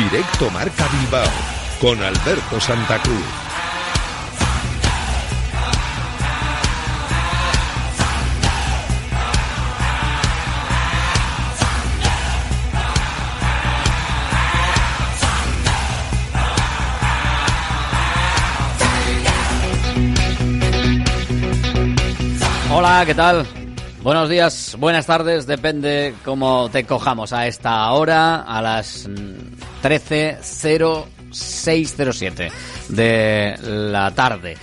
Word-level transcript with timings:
Directo 0.00 0.48
Marca 0.50 0.88
Bilbao 0.88 1.28
con 1.78 2.02
Alberto 2.02 2.58
Santa 2.58 2.98
Cruz. 3.02 3.18
Hola, 22.72 23.02
¿qué 23.04 23.14
tal? 23.14 23.46
Buenos 24.02 24.30
días, 24.30 24.76
buenas 24.78 25.04
tardes, 25.04 25.46
depende 25.46 26.14
cómo 26.24 26.70
te 26.70 26.86
cojamos 26.86 27.34
a 27.34 27.46
esta 27.46 27.90
hora, 27.92 28.36
a 28.36 28.62
las 28.62 29.06
13.0607 29.82 32.50
de 32.88 33.58
la 33.62 34.10
tarde. 34.12 34.56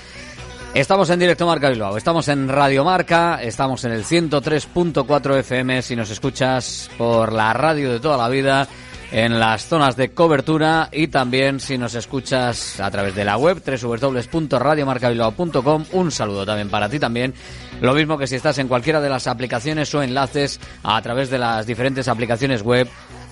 Estamos 0.73 1.09
en 1.09 1.19
directo 1.19 1.47
Marca 1.47 1.69
Bilbao, 1.69 1.95
estamos 1.97 2.27
en 2.27 2.49
Radio 2.49 2.83
Marca, 2.83 3.41
estamos 3.41 3.85
en 3.85 3.93
el 3.93 4.03
103.4 4.03 5.39
FM 5.39 5.81
si 5.81 5.95
nos 5.95 6.11
escuchas 6.11 6.91
por 6.97 7.31
la 7.33 7.53
radio 7.53 7.93
de 7.93 7.99
toda 7.99 8.17
la 8.17 8.29
vida 8.29 8.67
en 9.11 9.39
las 9.39 9.65
zonas 9.65 9.95
de 9.95 10.09
cobertura 10.09 10.89
y 10.91 11.07
también 11.07 11.59
si 11.59 11.77
nos 11.77 11.93
escuchas 11.95 12.79
a 12.79 12.89
través 12.91 13.15
de 13.15 13.23
la 13.23 13.37
web 13.37 13.63
www.radiomarcabilbao.com. 13.65 15.85
Un 15.91 16.11
saludo 16.11 16.45
también 16.45 16.69
para 16.69 16.89
ti 16.89 16.99
también. 16.99 17.33
Lo 17.81 17.93
mismo 17.93 18.17
que 18.17 18.27
si 18.27 18.35
estás 18.35 18.57
en 18.57 18.67
cualquiera 18.67 18.99
de 19.01 19.09
las 19.09 19.27
aplicaciones 19.27 19.93
o 19.95 20.03
enlaces 20.03 20.59
a 20.83 21.01
través 21.01 21.29
de 21.29 21.37
las 21.37 21.65
diferentes 21.65 22.07
aplicaciones 22.07 22.63
web 22.63 22.87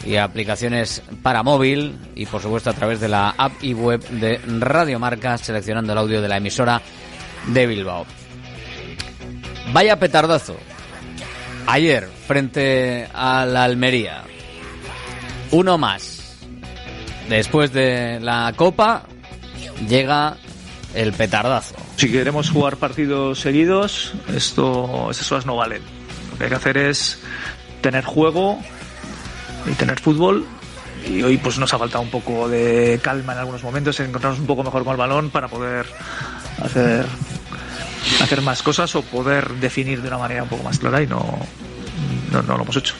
y 0.05 0.17
aplicaciones 0.17 1.01
para 1.21 1.43
móvil 1.43 1.97
y 2.15 2.25
por 2.25 2.41
supuesto 2.41 2.69
a 2.69 2.73
través 2.73 2.99
de 2.99 3.07
la 3.09 3.35
app 3.37 3.53
y 3.61 3.73
web 3.73 4.05
de 4.09 4.39
Radio 4.59 4.99
Marca 4.99 5.37
seleccionando 5.37 5.93
el 5.93 5.99
audio 5.99 6.21
de 6.21 6.27
la 6.27 6.37
emisora 6.37 6.81
de 7.47 7.67
Bilbao. 7.67 8.05
Vaya 9.73 9.99
petardazo. 9.99 10.55
Ayer 11.67 12.07
frente 12.27 13.07
a 13.13 13.45
la 13.45 13.63
Almería. 13.63 14.23
Uno 15.51 15.77
más. 15.77 16.37
Después 17.29 17.73
de 17.73 18.19
la 18.21 18.53
Copa 18.55 19.03
llega 19.87 20.37
el 20.93 21.13
petardazo. 21.13 21.75
Si 21.97 22.11
queremos 22.11 22.49
jugar 22.49 22.77
partidos 22.77 23.39
seguidos, 23.39 24.13
esto, 24.33 25.09
esas 25.11 25.27
cosas 25.27 25.45
no 25.45 25.55
valen. 25.55 25.81
Lo 26.31 26.37
que 26.37 26.43
hay 26.45 26.49
que 26.49 26.55
hacer 26.55 26.77
es 26.77 27.19
tener 27.81 28.03
juego 28.03 28.59
y 29.65 29.71
tener 29.73 29.99
fútbol. 29.99 30.45
Y 31.07 31.21
hoy 31.21 31.37
pues 31.37 31.59
nos 31.59 31.73
ha 31.73 31.77
faltado 31.77 32.03
un 32.03 32.09
poco 32.09 32.49
de 32.49 32.99
calma 33.03 33.33
en 33.33 33.39
algunos 33.39 33.63
momentos, 33.63 33.99
encontrarnos 33.99 34.39
un 34.39 34.47
poco 34.47 34.63
mejor 34.63 34.83
con 34.83 34.91
el 34.91 34.97
balón 34.97 35.29
para 35.29 35.47
poder 35.47 35.85
hacer, 36.61 37.05
hacer 38.21 38.41
más 38.41 38.63
cosas 38.63 38.95
o 38.95 39.03
poder 39.03 39.49
definir 39.55 40.01
de 40.01 40.07
una 40.07 40.17
manera 40.17 40.43
un 40.43 40.49
poco 40.49 40.63
más 40.63 40.79
clara 40.79 41.03
y 41.03 41.07
no, 41.07 41.23
no, 42.31 42.41
no 42.41 42.57
lo 42.57 42.63
hemos 42.63 42.75
hecho. 42.75 42.95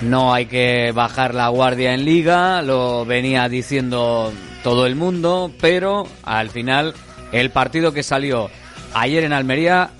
No 0.00 0.32
hay 0.32 0.46
que 0.46 0.92
bajar 0.92 1.34
la 1.34 1.48
guardia 1.48 1.92
en 1.92 2.04
liga, 2.04 2.62
lo 2.62 3.04
venía 3.04 3.48
diciendo 3.48 4.32
todo 4.62 4.86
el 4.86 4.94
mundo, 4.94 5.52
pero 5.60 6.06
al 6.22 6.50
final 6.50 6.94
el 7.32 7.50
partido 7.50 7.92
que 7.92 8.02
salió 8.02 8.48
ayer 8.94 9.24
en 9.24 9.32
Almería 9.32 9.90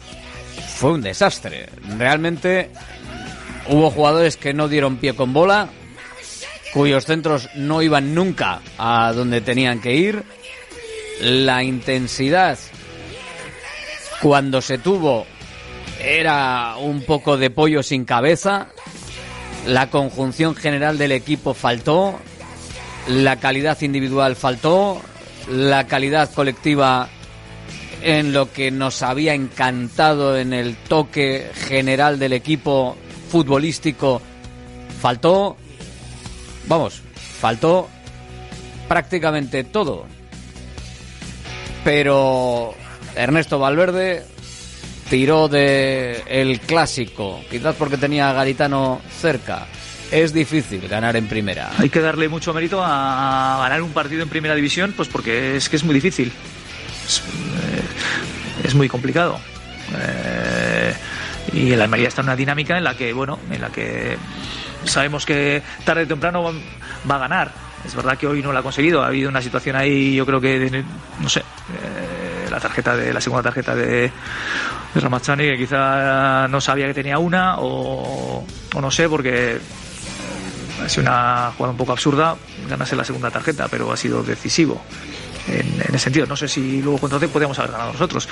fue 0.76 0.92
un 0.92 1.03
desastre. 1.03 1.69
Realmente 1.98 2.70
hubo 3.69 3.91
jugadores 3.91 4.37
que 4.37 4.54
no 4.54 4.69
dieron 4.69 4.97
pie 4.97 5.14
con 5.14 5.32
bola, 5.32 5.69
cuyos 6.72 7.04
centros 7.04 7.48
no 7.56 7.82
iban 7.82 8.14
nunca 8.14 8.60
a 8.78 9.12
donde 9.12 9.41
tenían 9.41 9.81
que 9.81 9.94
ir. 9.94 10.22
La 11.20 11.64
intensidad 11.64 12.56
cuando 14.22 14.60
se 14.60 14.78
tuvo 14.78 15.26
era 16.00 16.76
un 16.76 17.03
poco 17.03 17.37
de 17.37 17.50
pollo 17.50 17.82
sin 17.82 18.04
cabeza. 18.04 18.69
La 19.69 19.91
conjunción 19.91 20.56
general 20.56 20.97
del 20.97 21.12
equipo 21.12 21.53
faltó. 21.53 22.19
La 23.06 23.37
calidad 23.37 23.79
individual 23.83 24.34
faltó. 24.34 24.99
La 25.51 25.87
calidad 25.87 26.33
colectiva 26.33 27.11
en 28.01 28.33
lo 28.33 28.51
que 28.51 28.71
nos 28.71 29.03
había 29.03 29.34
encantado 29.34 30.39
en 30.39 30.55
el 30.55 30.75
toque 30.75 31.51
general 31.55 32.19
del 32.19 32.33
equipo 32.33 32.97
futbolístico 33.31 34.23
faltó. 35.03 35.59
Vamos, 36.67 37.03
faltó 37.39 37.91
prácticamente 38.89 39.65
todo. 39.65 40.06
Pero 41.85 42.73
Ernesto 43.15 43.59
Valverde 43.59 44.25
tiró 45.08 45.48
de 45.48 46.22
el 46.28 46.60
clásico, 46.60 47.41
quizás 47.50 47.74
porque 47.76 47.96
tenía 47.96 48.30
a 48.30 48.32
Garitano 48.32 49.00
cerca. 49.20 49.66
Es 50.10 50.32
difícil 50.32 50.88
ganar 50.88 51.16
en 51.16 51.26
primera. 51.26 51.70
Hay 51.78 51.91
que 51.91 52.00
darle 52.00 52.28
mucho 52.28 52.54
mérito 52.54 52.82
a 52.82 53.58
ganar 53.60 53.82
un 53.82 53.92
partido 53.92 54.22
en 54.22 54.28
primera 54.28 54.54
división, 54.54 54.94
pues 54.96 55.08
porque 55.08 55.56
es 55.56 55.69
que 55.69 55.76
es 55.76 55.84
muy 55.84 55.94
difícil. 55.94 56.32
Es, 57.06 57.22
eh, 58.64 58.74
muy 58.74 58.88
complicado. 58.88 59.38
Eh, 59.98 60.94
y 61.52 61.72
el 61.72 61.80
Almería 61.80 62.08
está 62.08 62.22
en 62.22 62.28
una 62.28 62.36
dinámica 62.36 62.78
en 62.78 62.84
la 62.84 62.96
que, 62.96 63.12
bueno, 63.12 63.38
en 63.50 63.60
la 63.60 63.69
que 63.69 64.16
sabemos 64.84 65.26
que 65.26 65.62
tarde 65.84 66.04
o 66.04 66.06
temprano 66.06 66.54
va 67.10 67.14
a 67.16 67.19
ganar. 67.19 67.52
Es 67.84 67.94
verdad 67.94 68.19
que 68.19 68.26
hoy 68.26 68.42
no 68.42 68.52
lo 68.52 68.58
ha 68.58 68.62
conseguido. 68.62 69.02
Ha 69.02 69.08
habido 69.08 69.28
una 69.28 69.42
situación 69.42 69.76
ahí, 69.76 70.14
yo 70.14 70.26
creo 70.26 70.40
que, 70.40 70.84
no 71.20 71.28
sé, 71.28 71.40
eh, 71.40 72.50
la 72.50 72.60
tarjeta 72.60 72.96
de 72.96 73.12
la 73.12 73.20
segunda 73.20 73.42
tarjeta 73.42 73.75
de, 73.75 74.10
de 74.94 75.00
Ramazani, 75.00 75.44
que 75.44 75.59
quizá 75.59 76.49
no 76.49 76.60
sabía 76.60 76.87
que 76.87 76.94
tenía 76.94 77.19
una, 77.19 77.56
o, 77.59 78.44
no 78.81 78.91
sé, 78.91 79.09
porque 79.09 79.59
ha 80.82 80.88
sido 80.88 81.03
una 81.03 81.53
jugada 81.56 81.72
un 81.72 81.76
poco 81.76 81.93
absurda 81.93 82.37
ganarse 82.69 82.97
la 82.97 83.04
segunda 83.04 83.31
tarjeta, 83.31 83.69
pero 83.69 83.93
ha 83.93 83.97
sido 83.97 84.22
decisivo 84.22 84.81
en, 85.49 85.81
ese 85.88 85.99
sentido. 85.99 86.26
No 86.26 86.37
sé 86.37 86.49
si 86.49 86.82
luego 86.82 86.99
contra 86.99 87.19
podíamos 87.28 87.59
haber 87.59 87.72
ganado 87.72 87.93
nosotros. 87.93 88.28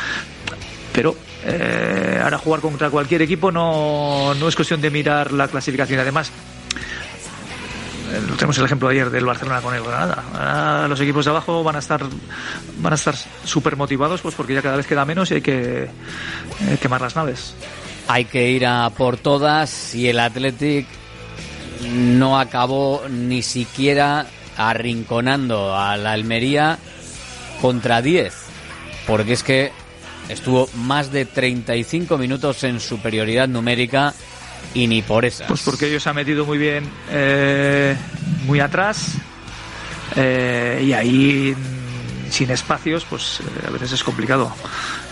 Pero 0.92 1.14
eh, 1.44 2.20
ahora 2.22 2.38
jugar 2.38 2.60
contra 2.60 2.88
cualquier 2.88 3.20
equipo 3.22 3.52
no, 3.52 4.34
no 4.34 4.48
es 4.48 4.56
cuestión 4.56 4.80
de 4.80 4.90
mirar 4.90 5.32
la 5.32 5.48
clasificación. 5.48 6.00
Además, 6.00 6.32
tenemos 8.36 8.58
el 8.58 8.64
ejemplo 8.64 8.88
ayer 8.88 9.10
del 9.10 9.24
Barcelona 9.24 9.60
con 9.60 9.74
el 9.74 9.82
Granada. 9.82 10.86
Los 10.88 11.00
equipos 11.00 11.24
de 11.24 11.30
abajo 11.30 11.62
van 11.62 11.76
a 11.76 11.78
estar 11.80 12.02
van 12.78 12.92
a 12.92 12.96
estar 12.96 13.14
súper 13.44 13.76
motivados 13.76 14.20
pues 14.20 14.34
porque 14.34 14.54
ya 14.54 14.62
cada 14.62 14.76
vez 14.76 14.86
queda 14.86 15.04
menos 15.04 15.30
y 15.30 15.34
hay 15.34 15.42
que 15.42 15.88
quemar 16.80 17.00
las 17.00 17.16
naves. 17.16 17.54
Hay 18.08 18.24
que 18.24 18.50
ir 18.50 18.66
a 18.66 18.90
por 18.90 19.16
todas 19.16 19.94
y 19.94 20.08
el 20.08 20.20
Athletic 20.20 20.86
no 21.92 22.38
acabó 22.38 23.02
ni 23.08 23.42
siquiera 23.42 24.26
arrinconando 24.56 25.76
a 25.76 25.96
la 25.96 26.12
Almería 26.12 26.78
contra 27.60 28.02
10. 28.02 28.34
Porque 29.06 29.32
es 29.32 29.42
que 29.42 29.72
estuvo 30.28 30.68
más 30.74 31.12
de 31.12 31.24
35 31.24 32.18
minutos 32.18 32.64
en 32.64 32.80
superioridad 32.80 33.48
numérica 33.48 34.14
y 34.74 34.86
ni 34.86 35.02
por 35.02 35.24
esas. 35.24 35.48
Pues 35.48 35.62
porque 35.62 35.88
ellos 35.88 36.02
se 36.02 36.08
han 36.08 36.16
metido 36.16 36.44
muy 36.44 36.58
bien, 36.58 36.84
eh, 37.10 37.96
muy 38.46 38.60
atrás, 38.60 39.14
eh, 40.16 40.82
y 40.86 40.92
ahí 40.92 41.54
mm, 41.56 42.30
sin 42.30 42.50
espacios, 42.50 43.04
pues 43.08 43.40
eh, 43.40 43.66
a 43.66 43.70
veces 43.70 43.92
es 43.92 44.04
complicado. 44.04 44.52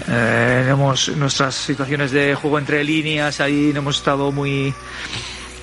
Eh, 0.09 0.61
tenemos 0.63 1.09
nuestras 1.17 1.55
situaciones 1.55 2.11
de 2.11 2.35
juego 2.35 2.59
entre 2.59 2.85
líneas, 2.85 3.41
ahí 3.41 3.71
no 3.73 3.81
hemos 3.81 3.97
estado 3.99 4.33
muy, 4.33 4.75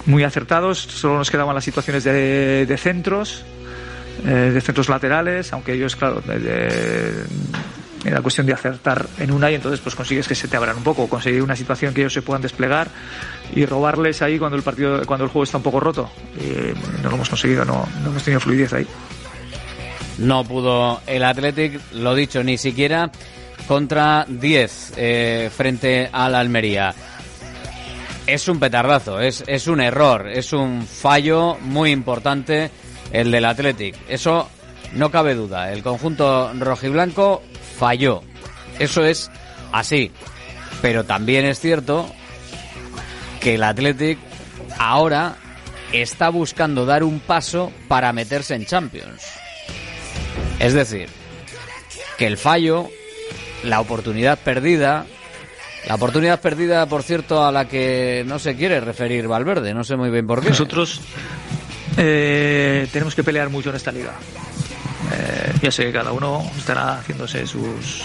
muy 0.05 0.23
acertados, 0.23 0.79
solo 0.79 1.17
nos 1.17 1.31
quedaban 1.31 1.55
las 1.55 1.63
situaciones 1.63 2.03
de, 2.03 2.65
de 2.65 2.77
centros, 2.77 3.43
eh, 4.25 4.51
de 4.53 4.61
centros 4.61 4.89
laterales, 4.89 5.51
aunque 5.53 5.73
ellos, 5.73 5.95
claro, 5.95 6.21
Era 8.03 8.21
cuestión 8.21 8.47
de 8.47 8.53
acertar 8.53 9.05
en 9.19 9.31
una 9.31 9.51
y 9.51 9.55
entonces 9.55 9.79
pues 9.79 9.95
consigues 9.95 10.27
que 10.27 10.35
se 10.35 10.47
te 10.47 10.57
abran 10.57 10.77
un 10.77 10.83
poco, 10.83 11.07
conseguir 11.07 11.43
una 11.43 11.55
situación 11.55 11.93
que 11.93 12.01
ellos 12.01 12.13
se 12.13 12.23
puedan 12.23 12.41
desplegar 12.41 12.89
y 13.53 13.65
robarles 13.65 14.21
ahí 14.21 14.39
cuando 14.39 14.57
el 14.57 14.63
partido, 14.63 15.05
cuando 15.05 15.25
el 15.25 15.31
juego 15.31 15.43
está 15.43 15.57
un 15.57 15.63
poco 15.63 15.79
roto. 15.79 16.09
no 17.03 17.09
lo 17.09 17.15
hemos 17.15 17.29
conseguido, 17.29 17.65
no, 17.65 17.87
no 18.03 18.09
hemos 18.09 18.23
tenido 18.23 18.39
fluidez 18.39 18.73
ahí. 18.73 18.87
No 20.17 20.43
pudo 20.43 21.01
el 21.07 21.23
Athletic, 21.23 21.79
lo 21.93 22.13
dicho, 22.13 22.43
ni 22.43 22.57
siquiera 22.57 23.11
contra 23.67 24.25
10 24.27 24.93
eh, 24.97 25.49
frente 25.55 26.09
al 26.11 26.35
Almería. 26.35 26.93
Es 28.27 28.47
un 28.47 28.59
petardazo, 28.59 29.19
es, 29.19 29.43
es 29.47 29.67
un 29.67 29.81
error, 29.81 30.27
es 30.27 30.53
un 30.53 30.85
fallo 30.85 31.57
muy 31.61 31.91
importante 31.91 32.69
el 33.11 33.31
del 33.31 33.45
Athletic. 33.45 33.95
Eso 34.07 34.49
no 34.93 35.09
cabe 35.09 35.35
duda. 35.35 35.71
El 35.71 35.83
conjunto 35.83 36.51
rojiblanco 36.53 37.41
falló. 37.77 38.21
Eso 38.79 39.03
es 39.03 39.31
así. 39.71 40.11
Pero 40.81 41.03
también 41.03 41.45
es 41.45 41.59
cierto 41.59 42.09
que 43.41 43.55
el 43.55 43.63
Athletic 43.63 44.19
ahora 44.77 45.35
está 45.91 46.29
buscando 46.29 46.85
dar 46.85 47.03
un 47.03 47.19
paso 47.19 47.71
para 47.87 48.13
meterse 48.13 48.55
en 48.55 48.65
Champions. 48.65 49.23
Es 50.59 50.73
decir, 50.73 51.09
que 52.17 52.27
el 52.27 52.37
fallo, 52.37 52.87
la 53.63 53.81
oportunidad 53.81 54.39
perdida, 54.39 55.05
la 55.87 55.95
oportunidad 55.95 56.39
perdida, 56.39 56.85
por 56.85 57.03
cierto, 57.03 57.43
a 57.43 57.51
la 57.51 57.67
que 57.67 58.23
no 58.27 58.37
se 58.37 58.55
quiere 58.55 58.79
referir 58.79 59.27
Valverde, 59.27 59.73
no 59.73 59.83
sé 59.83 59.97
muy 59.97 60.11
bien 60.11 60.27
por 60.27 60.41
qué. 60.41 60.49
Nosotros 60.49 61.01
eh, 61.97 62.87
tenemos 62.91 63.15
que 63.15 63.23
pelear 63.23 63.49
mucho 63.49 63.71
en 63.71 63.75
esta 63.75 63.91
liga. 63.91 64.13
Eh, 65.13 65.53
ya 65.63 65.71
sé 65.71 65.85
que 65.85 65.91
cada 65.91 66.11
uno 66.11 66.49
estará 66.57 66.99
haciéndose 66.99 67.45
sus, 67.47 68.03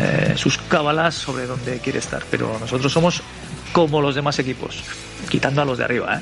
eh, 0.00 0.32
sus 0.36 0.56
cábalas 0.56 1.14
sobre 1.14 1.46
dónde 1.46 1.78
quiere 1.80 1.98
estar, 1.98 2.22
pero 2.30 2.58
nosotros 2.58 2.90
somos 2.90 3.22
como 3.86 4.02
los 4.02 4.16
demás 4.16 4.36
equipos, 4.40 4.82
quitando 5.28 5.62
a 5.62 5.64
los 5.64 5.78
de 5.78 5.84
arriba, 5.84 6.16
¿eh? 6.16 6.20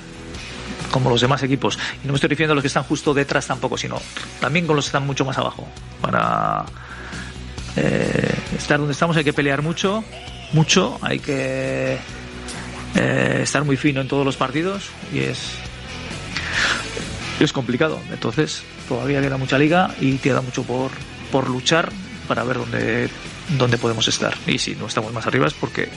como 0.91 1.09
los 1.09 1.23
demás 1.23 1.43
equipos. 1.43 1.79
Y 2.05 2.07
no 2.07 2.13
me 2.13 2.17
estoy 2.17 2.29
refiriendo 2.29 2.53
a 2.53 2.55
los 2.55 2.63
que 2.63 2.69
están 2.69 2.83
justo 2.83 3.15
detrás 3.15 3.47
tampoco, 3.47 3.79
sino 3.79 3.99
también 4.41 4.67
con 4.67 4.77
los 4.77 4.85
que 4.85 4.89
están 4.89 5.07
mucho 5.07 5.25
más 5.25 5.39
abajo. 5.39 5.67
Para 6.03 6.67
estar 8.59 8.79
donde 8.79 8.93
estamos 8.93 9.17
hay 9.17 9.25
que 9.25 9.33
pelear 9.33 9.63
mucho, 9.63 10.05
mucho, 10.53 10.99
hay 11.01 11.19
que 11.19 11.99
estar 12.95 13.65
muy 13.65 13.79
fino 13.79 14.03
en 14.03 14.09
todos 14.09 14.27
los 14.27 14.37
partidos 14.37 14.91
y 15.15 15.21
es 15.21 15.39
es 17.41 17.53
complicado. 17.55 17.99
Entonces, 18.13 18.65
todavía 18.87 19.23
queda 19.23 19.39
mucha 19.39 19.59
liga 19.59 19.95
y 19.99 20.19
queda 20.19 20.43
mucho 20.43 20.63
por, 20.63 20.91
por 21.33 21.49
luchar 21.49 21.91
para 22.29 22.45
ver 22.45 22.59
dónde, 22.59 23.09
dónde 23.57 23.79
podemos 23.79 24.09
estar. 24.09 24.35
Y 24.47 24.59
si 24.59 24.75
no 24.75 24.87
estamos 24.87 25.11
más 25.15 25.27
arriba 25.27 25.47
es 25.47 25.55
porque, 25.55 25.89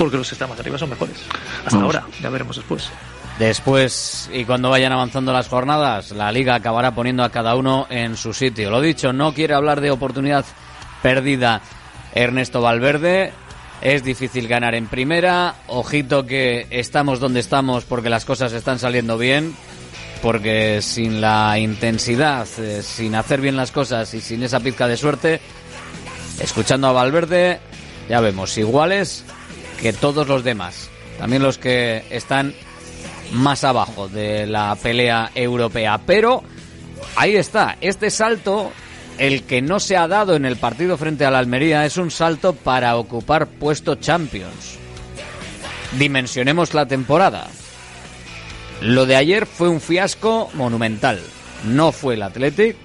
porque 0.00 0.16
los 0.16 0.30
que 0.30 0.34
están 0.34 0.48
más 0.48 0.58
arriba 0.58 0.78
son 0.78 0.88
mejores. 0.88 1.14
Hasta 1.62 1.78
ahora, 1.78 2.06
ya 2.22 2.30
veremos 2.30 2.56
después. 2.56 2.88
Después, 3.38 4.30
y 4.32 4.46
cuando 4.46 4.70
vayan 4.70 4.92
avanzando 4.92 5.30
las 5.30 5.46
jornadas, 5.46 6.12
la 6.12 6.32
liga 6.32 6.54
acabará 6.54 6.94
poniendo 6.94 7.22
a 7.22 7.28
cada 7.28 7.54
uno 7.54 7.86
en 7.90 8.16
su 8.16 8.32
sitio. 8.32 8.70
Lo 8.70 8.80
dicho, 8.80 9.12
no 9.12 9.34
quiere 9.34 9.52
hablar 9.52 9.82
de 9.82 9.90
oportunidad 9.90 10.46
perdida 11.02 11.60
Ernesto 12.14 12.62
Valverde. 12.62 13.34
Es 13.82 14.02
difícil 14.02 14.48
ganar 14.48 14.74
en 14.74 14.86
primera. 14.86 15.56
Ojito 15.66 16.24
que 16.24 16.66
estamos 16.70 17.20
donde 17.20 17.40
estamos 17.40 17.84
porque 17.84 18.08
las 18.08 18.24
cosas 18.24 18.54
están 18.54 18.78
saliendo 18.78 19.18
bien 19.18 19.54
porque 20.22 20.80
sin 20.80 21.20
la 21.20 21.58
intensidad, 21.58 22.48
eh, 22.58 22.82
sin 22.82 23.14
hacer 23.14 23.42
bien 23.42 23.56
las 23.56 23.70
cosas 23.70 24.14
y 24.14 24.22
sin 24.22 24.42
esa 24.42 24.60
pizca 24.60 24.88
de 24.88 24.96
suerte, 24.96 25.40
escuchando 26.40 26.88
a 26.88 26.92
Valverde, 26.92 27.58
ya 28.08 28.20
vemos 28.20 28.56
iguales 28.56 29.24
que 29.80 29.92
todos 29.92 30.28
los 30.28 30.44
demás, 30.44 30.90
también 31.18 31.42
los 31.42 31.58
que 31.58 32.04
están 32.10 32.54
más 33.32 33.64
abajo 33.64 34.08
de 34.08 34.46
la 34.46 34.76
pelea 34.80 35.30
europea. 35.34 36.00
Pero 36.06 36.42
ahí 37.16 37.36
está, 37.36 37.76
este 37.80 38.10
salto, 38.10 38.72
el 39.18 39.44
que 39.44 39.62
no 39.62 39.80
se 39.80 39.96
ha 39.96 40.08
dado 40.08 40.36
en 40.36 40.44
el 40.44 40.56
partido 40.56 40.96
frente 40.96 41.24
a 41.24 41.30
la 41.30 41.38
Almería, 41.38 41.84
es 41.84 41.96
un 41.96 42.10
salto 42.10 42.54
para 42.54 42.96
ocupar 42.96 43.46
puesto 43.46 43.96
Champions. 43.96 44.78
Dimensionemos 45.98 46.74
la 46.74 46.86
temporada. 46.86 47.48
Lo 48.80 49.06
de 49.06 49.16
ayer 49.16 49.46
fue 49.46 49.68
un 49.68 49.80
fiasco 49.80 50.50
monumental. 50.54 51.20
No 51.64 51.92
fue 51.92 52.14
el 52.14 52.22
Athletic. 52.22 52.76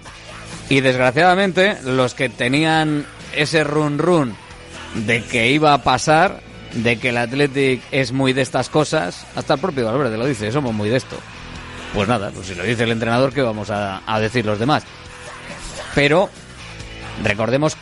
Y 0.68 0.82
desgraciadamente, 0.82 1.78
los 1.84 2.16
que 2.16 2.28
tenían 2.28 3.06
ese 3.36 3.64
run 3.64 4.00
run 4.00 4.36
de 5.06 5.24
que 5.24 5.52
iba 5.52 5.74
a 5.74 5.84
pasar, 5.84 6.42
de 6.76 6.98
que 7.00 7.10
el 7.10 7.18
Athletic 7.18 7.82
es 7.92 8.12
muy 8.12 8.34
de 8.34 8.42
estas 8.42 8.70
cosas, 8.70 9.26
hasta 9.36 9.56
el 9.56 9.60
propio 9.60 9.86
Valverde 9.86 10.18
lo 10.18 10.26
dice, 10.26 10.52
somos 10.52 10.74
muy 10.74 10.90
de 10.90 10.98
esto. 10.98 11.18
Pues 11.94 12.08
nada, 12.08 12.32
pues 12.32 12.48
si 12.48 12.56
lo 12.56 12.64
dice 12.64 12.84
el 12.84 12.92
entrenador, 12.92 13.34
¿qué 13.34 13.42
vamos 13.42 13.70
a, 13.70 14.02
a 14.06 14.20
decir 14.20 14.46
los 14.46 14.60
demás? 14.60 14.84
Pero 15.94 16.30
recordemos 17.24 17.78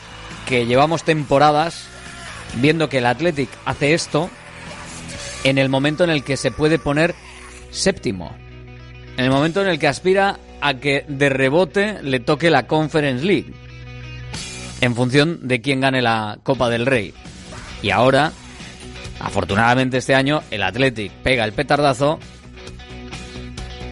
que 0.45 0.65
llevamos 0.65 1.03
temporadas 1.03 1.87
viendo 2.55 2.89
que 2.89 2.99
el 2.99 3.07
Athletic 3.07 3.49
hace 3.65 3.93
esto 3.93 4.29
en 5.43 5.57
el 5.57 5.69
momento 5.69 6.03
en 6.03 6.09
el 6.09 6.23
que 6.23 6.37
se 6.37 6.51
puede 6.51 6.79
poner 6.79 7.15
séptimo. 7.71 8.35
En 9.17 9.25
el 9.25 9.31
momento 9.31 9.61
en 9.61 9.67
el 9.67 9.79
que 9.79 9.87
aspira 9.87 10.39
a 10.61 10.75
que 10.75 11.05
de 11.07 11.29
rebote 11.29 12.01
le 12.01 12.19
toque 12.19 12.49
la 12.49 12.67
Conference 12.67 13.25
League. 13.25 13.53
En 14.81 14.95
función 14.95 15.39
de 15.47 15.61
quién 15.61 15.81
gane 15.81 16.01
la 16.01 16.39
Copa 16.43 16.69
del 16.69 16.85
Rey. 16.85 17.13
Y 17.81 17.89
ahora, 17.89 18.31
afortunadamente 19.23 19.97
este 19.97 20.13
año, 20.13 20.43
el 20.51 20.61
Athletic 20.61 21.11
pega 21.23 21.45
el 21.45 21.53
petardazo 21.53 22.19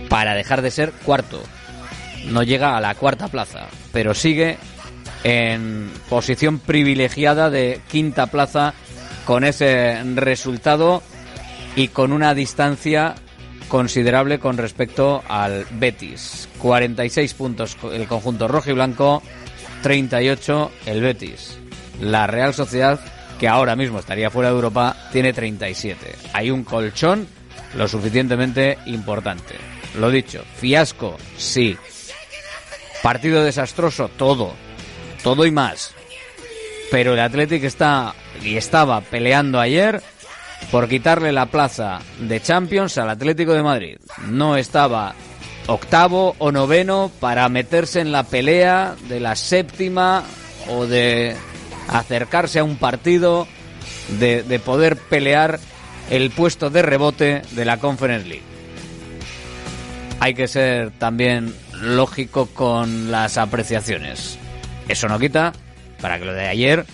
para 0.09 0.35
dejar 0.35 0.61
de 0.61 0.71
ser 0.71 0.91
cuarto. 0.91 1.41
No 2.27 2.43
llega 2.43 2.77
a 2.77 2.81
la 2.81 2.93
cuarta 2.95 3.29
plaza, 3.29 3.67
pero 3.91 4.13
sigue 4.13 4.57
en 5.23 5.91
posición 6.09 6.59
privilegiada 6.59 7.49
de 7.49 7.81
quinta 7.89 8.27
plaza 8.27 8.73
con 9.25 9.43
ese 9.43 10.01
resultado 10.15 11.01
y 11.75 11.87
con 11.87 12.11
una 12.11 12.33
distancia 12.33 13.15
considerable 13.67 14.39
con 14.39 14.57
respecto 14.57 15.23
al 15.29 15.65
Betis. 15.71 16.49
46 16.59 17.33
puntos 17.35 17.77
el 17.93 18.05
conjunto 18.07 18.49
rojo 18.49 18.69
y 18.69 18.73
blanco, 18.73 19.23
38 19.81 20.71
el 20.87 21.01
Betis. 21.01 21.57
La 22.01 22.27
Real 22.27 22.53
Sociedad, 22.53 22.99
que 23.41 23.47
ahora 23.47 23.75
mismo 23.75 23.97
estaría 23.97 24.29
fuera 24.29 24.49
de 24.49 24.55
Europa, 24.55 24.95
tiene 25.11 25.33
37. 25.33 26.15
Hay 26.33 26.51
un 26.51 26.63
colchón 26.63 27.27
lo 27.75 27.87
suficientemente 27.87 28.77
importante. 28.85 29.55
Lo 29.99 30.11
dicho, 30.11 30.43
fiasco, 30.57 31.17
sí. 31.37 31.75
Partido 33.01 33.43
desastroso, 33.43 34.09
todo. 34.09 34.53
Todo 35.23 35.47
y 35.47 35.51
más. 35.51 35.95
Pero 36.91 37.15
el 37.15 37.19
Athletic 37.19 37.63
está 37.63 38.13
y 38.43 38.57
estaba 38.57 39.01
peleando 39.01 39.59
ayer 39.59 40.03
por 40.69 40.87
quitarle 40.87 41.31
la 41.31 41.47
plaza 41.47 41.99
de 42.19 42.43
Champions 42.43 42.99
al 42.99 43.09
Atlético 43.09 43.53
de 43.53 43.63
Madrid. 43.63 43.97
No 44.27 44.55
estaba 44.55 45.15
octavo 45.65 46.35
o 46.37 46.51
noveno 46.51 47.09
para 47.19 47.49
meterse 47.49 48.01
en 48.01 48.11
la 48.11 48.21
pelea 48.21 48.93
de 49.09 49.19
la 49.19 49.35
séptima 49.35 50.23
o 50.69 50.85
de 50.85 51.35
acercarse 51.87 52.59
a 52.59 52.63
un 52.63 52.77
partido, 52.77 53.47
de, 54.19 54.61
poder 54.63 54.97
pelear 54.97 55.59
el 56.09 56.31
puesto 56.31 56.69
de 56.69 56.81
rebote 56.81 57.41
de 57.51 57.65
la 57.65 57.77
Conference 57.77 58.27
League. 58.27 58.43
Hay 60.19 60.33
que 60.33 60.47
ser 60.47 60.91
también 60.91 61.53
lógico 61.81 62.47
con 62.47 63.11
las 63.11 63.37
apreciaciones. 63.37 64.37
Eso 64.87 65.07
no 65.07 65.19
quita 65.19 65.53
para 66.01 66.19
que 66.19 66.25
lo 66.25 66.33
de 66.33 66.47
ayer 66.47 66.85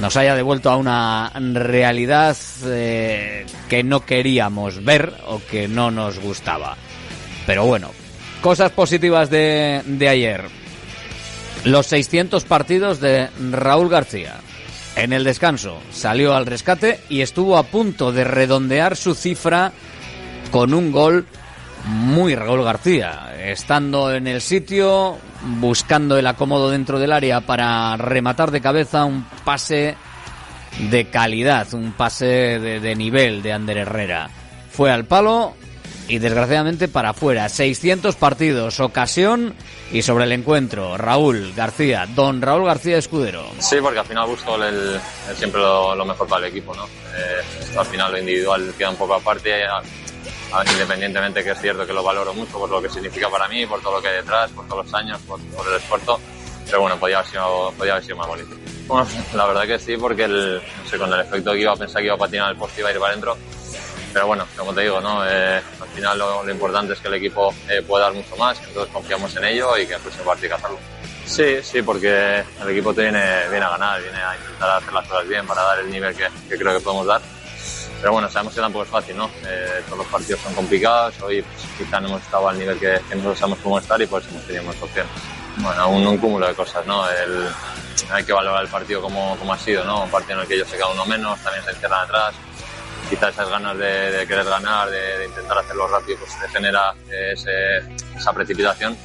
nos 0.00 0.16
haya 0.16 0.34
devuelto 0.34 0.70
a 0.70 0.76
una 0.76 1.32
realidad 1.36 2.36
eh, 2.64 3.46
que 3.68 3.84
no 3.84 4.04
queríamos 4.04 4.84
ver 4.84 5.14
o 5.26 5.40
que 5.50 5.68
no 5.68 5.90
nos 5.90 6.18
gustaba. 6.18 6.76
Pero 7.46 7.66
bueno, 7.66 7.90
cosas 8.40 8.72
positivas 8.72 9.30
de, 9.30 9.82
de 9.84 10.08
ayer. 10.08 10.63
Los 11.64 11.86
600 11.86 12.44
partidos 12.44 13.00
de 13.00 13.28
Raúl 13.50 13.88
García. 13.88 14.34
En 14.96 15.12
el 15.12 15.24
descanso 15.24 15.80
salió 15.90 16.34
al 16.34 16.46
rescate 16.46 17.00
y 17.08 17.22
estuvo 17.22 17.56
a 17.56 17.64
punto 17.64 18.12
de 18.12 18.24
redondear 18.24 18.96
su 18.96 19.14
cifra 19.14 19.72
con 20.50 20.74
un 20.74 20.92
gol 20.92 21.26
muy 21.86 22.34
Raúl 22.34 22.62
García, 22.64 23.34
estando 23.42 24.12
en 24.12 24.26
el 24.26 24.40
sitio, 24.40 25.18
buscando 25.58 26.16
el 26.16 26.26
acomodo 26.26 26.70
dentro 26.70 26.98
del 26.98 27.12
área 27.12 27.40
para 27.40 27.96
rematar 27.96 28.50
de 28.50 28.60
cabeza 28.60 29.04
un 29.04 29.24
pase 29.44 29.96
de 30.90 31.06
calidad, 31.06 31.72
un 31.74 31.92
pase 31.92 32.26
de, 32.26 32.94
nivel 32.94 33.42
de 33.42 33.52
Ander 33.52 33.78
Herrera. 33.78 34.30
Fue 34.70 34.90
al 34.90 35.04
palo 35.04 35.54
y 36.08 36.18
desgraciadamente 36.18 36.88
para 36.88 37.10
afuera. 37.10 37.48
600 37.48 38.16
partidos, 38.16 38.80
ocasión 38.80 39.54
y 39.90 40.02
sobre 40.02 40.24
el 40.24 40.32
encuentro. 40.32 40.96
Raúl 40.96 41.52
García, 41.54 42.06
don 42.14 42.40
Raúl 42.40 42.64
García 42.64 42.98
Escudero. 42.98 43.46
Sí, 43.58 43.76
porque 43.80 43.98
al 43.98 44.06
final 44.06 44.26
busco 44.26 44.56
el, 44.56 45.00
siempre 45.36 45.60
lo, 45.60 46.04
mejor 46.04 46.26
para 46.26 46.46
el 46.46 46.52
equipo, 46.52 46.74
¿no? 46.74 46.84
Eh, 46.84 47.76
al 47.78 47.86
final 47.86 48.12
lo 48.12 48.18
individual 48.18 48.74
queda 48.76 48.90
un 48.90 48.96
poco 48.96 49.14
aparte, 49.14 49.64
independientemente 50.72 51.42
que 51.42 51.50
es 51.50 51.60
cierto 51.60 51.86
que 51.86 51.92
lo 51.92 52.02
valoro 52.02 52.32
mucho 52.34 52.58
por 52.58 52.70
lo 52.70 52.80
que 52.80 52.88
significa 52.88 53.28
para 53.28 53.48
mí, 53.48 53.66
por 53.66 53.80
todo 53.80 53.96
lo 53.96 54.02
que 54.02 54.08
hay 54.08 54.16
detrás, 54.16 54.50
por 54.52 54.66
todos 54.66 54.86
los 54.86 54.94
años, 54.94 55.20
por, 55.22 55.40
el 55.40 55.76
esfuerzo, 55.76 56.20
pero 56.66 56.80
bueno, 56.80 56.96
podía 56.98 57.18
haber 57.18 57.30
sido, 57.30 57.72
podía 57.76 57.92
haber 57.92 58.04
sido 58.04 58.16
más 58.16 58.28
bonito. 58.28 58.56
Bueno, 58.86 59.06
la 59.34 59.46
verdad 59.46 59.66
que 59.66 59.78
sí, 59.78 59.96
porque 59.96 60.24
el, 60.24 60.56
no 60.56 60.90
sé, 60.90 60.98
con 60.98 61.12
el 61.12 61.20
efecto 61.20 61.52
que 61.52 61.60
iba 61.60 61.72
a 61.72 61.76
pensar 61.76 62.00
que 62.00 62.06
iba 62.06 62.14
a 62.14 62.18
patinar 62.18 62.52
el 62.52 62.58
poste 62.58 62.80
iba 62.80 62.90
a 62.90 62.92
ir 62.92 62.98
para 62.98 63.12
adentro, 63.12 63.36
pero 64.14 64.28
bueno, 64.28 64.46
como 64.56 64.72
te 64.72 64.82
digo, 64.82 65.00
¿no? 65.00 65.26
Eh, 65.26 65.60
al 65.80 65.88
final 65.88 66.16
lo, 66.16 66.48
importante 66.48 66.92
es 66.92 67.00
que 67.00 67.08
el 67.08 67.14
equipo 67.14 67.52
eh, 67.68 67.82
pueda 67.82 68.04
dar 68.04 68.14
mucho 68.14 68.36
más, 68.36 68.60
que 68.60 68.68
todos 68.68 68.88
confiamos 68.88 69.34
en 69.36 69.44
ello 69.44 69.76
y 69.76 69.86
que 69.86 69.94
el 69.94 70.00
próximo 70.00 70.24
partido 70.24 70.54
hay 70.54 70.60
que 70.60 70.66
hacerlo. 70.66 70.78
Sí, 71.26 71.62
sí, 71.62 71.82
porque 71.82 72.44
el 72.62 72.68
equipo 72.70 72.94
te 72.94 73.02
viene, 73.02 73.18
a 73.18 73.70
ganar, 73.70 74.00
viene 74.00 74.18
a 74.18 74.36
intentar 74.36 74.70
hacer 74.70 74.92
las 74.92 75.08
cosas 75.08 75.26
bien 75.26 75.44
para 75.46 75.62
dar 75.62 75.80
el 75.80 75.90
nivel 75.90 76.14
que, 76.14 76.28
creo 76.48 76.78
que 76.78 76.80
podemos 76.80 77.06
dar. 77.06 77.20
Pero 78.00 78.12
bueno, 78.12 78.30
sabemos 78.30 78.54
que 78.54 78.60
tampoco 78.60 78.84
es 78.84 78.90
fácil, 78.90 79.16
¿no? 79.16 79.28
Eh, 79.46 79.82
todos 79.86 79.98
los 79.98 80.06
partidos 80.06 80.40
son 80.42 80.54
complicados, 80.54 81.20
hoy 81.20 81.42
pues, 81.42 81.66
quizá 81.76 82.00
no 82.00 82.08
hemos 82.08 82.22
estado 82.22 82.48
al 82.48 82.58
nivel 82.58 82.78
que, 82.78 83.00
nosotros 83.10 83.38
sabemos 83.38 83.58
cómo 83.64 83.78
estar 83.80 84.00
y 84.00 84.06
por 84.06 84.22
eso 84.22 84.30
hemos 84.30 84.46
tenido 84.46 84.62
más 84.62 84.80
opciones. 84.80 85.12
Bueno, 85.56 85.88
un, 85.88 86.06
un 86.06 86.18
cúmulo 86.18 86.46
de 86.46 86.54
cosas, 86.54 86.86
¿no? 86.86 87.08
El, 87.10 87.48
hay 88.12 88.22
que 88.22 88.32
valorar 88.32 88.62
el 88.62 88.68
partido 88.68 89.02
como, 89.02 89.36
como 89.38 89.52
ha 89.52 89.58
sido, 89.58 89.84
¿no? 89.84 90.04
Un 90.04 90.10
partido 90.10 90.34
en 90.34 90.42
el 90.42 90.46
que 90.46 90.54
ellos 90.54 90.68
se 90.68 90.76
quedan 90.76 90.92
uno 90.92 91.04
menos, 91.06 91.40
también 91.40 91.64
se 91.64 91.70
encierran 91.70 92.04
atrás, 92.04 92.34
quizás 93.08 93.34
esas 93.34 93.48
ganas 93.48 93.76
de, 93.78 94.24
querer 94.26 94.44
ganar, 94.44 94.90
de, 94.90 95.26
intentar 95.26 95.58
hacerlo 95.58 95.88
rápido, 95.88 96.18
pues 96.18 96.38
te 96.40 96.48
genera 96.48 96.94
esa 97.10 98.32
precipitación. 98.32 98.96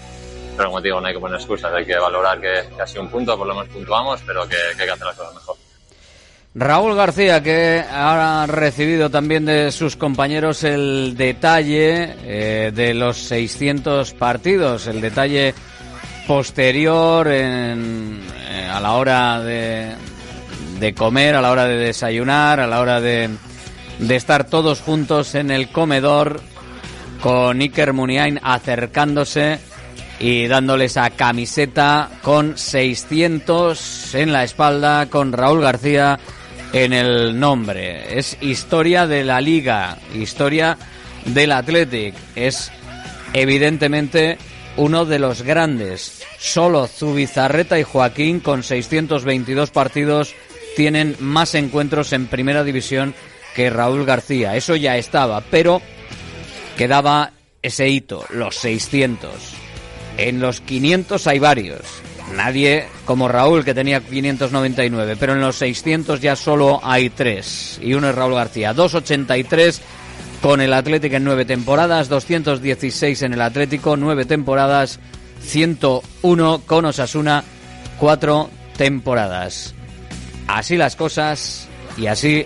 Pero 0.56 0.70
como 0.70 0.82
te 0.82 0.90
digo, 0.90 1.00
no 1.00 1.08
hay 1.08 1.14
que 1.14 1.20
poner 1.20 1.38
excusas, 1.38 1.74
hay 1.74 1.86
que 1.86 1.98
valorar 1.98 2.40
que, 2.42 2.82
ha 2.82 2.86
sido 2.88 3.04
un 3.04 3.10
punto, 3.10 3.38
por 3.38 3.48
lo 3.48 3.56
menos 3.56 3.70
puntuamos, 3.70 4.22
pero 4.26 4.48
que, 4.48 4.56
hay 4.56 4.76
que 4.76 4.92
hacer 4.92 5.06
las 5.06 5.16
cosas 5.16 5.36
mejor. 5.36 5.56
Raúl 6.56 6.96
García, 6.96 7.42
que 7.42 7.84
ha 7.90 8.46
recibido 8.48 9.10
también 9.10 9.46
de 9.46 9.72
sus 9.72 9.96
compañeros 9.96 10.64
el 10.64 11.16
detalle 11.16 12.16
eh, 12.24 12.72
de 12.74 12.94
los 12.94 13.18
600 13.20 14.14
partidos, 14.16 14.88
el 14.88 15.00
detalle 15.00 15.54
posterior 16.28 17.28
en, 17.28 18.20
eh, 18.50 18.68
a 18.70 18.80
la 18.82 18.94
hora 18.94 19.40
de, 19.42 19.96
de 20.80 20.94
comer, 20.94 21.36
a 21.36 21.42
la 21.42 21.52
hora 21.52 21.66
de 21.66 21.78
desayunar, 21.78 22.60
a 22.60 22.68
la 22.68 22.82
hora 22.82 23.00
de, 23.00 23.30
de 24.00 24.16
estar 24.16 24.46
todos 24.46 24.82
juntos 24.82 25.36
en 25.36 25.52
el 25.52 25.70
comedor 25.70 26.42
con 27.22 27.60
Iker 27.60 27.94
Muniain 27.94 28.40
acercándose 28.42 29.60
y 30.20 30.48
dándole 30.48 30.86
esa 30.86 31.10
camiseta 31.12 32.10
con 32.22 32.58
600 32.58 34.16
en 34.16 34.34
la 34.34 34.44
espalda 34.44 35.10
con 35.10 35.32
Raúl 35.32 35.62
García 35.62 36.20
en 36.74 36.94
el 36.94 37.40
nombre. 37.40 38.18
Es 38.18 38.38
historia 38.42 39.08
de 39.08 39.24
la 39.24 39.42
liga, 39.42 39.98
historia 40.14 40.78
del 41.26 41.52
Athletic. 41.52 42.16
Es 42.36 42.72
evidentemente 43.34 44.38
uno 44.78 45.06
de 45.06 45.20
los 45.20 45.42
grandes. 45.42 46.24
Solo 46.38 46.88
Zubizarreta 46.88 47.80
y 47.80 47.84
Joaquín 47.84 48.40
con 48.40 48.64
622 48.64 49.72
partidos 49.72 50.36
tienen 50.76 51.16
más 51.20 51.56
encuentros 51.56 52.14
en 52.14 52.28
primera 52.28 52.64
división 52.64 53.14
que 53.60 53.70
Raúl 53.70 54.06
García. 54.06 54.56
Eso 54.56 54.78
ya 54.78 54.96
estaba, 54.96 55.42
pero 55.42 55.82
quedaba 56.78 57.34
ese 57.62 57.90
hito, 57.90 58.24
los 58.30 58.56
600. 58.56 59.34
En 60.18 60.40
los 60.40 60.62
500 60.62 61.28
hay 61.28 61.40
varios. 61.40 61.82
Nadie 62.34 62.88
como 63.04 63.28
Raúl, 63.28 63.66
que 63.66 63.74
tenía 63.74 64.00
599, 64.00 65.18
pero 65.20 65.34
en 65.34 65.42
los 65.42 65.58
600 65.58 66.22
ya 66.22 66.38
solo 66.38 66.80
hay 66.82 67.10
tres. 67.10 67.82
Y 67.84 67.96
uno 67.96 68.10
es 68.10 68.16
Raúl 68.16 68.36
García. 68.36 68.74
283 68.74 69.82
con 70.42 70.62
el 70.62 70.72
Atlético 70.72 71.18
en 71.18 71.26
nueve 71.26 71.44
temporadas, 71.44 72.08
216 72.08 73.24
en 73.24 73.34
el 73.34 73.42
Atlético, 73.42 73.98
nueve 73.98 74.24
temporadas, 74.24 75.02
101 75.42 76.62
con 76.66 76.86
Osasuna, 76.86 77.44
cuatro 77.98 78.50
temporadas. 78.78 79.76
Así 80.48 80.78
las 80.78 80.96
cosas 80.96 81.68
y 81.98 82.08
así 82.08 82.46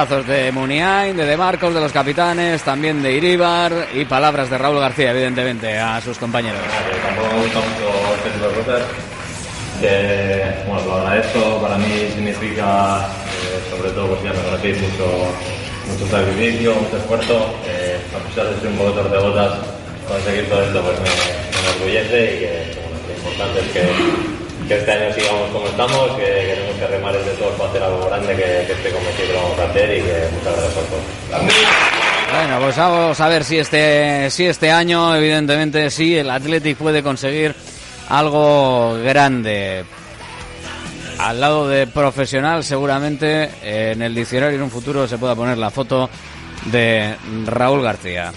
Abrazos 0.00 0.26
de 0.26 0.50
Muniain, 0.50 1.14
de 1.14 1.26
De 1.26 1.36
Marcos, 1.36 1.74
de 1.74 1.80
los 1.80 1.92
capitanes, 1.92 2.62
también 2.62 3.02
de 3.02 3.12
Iríbar 3.12 3.88
y 3.92 4.06
palabras 4.06 4.48
de 4.48 4.56
Raúl 4.56 4.80
García, 4.80 5.10
evidentemente, 5.10 5.78
a 5.78 6.00
sus 6.00 6.16
compañeros. 6.16 6.58
Tampoco 7.04 7.34
me 7.34 7.42
gusta 7.42 7.58
mucho 7.58 8.14
este 8.16 8.30
tipo 8.30 8.48
de 8.48 8.54
cosas. 8.54 8.82
Que, 9.78 10.54
bueno, 10.66 10.86
lo 10.86 10.96
agradezco, 10.96 11.60
para 11.60 11.76
mí 11.76 12.08
significa, 12.14 13.08
eh, 13.44 13.76
sobre 13.76 13.90
todo, 13.90 14.06
pues 14.08 14.22
ya 14.22 14.32
me 14.32 14.42
conocéis 14.42 14.80
mucho, 14.80 15.04
mucho 15.86 16.06
sacrificio, 16.10 16.74
mucho 16.76 16.96
esfuerzo. 16.96 17.54
Eh, 17.68 18.00
a 18.16 18.26
pesar 18.26 18.54
de 18.54 18.58
ser 18.58 18.70
un 18.70 18.78
poco 18.78 19.02
de 19.02 19.18
botas, 19.18 19.58
conseguir 20.08 20.48
todo 20.48 20.62
esto 20.62 20.80
pues 20.80 20.96
me, 20.96 21.10
me 21.10 21.68
enorgullece 21.68 22.24
y 22.24 22.38
que, 22.38 22.80
bueno, 22.80 22.96
lo 23.06 23.14
importante 23.16 23.60
es 23.60 23.68
que 23.68 24.39
que 24.70 24.76
este 24.78 24.92
año 24.92 25.12
sigamos 25.12 25.50
como 25.50 25.66
estamos, 25.66 26.16
que 26.16 26.22
queremos 26.22 26.76
que 26.76 26.86
remar 26.86 27.12
de 27.12 27.32
todos 27.32 27.52
para 27.56 27.70
hacer 27.70 27.82
algo 27.82 28.06
grande, 28.06 28.36
que, 28.36 28.42
que 28.68 28.72
esté 28.72 28.90
convencido 28.92 29.26
que 29.26 29.32
lo 29.32 29.42
vamos 29.42 29.58
a 29.58 29.64
hacer 29.64 29.98
y 29.98 30.00
que 30.00 30.28
muchas 30.32 30.52
gracias 30.52 30.74
por 30.74 30.84
todo. 30.84 31.00
Bueno, 32.36 32.60
pues 32.60 32.76
vamos 32.76 33.20
a 33.20 33.28
ver 33.28 33.42
si 33.42 33.58
este, 33.58 34.30
si 34.30 34.46
este 34.46 34.70
año, 34.70 35.16
evidentemente, 35.16 35.90
sí, 35.90 36.16
el 36.16 36.30
Athletic 36.30 36.76
puede 36.76 37.02
conseguir 37.02 37.52
algo 38.08 38.96
grande. 39.02 39.84
Al 41.18 41.40
lado 41.40 41.68
de 41.68 41.88
profesional, 41.88 42.62
seguramente 42.62 43.50
en 43.64 44.02
el 44.02 44.14
diccionario 44.14 44.54
en 44.54 44.62
un 44.62 44.70
futuro 44.70 45.08
se 45.08 45.18
pueda 45.18 45.34
poner 45.34 45.58
la 45.58 45.70
foto 45.70 46.08
de 46.66 47.16
Raúl 47.44 47.82
García 47.82 48.30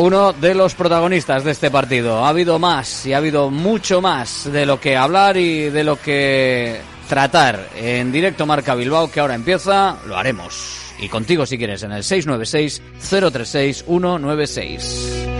uno 0.00 0.32
de 0.32 0.54
los 0.54 0.74
protagonistas 0.74 1.44
de 1.44 1.50
este 1.50 1.70
partido. 1.70 2.24
Ha 2.24 2.30
habido 2.30 2.58
más 2.58 3.04
y 3.04 3.12
ha 3.12 3.18
habido 3.18 3.50
mucho 3.50 4.00
más 4.00 4.50
de 4.50 4.64
lo 4.64 4.80
que 4.80 4.96
hablar 4.96 5.36
y 5.36 5.68
de 5.68 5.84
lo 5.84 6.00
que 6.00 6.80
tratar 7.08 7.68
en 7.76 8.10
directo 8.10 8.46
Marca 8.46 8.74
Bilbao 8.74 9.10
que 9.10 9.20
ahora 9.20 9.34
empieza, 9.34 9.98
lo 10.06 10.16
haremos. 10.16 10.94
Y 11.00 11.08
contigo 11.08 11.44
si 11.44 11.58
quieres 11.58 11.82
en 11.82 11.92
el 11.92 12.02
696 12.02 12.82
036 13.10 13.84
196. 13.84 15.39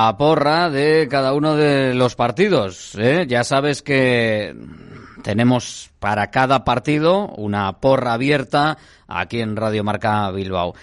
porra 0.17 0.69
de 0.69 1.07
cada 1.09 1.33
uno 1.33 1.55
de 1.55 1.93
los 1.93 2.15
partidos. 2.15 2.95
¿eh? 2.97 3.25
Ya 3.27 3.43
sabes 3.43 3.81
que 3.81 4.55
tenemos 5.23 5.91
para 5.99 6.31
cada 6.31 6.63
partido 6.63 7.27
una 7.27 7.79
porra 7.79 8.13
abierta 8.13 8.77
aquí 9.07 9.39
en 9.39 9.55
Radio 9.55 9.83
Marca 9.83 10.29
Bilbao. 10.31 10.73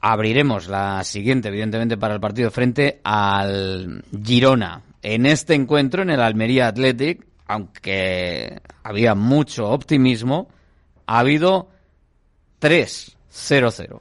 Abriremos 0.00 0.68
la 0.68 1.04
siguiente, 1.04 1.48
evidentemente, 1.48 1.96
para 1.96 2.14
el 2.14 2.20
partido 2.20 2.50
frente 2.50 3.00
al 3.04 4.04
Girona. 4.24 4.82
En 5.02 5.26
este 5.26 5.54
encuentro, 5.54 6.02
en 6.02 6.10
el 6.10 6.20
Almería 6.20 6.68
Athletic, 6.68 7.26
aunque 7.46 8.60
había 8.82 9.14
mucho 9.14 9.68
optimismo, 9.68 10.48
ha 11.06 11.18
habido 11.18 11.68
3-0-0. 12.60 14.00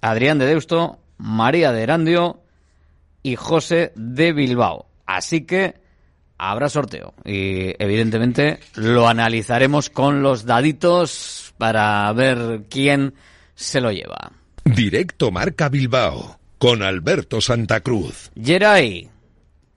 Adrián 0.00 0.38
de 0.38 0.46
Deusto, 0.46 0.98
María 1.18 1.72
de 1.72 1.82
Erandio 1.82 2.40
y 3.22 3.36
José 3.36 3.92
de 3.94 4.32
Bilbao. 4.32 4.86
Así 5.06 5.44
que 5.46 5.74
habrá 6.38 6.68
sorteo 6.68 7.14
y 7.24 7.74
evidentemente 7.82 8.60
lo 8.74 9.08
analizaremos 9.08 9.90
con 9.90 10.22
los 10.22 10.44
daditos 10.46 11.52
para 11.58 12.12
ver 12.12 12.64
quién 12.70 13.14
se 13.54 13.80
lo 13.80 13.90
lleva. 13.90 14.32
Directo 14.64 15.30
Marca 15.30 15.68
Bilbao 15.68 16.38
con 16.58 16.82
Alberto 16.82 17.40
Santa 17.40 17.80
Cruz. 17.80 18.30
Geray, 18.40 19.08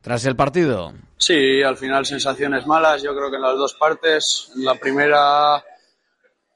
tras 0.01 0.25
el 0.25 0.35
partido. 0.35 0.93
Sí, 1.17 1.61
al 1.61 1.77
final 1.77 2.05
sensaciones 2.05 2.65
malas, 2.65 3.03
yo 3.03 3.15
creo 3.15 3.29
que 3.29 3.35
en 3.35 3.43
las 3.43 3.55
dos 3.55 3.75
partes. 3.75 4.51
En 4.55 4.65
la 4.65 4.75
primera, 4.75 5.63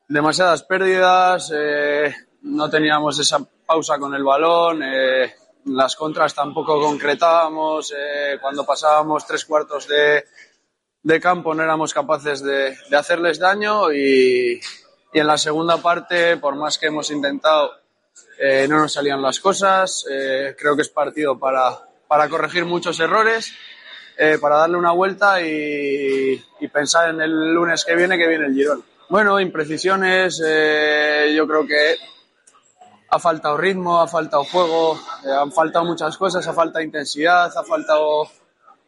demasiadas 0.07 0.63
pérdidas, 0.63 1.51
eh, 1.55 2.13
no 2.41 2.69
teníamos 2.69 3.19
esa 3.19 3.39
pausa 3.65 3.99
con 3.99 4.15
el 4.15 4.23
balón, 4.23 4.81
eh, 4.83 5.35
las 5.65 5.95
contras 5.95 6.33
tampoco 6.33 6.79
concretábamos, 6.79 7.91
eh, 7.91 8.37
cuando 8.39 8.65
pasábamos 8.65 9.25
tres 9.25 9.45
cuartos 9.45 9.87
de, 9.87 10.25
de 11.01 11.19
campo 11.19 11.53
no 11.53 11.63
éramos 11.63 11.93
capaces 11.93 12.43
de, 12.43 12.75
de 12.89 12.97
hacerles 12.97 13.39
daño 13.39 13.91
y, 13.91 14.59
y 15.13 15.19
en 15.19 15.27
la 15.27 15.37
segunda 15.37 15.77
parte, 15.77 16.37
por 16.37 16.55
más 16.55 16.77
que 16.77 16.87
hemos 16.87 17.09
intentado, 17.09 17.71
eh, 18.39 18.67
no 18.69 18.77
nos 18.77 18.93
salían 18.93 19.21
las 19.21 19.39
cosas. 19.39 20.05
Eh, 20.09 20.55
creo 20.57 20.75
que 20.75 20.83
es 20.83 20.89
partido 20.89 21.39
para, 21.39 21.79
para 22.07 22.29
corregir 22.29 22.65
muchos 22.65 22.99
errores, 22.99 23.53
para 24.39 24.57
darle 24.57 24.77
una 24.77 24.91
vuelta 24.91 25.41
y, 25.41 26.41
y 26.61 26.67
pensar 26.69 27.09
en 27.09 27.19
el 27.19 27.53
lunes 27.53 27.83
que 27.83 27.95
viene, 27.95 28.17
que 28.17 28.27
viene 28.27 28.45
el 28.45 28.53
Girón. 28.53 28.83
Bueno, 29.09 29.41
imprecisiones, 29.41 30.37
yo 30.37 31.47
creo 31.47 31.67
que 31.67 31.97
ha 33.15 33.19
faltado 33.19 33.57
ritmo, 33.57 34.01
ha 34.01 34.07
faltado 34.07 34.43
juego, 34.43 34.99
eh, 35.25 35.31
han 35.31 35.51
faltado 35.51 35.85
muchas 35.85 36.17
cosas, 36.17 36.45
ha 36.47 36.53
faltado 36.53 36.83
intensidad, 36.83 37.51
ha 37.57 37.63
faltado 37.63 38.29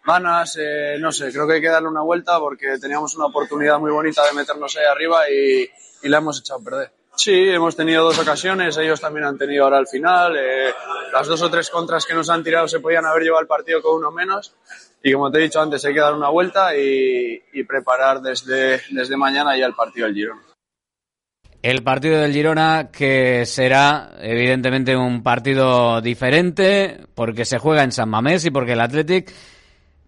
ganas, 0.06 0.58
eh, 0.60 0.98
no 1.00 1.12
sé, 1.12 1.32
creo 1.32 1.48
que 1.48 1.54
hay 1.56 1.62
que 1.62 1.70
darle 1.70 1.88
una 1.90 2.02
vuelta 2.02 2.40
porque 2.40 2.78
teníamos 2.80 3.16
una 3.16 3.26
oportunidad 3.28 3.80
muy 3.80 3.92
bonita 3.92 4.26
de 4.26 4.34
meternos 4.34 4.76
ahí 4.78 4.86
arriba 4.86 5.30
y, 5.30 5.70
y 6.06 6.10
la 6.10 6.18
hemos 6.18 6.40
echado 6.40 6.60
a 6.60 6.64
perder. 6.64 6.92
Sí, 7.16 7.50
hemos 7.50 7.76
tenido 7.76 8.04
dos 8.04 8.20
ocasiones, 8.20 8.78
ellos 8.78 9.02
también 9.02 9.26
han 9.26 9.38
tenido 9.38 9.64
ahora 9.64 9.78
al 9.80 9.88
final. 9.88 10.36
eh, 10.38 10.74
las 11.12 11.26
dos 11.28 11.42
o 11.42 11.50
tres 11.50 11.70
contras 11.70 12.06
que 12.06 12.14
nos 12.14 12.30
han 12.30 12.44
tirado 12.44 12.68
se 12.68 12.80
podían 12.80 13.06
haber 13.06 13.24
llevado 13.24 13.42
el 13.42 13.48
partido 13.48 13.82
con 13.82 13.96
uno 13.96 14.12
menos. 14.12 14.54
Y 15.02 15.14
como 15.14 15.32
te 15.32 15.40
he 15.40 15.44
dicho 15.44 15.60
antes, 15.62 15.84
hay 15.86 15.94
que 15.94 16.00
dar 16.00 16.14
una 16.14 16.30
vuelta 16.30 16.76
y, 16.76 17.42
y 17.54 17.64
preparar 17.64 18.22
desde, 18.22 18.82
desde 18.92 19.18
mañana 19.18 19.58
ya 19.58 19.66
el 19.66 19.74
partido 19.74 20.06
del 20.06 20.16
Girona. 20.16 20.42
El 21.68 21.84
partido 21.84 22.22
del 22.22 22.32
Girona 22.32 22.92
que 22.94 23.46
será 23.46 24.12
evidentemente 24.22 24.96
un 24.96 25.22
partido 25.22 26.00
diferente 26.00 27.02
porque 27.14 27.44
se 27.44 27.58
juega 27.58 27.84
en 27.84 27.92
San 27.92 28.08
Mamés 28.08 28.46
y 28.46 28.52
porque 28.52 28.72
el 28.72 28.80
Athletic 28.80 29.34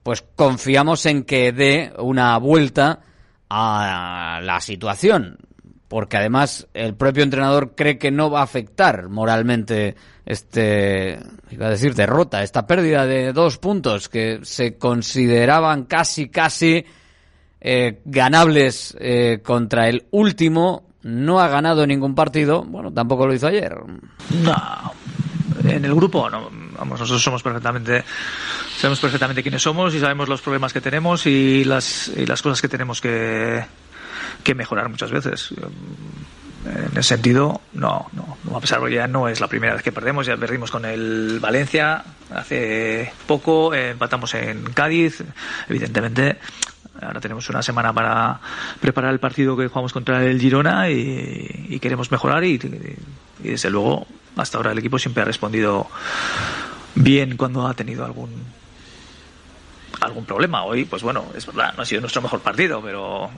pues 0.01 0.23
confiamos 0.37 1.05
en 1.05 1.25
que 1.25 1.51
dé 1.51 1.91
una 1.97 2.37
vuelta 2.37 3.01
a 3.49 4.39
la 4.41 4.61
situación. 4.61 5.37
Porque 5.89 6.15
además 6.15 6.65
el 6.73 6.95
propio 6.95 7.23
entrenador 7.23 7.75
cree 7.75 7.97
que 7.97 8.09
no 8.09 8.31
va 8.31 8.39
a 8.39 8.43
afectar 8.43 9.09
moralmente 9.09 9.95
este 10.25 11.19
iba 11.51 11.67
a 11.67 11.71
decir 11.71 11.93
derrota, 11.93 12.41
esta 12.41 12.67
pérdida 12.67 13.05
de 13.05 13.33
dos 13.33 13.57
puntos 13.57 14.07
que 14.07 14.39
se 14.43 14.77
consideraban 14.77 15.83
casi 15.83 16.29
casi 16.29 16.85
eh, 17.59 17.99
ganables 18.05 18.95
eh, 18.97 19.41
contra 19.43 19.89
el 19.89 20.07
último 20.11 20.88
no 21.03 21.39
ha 21.39 21.47
ganado 21.47 21.85
ningún 21.87 22.15
partido, 22.15 22.63
bueno, 22.63 22.91
tampoco 22.91 23.25
lo 23.25 23.33
hizo 23.33 23.47
ayer. 23.47 23.75
No, 24.43 24.93
en 25.63 25.85
el 25.85 25.95
grupo 25.95 26.29
no. 26.29 26.49
Vamos, 26.77 26.99
nosotros 26.99 27.21
somos 27.21 27.43
perfectamente, 27.43 28.05
sabemos 28.77 28.99
perfectamente 28.99 29.41
quiénes 29.41 29.61
somos 29.61 29.93
y 29.93 29.99
sabemos 29.99 30.29
los 30.29 30.41
problemas 30.41 30.71
que 30.71 30.79
tenemos 30.79 31.25
y 31.25 31.65
las, 31.65 32.09
y 32.15 32.25
las 32.25 32.41
cosas 32.41 32.61
que 32.61 32.69
tenemos 32.69 33.01
que, 33.01 33.65
que 34.43 34.55
mejorar 34.55 34.87
muchas 34.87 35.11
veces. 35.11 35.53
En 36.65 36.91
ese 36.91 37.03
sentido, 37.03 37.61
no, 37.73 38.09
no, 38.13 38.55
a 38.55 38.59
pesar 38.59 38.81
de 38.81 38.89
que 38.89 38.95
ya 38.95 39.07
no 39.07 39.27
es 39.27 39.39
la 39.39 39.47
primera 39.47 39.73
vez 39.73 39.81
que 39.81 39.91
perdemos, 39.91 40.25
ya 40.25 40.37
perdimos 40.37 40.71
con 40.71 40.85
el 40.85 41.39
Valencia 41.41 42.03
hace 42.33 43.11
poco, 43.27 43.73
empatamos 43.73 44.33
en 44.35 44.63
Cádiz, 44.73 45.23
evidentemente. 45.67 46.37
Ahora 47.01 47.19
tenemos 47.19 47.49
una 47.49 47.61
semana 47.61 47.93
para 47.93 48.39
preparar 48.79 49.13
el 49.13 49.19
partido 49.19 49.55
que 49.55 49.67
jugamos 49.67 49.93
contra 49.93 50.23
el 50.23 50.39
Girona 50.39 50.89
y, 50.89 51.79
queremos 51.81 52.11
mejorar 52.11 52.43
y, 52.43 52.59
y 53.43 53.49
desde 53.49 53.69
luego 53.69 54.05
hasta 54.35 54.57
ahora 54.57 54.71
el 54.71 54.77
equipo 54.77 54.99
siempre 54.99 55.23
ha 55.23 55.25
respondido 55.25 55.87
bien 56.95 57.37
cuando 57.37 57.67
ha 57.67 57.73
tenido 57.73 58.05
algún 58.05 58.31
algún 60.01 60.25
problema. 60.25 60.63
Hoy, 60.63 60.85
pues 60.85 61.03
bueno, 61.03 61.25
es 61.35 61.45
verdad, 61.45 61.73
no 61.75 61.83
ha 61.83 61.85
sido 61.85 62.01
nuestro 62.01 62.21
mejor 62.21 62.39
partido, 62.41 62.81
pero 62.81 63.29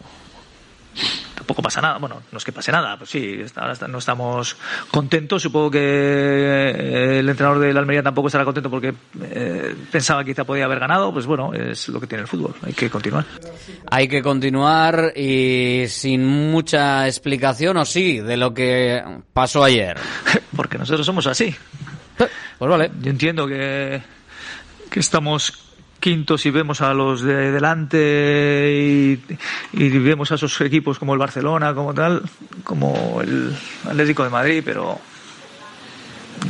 tampoco 1.35 1.61
pasa 1.61 1.81
nada. 1.81 1.97
Bueno, 1.97 2.21
no 2.31 2.37
es 2.37 2.43
que 2.43 2.51
pase 2.51 2.71
nada, 2.71 2.97
pues 2.97 3.09
sí, 3.09 3.43
ahora 3.55 3.73
no 3.87 3.97
estamos 3.97 4.55
contentos. 4.89 5.41
Supongo 5.41 5.71
que 5.71 5.79
eh, 5.79 7.19
el 7.19 7.29
entrenador 7.29 7.59
del 7.59 7.77
Almería 7.77 8.03
tampoco 8.03 8.27
estará 8.27 8.45
contento 8.45 8.69
porque 8.69 8.93
eh, 9.21 9.75
pensaba 9.91 10.23
que 10.23 10.31
quizá 10.31 10.43
podía 10.43 10.65
haber 10.65 10.79
ganado. 10.79 11.11
Pues 11.11 11.25
bueno, 11.25 11.53
es 11.53 11.89
lo 11.89 11.99
que 11.99 12.07
tiene 12.07 12.23
el 12.23 12.27
fútbol. 12.27 12.55
Hay 12.63 12.73
que 12.73 12.89
continuar. 12.89 13.25
Hay 13.89 14.07
que 14.07 14.21
continuar 14.21 15.13
y 15.15 15.85
sin 15.87 16.25
mucha 16.25 17.07
explicación, 17.07 17.77
o 17.77 17.85
sí, 17.85 18.19
de 18.19 18.37
lo 18.37 18.53
que 18.53 19.03
pasó 19.33 19.63
ayer. 19.63 19.97
porque 20.55 20.77
nosotros 20.77 21.05
somos 21.05 21.27
así. 21.27 21.55
Pues 22.17 22.69
vale. 22.69 22.91
Yo 23.01 23.09
entiendo 23.09 23.47
que, 23.47 24.01
que 24.89 24.99
estamos 24.99 25.70
quintos 26.01 26.45
y 26.45 26.51
vemos 26.51 26.81
a 26.81 26.93
los 26.93 27.21
de 27.21 27.51
delante 27.51 29.17
y, 29.71 29.89
vemos 29.99 30.31
a 30.31 30.35
esos 30.35 30.59
equipos 30.61 30.99
como 30.99 31.13
el 31.13 31.19
Barcelona, 31.19 31.73
como 31.73 31.93
tal, 31.93 32.23
como 32.65 33.21
el 33.21 33.55
Atlético 33.87 34.23
de 34.25 34.29
Madrid, 34.29 34.61
pero 34.65 34.99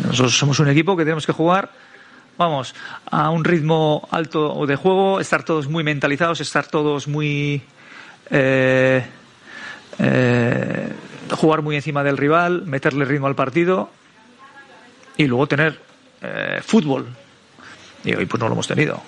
nosotros 0.07 0.35
somos 0.35 0.59
un 0.59 0.69
equipo 0.69 0.97
que 0.97 1.03
tenemos 1.03 1.27
que 1.27 1.33
jugar, 1.33 1.69
vamos, 2.37 2.73
a 3.11 3.29
un 3.29 3.43
ritmo 3.43 4.07
alto 4.09 4.65
de 4.65 4.75
juego, 4.75 5.19
estar 5.19 5.43
todos 5.43 5.67
muy 5.67 5.83
mentalizados, 5.83 6.41
estar 6.41 6.65
todos 6.65 7.07
muy... 7.07 7.61
Eh, 8.31 9.05
eh, 9.99 10.93
jugar 11.35 11.61
muy 11.61 11.75
encima 11.75 12.03
del 12.03 12.17
rival, 12.17 12.65
meterle 12.65 13.05
ritmo 13.05 13.27
al 13.27 13.35
partido 13.35 13.89
y 15.17 15.27
luego 15.27 15.47
tener 15.47 15.79
eh, 16.21 16.59
fútbol, 16.63 17.07
y 18.03 18.15
hoy 18.15 18.25
pues 18.25 18.39
no 18.39 18.47
lo 18.47 18.53
hemos 18.53 18.67
tenido. 18.67 19.01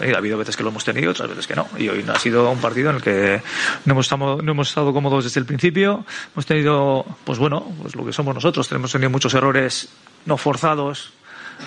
Ha 0.00 0.16
habido 0.16 0.38
veces 0.38 0.56
que 0.56 0.62
lo 0.62 0.70
hemos 0.70 0.84
tenido, 0.84 1.10
otras 1.10 1.28
veces 1.28 1.46
que 1.46 1.54
no. 1.54 1.66
Y 1.78 1.88
hoy 1.88 2.02
no 2.02 2.12
ha 2.12 2.18
sido 2.18 2.50
un 2.50 2.60
partido 2.60 2.90
en 2.90 2.96
el 2.96 3.02
que 3.02 3.42
no 3.84 3.92
hemos, 3.92 4.06
estado, 4.06 4.40
no 4.42 4.52
hemos 4.52 4.68
estado 4.68 4.92
cómodos 4.92 5.24
desde 5.24 5.40
el 5.40 5.46
principio. 5.46 6.04
Hemos 6.34 6.46
tenido, 6.46 7.04
pues 7.24 7.38
bueno, 7.38 7.72
pues 7.82 7.96
lo 7.96 8.04
que 8.04 8.12
somos 8.12 8.34
nosotros. 8.34 8.70
Hemos 8.72 8.92
tenido 8.92 9.10
muchos 9.10 9.34
errores 9.34 9.88
no 10.24 10.36
forzados. 10.36 11.12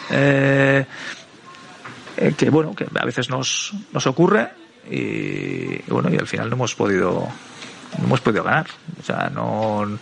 Eh, 0.10 0.86
eh, 2.18 2.34
que 2.38 2.50
bueno, 2.50 2.76
que 2.76 2.86
a 2.94 3.06
veces 3.06 3.30
nos, 3.30 3.74
nos 3.92 4.08
ocurre. 4.08 4.50
Y, 4.90 4.96
y, 4.96 5.84
bueno, 5.88 6.10
y 6.12 6.18
al 6.18 6.28
final 6.28 6.50
no 6.50 6.56
hemos 6.56 6.76
podido 6.76 7.28
no 7.98 8.06
hemos 8.06 8.22
podido 8.22 8.44
ganar. 8.44 8.68
O 9.00 9.04
sea, 9.04 9.30
no 9.34 10.00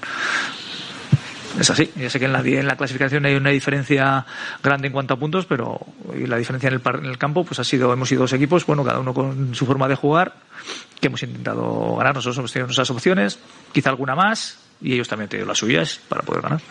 es 1.59 1.69
así. 1.69 1.91
Ya 1.95 2.09
sé 2.09 2.19
que 2.19 2.25
en 2.25 2.33
la, 2.33 2.41
en 2.41 2.67
la 2.67 2.75
clasificación 2.75 3.25
hay 3.25 3.35
una 3.35 3.49
diferencia 3.49 4.25
grande 4.63 4.87
en 4.87 4.93
cuanto 4.93 5.13
a 5.13 5.17
puntos, 5.17 5.45
pero 5.45 5.79
la 6.15 6.37
diferencia 6.37 6.67
en 6.67 6.75
el, 6.75 6.81
en 6.99 7.05
el 7.05 7.17
campo 7.17 7.43
pues 7.43 7.59
ha 7.59 7.63
sido, 7.63 7.91
hemos 7.93 8.09
sido 8.09 8.21
dos 8.21 8.33
equipos, 8.33 8.65
bueno, 8.65 8.83
cada 8.83 8.99
uno 8.99 9.13
con 9.13 9.55
su 9.55 9.65
forma 9.65 9.87
de 9.87 9.95
jugar, 9.95 10.33
que 10.99 11.07
hemos 11.07 11.23
intentado 11.23 11.95
ganar. 11.95 12.15
Nosotros 12.15 12.37
hemos 12.37 12.51
tenido 12.51 12.67
nuestras 12.67 12.89
opciones, 12.89 13.39
quizá 13.71 13.89
alguna 13.89 14.15
más, 14.15 14.59
y 14.81 14.93
ellos 14.93 15.07
también 15.07 15.25
han 15.25 15.29
tenido 15.29 15.47
las 15.47 15.57
suyas 15.57 15.99
para 16.07 16.21
poder 16.21 16.43
ganar. 16.43 16.61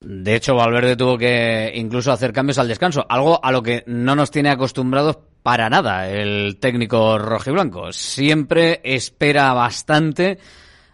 De 0.00 0.34
hecho, 0.34 0.54
Valverde 0.54 0.96
tuvo 0.96 1.16
que 1.16 1.72
incluso 1.74 2.12
hacer 2.12 2.32
cambios 2.32 2.58
al 2.58 2.68
descanso, 2.68 3.06
algo 3.08 3.42
a 3.42 3.50
lo 3.50 3.62
que 3.62 3.84
no 3.86 4.14
nos 4.14 4.30
tiene 4.30 4.50
acostumbrados 4.50 5.18
para 5.42 5.70
nada 5.70 6.10
el 6.10 6.58
técnico 6.60 7.18
rojiblanco. 7.18 7.92
Siempre 7.92 8.80
espera 8.84 9.52
bastante 9.54 10.38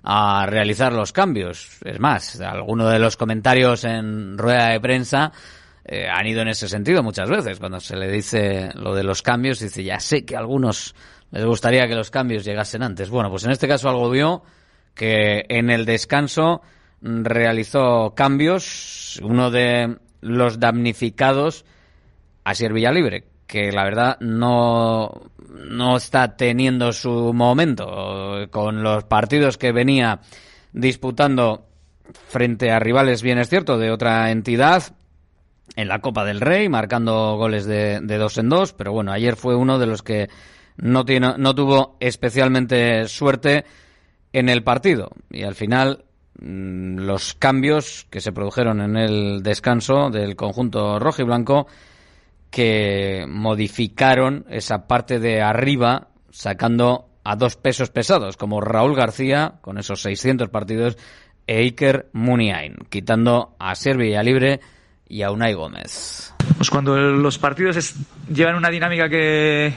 a 0.03 0.47
realizar 0.47 0.93
los 0.93 1.13
cambios. 1.13 1.79
Es 1.85 2.01
más, 2.01 2.41
algunos 2.41 2.93
de 2.93 2.99
los 2.99 3.17
comentarios 3.17 3.85
en 3.85 4.39
rueda 4.39 4.69
de 4.69 4.81
prensa 4.81 5.33
eh, 5.85 6.09
han 6.09 6.27
ido 6.27 6.43
en 6.43 6.49
ese 6.49 6.69
sentido 6.69 7.03
muchas 7.03 7.29
veces. 7.29 7.59
Cuando 7.59 7.81
se 7.81 7.97
le 7.97 8.11
dice 8.11 8.71
lo 8.75 8.95
de 8.95 9.05
los 9.05 9.23
cambios, 9.23 9.61
dice, 9.61 9.85
ya 9.85 10.01
sé 10.01 10.25
que 10.25 10.37
a 10.37 10.39
algunos 10.39 10.95
les 11.31 11.45
gustaría 11.45 11.87
que 11.87 11.95
los 11.95 12.11
cambios 12.11 12.45
llegasen 12.45 12.83
antes. 12.83 13.11
Bueno, 13.11 13.31
pues 13.31 13.45
en 13.45 13.51
este 13.53 13.69
caso 13.69 13.89
algo 13.89 14.11
vio 14.11 14.43
que 14.95 15.45
en 15.49 15.71
el 15.71 15.85
descanso 15.85 16.63
realizó 17.01 18.15
cambios. 18.15 19.21
Uno 19.23 19.51
de 19.51 19.97
los 20.21 20.61
damnificados, 20.61 21.65
a 22.45 22.53
Villalibre, 22.53 23.25
que 23.51 23.73
la 23.73 23.83
verdad 23.83 24.17
no, 24.21 25.11
no 25.49 25.97
está 25.97 26.37
teniendo 26.37 26.93
su 26.93 27.33
momento. 27.35 28.47
Con 28.53 28.85
los 28.85 29.03
partidos 29.05 29.59
que 29.59 29.73
venía 29.73 30.21
disputando 30.73 31.67
frente 32.29 32.71
a 32.71 32.79
rivales, 32.79 33.23
bien 33.23 33.39
es 33.39 33.49
cierto, 33.49 33.77
de 33.77 33.91
otra 33.91 34.31
entidad 34.31 34.95
en 35.75 35.89
la 35.89 35.99
Copa 35.99 36.25
del 36.25 36.41
Rey, 36.41 36.69
marcando 36.69 37.37
goles 37.37 37.67
de, 37.67 38.01
de 38.01 38.19
dos 38.19 38.39
en 38.39 38.49
dos, 38.49 38.73
pero 38.73 38.93
bueno, 38.93 39.11
ayer 39.11 39.35
fue 39.35 39.57
uno 39.57 39.81
de 39.81 39.87
los 39.87 40.03
que 40.03 40.29
no, 40.77 41.05
tiene, 41.05 41.35
no 41.37 41.53
tuvo 41.53 41.97
especialmente 41.99 43.09
suerte 43.09 43.65
en 44.33 44.49
el 44.49 44.63
partido. 44.63 45.11
Y 45.29 45.43
al 45.43 45.57
final 45.57 46.05
mm, 46.41 46.99
los 46.99 47.35
cambios 47.35 48.07
que 48.11 48.21
se 48.21 48.31
produjeron 48.31 48.81
en 48.81 48.97
el 48.97 49.43
descanso 49.43 50.09
del 50.09 50.37
conjunto 50.37 51.01
rojo 51.01 51.23
y 51.23 51.25
blanco 51.25 51.67
que 52.51 53.27
modificaron 53.29 54.45
esa 54.51 54.87
parte 54.87 55.19
de 55.19 55.41
arriba 55.43 56.09
sacando 56.31 57.09
a 57.25 57.37
dos 57.37 57.57
pesos 57.57 57.91
pesados 57.91 58.37
como 58.37 58.61
Raúl 58.61 58.97
García 58.97 59.55
con 59.61 59.79
esos 59.79 60.03
600 60.03 60.49
partidos 60.49 60.97
e 61.47 61.59
Iker 61.59 62.09
Muniain, 62.13 62.77
quitando 62.89 63.57
a 63.59 63.75
Servilla 63.75 64.23
Libre 64.23 64.61
y 65.09 65.23
a 65.23 65.31
Unai 65.31 65.55
Gómez. 65.55 66.33
Pues 66.57 66.71
cuando 66.71 66.97
los 66.97 67.39
partidos 67.39 67.95
llevan 68.33 68.57
una 68.57 68.71
dinámica 68.71 69.09
que 69.09 69.75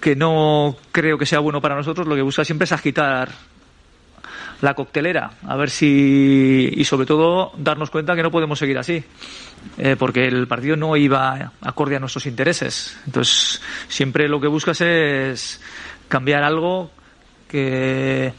que 0.00 0.16
no 0.16 0.76
creo 0.90 1.16
que 1.16 1.26
sea 1.26 1.38
bueno 1.38 1.60
para 1.60 1.76
nosotros, 1.76 2.08
lo 2.08 2.16
que 2.16 2.22
busca 2.22 2.44
siempre 2.44 2.64
es 2.64 2.72
agitar 2.72 3.30
la 4.60 4.74
coctelera, 4.74 5.32
a 5.46 5.56
ver 5.56 5.70
si 5.70 6.72
y 6.72 6.84
sobre 6.84 7.06
todo 7.06 7.52
darnos 7.56 7.90
cuenta 7.90 8.16
que 8.16 8.22
no 8.22 8.30
podemos 8.30 8.58
seguir 8.58 8.78
así, 8.78 9.04
eh, 9.78 9.96
porque 9.98 10.26
el 10.26 10.46
partido 10.46 10.76
no 10.76 10.96
iba 10.96 11.52
acorde 11.60 11.96
a 11.96 12.00
nuestros 12.00 12.26
intereses. 12.26 12.96
Entonces 13.06 13.60
siempre 13.88 14.28
lo 14.28 14.40
que 14.40 14.48
buscas 14.48 14.80
es 14.80 15.60
cambiar 16.08 16.42
algo 16.42 16.90
que, 17.48 18.32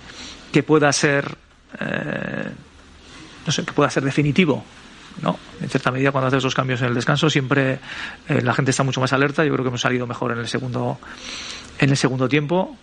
que 0.51 0.63
pueda 0.63 0.91
ser 0.91 1.37
eh, 1.79 2.51
no 3.45 3.51
sé, 3.51 3.63
que 3.63 3.73
pueda 3.73 3.89
ser 3.89 4.03
definitivo. 4.03 4.63
¿no? 5.21 5.37
En 5.61 5.69
cierta 5.69 5.91
medida, 5.91 6.11
cuando 6.11 6.27
haces 6.27 6.43
los 6.43 6.55
cambios 6.55 6.81
en 6.81 6.87
el 6.87 6.95
descanso, 6.95 7.29
siempre 7.29 7.79
eh, 8.27 8.41
la 8.41 8.53
gente 8.53 8.71
está 8.71 8.83
mucho 8.83 8.99
más 8.99 9.13
alerta. 9.13 9.43
Yo 9.43 9.51
creo 9.53 9.63
que 9.63 9.69
hemos 9.69 9.81
salido 9.81 10.07
mejor 10.07 10.31
en 10.31 10.39
el 10.39 10.47
segundo, 10.47 10.99
en 11.79 11.89
el 11.89 11.97
segundo 11.97 12.27
tiempo. 12.27 12.77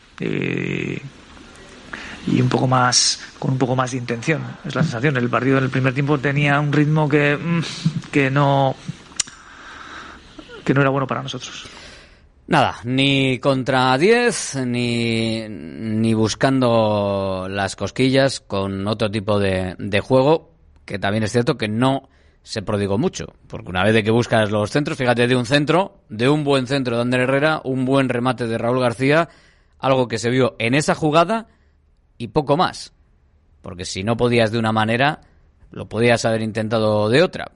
Y 2.26 2.40
un 2.40 2.48
poco 2.48 2.66
más 2.66 3.20
con 3.38 3.52
un 3.52 3.58
poco 3.58 3.74
más 3.76 3.92
de 3.92 3.98
intención 3.98 4.42
es 4.64 4.74
la 4.74 4.82
sensación. 4.82 5.16
El 5.16 5.28
partido 5.28 5.58
en 5.58 5.64
el 5.64 5.70
primer 5.70 5.94
tiempo 5.94 6.18
tenía 6.18 6.60
un 6.60 6.72
ritmo 6.72 7.08
que 7.08 7.38
que 8.10 8.30
no 8.30 8.76
que 10.64 10.74
no 10.74 10.80
era 10.80 10.90
bueno 10.90 11.06
para 11.06 11.22
nosotros. 11.22 11.66
Nada, 12.46 12.78
ni 12.82 13.38
contra 13.38 13.96
10, 13.96 14.66
ni, 14.66 15.48
ni 15.48 16.14
buscando 16.14 17.46
las 17.48 17.76
cosquillas 17.76 18.40
con 18.40 18.88
otro 18.88 19.08
tipo 19.08 19.38
de, 19.38 19.76
de 19.78 20.00
juego, 20.00 20.50
que 20.84 20.98
también 20.98 21.22
es 21.22 21.30
cierto 21.30 21.56
que 21.56 21.68
no 21.68 22.08
se 22.42 22.62
prodigó 22.62 22.98
mucho, 22.98 23.34
porque 23.46 23.70
una 23.70 23.84
vez 23.84 23.94
de 23.94 24.02
que 24.02 24.10
buscas 24.10 24.50
los 24.50 24.70
centros, 24.70 24.98
fíjate, 24.98 25.28
de 25.28 25.36
un 25.36 25.46
centro, 25.46 26.00
de 26.08 26.28
un 26.28 26.42
buen 26.42 26.66
centro 26.66 26.96
de 26.96 27.02
Ander 27.02 27.20
Herrera, 27.20 27.60
un 27.62 27.84
buen 27.84 28.08
remate 28.08 28.48
de 28.48 28.58
Raúl 28.58 28.80
García, 28.80 29.28
algo 29.78 30.08
que 30.08 30.18
se 30.18 30.30
vio 30.30 30.56
en 30.58 30.74
esa 30.74 30.96
jugada 30.96 31.46
y 32.20 32.28
poco 32.28 32.56
más. 32.58 32.92
Porque 33.62 33.86
si 33.86 34.04
no 34.04 34.16
podías 34.16 34.52
de 34.52 34.58
una 34.58 34.72
manera, 34.72 35.22
lo 35.70 35.88
podías 35.88 36.24
haber 36.26 36.42
intentado 36.42 37.08
de 37.08 37.22
otra. 37.22 37.50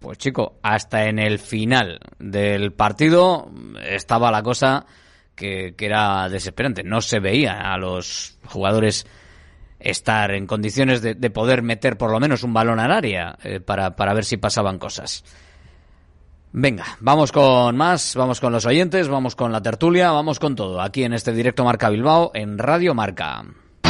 Pues 0.00 0.18
chico, 0.18 0.58
hasta 0.60 1.04
en 1.04 1.20
el 1.20 1.38
final 1.38 2.00
del 2.18 2.72
partido 2.72 3.48
estaba 3.80 4.32
la 4.32 4.42
cosa 4.42 4.86
que, 5.36 5.74
que 5.76 5.86
era 5.86 6.28
desesperante. 6.28 6.82
No 6.82 7.00
se 7.00 7.20
veía 7.20 7.72
a 7.72 7.78
los 7.78 8.38
jugadores 8.44 9.06
estar 9.78 10.32
en 10.32 10.48
condiciones 10.48 11.00
de, 11.00 11.14
de, 11.14 11.30
poder 11.30 11.62
meter 11.62 11.96
por 11.96 12.10
lo 12.10 12.18
menos 12.18 12.42
un 12.42 12.52
balón 12.52 12.80
al 12.80 12.90
área 12.90 13.38
eh, 13.44 13.60
para, 13.60 13.94
para 13.94 14.14
ver 14.14 14.24
si 14.24 14.36
pasaban 14.36 14.78
cosas. 14.78 15.24
Venga, 16.50 16.84
vamos 16.98 17.30
con 17.30 17.76
más, 17.76 18.16
vamos 18.16 18.40
con 18.40 18.52
los 18.52 18.66
oyentes, 18.66 19.06
vamos 19.06 19.36
con 19.36 19.52
la 19.52 19.62
tertulia, 19.62 20.10
vamos 20.10 20.40
con 20.40 20.56
todo, 20.56 20.80
aquí 20.80 21.04
en 21.04 21.12
este 21.12 21.32
directo 21.32 21.62
Marca 21.62 21.90
Bilbao, 21.90 22.32
en 22.34 22.58
Radio 22.58 22.94
Marca. 22.94 23.44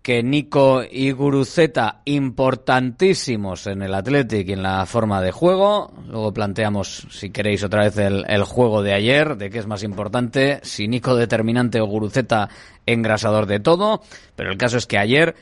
que 0.03 0.23
Nico 0.23 0.83
y 0.89 1.11
Guruceta 1.11 2.01
importantísimos 2.07 3.67
en 3.67 3.83
el 3.83 3.95
Athletic 3.95 4.49
y 4.49 4.53
en 4.55 4.63
la 4.63 4.87
forma 4.87 5.21
de 5.21 5.31
juego. 5.31 5.93
Luego 6.07 6.33
planteamos, 6.33 7.07
si 7.11 7.31
queréis, 7.31 7.63
otra 7.65 7.85
vez 7.85 7.99
el, 7.99 8.45
juego 8.45 8.83
de 8.83 8.95
ayer, 8.95 9.37
de 9.37 9.51
qué 9.51 9.59
es 9.59 9.67
más 9.67 9.83
importante, 9.83 10.61
si 10.63 10.89
Nico 10.89 11.15
determinante 11.15 11.81
o 11.81 11.87
Guruceta 11.87 12.49
engrasador 12.87 13.47
de 13.47 13.61
todo. 13.61 14.03
Pero 14.37 14.51
el 14.51 14.59
caso 14.59 14.79
es 14.79 14.87
que 14.87 14.99
ayer 14.99 15.35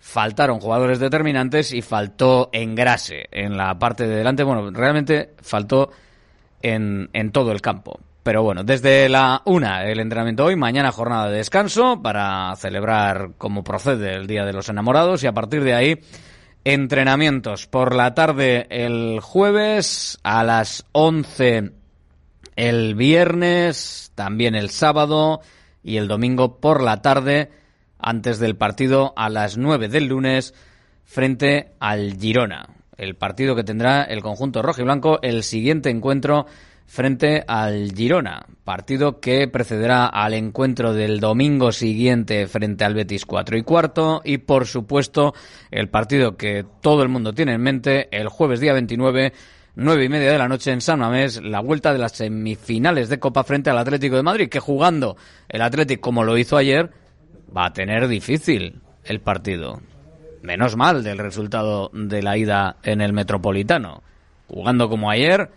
faltaron 0.00 0.58
jugadores 0.58 0.98
determinantes 0.98 1.72
y 1.72 1.80
faltó 1.80 2.50
engrase 2.52 3.28
en 3.30 3.56
la 3.56 3.78
parte 3.78 4.08
de 4.08 4.16
delante. 4.16 4.42
Bueno, 4.42 4.70
realmente 4.72 5.34
faltó 5.40 5.90
en 6.60 7.30
todo 7.30 7.52
el 7.52 7.60
campo. 7.60 8.00
Pero 8.24 8.42
bueno, 8.42 8.64
desde 8.64 9.10
la 9.10 9.42
una 9.44 9.84
el 9.84 10.00
entrenamiento 10.00 10.46
hoy, 10.46 10.56
mañana 10.56 10.92
jornada 10.92 11.28
de 11.28 11.36
descanso 11.36 12.00
para 12.00 12.56
celebrar 12.56 13.32
como 13.36 13.62
procede 13.62 14.14
el 14.14 14.26
Día 14.26 14.46
de 14.46 14.54
los 14.54 14.70
Enamorados 14.70 15.22
y 15.22 15.26
a 15.26 15.34
partir 15.34 15.62
de 15.62 15.74
ahí 15.74 16.00
entrenamientos 16.64 17.66
por 17.66 17.94
la 17.94 18.14
tarde 18.14 18.66
el 18.70 19.20
jueves, 19.20 20.18
a 20.22 20.42
las 20.42 20.86
11 20.92 21.72
el 22.56 22.94
viernes, 22.94 24.10
también 24.14 24.54
el 24.54 24.70
sábado 24.70 25.42
y 25.82 25.98
el 25.98 26.08
domingo 26.08 26.60
por 26.60 26.82
la 26.82 27.02
tarde 27.02 27.50
antes 27.98 28.38
del 28.38 28.56
partido 28.56 29.12
a 29.16 29.28
las 29.28 29.58
9 29.58 29.88
del 29.88 30.06
lunes 30.06 30.54
frente 31.04 31.74
al 31.78 32.16
Girona. 32.18 32.70
El 32.96 33.16
partido 33.16 33.54
que 33.54 33.64
tendrá 33.64 34.02
el 34.02 34.22
conjunto 34.22 34.62
rojo 34.62 34.80
y 34.80 34.84
blanco 34.84 35.18
el 35.20 35.42
siguiente 35.42 35.90
encuentro 35.90 36.46
frente 36.86 37.44
al 37.46 37.92
Girona, 37.94 38.46
partido 38.64 39.20
que 39.20 39.48
precederá 39.48 40.06
al 40.06 40.34
encuentro 40.34 40.92
del 40.92 41.20
domingo 41.20 41.72
siguiente 41.72 42.46
frente 42.46 42.84
al 42.84 42.94
Betis 42.94 43.26
4 43.26 43.56
y 43.56 43.62
cuarto 43.62 44.22
y 44.24 44.38
por 44.38 44.66
supuesto 44.66 45.34
el 45.70 45.88
partido 45.88 46.36
que 46.36 46.64
todo 46.80 47.02
el 47.02 47.08
mundo 47.08 47.32
tiene 47.32 47.54
en 47.54 47.62
mente 47.62 48.08
el 48.10 48.28
jueves 48.28 48.60
día 48.60 48.72
29 48.72 49.32
nueve 49.76 50.04
y 50.04 50.08
media 50.08 50.30
de 50.30 50.38
la 50.38 50.48
noche 50.48 50.70
en 50.70 50.80
San 50.80 51.00
Mamés, 51.00 51.42
la 51.42 51.60
vuelta 51.60 51.92
de 51.92 51.98
las 51.98 52.12
semifinales 52.12 53.08
de 53.08 53.18
Copa 53.18 53.44
frente 53.44 53.70
al 53.70 53.78
Atlético 53.78 54.16
de 54.16 54.22
Madrid, 54.22 54.48
que 54.48 54.60
jugando 54.60 55.16
el 55.48 55.62
Atlético 55.62 56.02
como 56.02 56.22
lo 56.22 56.38
hizo 56.38 56.56
ayer, 56.56 56.90
va 57.56 57.66
a 57.66 57.72
tener 57.72 58.06
difícil 58.08 58.80
el 59.04 59.20
partido. 59.20 59.80
Menos 60.42 60.76
mal 60.76 61.02
del 61.02 61.18
resultado 61.18 61.90
de 61.92 62.22
la 62.22 62.36
ida 62.36 62.76
en 62.82 63.00
el 63.00 63.12
Metropolitano. 63.12 64.02
Jugando 64.46 64.88
como 64.88 65.10
ayer, 65.10 65.50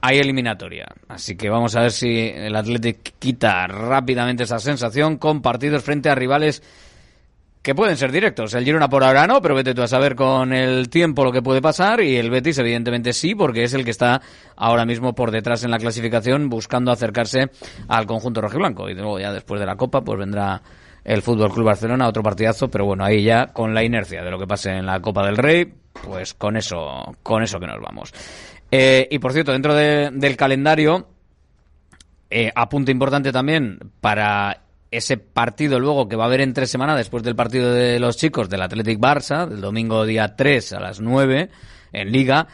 hay 0.00 0.18
eliminatoria. 0.18 0.86
Así 1.08 1.36
que 1.36 1.50
vamos 1.50 1.76
a 1.76 1.82
ver 1.82 1.92
si 1.92 2.28
el 2.34 2.54
Athletic 2.56 3.14
quita 3.18 3.66
rápidamente 3.66 4.44
esa 4.44 4.58
sensación 4.58 5.16
con 5.16 5.42
partidos 5.42 5.82
frente 5.82 6.08
a 6.08 6.14
rivales 6.14 6.62
que 7.66 7.74
pueden 7.74 7.96
ser 7.96 8.12
directos. 8.12 8.54
El 8.54 8.64
Girona 8.64 8.88
por 8.88 9.02
ahora 9.02 9.26
no, 9.26 9.42
pero 9.42 9.56
vete 9.56 9.74
tú 9.74 9.82
a 9.82 9.88
saber 9.88 10.14
con 10.14 10.52
el 10.52 10.88
tiempo 10.88 11.24
lo 11.24 11.32
que 11.32 11.42
puede 11.42 11.60
pasar 11.60 12.00
y 12.00 12.16
el 12.16 12.30
Betis 12.30 12.58
evidentemente 12.58 13.12
sí, 13.12 13.34
porque 13.34 13.64
es 13.64 13.74
el 13.74 13.84
que 13.84 13.90
está 13.90 14.22
ahora 14.54 14.84
mismo 14.84 15.16
por 15.16 15.32
detrás 15.32 15.64
en 15.64 15.72
la 15.72 15.78
clasificación 15.78 16.48
buscando 16.48 16.92
acercarse 16.92 17.50
al 17.88 18.06
conjunto 18.06 18.40
rojiblanco. 18.40 18.88
Y 18.88 18.94
luego 18.94 19.18
ya 19.18 19.32
después 19.32 19.58
de 19.58 19.66
la 19.66 19.74
Copa 19.74 20.02
pues 20.02 20.16
vendrá 20.16 20.62
el 21.02 21.22
Fútbol 21.22 21.52
Club 21.52 21.66
Barcelona, 21.66 22.06
otro 22.06 22.22
partidazo, 22.22 22.68
pero 22.68 22.84
bueno, 22.84 23.04
ahí 23.04 23.24
ya 23.24 23.48
con 23.48 23.74
la 23.74 23.82
inercia 23.82 24.22
de 24.22 24.30
lo 24.30 24.38
que 24.38 24.46
pase 24.46 24.70
en 24.70 24.86
la 24.86 25.00
Copa 25.00 25.26
del 25.26 25.36
Rey, 25.36 25.72
pues 26.04 26.34
con 26.34 26.56
eso, 26.56 27.16
con 27.22 27.42
eso 27.42 27.60
que 27.60 27.66
nos 27.66 27.80
vamos. 27.80 28.12
Eh, 28.70 29.08
y 29.10 29.18
por 29.18 29.32
cierto, 29.32 29.52
dentro 29.52 29.74
de, 29.74 30.10
del 30.12 30.36
calendario, 30.36 31.08
eh, 32.30 32.50
apunte 32.54 32.92
importante 32.92 33.32
también 33.32 33.78
para 34.00 34.62
ese 34.90 35.16
partido 35.16 35.78
luego 35.78 36.08
que 36.08 36.16
va 36.16 36.24
a 36.24 36.26
haber 36.26 36.40
en 36.40 36.52
tres 36.52 36.70
semanas 36.70 36.96
después 36.96 37.22
del 37.22 37.36
partido 37.36 37.72
de 37.72 38.00
los 38.00 38.16
chicos 38.16 38.48
del 38.48 38.62
Athletic 38.62 38.98
Barça, 38.98 39.46
del 39.46 39.60
domingo 39.60 40.04
día 40.06 40.36
3 40.36 40.72
a 40.74 40.80
las 40.80 41.00
9 41.00 41.50
en 41.92 42.12
Liga, 42.12 42.46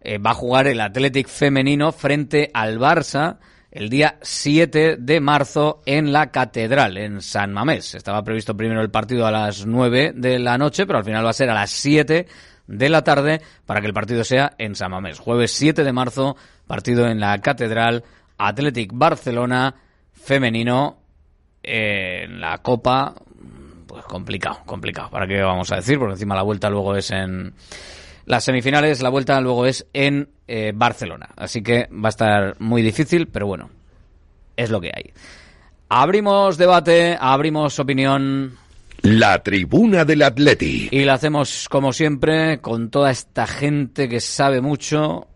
eh, 0.00 0.18
va 0.18 0.30
a 0.30 0.34
jugar 0.34 0.66
el 0.66 0.80
Athletic 0.80 1.28
femenino 1.28 1.92
frente 1.92 2.50
al 2.54 2.78
Barça 2.78 3.38
el 3.70 3.90
día 3.90 4.18
7 4.22 4.96
de 4.98 5.20
marzo 5.20 5.82
en 5.84 6.12
la 6.12 6.30
Catedral, 6.30 6.96
en 6.96 7.20
San 7.20 7.52
Mamés. 7.52 7.94
Estaba 7.94 8.24
previsto 8.24 8.56
primero 8.56 8.80
el 8.80 8.90
partido 8.90 9.26
a 9.26 9.30
las 9.30 9.66
9 9.66 10.12
de 10.14 10.38
la 10.38 10.56
noche, 10.56 10.86
pero 10.86 10.98
al 10.98 11.04
final 11.04 11.24
va 11.24 11.30
a 11.30 11.34
ser 11.34 11.50
a 11.50 11.54
las 11.54 11.70
7 11.70 12.26
de 12.68 12.88
la 12.88 13.02
tarde 13.02 13.40
para 13.66 13.80
que 13.80 13.88
el 13.88 13.92
partido 13.92 14.22
sea 14.22 14.52
en 14.58 14.76
Samamés. 14.76 15.18
Jueves 15.18 15.50
7 15.52 15.82
de 15.82 15.92
marzo, 15.92 16.36
partido 16.66 17.08
en 17.08 17.18
la 17.18 17.36
Catedral 17.38 18.04
Athletic 18.36 18.90
Barcelona 18.94 19.74
femenino 20.12 20.98
en 21.62 22.40
la 22.40 22.58
Copa. 22.58 23.14
Pues 23.86 24.04
complicado, 24.04 24.60
complicado. 24.64 25.10
¿Para 25.10 25.26
qué 25.26 25.40
vamos 25.42 25.72
a 25.72 25.76
decir? 25.76 25.98
Porque 25.98 26.12
encima 26.12 26.36
la 26.36 26.42
vuelta 26.42 26.70
luego 26.70 26.94
es 26.94 27.10
en 27.10 27.54
las 28.26 28.44
semifinales, 28.44 29.02
la 29.02 29.08
vuelta 29.08 29.40
luego 29.40 29.64
es 29.64 29.86
en 29.94 30.28
eh, 30.46 30.72
Barcelona. 30.74 31.30
Así 31.36 31.62
que 31.62 31.88
va 31.92 32.08
a 32.08 32.10
estar 32.10 32.60
muy 32.60 32.82
difícil, 32.82 33.28
pero 33.28 33.46
bueno, 33.46 33.70
es 34.56 34.70
lo 34.70 34.80
que 34.80 34.92
hay. 34.94 35.12
Abrimos 35.88 36.58
debate, 36.58 37.16
abrimos 37.18 37.78
opinión. 37.78 38.58
La 39.02 39.42
tribuna 39.42 40.04
del 40.04 40.22
Atleti. 40.22 40.88
Y 40.90 41.04
la 41.04 41.14
hacemos 41.14 41.68
como 41.68 41.92
siempre 41.92 42.60
con 42.60 42.90
toda 42.90 43.10
esta 43.10 43.46
gente 43.46 44.08
que 44.08 44.20
sabe 44.20 44.60
mucho. 44.60 45.28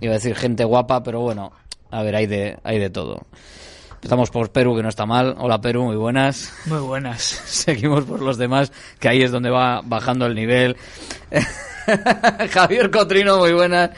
Iba 0.00 0.12
a 0.12 0.14
decir 0.14 0.34
gente 0.36 0.64
guapa, 0.64 1.02
pero 1.02 1.20
bueno, 1.20 1.52
a 1.90 2.02
ver, 2.02 2.16
hay 2.16 2.26
de, 2.26 2.58
hay 2.62 2.78
de 2.78 2.90
todo. 2.90 3.26
Empezamos 3.94 4.30
por 4.30 4.50
Perú, 4.50 4.76
que 4.76 4.82
no 4.82 4.88
está 4.88 5.04
mal. 5.04 5.34
Hola 5.38 5.60
Perú, 5.60 5.84
muy 5.84 5.96
buenas. 5.96 6.54
Muy 6.66 6.78
buenas. 6.78 7.22
Seguimos 7.46 8.04
por 8.04 8.22
los 8.22 8.38
demás, 8.38 8.72
que 8.98 9.08
ahí 9.08 9.22
es 9.22 9.30
donde 9.30 9.50
va 9.50 9.82
bajando 9.84 10.26
el 10.26 10.34
nivel. 10.34 10.76
Javier 12.50 12.90
Cotrino, 12.90 13.38
muy 13.38 13.52
buenas. 13.52 13.90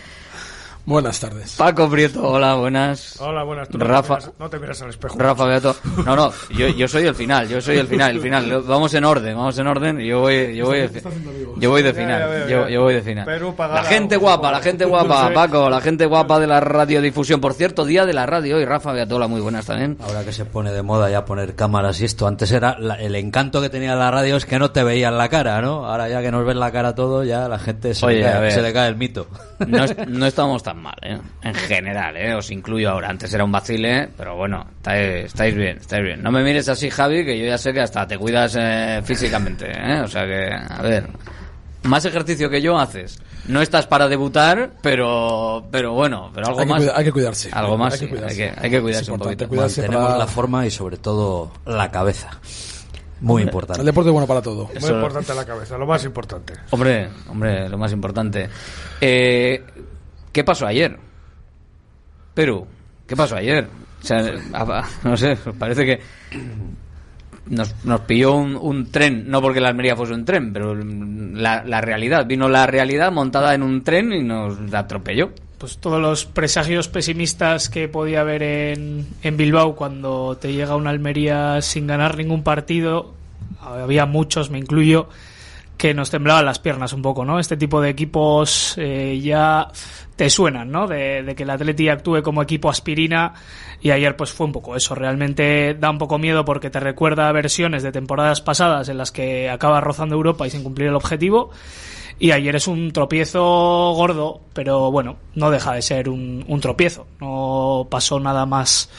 Buenas 0.85 1.21
tardes. 1.21 1.55
Paco 1.57 1.89
Prieto, 1.89 2.27
hola, 2.29 2.55
buenas. 2.57 3.21
Hola, 3.21 3.45
buenas. 3.45 3.69
Tú 3.69 3.79
Rafa, 3.79 4.15
no, 4.15 4.21
te 4.21 4.27
miras, 4.27 4.39
no 4.41 4.51
te 4.51 4.59
miras 4.59 4.83
al 4.83 4.89
espejo. 4.91 5.17
Rafa 5.17 5.45
Beato. 5.47 5.77
No, 6.05 6.17
no, 6.17 6.33
yo, 6.59 6.67
yo 6.71 6.89
soy 6.89 7.07
el 7.07 7.15
final, 7.15 7.49
yo 7.49 7.61
soy 7.61 7.79
el 7.79 7.87
final, 7.87 8.11
el 8.17 8.21
final. 8.21 8.63
Vamos 8.67 8.93
en 8.95 9.05
orden, 9.05 9.37
vamos 9.37 9.57
en 9.59 9.67
orden. 9.69 9.99
Yo 10.01 10.21
voy, 10.23 10.57
yo 10.57 10.67
voy, 10.67 10.91
yo 11.59 11.71
voy 11.71 11.83
de 11.85 11.95
final. 11.95 12.49
Yo, 12.49 12.69
yo 12.69 12.83
voy 12.83 12.95
de 12.95 13.03
final. 13.03 13.27
La 13.59 13.85
gente 13.85 14.17
guapa, 14.17 14.51
la 14.51 14.61
gente 14.61 14.85
guapa, 14.85 15.31
Paco, 15.33 15.71
la 15.71 15.81
gente 15.81 16.05
guapa 16.07 16.41
de 16.41 16.49
la 16.49 16.59
radiodifusión. 16.59 17.41
Por 17.41 17.55
cierto, 17.55 17.85
día 17.85 18.05
de 18.05 18.13
la 18.15 18.27
radio 18.27 18.61
y 18.61 18.65
Rafa 18.65 18.91
Beatola, 18.93 19.29
muy 19.29 19.41
buenas 19.41 19.67
también. 19.67 19.97
Ahora 20.05 20.25
que 20.25 20.33
se 20.33 20.45
pone 20.47 20.73
de 20.73 20.83
moda 20.83 21.09
ya 21.11 21.25
poner 21.25 21.55
cámaras 21.55 22.01
y 22.01 22.07
esto, 22.07 22.27
antes 22.27 22.51
era 22.51 22.77
la- 22.81 22.97
el 22.97 23.15
encanto 23.15 23.61
que 23.61 23.71
tenía 23.71 23.95
la 23.95 24.11
radio 24.11 24.35
es 24.37 24.47
que 24.47 24.59
no 24.59 24.73
te 24.73 24.83
veían 24.83 25.17
la 25.17 25.29
cara, 25.29 25.63
¿no? 25.63 25.87
Ahora 25.87 26.09
ya 26.09 26.21
que 26.23 26.33
nos 26.33 26.45
ven 26.45 26.59
la 26.59 26.73
cara 26.73 26.93
todo, 26.97 27.23
ya 27.23 27.47
la 27.49 27.61
gente 27.61 27.95
se, 27.95 28.05
Oye, 28.05 28.19
le, 28.19 28.29
a 28.29 28.33
cae, 28.33 28.41
ver. 28.41 28.53
se 28.53 28.63
le 28.63 28.73
cae 28.73 28.89
el 28.89 28.97
mito. 28.97 29.29
No, 29.67 29.85
es- 29.85 29.97
no 30.09 30.27
estamos 30.27 30.63
tan 30.63 30.81
mal, 30.83 30.97
¿eh? 31.03 31.19
En 31.43 31.55
general, 31.55 32.17
¿eh? 32.17 32.35
Os 32.35 32.51
incluyo 32.51 32.91
ahora. 32.91 33.09
Antes 33.09 33.33
era 33.35 33.45
un 33.45 33.53
vacile, 33.53 34.09
pero 34.17 34.37
bueno, 34.37 34.65
estáis, 34.77 35.27
estáis 35.27 35.55
bien, 35.55 35.79
estáis 35.79 36.03
bien. 36.05 36.23
No 36.23 36.31
me 36.31 36.43
mires 36.43 36.69
así, 36.69 36.91
Javi, 36.91 37.25
que 37.25 37.39
yo 37.39 37.47
ya 37.47 37.59
sé 37.59 37.73
que 37.73 37.81
hasta 37.81 38.07
te 38.07 38.17
cuidas 38.19 38.57
eh, 38.59 39.01
físicamente, 39.05 39.71
¿eh? 39.71 40.01
O 40.01 40.09
sea 40.09 40.25
que, 40.27 40.51
a 40.53 40.83
ver, 40.83 41.09
más 41.85 42.05
ejercicio 42.05 42.49
que 42.51 42.61
yo 42.63 42.79
haces. 42.79 43.19
No 43.49 43.61
estás 43.61 43.89
para 43.89 44.07
debutar, 44.09 44.75
pero, 44.83 45.67
pero 45.73 45.93
bueno, 45.95 46.31
pero 46.33 46.47
algo 46.47 46.61
Hay 46.61 46.67
que 46.67 46.71
más. 46.73 46.83
cuida- 46.83 46.97
hay 46.97 47.05
que 47.05 47.13
cuidarse. 47.13 47.49
Algo 47.53 47.77
más, 47.77 47.95
Hay 47.95 47.99
que 47.99 48.05
hay 48.05 48.11
cuidarse. 48.11 48.37
que, 48.37 48.53
hay 48.57 48.71
que 48.71 48.81
cuidarse 48.81 49.11
un 49.11 49.19
poquito. 49.19 49.49
cuidarse 49.49 49.81
Mantenemos 49.81 50.07
para- 50.07 50.19
la 50.19 50.27
forma 50.29 50.65
y 50.67 50.71
sobre 50.71 50.97
todo 50.97 51.51
la 51.67 51.91
cabeza. 51.91 52.31
Muy 53.23 53.43
importante. 53.43 53.81
El 53.81 53.87
deporte 53.87 54.11
es 54.11 54.13
bueno 54.13 54.27
para 54.27 54.43
todo. 54.43 54.69
Muy 54.81 54.91
importante 54.91 55.35
la 55.35 55.45
cabeza, 55.45 55.79
lo 55.79 55.87
más 55.87 56.05
importante. 56.05 56.55
Hombre, 56.71 57.09
hombre, 57.29 57.69
lo 57.69 57.79
más 57.79 57.93
importante. 57.93 58.49
Eh, 59.01 59.65
¿Qué 60.33 60.45
pasó 60.45 60.67
ayer? 60.67 60.99
Perú, 62.35 62.67
¿qué 63.07 63.15
pasó 63.17 63.37
ayer? 63.37 63.67
O 64.03 64.05
sea, 64.05 64.25
a- 64.55 64.89
no 65.05 65.17
sé, 65.17 65.37
parece 65.59 65.85
que 65.87 66.01
nos, 67.47 67.75
nos 67.85 68.01
pilló 68.03 68.35
un, 68.35 68.57
un 68.57 68.91
tren, 68.91 69.29
no 69.29 69.41
porque 69.43 69.61
la 69.61 69.69
Almería 69.69 69.97
fuese 69.97 70.15
un 70.15 70.25
tren, 70.25 70.53
pero 70.53 70.75
la, 70.75 71.63
la 71.65 71.81
realidad. 71.81 72.27
Vino 72.27 72.49
la 72.49 72.67
realidad 72.67 73.13
montada 73.13 73.55
en 73.55 73.63
un 73.63 73.83
tren 73.85 74.13
y 74.13 74.23
nos 74.23 74.57
atropelló. 74.73 75.31
Pues 75.63 75.79
todos 75.79 76.03
los 76.03 76.25
presagios 76.25 76.89
pesimistas 76.89 77.69
que 77.69 77.87
podía 77.87 78.23
haber 78.23 78.43
en, 78.43 79.07
en 79.23 79.37
Bilbao 79.37 79.77
cuando 79.77 80.37
te 80.37 80.53
llega 80.53 80.75
una 80.75 80.91
Almería 80.91 81.63
sin 81.63 81.87
ganar 81.87 82.17
ningún 82.17 82.43
partido, 82.43 83.15
había 83.61 84.05
muchos, 84.05 84.51
me 84.51 84.59
incluyo, 84.59 85.09
que 85.77 85.95
nos 85.95 86.11
temblaban 86.11 86.47
las 86.47 86.59
piernas 86.59 86.93
un 86.93 87.03
poco, 87.03 87.25
¿no? 87.25 87.39
Este 87.39 87.57
tipo 87.57 87.81
de 87.81 87.91
equipos 87.91 88.75
eh, 88.77 89.21
ya 89.23 89.69
te 90.17 90.31
suenan, 90.31 90.73
¿no? 90.73 90.89
De, 90.89 91.23
de 91.23 91.37
que 91.37 91.45
el 91.45 91.51
Atleti 91.51 91.89
actúe 91.89 92.23
como 92.25 92.43
equipo 92.43 92.69
aspirina 92.69 93.35
y 93.81 93.93
ayer 93.93 94.17
pues 94.17 94.33
fue 94.33 94.47
un 94.47 94.53
poco 94.53 94.75
eso. 94.75 94.97
Realmente 94.97 95.77
da 95.79 95.91
un 95.91 95.99
poco 95.99 96.19
miedo 96.19 96.45
porque 96.45 96.71
te 96.71 96.81
recuerda 96.81 97.29
a 97.29 97.33
versiones 97.33 97.85
de 97.85 97.93
temporadas 97.93 98.41
pasadas 98.41 98.89
en 98.89 98.99
las 98.99 99.13
que 99.13 99.49
acaba 99.49 99.81
rozando 99.81 100.17
Europa 100.17 100.45
y 100.45 100.51
sin 100.51 100.65
cumplir 100.65 100.89
el 100.89 100.97
objetivo. 100.97 101.53
Y 102.19 102.31
ayer 102.31 102.55
es 102.57 102.69
un 102.69 102.93
tropiezo 102.93 103.93
gordo, 103.95 104.41
pero 104.53 104.91
bueno, 104.91 105.17
no 105.35 105.51
deja 105.51 105.75
de 105.75 105.83
ser 105.83 106.09
un, 106.09 106.45
un 106.47 106.61
tropiezo. 106.61 107.07
No 107.21 107.87
pasó 107.91 108.21
nada 108.21 108.47
más, 108.47 108.91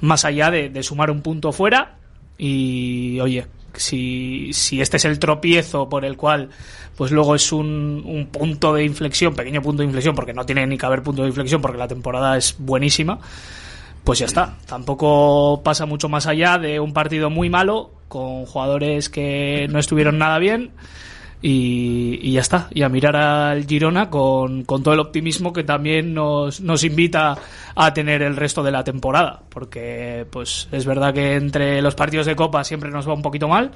más 0.00 0.24
allá 0.24 0.50
de, 0.50 0.68
de 0.68 0.82
sumar 0.82 1.10
un 1.10 1.22
punto 1.22 1.52
fuera. 1.52 1.96
Y 2.36 3.18
oye, 3.20 3.46
si, 3.74 4.52
si 4.52 4.80
este 4.80 4.96
es 4.98 5.04
el 5.04 5.18
tropiezo 5.18 5.88
por 5.88 6.04
el 6.04 6.16
cual, 6.16 6.50
pues 6.96 7.10
luego 7.10 7.34
es 7.34 7.52
un, 7.52 8.02
un 8.04 8.26
punto 8.26 8.74
de 8.74 8.84
inflexión, 8.84 9.34
pequeño 9.34 9.62
punto 9.62 9.82
de 9.82 9.86
inflexión, 9.86 10.14
porque 10.14 10.32
no 10.34 10.46
tiene 10.46 10.66
ni 10.66 10.78
que 10.78 10.86
haber 10.86 11.02
punto 11.02 11.22
de 11.22 11.28
inflexión, 11.28 11.60
porque 11.60 11.78
la 11.78 11.88
temporada 11.88 12.36
es 12.36 12.56
buenísima, 12.58 13.18
pues 14.04 14.20
ya 14.20 14.26
está. 14.26 14.56
Tampoco 14.66 15.62
pasa 15.64 15.86
mucho 15.86 16.08
más 16.08 16.26
allá 16.26 16.58
de 16.58 16.80
un 16.80 16.92
partido 16.92 17.30
muy 17.30 17.50
malo, 17.50 17.90
con 18.08 18.46
jugadores 18.46 19.08
que 19.08 19.68
no 19.70 19.78
estuvieron 19.78 20.18
nada 20.18 20.38
bien. 20.38 20.70
Y, 21.40 22.18
y 22.20 22.32
ya 22.32 22.40
está, 22.40 22.68
y 22.72 22.82
a 22.82 22.88
mirar 22.88 23.14
al 23.14 23.64
Girona 23.64 24.10
con, 24.10 24.64
con 24.64 24.82
todo 24.82 24.94
el 24.94 25.00
optimismo 25.00 25.52
que 25.52 25.62
también 25.62 26.12
nos, 26.12 26.60
nos 26.60 26.82
invita 26.82 27.38
a 27.76 27.94
tener 27.94 28.22
el 28.22 28.34
resto 28.34 28.64
de 28.64 28.72
la 28.72 28.82
temporada, 28.82 29.42
porque 29.48 30.26
pues 30.30 30.68
es 30.72 30.84
verdad 30.84 31.14
que 31.14 31.36
entre 31.36 31.80
los 31.80 31.94
partidos 31.94 32.26
de 32.26 32.34
Copa 32.34 32.64
siempre 32.64 32.90
nos 32.90 33.08
va 33.08 33.14
un 33.14 33.22
poquito 33.22 33.46
mal, 33.46 33.70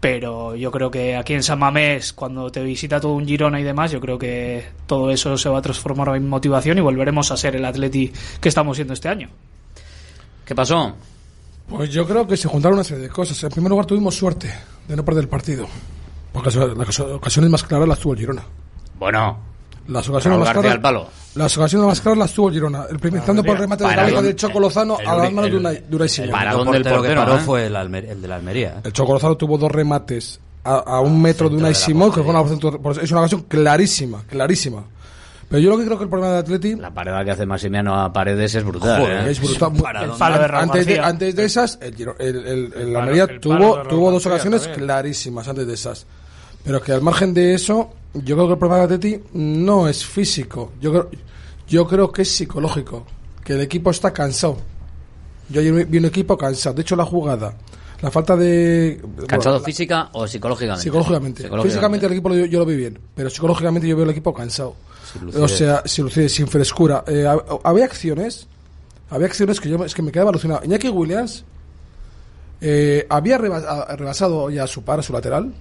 pero 0.00 0.56
yo 0.56 0.72
creo 0.72 0.90
que 0.90 1.16
aquí 1.16 1.34
en 1.34 1.42
San 1.44 1.60
Mamés, 1.60 2.12
cuando 2.12 2.50
te 2.50 2.62
visita 2.62 3.00
todo 3.00 3.12
un 3.12 3.26
Girona 3.26 3.60
y 3.60 3.64
demás, 3.64 3.92
yo 3.92 4.00
creo 4.00 4.18
que 4.18 4.64
todo 4.86 5.10
eso 5.10 5.36
se 5.36 5.48
va 5.48 5.58
a 5.58 5.62
transformar 5.62 6.16
en 6.16 6.28
motivación 6.28 6.78
y 6.78 6.80
volveremos 6.80 7.30
a 7.30 7.36
ser 7.36 7.54
el 7.54 7.64
Atleti 7.64 8.12
que 8.40 8.48
estamos 8.48 8.76
siendo 8.76 8.94
este 8.94 9.08
año. 9.08 9.28
¿Qué 10.44 10.54
pasó? 10.54 10.96
Pues 11.68 11.90
yo 11.90 12.06
creo 12.06 12.26
que 12.26 12.36
se 12.36 12.48
juntaron 12.48 12.78
una 12.78 12.84
serie 12.84 13.04
de 13.04 13.08
cosas. 13.10 13.42
En 13.42 13.50
primer 13.50 13.70
lugar, 13.70 13.86
tuvimos 13.86 14.14
suerte 14.14 14.52
de 14.86 14.96
no 14.96 15.04
perder 15.04 15.24
el 15.24 15.28
partido. 15.28 15.68
Las 16.44 17.00
ocasiones 17.00 17.50
más 17.50 17.62
claras 17.64 17.88
las 17.88 17.98
tuvo 17.98 18.12
el 18.14 18.18
Girona. 18.20 18.42
Bueno, 18.98 19.38
Las 19.88 20.08
ocasiones 20.08 20.38
más 20.40 20.52
claras. 20.52 21.02
Las 21.34 21.56
ocasiones 21.56 21.86
más 21.88 22.00
claras 22.00 22.18
las 22.18 22.32
tuvo 22.32 22.50
Girona. 22.50 22.84
El 22.90 22.98
primer, 22.98 23.18
empezando 23.18 23.42
por 23.44 23.52
el 23.56 23.58
remate 23.62 23.84
de 23.84 23.88
Para 23.90 24.02
cabeza 24.02 24.16
dónde- 24.16 24.28
de 24.30 24.36
Choco 24.36 24.60
Lozano 24.60 24.98
el 25.00 25.06
a 25.08 25.14
las 25.16 25.32
manos 25.32 25.50
de 25.50 25.56
Unai 25.96 26.08
Simón. 26.08 26.30
Para 26.32 26.50
El 26.50 26.56
dónde 26.58 26.76
el 26.78 26.82
portero 26.84 27.02
que 27.02 27.14
paró 27.14 27.34
eh? 27.36 27.40
fue 27.40 27.66
el, 27.66 27.76
Almer- 27.76 28.08
el 28.08 28.20
de 28.22 28.28
la 28.28 28.36
Almería. 28.36 28.80
El 28.84 28.92
Choco 28.92 29.12
Lozano 29.14 29.36
tuvo 29.36 29.56
dos 29.58 29.70
remates 29.70 30.40
a, 30.64 30.74
a 30.78 31.00
un 31.00 31.20
metro 31.22 31.48
de 31.48 31.56
Unai 31.56 31.74
Simón, 31.74 32.12
que 32.12 32.22
fue 32.22 32.30
una, 32.34 32.42
es 33.02 33.10
una 33.10 33.20
ocasión 33.20 33.42
clarísima, 33.48 34.22
clarísima. 34.28 34.84
Pero 35.48 35.60
yo 35.62 35.70
lo 35.70 35.78
que 35.78 35.86
creo 35.86 35.96
que 35.96 36.04
el 36.04 36.10
problema 36.10 36.32
de 36.34 36.38
Atleti 36.40 36.74
La 36.74 36.92
parada 36.92 37.24
que 37.24 37.30
hace 37.30 37.46
Massimiano 37.46 37.98
a 37.98 38.12
Paredes 38.12 38.54
es 38.54 38.64
brutal. 38.64 39.00
Joder, 39.00 39.26
¿eh? 39.28 39.30
es 39.30 39.40
brutal. 39.40 39.72
El 40.02 40.10
palo 40.10 40.38
de 40.38 40.58
antes, 40.58 40.86
de, 40.86 41.00
antes 41.00 41.34
de 41.36 41.44
esas, 41.46 41.78
el, 41.80 41.94
el, 42.18 42.36
el- 42.46 42.72
el 42.76 42.96
Almería 42.96 43.22
el 43.22 43.40
palo 43.40 43.54
de 43.54 43.72
tuvo, 43.74 43.82
tuvo 43.88 44.10
dos 44.12 44.26
ocasiones 44.26 44.68
clarísimas 44.68 45.48
antes 45.48 45.66
de 45.66 45.72
esas. 45.72 46.06
Pero 46.64 46.80
que 46.82 46.92
al 46.92 47.02
margen 47.02 47.32
de 47.34 47.54
eso, 47.54 47.90
yo 48.14 48.34
creo 48.36 48.46
que 48.46 48.52
el 48.54 48.58
problema 48.58 48.86
de 48.86 48.94
Atleti 48.96 49.20
no 49.34 49.88
es 49.88 50.04
físico. 50.04 50.72
Yo 50.80 50.90
creo, 50.90 51.10
yo 51.68 51.86
creo 51.86 52.12
que 52.12 52.22
es 52.22 52.30
psicológico. 52.30 53.06
Que 53.44 53.54
el 53.54 53.60
equipo 53.62 53.90
está 53.90 54.12
cansado. 54.12 54.58
Yo 55.48 55.60
ayer 55.60 55.86
vi 55.86 55.98
un 55.98 56.04
equipo 56.04 56.36
cansado. 56.36 56.74
De 56.74 56.82
hecho, 56.82 56.94
la 56.96 57.06
jugada, 57.06 57.54
la 58.02 58.10
falta 58.10 58.36
de. 58.36 59.00
¿Cansado 59.26 59.54
bueno, 59.56 59.64
física 59.64 60.10
o 60.12 60.26
psicológicamente? 60.26 60.82
Psicológicamente. 60.82 61.42
Psicológicamente. 61.44 61.68
Físicamente 61.70 62.06
el 62.06 62.12
equipo 62.12 62.34
yo, 62.34 62.58
lo 62.58 62.66
vi 62.66 62.76
bien, 62.76 62.98
pero 63.14 63.30
psicológicamente 63.30 63.88
yo 63.88 63.96
veo 63.96 64.04
el 64.04 64.10
equipo 64.10 64.34
cansado. 64.34 64.74
O 65.40 65.48
sea, 65.48 65.82
sin 65.86 66.04
lucidez, 66.04 66.32
sin 66.34 66.46
frescura. 66.48 67.02
Eh, 67.06 67.24
hab- 67.26 67.60
había 67.64 67.86
acciones, 67.86 68.46
había 69.08 69.26
acciones 69.26 69.58
que 69.58 69.70
yo 69.70 69.82
es 69.82 69.94
que 69.94 70.02
me 70.02 70.12
quedaba 70.12 70.28
alucinado. 70.28 70.60
Iñaki 70.64 70.90
Williams 70.90 71.44
eh, 72.60 73.06
había 73.08 73.38
rebasado 73.38 74.50
ya 74.50 74.64
a 74.64 74.66
su 74.66 74.82
par, 74.82 74.98
a 74.98 75.02
su 75.02 75.14
lateral, 75.14 75.54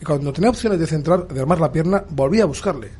y 0.00 0.04
cuando 0.04 0.32
tenía 0.32 0.50
opciones 0.50 0.78
de 0.78 0.86
centrar, 0.86 1.26
de 1.28 1.40
armar 1.40 1.60
la 1.60 1.70
pierna, 1.72 2.04
volvía 2.10 2.42
a 2.44 2.46
buscarle. 2.46 2.90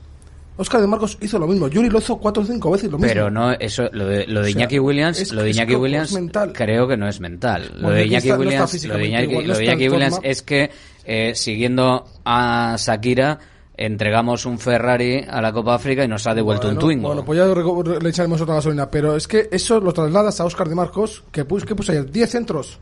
Oscar 0.59 0.81
de 0.81 0.87
Marcos 0.87 1.19
hizo 1.21 1.39
lo 1.39 1.47
mismo. 1.47 1.69
Yuri 1.69 1.91
lo 1.91 1.99
hizo 1.99 2.17
cuatro 2.17 2.43
o 2.43 2.47
cinco 2.47 2.71
veces 2.71 2.91
lo 2.91 2.97
mismo. 2.97 3.09
Pero 3.09 3.31
no, 3.31 3.53
eso, 3.53 3.91
lo 3.93 4.07
de, 4.07 4.27
lo 4.27 4.41
de 4.41 4.49
O 4.49 4.53
sea, 4.53 4.61
Iñaki 4.63 4.79
Williams, 4.79 5.21
es- 5.21 5.33
lo 5.33 5.43
de 5.43 5.51
Iñaki 5.51 5.75
Williams, 5.75 6.13
mental. 6.15 6.53
creo 6.55 6.89
que 6.89 6.97
no 6.97 7.07
es 7.07 7.21
mental. 7.21 7.71
Lo 7.75 7.83
Bueno, 7.83 7.91
de 7.91 8.07
Iñaki 8.07 8.29
está- 8.29 8.37
no 8.39 8.43
está 8.45 8.65
Williams, 8.65 8.85
lo 8.87 8.95
de 8.97 9.07
Iñaki, 9.07 9.27
lo 9.45 9.59
de 9.59 9.89
Williams 9.91 10.19
es 10.23 10.43
que, 10.43 10.71
eh, 11.05 11.33
siguiendo 11.35 12.07
a 12.25 12.75
Shakira, 12.79 13.39
entregamos 13.77 14.47
un 14.47 14.59
Ferrari 14.59 15.23
a 15.29 15.43
la 15.43 15.53
Copa 15.53 15.75
África 15.75 16.03
y 16.03 16.09
nos 16.09 16.27
ha 16.27 16.35
devuelto 16.35 16.69
un 16.69 16.77
Bueno, 16.77 16.87
Twingo. 16.87 17.09
Bueno, 17.09 17.23
pues 17.27 17.39
ya 17.39 18.01
le 18.01 18.09
echaremos 18.09 18.41
otra 18.41 18.55
gasolina. 18.55 18.91
Pero 18.91 19.15
es 19.15 19.29
que 19.29 19.51
eso 19.53 19.79
lo 19.79 19.93
trasladas 19.93 20.41
a 20.41 20.47
Oscar 20.47 20.71
de 20.71 20.75
Marcos, 20.75 21.23
que 21.31 21.45
puso, 21.45 21.67
que 21.67 21.75
puso 21.75 21.93
ayer 21.93 22.11
10 22.11 22.31
centros. 22.31 22.79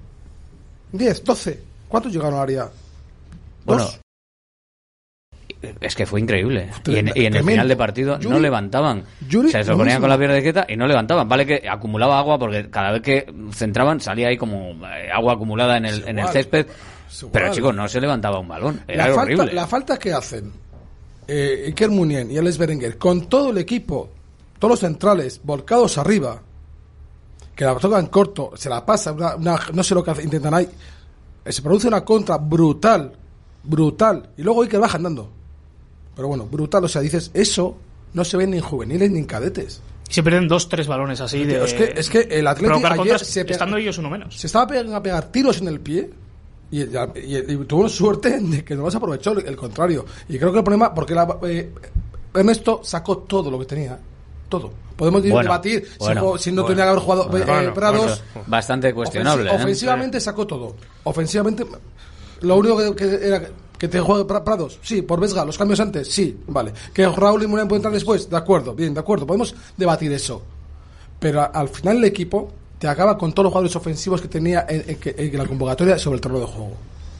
10, 0.92 1.24
12. 1.24 1.60
¿Cuántos 1.88 2.12
llegaron 2.12 2.34
al 2.34 2.42
área? 2.42 2.68
Bueno, 3.64 3.82
Dos. 3.82 4.00
Es 5.80 5.94
que 5.94 6.06
fue 6.06 6.20
increíble. 6.20 6.68
Y 6.68 6.68
en, 6.68 6.82
Tremendo. 6.82 7.12
y 7.20 7.26
en 7.26 7.34
el 7.36 7.44
final 7.44 7.68
de 7.68 7.76
partido 7.76 8.18
no 8.18 8.38
levantaban. 8.38 9.04
Yuri, 9.28 9.48
o 9.48 9.50
sea, 9.50 9.64
se 9.64 9.70
lo 9.70 9.78
ponían 9.78 10.00
con 10.00 10.10
la 10.10 10.18
pierna 10.18 10.40
quieta 10.40 10.66
y 10.68 10.76
no 10.76 10.86
levantaban. 10.86 11.28
Vale 11.28 11.46
que 11.46 11.68
acumulaba 11.68 12.18
agua 12.18 12.38
porque 12.38 12.68
cada 12.70 12.92
vez 12.92 13.02
que 13.02 13.32
centraban 13.52 14.00
salía 14.00 14.28
ahí 14.28 14.36
como 14.36 14.70
eh, 14.86 15.10
agua 15.12 15.34
acumulada 15.34 15.76
en 15.76 15.86
el, 15.86 16.08
en 16.08 16.18
el 16.18 16.28
césped. 16.28 16.66
igual. 16.66 17.30
Pero 17.32 17.52
chicos, 17.52 17.74
no 17.74 17.86
se 17.88 18.00
levantaba 18.00 18.38
un 18.38 18.48
balón. 18.48 18.80
Era 18.88 19.08
la, 19.08 19.14
horrible. 19.14 19.36
falta, 19.36 19.52
la 19.54 19.66
falta 19.66 19.98
que 19.98 20.12
hacen 20.12 20.52
eh, 21.28 21.64
Iker 21.66 21.90
Munien 21.90 22.30
y 22.30 22.38
Alex 22.38 22.58
Berenguer 22.58 22.98
con 22.98 23.26
todo 23.28 23.50
el 23.50 23.58
equipo, 23.58 24.10
todos 24.58 24.72
los 24.72 24.80
centrales 24.80 25.40
volcados 25.42 25.96
arriba 25.98 26.40
que 27.54 27.64
la 27.64 27.76
tocan 27.76 28.06
corto, 28.06 28.50
se 28.56 28.68
la 28.68 28.84
pasa, 28.84 29.12
una- 29.12 29.36
una- 29.36 29.60
no 29.72 29.82
sé 29.84 29.94
lo 29.94 30.02
que 30.02 30.10
hace- 30.10 30.24
intentan 30.24 30.54
ahí, 30.54 30.68
se 31.46 31.62
produce 31.62 31.86
una 31.86 32.04
contra 32.04 32.36
brutal, 32.36 33.12
brutal, 33.62 34.30
y 34.36 34.42
luego 34.42 34.66
que 34.66 34.76
baja 34.76 34.96
andando. 34.96 35.30
Pero 36.16 36.28
bueno, 36.28 36.46
brutal, 36.50 36.84
o 36.84 36.88
sea, 36.88 37.02
dices, 37.02 37.30
eso 37.34 37.76
no 38.12 38.24
se 38.24 38.36
ve 38.36 38.46
ni 38.46 38.58
en 38.58 38.62
juveniles 38.62 39.10
ni 39.10 39.18
en 39.20 39.24
cadetes. 39.24 39.80
Y 40.08 40.14
se 40.14 40.22
pierden 40.22 40.46
dos, 40.48 40.68
tres 40.68 40.86
balones 40.86 41.20
así 41.20 41.44
de... 41.44 41.64
Es 41.64 41.74
que, 41.74 41.92
es 41.96 42.08
que 42.10 42.20
el 42.30 42.46
Atlético 42.46 42.78
ayer 42.86 42.96
contras, 42.98 43.22
se 43.26 43.44
pega- 43.44 43.52
estando 43.52 43.76
ellos 43.78 43.98
uno 43.98 44.10
menos. 44.10 44.36
se 44.36 44.46
estaba 44.46 44.66
pegando 44.66 44.94
a 44.94 45.02
pegar 45.02 45.32
tiros 45.32 45.60
en 45.60 45.68
el 45.68 45.80
pie 45.80 46.10
y, 46.70 46.82
y- 46.82 46.88
y 47.48 47.56
tuvo 47.66 47.88
suerte 47.88 48.38
de 48.40 48.64
que 48.64 48.74
no 48.76 48.82
los 48.82 48.94
aprovechó, 48.94 49.32
el, 49.32 49.46
el 49.46 49.56
contrario. 49.56 50.04
Y 50.28 50.38
creo 50.38 50.52
que 50.52 50.58
el 50.58 50.64
problema, 50.64 50.94
porque 50.94 51.14
la- 51.14 51.38
eh, 51.44 51.70
Ernesto 52.34 52.80
sacó 52.84 53.18
todo 53.18 53.50
lo 53.50 53.58
que 53.58 53.64
tenía, 53.64 53.98
todo. 54.48 54.70
Podemos 54.94 55.22
Bueno, 55.22 55.40
debatir 55.42 55.84
si 55.90 55.98
bueno, 55.98 56.38
si, 56.38 56.52
no 56.52 56.62
bueno. 56.62 56.68
tenía 56.76 56.84
que 56.84 56.90
haber 56.90 57.02
jugado 57.02 57.28
Bueno, 57.28 57.44
eh, 57.46 57.48
bueno, 57.48 57.74
Prados. 57.74 58.22
bueno, 58.34 58.46
bastante 58.48 58.94
cuestionable, 58.94 59.50
Ofensi- 59.50 59.52
¿eh? 59.52 59.62
Ofensivamente 59.62 60.20
sacó 60.20 60.46
todo. 60.46 60.76
Ofensivamente, 61.02 61.66
lo 62.42 62.56
único 62.56 62.76
que, 62.76 62.94
que 62.94 63.26
era 63.26 63.42
que 63.84 63.88
te 63.88 64.00
juegue 64.00 64.24
Pra- 64.26 64.42
Prados, 64.44 64.78
sí, 64.82 65.02
por 65.02 65.20
Vesga, 65.20 65.44
los 65.44 65.56
cambios 65.58 65.80
antes, 65.80 66.10
sí, 66.10 66.38
vale. 66.46 66.72
Que 66.92 67.06
Raúl 67.08 67.42
y 67.42 67.46
Moreno 67.46 67.68
pueden 67.68 67.80
entrar 67.80 67.94
después, 67.94 68.28
de 68.28 68.36
acuerdo, 68.36 68.74
bien, 68.74 68.94
de 68.94 69.00
acuerdo, 69.00 69.26
podemos 69.26 69.54
debatir 69.76 70.12
eso. 70.12 70.42
Pero 71.18 71.48
al 71.54 71.68
final 71.68 71.98
el 71.98 72.04
equipo 72.04 72.50
te 72.78 72.88
acaba 72.88 73.16
con 73.16 73.32
todos 73.32 73.44
los 73.44 73.52
jugadores 73.52 73.76
ofensivos 73.76 74.20
que 74.20 74.28
tenía 74.28 74.66
en, 74.68 74.98
en 75.04 75.38
la 75.38 75.46
convocatoria 75.46 75.98
sobre 75.98 76.16
el 76.16 76.20
terreno 76.20 76.40
de 76.40 76.46
juego. 76.46 76.72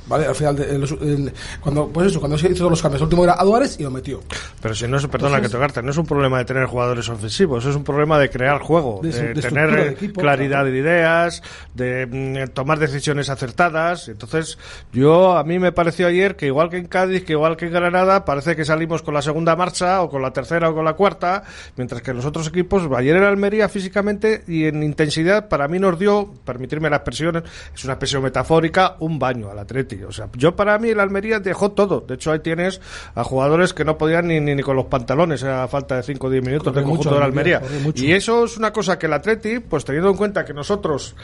¿Vale? 0.06 0.26
Al 0.26 0.34
final, 0.34 0.54
de, 0.56 0.74
en- 0.74 1.32
cuando, 1.60 1.88
pues 1.88 2.08
eso, 2.08 2.20
cuando 2.20 2.36
se 2.36 2.46
hizo 2.48 2.58
todos 2.58 2.70
los 2.72 2.82
cambios, 2.82 3.00
el 3.00 3.04
último 3.04 3.24
era 3.24 3.36
a 3.40 3.44
Duárez 3.44 3.76
y 3.80 3.82
lo 3.84 3.90
metió. 3.90 4.20
Pero 4.60 4.74
si 4.74 4.86
no 4.86 4.96
es, 4.98 5.06
perdona 5.06 5.36
Entonces- 5.36 5.50
que 5.50 5.56
tocarte, 5.56 5.82
no 5.82 5.90
es 5.90 5.96
un 5.96 6.06
problema 6.06 6.38
de 6.38 6.44
tener 6.44 6.66
jugadores 6.66 7.08
ofensivos, 7.08 7.64
es 7.64 7.74
un 7.74 7.84
problema 7.84 8.18
de 8.18 8.28
crear 8.28 8.58
juego, 8.60 9.00
De 9.02 9.08
de, 9.08 9.14
su- 9.14 9.24
de 9.40 9.48
tener 9.48 9.78
eh, 9.78 9.88
equipo, 9.92 10.20
claridad 10.20 10.60
claro. 10.60 10.70
de 10.70 10.78
ideas, 10.78 11.42
de 11.74 12.06
mm, 12.46 12.52
tomar 12.52 12.78
decisiones 12.78 13.30
acertadas. 13.30 14.08
Entonces, 14.08 14.58
yo 14.92 15.36
a 15.36 15.44
mí 15.44 15.58
me 15.58 15.72
pareció 15.72 16.06
ayer 16.06 16.36
que 16.36 16.46
igual 16.46 16.68
que 16.68 16.76
en 16.76 16.86
Cádiz, 16.86 17.24
que 17.24 17.32
igual 17.32 17.56
que 17.56 17.66
en 17.66 17.72
Granada, 17.72 18.24
parece 18.24 18.54
que 18.56 18.64
salimos 18.64 19.02
con 19.02 19.14
la 19.14 19.22
segunda 19.22 19.56
marcha 19.56 20.02
o 20.02 20.10
con 20.10 20.20
la 20.20 20.32
tercera 20.32 20.68
o 20.68 20.74
con 20.74 20.84
la 20.84 20.92
cuarta, 20.94 21.44
mientras 21.76 22.02
que 22.02 22.12
los 22.12 22.24
otros 22.26 22.46
equipos, 22.48 22.82
ayer 22.96 23.16
en 23.16 23.24
Almería 23.24 23.68
físicamente 23.70 24.44
y 24.46 24.64
en 24.66 24.82
intensidad, 24.82 25.48
para 25.48 25.66
mí 25.68 25.78
nos 25.78 25.98
dio, 25.98 26.30
permitirme 26.44 26.90
la 26.90 26.96
expresión, 26.96 27.42
es 27.74 27.84
una 27.84 27.94
expresión 27.94 28.22
metafórica, 28.22 28.96
un 29.00 29.18
baño 29.18 29.50
al 29.50 29.58
O 30.02 30.12
sea, 30.12 30.28
yo 30.36 30.56
para 30.56 30.78
mí 30.78 30.90
el 30.90 31.00
Almería 31.00 31.40
dejó 31.40 31.72
todo. 31.72 32.00
De 32.00 32.14
hecho, 32.14 32.32
ahí 32.32 32.40
tienes 32.40 32.80
a 33.14 33.24
jugadores 33.24 33.72
que 33.72 33.84
no 33.84 33.98
podían 33.98 34.28
ni, 34.28 34.40
ni, 34.40 34.54
ni 34.54 34.62
con 34.62 34.76
los 34.76 34.86
pantalones 34.86 35.44
a 35.44 35.68
falta 35.68 35.96
de 35.96 36.02
5 36.02 36.26
o 36.26 36.30
10 36.30 36.44
minutos 36.44 36.64
Corre 36.64 36.80
del 36.80 36.84
conjunto 36.84 37.14
de 37.14 37.20
la 37.20 37.26
Almería. 37.26 37.62
Y 37.94 38.12
eso 38.12 38.44
es 38.44 38.56
una 38.56 38.72
cosa 38.72 38.98
que 38.98 39.06
el 39.06 39.12
Atleti, 39.12 39.60
pues 39.60 39.84
teniendo 39.84 40.10
en 40.10 40.16
cuenta 40.16 40.44
que 40.44 40.52
nosotros 40.52 41.14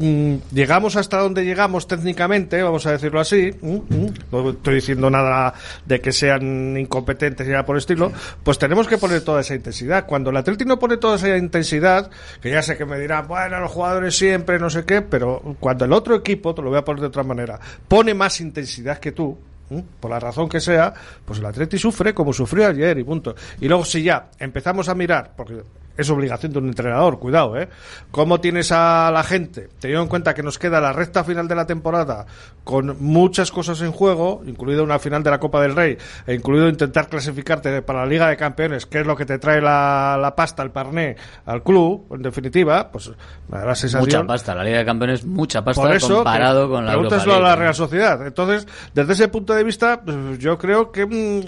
llegamos 0.00 0.96
hasta 0.96 1.18
donde 1.18 1.44
llegamos 1.44 1.86
técnicamente, 1.86 2.62
vamos 2.62 2.86
a 2.86 2.92
decirlo 2.92 3.20
así, 3.20 3.50
mm, 3.60 3.74
mm, 3.74 4.14
no 4.32 4.50
estoy 4.50 4.76
diciendo 4.76 5.10
nada 5.10 5.52
de 5.84 6.00
que 6.00 6.12
sean 6.12 6.76
incompetentes 6.76 7.46
y 7.46 7.50
nada 7.50 7.66
por 7.66 7.76
estilo, 7.76 8.10
pues 8.42 8.58
tenemos 8.58 8.88
que 8.88 8.96
poner 8.96 9.22
toda 9.22 9.42
esa 9.42 9.54
intensidad. 9.54 10.06
Cuando 10.06 10.30
el 10.30 10.38
Atleti 10.38 10.64
no 10.64 10.78
pone 10.78 10.96
toda 10.96 11.16
esa 11.16 11.36
intensidad, 11.36 12.10
que 12.40 12.50
ya 12.50 12.62
sé 12.62 12.78
que 12.78 12.86
me 12.86 12.98
dirán, 12.98 13.28
bueno, 13.28 13.60
los 13.60 13.70
jugadores 13.70 14.16
siempre, 14.16 14.58
no 14.58 14.70
sé 14.70 14.84
qué, 14.84 15.02
pero 15.02 15.56
cuando 15.60 15.84
el 15.84 15.92
otro 15.92 16.14
equipo, 16.14 16.54
te 16.54 16.62
lo 16.62 16.70
voy 16.70 16.78
a 16.78 16.84
poner 16.84 17.02
de 17.02 17.08
otra 17.08 17.22
manera, 17.22 17.60
pone 17.86 18.14
más 18.14 18.40
intensidad 18.40 18.98
que 18.98 19.12
tú, 19.12 19.36
¿Mm? 19.68 19.80
por 20.00 20.10
la 20.10 20.18
razón 20.18 20.48
que 20.48 20.60
sea, 20.60 20.92
pues 21.24 21.38
el 21.38 21.46
Atleti 21.46 21.78
sufre 21.78 22.14
como 22.14 22.32
sufrió 22.32 22.66
ayer 22.66 22.98
y 22.98 23.04
punto. 23.04 23.34
Y 23.60 23.68
luego 23.68 23.84
si 23.84 24.02
ya 24.02 24.30
empezamos 24.38 24.88
a 24.88 24.94
mirar, 24.94 25.32
porque 25.36 25.62
es 25.96 26.10
obligación 26.10 26.52
de 26.52 26.58
un 26.58 26.68
entrenador, 26.68 27.18
cuidado, 27.18 27.56
¿eh? 27.58 27.68
¿Cómo 28.10 28.40
tienes 28.40 28.72
a 28.72 29.10
la 29.12 29.22
gente, 29.22 29.68
teniendo 29.78 30.02
en 30.02 30.08
cuenta 30.08 30.34
que 30.34 30.42
nos 30.42 30.58
queda 30.58 30.80
la 30.80 30.92
recta 30.92 31.24
final 31.24 31.48
de 31.48 31.54
la 31.54 31.66
temporada 31.66 32.26
con 32.64 32.96
muchas 33.00 33.50
cosas 33.50 33.80
en 33.82 33.92
juego, 33.92 34.42
incluido 34.46 34.84
una 34.84 34.98
final 34.98 35.22
de 35.22 35.30
la 35.30 35.38
Copa 35.38 35.60
del 35.60 35.74
Rey, 35.74 35.98
e 36.26 36.34
incluido 36.34 36.68
intentar 36.68 37.08
clasificarte 37.08 37.82
para 37.82 38.00
la 38.00 38.06
Liga 38.06 38.28
de 38.28 38.36
Campeones, 38.36 38.86
que 38.86 39.00
es 39.00 39.06
lo 39.06 39.16
que 39.16 39.26
te 39.26 39.38
trae 39.38 39.60
la, 39.60 40.18
la 40.20 40.34
pasta, 40.34 40.62
el 40.62 40.70
parné 40.70 41.16
al 41.46 41.62
club, 41.62 42.06
en 42.12 42.22
definitiva, 42.22 42.90
pues 42.90 43.10
me 43.48 43.58
da 43.58 43.66
la 43.66 43.74
sensación... 43.74 44.04
Mucha 44.04 44.26
pasta, 44.26 44.54
la 44.54 44.64
Liga 44.64 44.78
de 44.78 44.84
Campeones, 44.84 45.24
mucha 45.24 45.64
pasta 45.64 45.82
Por 45.82 45.92
eso, 45.92 46.16
comparado 46.16 46.66
que 46.66 46.74
con 46.74 46.86
la 46.86 46.92
Europa 46.92 47.08
pregúntaselo 47.08 47.34
a 47.34 47.38
League. 47.38 47.50
la 47.50 47.56
Real 47.56 47.74
Sociedad. 47.74 48.26
Entonces, 48.26 48.66
desde 48.94 49.12
ese 49.12 49.28
punto 49.28 49.54
de 49.54 49.64
vista, 49.64 50.00
pues, 50.04 50.38
yo 50.38 50.58
creo 50.58 50.92
que 50.92 51.06
mm, 51.06 51.44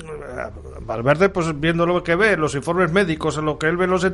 Valverde, 0.87 1.29
pues 1.29 1.59
viendo 1.59 1.87
lo 1.87 2.03
que 2.03 2.17
ve, 2.17 2.37
los 2.37 2.55
informes 2.55 2.93
médicos, 2.93 3.39
en 3.39 3.45
lo 3.45 3.59
que 3.59 3.67
él 3.67 3.77
ve 3.77 3.85
en 3.85 3.91
los 3.91 4.05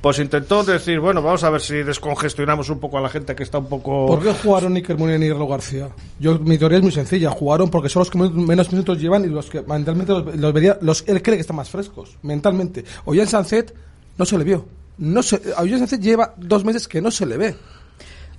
pues 0.00 0.18
intentó 0.18 0.62
decir, 0.64 1.00
bueno, 1.00 1.22
vamos 1.22 1.42
a 1.44 1.50
ver 1.50 1.60
si 1.60 1.74
descongestionamos 1.76 2.68
un 2.70 2.78
poco 2.80 2.98
a 2.98 3.00
la 3.00 3.08
gente 3.08 3.34
que 3.34 3.42
está 3.42 3.58
un 3.58 3.68
poco... 3.68 4.06
¿Por 4.06 4.22
qué 4.22 4.32
jugaron 4.32 4.74
Iker 4.76 4.96
Munier 4.96 5.22
y 5.22 5.26
Erlo 5.26 5.46
García? 5.46 5.88
Yo, 6.18 6.38
mi 6.38 6.58
teoría 6.58 6.78
es 6.78 6.82
muy 6.82 6.92
sencilla. 6.92 7.30
Jugaron 7.30 7.70
porque 7.70 7.88
son 7.88 8.00
los 8.00 8.10
que 8.10 8.18
men- 8.18 8.46
menos 8.46 8.70
minutos 8.72 9.00
llevan 9.00 9.24
y 9.24 9.28
los 9.28 9.50
que 9.50 9.62
mentalmente 9.62 10.12
los, 10.12 10.36
los 10.36 10.52
vería, 10.52 10.78
los, 10.80 11.04
él 11.06 11.22
cree 11.22 11.36
que 11.36 11.42
están 11.42 11.56
más 11.56 11.70
frescos, 11.70 12.16
mentalmente. 12.22 12.84
Ollán 13.04 13.26
Sancet 13.28 13.74
no 14.18 14.24
se 14.24 14.38
le 14.38 14.44
vio. 14.44 14.66
No 14.98 15.22
se, 15.22 15.40
a 15.56 15.62
Ollán 15.62 15.80
Sancet 15.80 16.00
lleva 16.00 16.34
dos 16.36 16.64
meses 16.64 16.88
que 16.88 17.00
no 17.02 17.10
se 17.10 17.26
le 17.26 17.36
ve. 17.36 17.54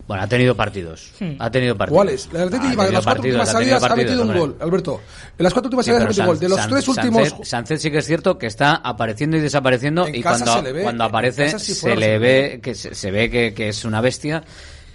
Bueno, 0.07 0.23
ha 0.23 0.27
tenido 0.27 0.55
partidos. 0.55 1.11
Hmm. 1.19 1.31
Ha 1.37 1.51
tenido 1.51 1.75
partidos. 1.77 1.97
¿Cuáles? 1.97 2.29
El 2.33 2.37
Atlético 2.43 2.59
tenido 2.69 2.91
las 2.93 3.03
cuatro 3.03 3.03
partidos, 3.03 3.25
últimas 3.25 3.49
ha 3.49 3.57
tenido 3.59 3.79
salidas 3.79 3.91
ha 3.91 3.95
metido 3.95 4.21
un 4.23 4.37
gol, 4.37 4.55
Alberto. 4.61 5.01
En 5.37 5.43
las 5.43 5.53
cuatro 5.53 5.67
últimas 5.67 5.85
Sí, 5.85 5.91
salidas 5.91 6.05
ha 6.05 6.07
metido 6.07 6.23
un 6.23 6.27
gol. 6.27 6.39
De 6.39 6.49
los 6.49 6.57
San- 6.59 6.69
tres 6.69 6.87
últimos... 6.87 7.29
Sánchez, 7.29 7.47
Sánchez 7.49 7.81
sí 7.81 7.91
que 7.91 7.97
es 7.97 8.05
cierto 8.05 8.37
que 8.37 8.45
está 8.47 8.75
apareciendo 8.75 9.35
y 9.37 9.41
desapareciendo 9.41 10.07
En 10.07 10.15
y 10.15 10.21
casa 10.23 10.45
cuando, 10.45 10.57
se 10.61 10.63
le 10.63 10.71
ve, 10.73 10.83
cuando 10.83 11.03
en 11.03 11.09
aparece 11.09 11.45
casa 11.45 11.59
sí 11.59 11.73
se 11.73 11.95
le 11.95 12.19
ve 12.19 12.59
que 12.63 12.73
se, 12.73 12.95
se 12.95 13.11
ve 13.11 13.29
que, 13.29 13.53
que 13.53 13.67
es 13.69 13.83
una 13.83 13.99
bestia. 13.99 14.43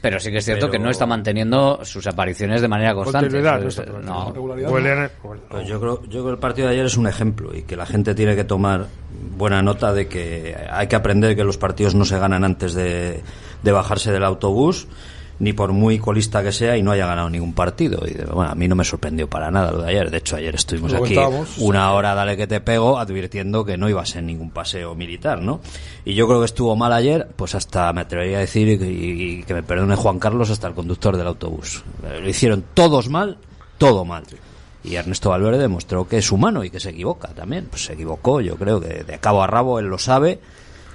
Pero 0.00 0.18
sí 0.18 0.32
que 0.32 0.38
es 0.38 0.44
cierto 0.44 0.62
Pero- 0.66 0.72
que 0.72 0.78
no 0.80 0.90
está 0.90 1.06
manteniendo 1.06 1.78
sus 1.84 2.06
apariciones 2.08 2.60
de 2.60 2.66
manera 2.68 2.92
constante. 2.94 3.40
No 4.02 4.32
Pues 5.48 5.68
yo 5.68 5.78
creo, 5.80 6.02
yo 6.04 6.08
creo 6.10 6.24
que 6.24 6.30
el 6.30 6.38
partido 6.38 6.68
de 6.68 6.74
ayer 6.74 6.86
es 6.86 6.96
un 6.96 7.06
ejemplo 7.06 7.54
y 7.54 7.62
que 7.62 7.76
la 7.76 7.86
gente 7.86 8.14
tiene 8.14 8.34
que 8.34 8.44
tomar 8.44 8.86
buena 9.36 9.62
nota 9.62 9.92
de 9.92 10.08
que 10.08 10.56
hay 10.70 10.86
que 10.88 10.96
aprender 10.96 11.36
que 11.36 11.44
los 11.44 11.58
partidos 11.58 11.94
no 11.94 12.04
se 12.04 12.18
ganan 12.18 12.44
antes 12.44 12.74
de, 12.74 13.22
de 13.62 13.72
bajarse 13.72 14.12
del 14.12 14.24
autobús 14.24 14.86
ni 15.38 15.52
por 15.52 15.72
muy 15.72 15.98
colista 15.98 16.40
que 16.40 16.52
sea 16.52 16.76
y 16.76 16.84
no 16.84 16.92
haya 16.92 17.04
ganado 17.04 17.28
ningún 17.28 17.52
partido. 17.52 18.00
Y 18.06 18.14
bueno, 18.32 18.52
a 18.52 18.54
mí 18.54 18.68
no 18.68 18.76
me 18.76 18.84
sorprendió 18.84 19.28
para 19.28 19.50
nada 19.50 19.72
lo 19.72 19.82
de 19.82 19.90
ayer. 19.90 20.08
De 20.08 20.18
hecho, 20.18 20.36
ayer 20.36 20.54
estuvimos 20.54 20.92
aquí 20.94 21.16
una 21.58 21.92
hora, 21.94 22.14
dale 22.14 22.36
que 22.36 22.46
te 22.46 22.60
pego, 22.60 22.96
advirtiendo 22.96 23.64
que 23.64 23.76
no 23.76 23.88
iba 23.88 24.00
a 24.00 24.06
ser 24.06 24.22
ningún 24.22 24.50
paseo 24.50 24.94
militar, 24.94 25.42
¿no? 25.42 25.60
Y 26.04 26.14
yo 26.14 26.28
creo 26.28 26.38
que 26.38 26.44
estuvo 26.44 26.76
mal 26.76 26.92
ayer, 26.92 27.26
pues 27.34 27.56
hasta 27.56 27.92
me 27.92 28.02
atrevería 28.02 28.36
a 28.36 28.40
decir, 28.40 28.68
y, 28.68 29.40
y 29.40 29.42
que 29.42 29.54
me 29.54 29.64
perdone 29.64 29.96
Juan 29.96 30.20
Carlos, 30.20 30.48
hasta 30.50 30.68
el 30.68 30.74
conductor 30.74 31.16
del 31.16 31.26
autobús. 31.26 31.82
Eh, 32.04 32.20
Lo 32.22 32.28
hicieron 32.28 32.62
todos 32.74 33.08
mal, 33.08 33.38
todo 33.78 34.04
mal. 34.04 34.22
Y 34.84 34.94
Ernesto 34.94 35.30
Valverde 35.30 35.58
demostró 35.58 36.06
que 36.06 36.18
es 36.18 36.30
humano 36.30 36.62
y 36.62 36.70
que 36.70 36.78
se 36.78 36.90
equivoca 36.90 37.28
también. 37.28 37.66
Pues 37.68 37.84
se 37.86 37.94
equivocó, 37.94 38.40
yo 38.40 38.54
creo 38.56 38.80
que 38.80 39.02
de 39.02 39.18
cabo 39.18 39.42
a 39.42 39.48
rabo 39.48 39.80
él 39.80 39.86
lo 39.86 39.98
sabe. 39.98 40.40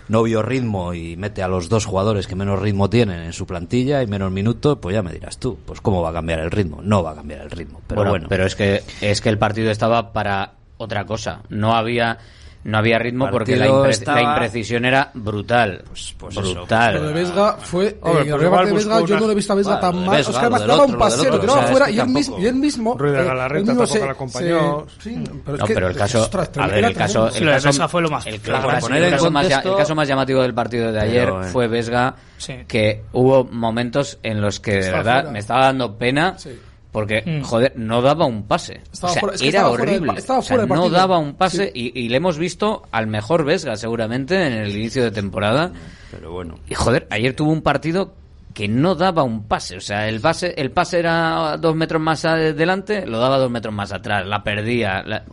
No 0.10 0.24
vio 0.24 0.42
ritmo 0.42 0.94
y 0.94 1.18
mete 1.18 1.44
a 1.44 1.48
los 1.48 1.70
dos 1.70 1.86
jugadores 1.86 2.28
que 2.28 2.36
menos 2.36 2.62
ritmo 2.62 2.90
tienen 2.90 3.22
en 3.22 3.34
su 3.34 3.46
plantilla 3.46 4.02
y 4.02 4.08
menos 4.08 4.32
minutos, 4.32 4.78
pues 4.82 4.94
ya 4.94 5.04
me 5.04 5.12
dirás 5.12 5.38
tú, 5.38 5.58
pues 5.66 5.82
cómo 5.82 6.02
va 6.02 6.10
a 6.10 6.14
cambiar 6.14 6.40
el 6.40 6.52
ritmo. 6.52 6.82
No 6.82 7.04
va 7.04 7.12
a 7.12 7.16
cambiar 7.16 7.42
el 7.42 7.52
ritmo. 7.52 7.82
Pero 7.88 8.02
bueno, 8.02 8.12
bueno, 8.12 8.28
pero 8.30 8.46
es 8.46 8.56
que 8.56 8.84
es 9.02 9.22
que 9.22 9.30
el 9.30 9.38
partido 9.38 9.72
estaba 9.72 10.14
para 10.14 10.54
otra 10.78 11.06
cosa. 11.06 11.42
No 11.50 11.76
había 11.76 12.20
no 12.64 12.78
había 12.78 13.00
ritmo 13.00 13.30
porque 13.32 13.56
la, 13.56 13.68
impre- 13.68 13.90
estaba- 13.90 14.22
la 14.22 14.30
imprecisión 14.34 14.84
era 14.86 15.10
brutal. 15.14 15.84
pues 16.18 16.36
brutal. 16.36 16.96
Lo 16.96 17.04
de 17.08 17.14
Vesga 17.14 17.54
fue. 17.54 17.98
Hombre, 18.02 18.24
eh, 18.30 18.32
pues 18.32 18.52
la 18.52 18.66
de 18.66 18.72
Vesga, 18.74 19.06
yo 19.06 19.20
no 19.20 19.26
lo 19.26 19.32
he 19.32 19.36
visto 19.36 19.54
a 19.54 19.56
Vesga 19.56 19.74
Bueno, 19.80 19.88
tan 19.92 20.06
mal. 20.06 20.18
Vesga, 20.18 20.50
daba 20.50 20.58
un 20.62 20.68
lo 20.68 20.88
del 20.88 20.98
paseo, 20.98 21.22
otro, 21.28 21.40
tiraba 21.40 21.60
o 21.60 21.62
sea, 21.64 21.72
fuera 21.72 21.86
es 21.86 21.92
que 21.92 21.98
y 21.98 22.00
él, 22.02 22.08
mismo, 22.10 22.40
y 22.40 22.46
él 22.46 22.56
mismo. 22.56 22.98
Ruiz 22.98 23.14
de 23.14 23.22
eh, 23.22 23.24
Galarreta 23.24 23.58
él 23.58 23.66
mismo 23.68 23.82
tampoco 23.82 23.94
se- 24.00 24.06
le 24.06 24.12
acompañó. 24.12 24.86
se- 25.00 25.02
sí, 25.10 25.24
pero 25.46 25.56
es 25.56 25.60
No, 25.62 25.66
que- 25.66 25.74
pero 25.74 25.88
el 25.88 25.96
caso, 25.96 26.22
ostras, 26.22 26.50
a 26.58 26.68
ver, 26.68 26.84
el 26.86 26.94
caso, 26.94 27.28
el 27.28 27.46
caso, 27.50 27.68
Vesga 27.68 27.88
fue 27.88 28.02
lo 28.02 28.10
más 28.10 28.28
el, 28.28 28.42
caso- 28.42 28.80
poner 28.80 28.98
el 28.98 29.04
en 29.06 29.12
caso 29.12 29.32
más, 29.32 29.48
ya- 29.48 29.56
contexto- 29.56 29.72
el 29.72 29.78
caso 29.78 29.96
más 29.96 30.08
llamativo 30.08 30.42
del 30.42 30.54
partido 30.54 30.92
de 30.92 31.00
ayer 31.00 31.26
Pero, 31.26 31.44
eh. 31.44 31.48
fue 31.48 31.68
Vesga, 31.68 32.16
Sí. 32.38 32.54
que 32.68 33.04
hubo 33.14 33.46
momentos 33.46 34.20
en 34.24 34.42
los 34.42 34.60
que 34.60 34.74
de 34.82 34.92
verdad 34.92 35.30
me 35.32 35.40
estaba 35.40 35.66
dando 35.66 35.98
pena. 35.98 36.38
Sí. 36.38 36.60
Porque, 36.98 37.22
Mm. 37.24 37.42
joder, 37.44 37.74
no 37.76 38.02
daba 38.02 38.26
un 38.26 38.48
pase. 38.48 38.82
Estaba 38.92 39.12
o 39.12 39.14
sea, 39.14 39.20
fuera- 39.22 39.36
es 39.36 39.42
que 39.44 39.50
era 39.50 39.60
estaba 39.60 39.76
fuera 39.76 39.92
del 39.92 40.02
horrible. 40.02 40.20
O 40.28 40.42
sea, 40.42 40.58
no 40.66 40.90
daba 40.90 41.20
un 41.20 41.36
pase 41.36 41.66
Sí. 41.72 41.92
y, 41.94 42.00
y 42.06 42.10
le 42.10 42.18
hemos 42.18 42.40
visto 42.40 42.82
al 42.92 43.06
mejor 43.06 43.46
Vesga, 43.46 43.76
seguramente, 43.78 44.48
en 44.48 44.54
el 44.54 44.76
inicio 44.76 45.04
de 45.04 45.12
temporada. 45.12 45.72
pero 46.10 46.32
bueno. 46.32 46.56
Y 46.68 46.74
joder, 46.74 47.06
ayer 47.12 47.36
tuvo 47.36 47.52
un 47.52 47.62
partido 47.62 48.16
que 48.56 48.68
no 48.68 48.96
daba 48.96 49.22
un 49.22 49.44
pase. 49.44 49.78
O 49.78 49.82
sea, 49.82 50.10
el 50.10 50.20
pase, 50.22 50.56
el 50.58 50.72
pase 50.72 50.98
era 50.98 51.56
dos 51.58 51.76
metros 51.76 52.02
más 52.02 52.26
adelante, 52.26 53.06
lo 53.06 53.20
daba 53.20 53.38
dos 53.38 53.52
metros 53.52 53.76
más 53.76 53.92
atrás, 53.94 54.26
la 54.26 54.42
perdía. 54.42 55.04
la- 55.06 55.24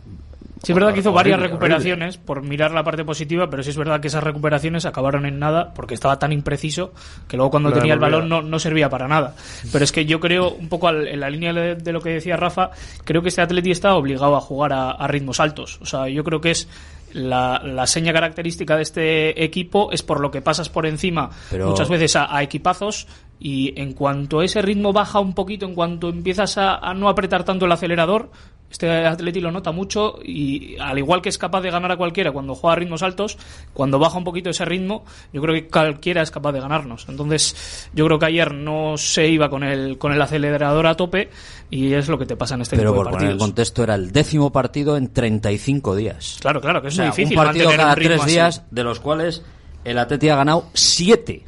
Sí, 0.65 0.73
es 0.73 0.75
verdad 0.77 0.93
que 0.93 1.01
hizo 1.01 1.13
varias 1.13 1.35
Horrible, 1.39 1.49
recuperaciones 1.53 2.17
por 2.19 2.43
mirar 2.43 2.73
la 2.73 2.83
parte 2.83 3.05
positiva, 3.05 3.49
pero 3.51 3.63
sí 3.63 3.71
es 3.71 3.77
verdad 3.77 4.01
que 4.01 4.09
esas 4.09 4.23
recuperaciones 4.25 4.85
acabaron 4.87 5.27
en 5.27 5.39
nada 5.39 5.73
porque 5.75 5.95
estaba 5.95 6.19
tan 6.19 6.33
impreciso 6.33 6.93
que 7.29 7.37
luego 7.37 7.51
cuando 7.51 7.73
tenía 7.73 7.95
el 7.95 8.01
balón 8.01 8.29
no, 8.29 8.43
no 8.43 8.59
servía 8.59 8.89
para 8.89 9.07
nada. 9.09 9.35
Pero 9.73 9.85
es 9.85 9.93
que 9.93 10.05
yo 10.07 10.21
creo, 10.21 10.51
un 10.51 10.69
poco 10.69 10.89
al- 10.89 11.07
en 11.09 11.21
la 11.21 11.31
línea 11.31 11.53
de, 11.53 11.75
de 11.77 11.93
lo 11.93 12.01
que 12.01 12.11
decía 12.11 12.37
Rafa, 12.37 12.71
creo 13.05 13.23
que 13.23 13.29
este 13.29 13.43
Atleti 13.43 13.71
está 13.71 13.95
obligado 13.95 14.37
a 14.37 14.41
jugar 14.41 14.73
a, 14.73 14.91
a 14.93 15.07
ritmos 15.07 15.41
altos. 15.41 15.79
O 15.83 15.87
sea, 15.87 16.09
yo 16.09 16.25
creo 16.25 16.41
que 16.41 16.51
es 16.53 16.69
la, 17.13 17.61
la 17.65 17.87
seña 17.87 18.13
característica 18.13 18.75
de 18.77 18.83
este 18.83 19.45
equipo 19.45 19.93
es 19.93 20.03
por 20.03 20.19
lo 20.21 20.31
que 20.33 20.43
pasas 20.43 20.69
por 20.69 20.85
encima 20.87 21.31
Pero- 21.51 21.69
muchas 21.69 21.89
veces 21.89 22.17
a, 22.17 22.35
a 22.37 22.43
equipazos 22.43 23.07
y 23.45 23.79
en 23.79 23.93
cuanto 23.93 24.41
ese 24.41 24.63
ritmo 24.63 24.95
baja 24.95 25.21
un 25.21 25.35
poquito, 25.35 25.67
en 25.67 25.75
cuanto 25.75 26.09
empiezas 26.09 26.57
a, 26.57 26.77
a 26.77 26.95
no 26.95 27.11
apretar 27.11 27.45
tanto 27.45 27.67
el 27.67 27.73
acelerador, 27.73 28.31
este 28.71 28.91
Atleti 28.91 29.39
lo 29.39 29.53
nota 29.53 29.71
mucho 29.71 30.19
y 30.25 30.77
al 30.81 30.97
igual 30.99 31.21
que 31.21 31.29
es 31.29 31.37
capaz 31.37 31.61
de 31.61 31.71
ganar 31.71 31.93
a 31.93 31.99
cualquiera 31.99 32.33
cuando 32.33 32.55
juega 32.55 32.73
a 32.73 32.77
ritmos 32.77 33.03
altos, 33.03 33.37
cuando 33.75 33.99
baja 33.99 34.17
un 34.17 34.25
poquito 34.25 34.49
ese 34.49 34.65
ritmo, 34.65 35.05
yo 35.31 35.43
creo 35.43 35.55
que 35.55 35.69
cualquiera 35.69 36.23
es 36.23 36.31
capaz 36.31 36.53
de 36.53 36.61
ganarnos. 36.61 37.05
Entonces, 37.07 37.91
yo 37.93 38.07
creo 38.07 38.19
que 38.19 38.25
ayer 38.25 38.55
no 38.55 38.97
se 38.97 39.29
iba 39.29 39.51
con 39.51 39.63
el, 39.63 39.99
con 39.99 40.13
el 40.15 40.23
acelerador 40.23 40.87
a 40.87 40.97
tope 40.97 41.29
y 41.71 41.93
es 41.93 42.09
lo 42.09 42.19
que 42.19 42.25
te 42.25 42.37
pasa 42.37 42.55
en 42.55 42.63
este 42.63 42.77
Pero 42.79 42.93
tipo 42.93 42.97
por 42.97 43.07
de 43.09 43.13
poner 43.13 43.25
en 43.25 43.29
partidos. 43.37 43.47
contexto, 43.47 43.83
era 43.85 43.95
el 43.95 44.11
décimo 44.11 44.51
partido 44.51 44.97
en 44.97 45.13
35 45.13 45.95
días. 45.97 46.39
Claro, 46.41 46.63
claro, 46.63 46.81
que 46.81 46.89
es 46.89 46.95
O 46.95 46.97
sea, 46.97 47.05
muy 47.05 47.11
difícil 47.15 47.39
Un 47.39 47.45
partido 47.45 47.71
cada 47.77 47.89
un 47.91 47.95
tres 48.07 48.21
así. 48.23 48.31
días, 48.31 48.63
de 48.71 48.85
los 48.85 49.01
cuales 49.01 49.43
el 49.85 49.99
Atleti 49.99 50.31
ha 50.31 50.37
ganado 50.37 50.65
siete. 50.73 51.45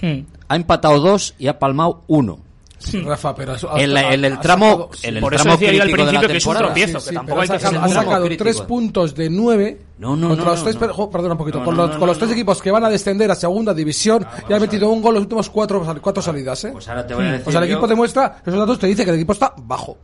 Hmm. 0.00 0.20
Ha 0.48 0.56
empatado 0.56 1.00
dos 1.00 1.34
y 1.38 1.46
ha 1.48 1.58
palmado 1.58 2.02
uno. 2.06 2.38
Sí, 2.78 3.00
Rafa, 3.00 3.34
pero 3.34 3.54
eso- 3.54 3.74
En, 3.78 3.94
la- 3.94 4.00
ha- 4.00 4.12
en 4.14 4.24
el 4.26 4.34
ha 4.34 4.40
tramo, 4.40 4.66
sacado- 4.66 4.90
en 5.04 5.16
el 5.16 5.20
Por 5.22 5.32
eso 5.34 5.42
tramo 5.44 5.56
decía 5.58 5.72
yo 5.72 5.82
al 5.82 5.88
de 5.88 5.94
principio 5.94 6.28
que 6.28 6.36
es 6.36 6.46
un 6.46 6.56
tropiezo, 6.56 7.00
Sí, 7.00 7.04
que 7.04 7.08
sí, 7.10 7.14
tampoco 7.14 7.26
pero 7.30 7.40
hay 7.40 7.48
que 7.48 7.54
ha 7.54 7.58
sacado, 7.60 7.88
ser 7.88 7.98
ha 7.98 8.02
sacado 8.02 8.28
tres 8.36 8.60
puntos 8.60 9.14
de 9.14 9.30
nueve 9.30 9.80
No, 9.98 10.16
no, 10.16 10.28
contra 10.28 10.44
no, 10.44 10.50
los 10.50 10.62
tres, 10.64 10.74
no. 10.74 10.80
per- 10.80 10.90
jo, 10.90 11.10
perdona 11.10 11.32
un 11.32 11.38
poquito, 11.38 11.58
No, 11.60 11.64
con, 11.64 11.76
los, 11.78 11.90
no, 11.92 11.98
con 11.98 12.06
los 12.08 12.16
no, 12.16 12.18
tres 12.18 12.28
no. 12.28 12.34
equipos 12.34 12.60
que 12.60 12.70
van 12.70 12.84
a 12.84 12.90
descender 12.90 13.30
a 13.30 13.34
segunda 13.34 13.72
división 13.72 14.26
y 14.46 14.52
han 14.52 14.60
metido 14.60 14.90
un 14.90 15.00
gol 15.00 15.12
en 15.12 15.14
los 15.14 15.22
últimos 15.22 15.48
cuatro, 15.48 15.82
cuatro 16.02 16.22
salidas, 16.22 16.62
¿eh? 16.64 16.70
Pues 16.72 16.86
ahora 16.88 17.06
te 17.06 17.14
voy 17.14 17.24
a 17.26 17.32
decir 17.32 17.48
o 17.48 17.50
sea, 17.52 17.60
el 17.62 17.68
yo- 17.68 17.72
equipo 17.72 17.86
demuestra, 17.88 18.36
esos 18.44 18.58
datos 18.60 18.78
te 18.78 18.86
dice 18.86 19.02
que 19.02 19.10
el 19.10 19.16
equipo 19.16 19.32
está 19.32 19.54
bajo. 19.56 19.96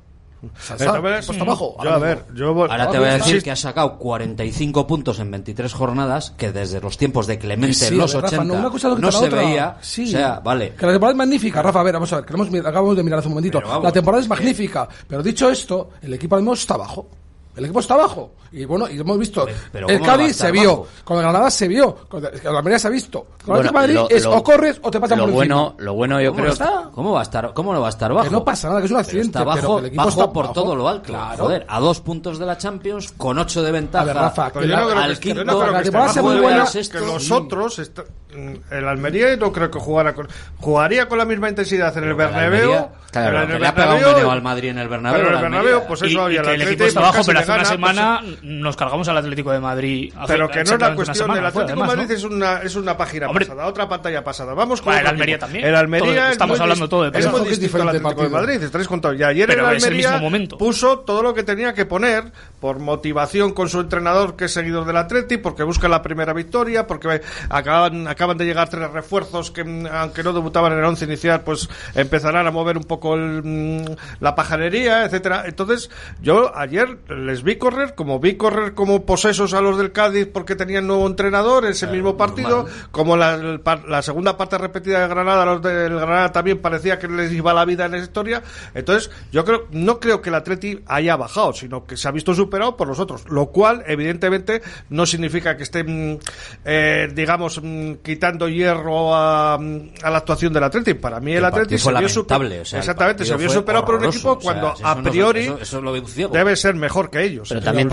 Está, 0.71 0.95
a 0.97 1.01
ver, 1.01 1.13
el 1.13 1.19
equipo 1.19 1.33
está 1.33 1.45
bajo. 1.45 1.77
Yo, 1.83 1.91
a 1.91 1.99
ver, 1.99 2.25
yo 2.35 2.55
voy- 2.55 2.69
Ahora 2.71 2.91
te 2.91 2.99
voy 2.99 3.09
a 3.09 3.13
decir 3.15 3.37
Sí, 3.39 3.43
que 3.45 3.51
ha 3.51 3.57
sacado 3.57 3.99
45 3.99 4.87
puntos 4.87 5.19
en 5.19 5.31
23 5.31 5.73
jornadas, 5.73 6.33
que 6.37 6.51
desde 6.53 6.81
los 6.81 6.97
tiempos 6.97 7.27
de 7.27 7.39
Clemente 7.39 7.75
Sí, 7.75 7.87
en 7.95 7.99
los 7.99 8.13
ver, 8.15 8.23
Rafa, 8.23 8.37
80 8.37 8.55
no, 8.55 8.61
una 8.61 8.71
cosa 8.71 8.89
no 8.89 8.97
no 8.97 9.13
se 9.13 9.27
otra. 9.27 9.39
veía. 9.41 9.77
Sí. 9.81 10.05
O 10.05 10.07
sea, 10.09 10.41
vale. 10.41 10.75
Que 10.75 10.87
la 10.87 10.93
temporada 10.93 11.13
es 11.13 11.19
magnífica, 11.19 11.63
Rafa. 11.63 11.81
A 11.81 11.83
ver, 11.83 11.93
vamos 11.95 12.13
a 12.13 12.17
ver, 12.17 12.25
que 12.25 12.33
lo 12.33 12.43
hemos 12.45 12.67
acabamos 12.67 12.97
de 12.97 13.03
mirar 13.03 13.19
hace 13.19 13.29
un 13.29 13.35
momentito. 13.35 13.61
Vamos, 13.61 13.85
la 13.85 13.93
temporada 13.93 14.23
es 14.23 14.29
magnífica, 14.29 14.89
pero 15.07 15.23
dicho 15.23 15.51
esto, 15.51 15.91
el 16.03 16.15
equipo 16.15 16.35
ahora 16.35 16.43
mismo 16.43 16.55
está 16.55 16.77
bajo. 16.77 17.09
El 17.57 17.65
equipo 17.65 17.81
está 17.81 17.97
bajo. 17.97 18.33
Y 18.53 18.65
bueno, 18.65 18.89
y 18.89 18.99
hemos 18.99 19.19
visto. 19.19 19.47
pero 19.71 19.89
el 19.89 19.99
¿cómo 19.99 20.09
va 20.09 20.15
a 20.15 20.17
Cádiz 20.17 20.37
se 20.37 20.51
vio, 20.51 20.71
bajo? 20.71 20.87
con 21.05 21.17
el 21.19 21.23
Granada 21.23 21.51
se 21.51 21.69
vio, 21.69 21.95
con 22.09 22.25
el 22.25 22.57
Almería 22.57 22.79
se 22.79 22.87
ha 22.89 22.91
visto. 22.91 23.21
Con 23.21 23.31
el 23.31 23.45
Bueno, 23.47 23.63
de 23.63 23.71
Madrid 23.73 23.95
lo- 23.95 24.09
es 24.11 24.25
lo- 24.25 24.33
o 24.37 24.43
corres 24.43 24.79
o 24.83 24.91
te 24.91 24.99
pasan 25.01 25.19
lo 25.19 25.25
por 25.25 25.33
bueno, 25.35 25.67
encima. 25.71 25.85
lo 25.85 25.95
bueno 25.95 26.21
yo 26.21 26.31
¿Cómo 26.31 26.43
creo 26.43 26.53
está? 26.53 26.91
¿Cómo 26.93 27.13
va 27.13 27.21
a 27.21 27.23
estar? 27.23 27.53
¿Cómo 27.55 27.73
no 27.73 27.81
va 27.81 27.87
a 27.87 27.91
estar 27.91 28.13
bajo? 28.13 28.25
Que 28.27 28.31
no 28.33 28.45
pasa 28.45 28.69
nada, 28.69 28.81
que 28.81 28.87
es 28.87 28.91
un 28.91 28.97
Pero 28.97 29.01
accidente. 29.07 29.27
está 29.39 29.45
bajo, 29.45 29.61
pero 29.61 29.75
que 29.75 29.81
el 29.81 29.87
equipo 29.87 30.01
bajo 30.05 30.09
está 30.11 30.33
por 30.33 30.43
bajo. 30.47 30.55
todo 30.55 30.77
lo 30.77 30.89
alto. 30.89 31.05
Claro. 31.13 31.45
Joder, 31.45 31.67
a 31.69 31.81
dos 31.81 32.01
puntos 32.01 32.39
de 32.39 32.47
la 32.47 32.59
Champions, 32.59 33.13
con 33.17 33.39
ocho 33.39 33.63
de 33.63 33.71
ventaja. 33.73 34.03
A 34.03 34.07
ver, 34.07 34.17
Rafa, 34.17 34.51
Pero 34.53 34.67
yo 34.67 34.77
no 34.77 34.83
creo 34.87 34.97
que 34.97 35.03
al 35.05 35.19
quinto, 35.21 35.45
no 35.45 35.59
creo 35.61 35.73
que 35.75 35.83
temporada 35.83 36.07
bajo, 36.07 36.13
sea 36.15 36.23
muy 36.23 36.41
buena, 36.41 36.65
que 36.73 37.01
los 37.01 37.31
otros 37.31 37.79
está- 37.79 38.05
mm, 38.35 38.55
el 38.75 38.89
Almería 38.89 39.37
no 39.37 39.53
creo 39.53 39.71
que 39.71 39.79
jugara 39.79 40.15
con 40.15 40.29
jugaría 40.61 41.09
con 41.09 41.19
la 41.19 41.25
misma 41.25 41.49
intensidad 41.49 41.97
en 41.99 42.05
el 42.05 42.15
Bernabéu 42.15 42.89
claro, 43.11 43.43
en 43.43 43.47
que 43.49 43.55
el 43.57 43.61
le 43.63 43.67
ha 43.69 43.75
pegado 43.75 44.27
un 44.27 44.31
al 44.33 44.43
Madrid 44.43 44.71
en 44.71 44.79
el 44.79 44.89
Bernabéu. 44.89 45.23
pero 45.23 45.37
el 45.37 45.43
Bernabéu, 45.43 45.83
pues 45.87 46.03
eso 46.03 46.31
y 46.31 46.37
el 46.37 46.43
que 46.43 46.55
el 46.55 46.63
equipo 46.63 46.85
está 46.85 47.01
bajo, 47.01 47.13
casi 47.15 47.27
pero 47.27 47.40
hace 47.41 47.51
una 47.51 47.59
pues, 47.59 47.69
semana 47.69 48.23
nos 48.43 48.77
cargamos 48.77 49.09
al 49.09 49.17
Atlético 49.19 49.53
de 49.53 49.61
Madrid. 49.61 50.13
hace 50.17 50.33
pero 50.33 50.49
que 50.49 50.65
no 50.65 50.75
es 50.75 50.81
la 50.81 50.95
cuestión 50.95 51.15
semana 51.17 51.35
del 51.37 51.47
Atlético 51.47 51.81
de 51.81 51.87
Madrid 51.87 52.07
¿no? 52.09 52.15
es 52.15 52.25
una 52.25 52.57
es 52.63 52.77
una 52.77 52.97
página 52.97 53.29
Hombre. 53.29 53.47
pasada 53.47 53.67
otra 53.67 53.89
pantalla 53.89 54.25
pasada 54.25 54.55
vamos 54.55 54.81
con 54.81 54.93
Bueno, 54.93 55.01
el 55.01 55.07
Almería 55.15 55.35
equipo. 55.37 55.47
también. 55.47 55.65
el 55.67 55.75
Almería 55.75 56.07
Todo- 56.15 56.25
es 56.27 56.33
estamos 56.33 56.59
muy 56.59 56.63
hablando 56.63 56.89
todo 56.89 57.11
de 57.11 57.19
es 57.19 57.31
muy 57.31 57.41
distinto 57.49 57.55
al 57.55 57.61
diferente 57.61 57.97
Atlético 57.99 58.23
de. 58.23 58.29
Madrid 58.29 58.63
estaréis 58.63 58.89
contando 58.89 59.19
y 59.19 59.23
ayer 59.25 59.47
Pero 59.49 59.69
el 59.69 59.77
Almería 59.77 60.11
mismo 60.13 60.19
momento. 60.25 60.59
puso 60.59 60.99
todo 61.01 61.23
lo 61.23 61.35
que 61.35 61.43
tenía 61.43 61.75
que 61.75 61.87
poner 61.87 62.33
por 62.61 62.79
motivación 62.79 63.53
con 63.53 63.69
su 63.69 63.81
entrenador 63.81 64.37
que 64.37 64.47
es 64.47 64.53
seguidor 64.53 64.85
del 64.85 64.97
Atleti 64.97 65.37
porque 65.39 65.63
busca 65.63 65.89
la 65.89 66.03
primera 66.03 66.33
victoria 66.33 66.87
porque 66.87 67.21
acaban 67.49 68.07
acaban 68.09 68.37
de 68.39 68.45
llegar 68.45 68.69
tres 68.69 68.91
refuerzos 68.91 69.51
que 69.51 69.65
mm, 69.65 69.87
aunque 69.87 70.23
no 70.23 70.33
debutaban 70.33 70.73
en 70.73 70.79
el 70.79 70.85
once 70.85 71.05
inicial 71.05 71.41
pues 71.43 71.69
empezarán 71.95 72.47
a 72.47 72.51
mover 72.51 72.77
un 72.77 72.85
poco 72.85 73.15
el, 73.15 73.43
mm, 73.43 73.85
la 74.21 74.35
pajarería 74.35 75.05
etcétera 75.05 75.45
entonces 75.47 75.91
yo 76.21 76.57
ayer 76.57 76.99
les 77.31 77.43
vi 77.43 77.57
correr 77.57 77.95
como 77.95 78.19
vi 78.19 78.35
correr 78.37 78.75
como 78.75 79.07
posesos 79.07 79.55
a 79.55 79.61
los 79.61 79.79
del 79.79 79.93
Cádiz 79.93 80.27
porque 80.33 80.57
tenían 80.57 80.87
nuevo 80.87 81.07
entrenador 81.07 81.65
ese 81.67 81.87
mismo 81.87 82.17
partido 82.17 82.67
como 82.91 83.17
la, 83.17 84.03
segunda 84.03 84.37
parte 84.37 84.59
repetida 84.59 85.01
de 85.01 85.09
Granada 85.09 85.45
los 85.45 85.63
del 85.63 85.95
Granada 85.95 86.33
también 86.33 86.59
parecía 86.59 86.99
que 86.99 87.09
les 87.09 87.33
iba 87.33 87.55
la 87.55 87.65
vida 87.65 87.85
en 87.87 87.93
la 87.93 87.99
historia. 87.99 88.43
Entonces 88.75 89.11
yo 89.33 89.45
creo 89.45 89.67
no 89.71 90.01
creo 90.01 90.21
que 90.21 90.31
el 90.31 90.35
Atleti 90.35 90.81
haya 90.87 91.17
bajado 91.17 91.53
sino 91.53 91.87
que 91.87 91.97
se 91.97 92.09
ha 92.09 92.11
visto 92.11 92.35
superado 92.35 92.77
por 92.77 92.89
los 92.89 92.99
otros 92.99 93.25
lo 93.29 93.47
cual 93.47 93.83
evidentemente 93.87 94.63
no 94.89 95.07
significa 95.07 95.57
que 95.57 95.63
estén 95.63 96.19
eh, 96.65 97.09
digamos 97.15 97.61
mm, 97.63 97.95
quitando 98.03 98.49
hierro 98.49 99.15
a, 99.15 99.55
a 99.55 100.11
la 100.11 100.19
actuación 100.19 100.53
del 100.53 100.65
Atleti. 100.65 100.95
Para 100.95 101.21
mí 101.21 101.33
el, 101.33 101.39
El 101.39 101.45
Atleti 101.45 101.79
se 101.79 101.85
vio 102.01 102.09
super- 102.09 102.37
o 102.61 102.65
sea, 102.65 102.79
exactamente 102.81 103.25
se 103.25 103.37
vio 103.37 103.49
superado 103.51 103.85
por 103.85 103.95
un 103.97 104.05
equipo 104.07 104.33
o 104.33 104.41
sea, 104.41 104.43
cuando 104.53 104.75
a 104.83 104.95
no 104.97 105.11
priori 105.11 105.41
eso- 105.43 105.59
eso 105.61 105.81
lo 105.81 105.93
debe 106.29 106.57
ser 106.57 106.75
mejor 106.75 107.11
que 107.11 107.19
ellos 107.21 107.49
Pero 107.49 107.61
también 107.61 107.89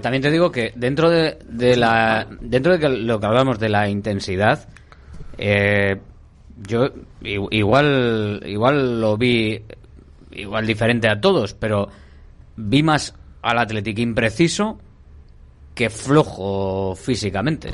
también 0.00 0.22
te 0.22 0.30
digo 0.30 0.50
que 0.52 0.72
dentro 0.76 1.10
de, 1.10 1.38
de 1.48 1.76
la 1.76 2.26
dentro 2.40 2.76
de 2.76 2.88
lo 2.88 3.18
que 3.20 3.26
hablamos 3.26 3.58
de 3.58 3.68
la 3.68 3.88
intensidad, 3.88 4.68
eh, 5.38 6.00
yo 6.66 6.86
i- 7.22 7.38
igual 7.58 8.42
igual 8.46 9.00
lo 9.00 9.16
vi 9.16 9.62
igual 10.32 10.66
diferente 10.66 11.08
a 11.08 11.20
todos, 11.20 11.54
pero 11.54 11.88
vi 12.56 12.82
más 12.82 13.14
al 13.42 13.58
Atlético 13.58 14.00
impreciso 14.00 14.78
que 15.74 15.88
flojo 15.90 16.94
físicamente. 16.94 17.70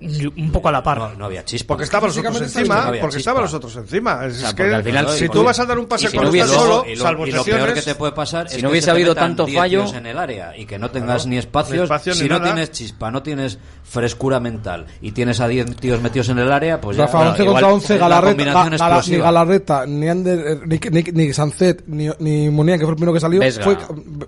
Un 0.00 0.52
poco 0.52 0.68
a 0.68 0.72
la 0.72 0.80
par. 0.80 0.98
No, 0.98 1.14
no 1.14 1.24
había 1.24 1.44
chispa. 1.44 1.74
Porque 1.74 1.82
estaban 1.84 2.06
los 2.08 2.16
otros 2.18 2.40
encima, 2.40 2.84
no 2.92 3.00
porque 3.00 3.16
estaban 3.16 3.42
los 3.42 3.52
otros 3.52 3.74
encima. 3.76 4.26
Es, 4.26 4.36
O 4.36 4.38
sea, 4.38 4.48
es 4.50 4.54
que 4.54 4.62
al 4.74 4.84
final, 4.84 5.08
si 5.10 5.28
tú 5.28 5.42
vas 5.42 5.58
a 5.58 5.66
dar 5.66 5.76
un 5.76 5.86
pase 5.86 6.08
si 6.08 6.16
con 6.16 6.26
no 6.26 6.32
estás 6.34 6.50
solo, 6.50 6.84
y 6.86 6.94
lo, 6.94 7.02
salvo 7.02 7.26
y 7.26 7.32
lo 7.32 7.42
peor 7.44 7.74
que 7.74 7.82
te 7.82 7.94
puede 7.96 8.12
pasar 8.12 8.48
si 8.48 8.56
es 8.58 8.62
no 8.62 8.68
que 8.68 8.72
hubiese 8.74 8.90
habido 8.92 9.14
tanto 9.16 9.44
10 9.44 9.58
fallo- 9.58 9.94
en 9.96 10.06
el 10.06 10.16
área 10.16 10.56
y 10.56 10.66
que 10.66 10.78
no 10.78 10.90
tengas 10.92 11.22
Claro. 11.22 11.30
ni 11.30 11.38
espacios, 11.38 11.76
Ni 11.78 11.82
espacio 11.82 12.14
si 12.14 12.22
ni 12.22 12.28
no 12.28 12.38
nada. 12.38 12.52
tienes 12.52 12.70
chispa, 12.70 13.10
no 13.10 13.22
tienes 13.24 13.58
frescura 13.82 14.38
mental 14.38 14.86
y 15.00 15.10
tienes 15.12 15.40
a 15.40 15.48
10 15.48 15.74
tíos 15.76 16.00
metidos 16.00 16.28
en 16.28 16.38
el 16.38 16.52
área, 16.52 16.80
pues 16.80 16.96
ya 16.96 17.06
Rafa, 17.06 17.18
bueno, 17.18 17.30
11 17.32 17.42
igual 17.42 17.54
contra 17.62 17.74
11, 17.74 17.94
es 17.94 18.00
la 18.00 18.08
Galarreta, 18.08 18.44
Gala- 18.78 19.02
ni. 19.08 19.16
Galarreta, 19.16 19.86
ni, 19.86 20.08
Ander, 20.08 20.38
eh, 20.46 20.60
ni, 20.64 21.02
ni, 21.02 21.02
ni 21.26 21.32
Sancet, 21.32 21.82
ni, 21.88 22.08
ni 22.20 22.44
que 22.46 22.78
fue 22.84 22.90
el 22.90 22.94
primero 22.94 23.12
que 23.14 23.20
salió. 23.20 23.40
Vesga. 23.40 23.64
Fue, 23.64 23.76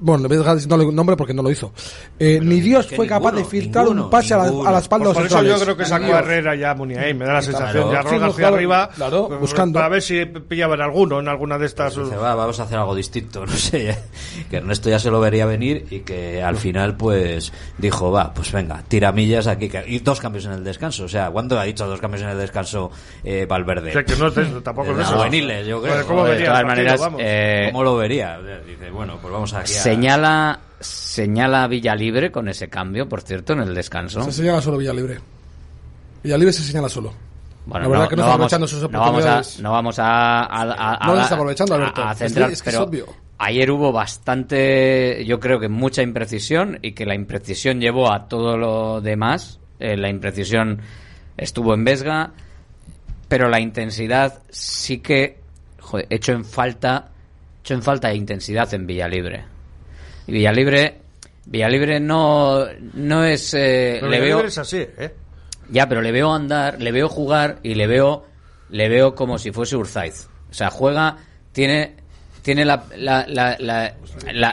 bueno, 0.00 0.28
Vesga 0.28 0.56
no 0.66 0.76
le 0.76 0.90
nombre 0.90 1.16
porque 1.16 1.32
no 1.34 1.42
lo 1.42 1.50
hizo. 1.50 1.72
Eh, 2.18 2.40
ni 2.42 2.60
Dios 2.60 2.88
fue 2.96 3.06
capaz 3.06 3.32
de 3.32 3.44
filtrar 3.44 3.86
un 3.86 4.10
pase 4.10 4.34
a 4.34 4.38
la, 4.38 4.44
ninguno. 4.46 4.68
a 4.68 4.72
la 4.72 4.78
espalda 4.80 5.12
de 5.12 5.14
los. 5.14 5.59
Creo 5.64 5.76
que 5.76 5.84
sacó 5.84 6.14
a. 6.14 6.18
Herrera 6.20 6.54
ya 6.54 6.74
Muniain, 6.74 7.16
me 7.18 7.24
da 7.24 7.34
la 7.34 7.42
sensación. 7.42 7.90
Claro. 7.90 8.10
Ya 8.10 8.18
no, 8.18 8.24
hacia 8.26 8.36
claro, 8.36 8.56
arriba, 8.56 8.90
claro, 8.94 9.28
pues, 9.28 9.40
buscando. 9.40 9.78
para 9.78 9.88
ver 9.88 10.02
si 10.02 10.24
pillaban 10.26 10.80
alguno 10.80 11.20
en 11.20 11.28
alguna 11.28 11.58
de 11.58 11.66
estas. 11.66 11.96
Dice, 11.96 12.16
va, 12.16 12.34
vamos 12.34 12.58
a 12.60 12.64
hacer 12.64 12.78
algo 12.78 12.94
distinto, 12.94 13.44
no 13.46 13.52
sé, 13.52 13.96
que 14.50 14.56
Ernesto 14.56 14.90
ya 14.90 14.98
se 14.98 15.10
lo 15.10 15.20
vería 15.20 15.46
venir 15.46 15.86
y 15.90 16.00
que 16.00 16.42
al 16.42 16.56
final 16.56 16.96
pues 16.96 17.52
dijo, 17.78 18.10
va, 18.10 18.32
pues 18.34 18.52
venga, 18.52 18.82
tiramillas 18.88 19.46
aquí, 19.46 19.70
y 19.86 19.98
dos 20.00 20.20
cambios 20.20 20.44
en 20.46 20.52
el 20.52 20.64
descanso, 20.64 21.04
o 21.04 21.08
sea, 21.08 21.30
¿cuándo 21.30 21.58
ha 21.58 21.64
dicho 21.64 21.86
dos 21.86 22.00
cambios 22.00 22.22
en 22.22 22.30
el 22.30 22.38
descanso 22.38 22.90
eh, 23.24 23.46
Valverde? 23.48 23.90
O 23.90 23.92
sea, 23.92 24.04
que 24.04 24.16
no 24.16 24.26
es 24.28 24.34
tampoco 24.64 24.90
es 24.90 24.96
de 24.96 25.02
Eh, 25.02 25.06
eso. 25.06 25.16
juveniles, 25.16 25.66
yo 25.66 25.80
creo. 25.82 25.94
Pues, 25.94 26.06
¿cómo 26.06 26.24
de 26.24 26.36
todas 26.36 26.48
partido? 26.50 26.66
maneras, 26.68 27.00
Vamos. 27.00 27.20
eh, 27.24 27.68
¿Cómo 27.72 27.84
lo 27.84 27.96
vería? 27.96 28.38
Dice, 28.66 28.90
bueno, 28.90 29.18
pues 29.20 29.32
vamos 29.32 29.52
aquí 29.54 29.72
a... 29.74 29.82
Señala 29.82 30.60
señala 30.80 31.66
Villalibre 31.66 32.30
con 32.32 32.48
ese 32.48 32.68
cambio, 32.68 33.06
por 33.08 33.20
cierto, 33.20 33.52
en 33.52 33.60
el 33.60 33.74
descanso. 33.74 34.22
Se 34.24 34.32
señala 34.32 34.62
solo 34.62 34.78
Villalibre. 34.78 35.18
Villalibre 36.22 36.52
se 36.52 36.62
señala 36.62 36.88
solo. 36.88 37.12
Bueno, 37.66 37.84
La 37.84 37.90
verdad 37.90 38.08
que 38.08 38.16
no 38.16 38.22
está 38.22 38.34
aprovechando 38.34 38.66
sus 38.66 38.82
no 38.82 38.88
vamos 38.88 39.04
a, 39.04 39.08
oportunidades. 39.10 39.60
no 39.60 39.72
vamos 39.72 39.98
a, 39.98 40.04
a- 40.04 40.44
a- 40.44 40.94
a- 40.94 41.06
No 41.06 41.12
a- 41.14 41.22
está 41.22 41.34
aprovechando, 41.34 41.74
Alberto. 41.74 42.02
a 42.02 42.12
Es 42.12 42.18
que- 42.18 42.24
centrar, 42.28 42.50
es 42.50 42.62
que 42.62 42.70
es 42.70 42.74
pero 42.76 42.86
obvio. 42.88 43.06
ayer 43.38 43.70
hubo 43.70 43.92
bastante, 43.92 45.24
yo 45.26 45.38
creo 45.40 45.60
que 45.60 45.68
mucha 45.68 46.02
imprecisión 46.02 46.78
y 46.82 46.92
que 46.92 47.06
la 47.06 47.14
imprecisión 47.14 47.80
llevó 47.80 48.12
a 48.12 48.28
todo 48.28 48.56
lo 48.56 49.00
demás. 49.00 49.58
Eh, 49.78 49.96
la 49.96 50.08
imprecisión 50.08 50.80
estuvo 51.36 51.74
en 51.74 51.84
Vesga, 51.84 52.32
pero 53.28 53.48
la 53.48 53.60
intensidad 53.60 54.40
sí 54.50 54.98
que 54.98 55.38
joder, 55.80 56.06
hecho 56.10 56.32
en 56.32 56.44
falta, 56.44 57.08
hecho 57.62 57.74
en 57.74 57.82
falta 57.82 58.08
de 58.08 58.16
intensidad 58.16 58.72
en 58.74 58.86
Villalibre. 58.86 59.44
Y 60.26 60.32
Villalibre, 60.32 60.98
Villalibre 61.46 62.00
no, 62.00 62.64
no 62.94 63.24
es, 63.24 63.54
eh, 63.54 63.98
Pero 64.00 64.10
le 64.10 64.16
el 64.16 64.22
veo, 64.22 64.36
nivel 64.36 64.48
es 64.48 64.58
así, 64.58 64.78
¿eh? 64.78 65.14
Ya, 65.70 65.88
pero 65.88 66.02
le 66.02 66.12
veo 66.12 66.32
andar, 66.32 66.80
le 66.80 66.92
veo 66.92 67.08
jugar 67.08 67.58
y 67.62 67.74
le 67.74 67.86
veo, 67.86 68.26
le 68.70 68.88
veo 68.88 69.14
como 69.14 69.38
si 69.38 69.52
fuese 69.52 69.76
Urzaiz. 69.76 70.28
O 70.50 70.54
sea, 70.54 70.70
juega, 70.70 71.16
tiene, 71.52 71.96
tiene 72.42 72.64
la, 72.64 72.84
la, 72.96 73.26
la, 73.26 73.54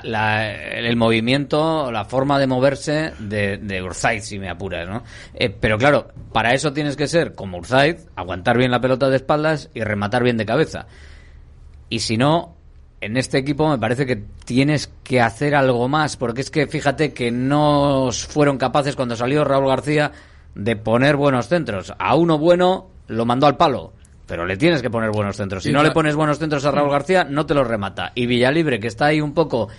la- 0.03 0.51
el 0.77 0.95
movimiento, 0.95 1.91
la 1.91 2.05
forma 2.05 2.37
de 2.39 2.47
moverse 2.47 3.13
de, 3.19 3.57
de 3.57 3.81
Urzaiz, 3.81 4.25
si 4.25 4.39
me 4.39 4.49
apuras, 4.49 4.87
¿no? 4.87 5.03
Eh, 5.33 5.49
pero 5.49 5.77
claro, 5.77 6.09
para 6.31 6.53
eso 6.53 6.73
tienes 6.73 6.95
que 6.95 7.07
ser 7.07 7.33
como 7.35 7.57
Urzaiz, 7.57 8.07
aguantar 8.15 8.57
bien 8.57 8.71
la 8.71 8.81
pelota 8.81 9.09
de 9.09 9.15
espaldas 9.17 9.69
y 9.73 9.81
rematar 9.81 10.23
bien 10.23 10.37
de 10.37 10.45
cabeza. 10.45 10.85
Y 11.89 11.99
si 11.99 12.17
no, 12.17 12.55
en 13.01 13.15
este 13.17 13.37
equipo 13.37 13.69
me 13.69 13.77
parece 13.77 14.05
que 14.05 14.23
tienes 14.45 14.91
que 15.03 15.21
hacer 15.21 15.55
algo 15.55 15.87
más, 15.87 16.17
porque 16.17 16.41
es 16.41 16.51
que 16.51 16.67
fíjate 16.67 17.13
que 17.13 17.31
no 17.31 18.09
fueron 18.11 18.57
capaces 18.57 18.95
cuando 18.95 19.15
salió 19.15 19.43
Raúl 19.45 19.67
García 19.67 20.11
de 20.55 20.75
poner 20.75 21.15
buenos 21.15 21.47
centros. 21.47 21.93
A 21.97 22.15
uno 22.15 22.37
bueno 22.37 22.87
lo 23.07 23.25
mandó 23.25 23.47
al 23.47 23.57
palo, 23.57 23.93
pero 24.25 24.45
le 24.45 24.57
tienes 24.57 24.81
que 24.81 24.89
poner 24.89 25.11
buenos 25.11 25.37
centros. 25.37 25.63
Si 25.63 25.71
no 25.71 25.83
le 25.83 25.91
pones 25.91 26.15
buenos 26.15 26.39
centros 26.39 26.65
a 26.65 26.71
Raúl 26.71 26.91
García, 26.91 27.23
no 27.23 27.45
te 27.45 27.53
los 27.53 27.67
remata. 27.67 28.11
Y 28.15 28.25
Villalibre, 28.25 28.79
que 28.79 28.87
está 28.87 29.07
ahí 29.07 29.21
un 29.21 29.33
poco 29.33 29.69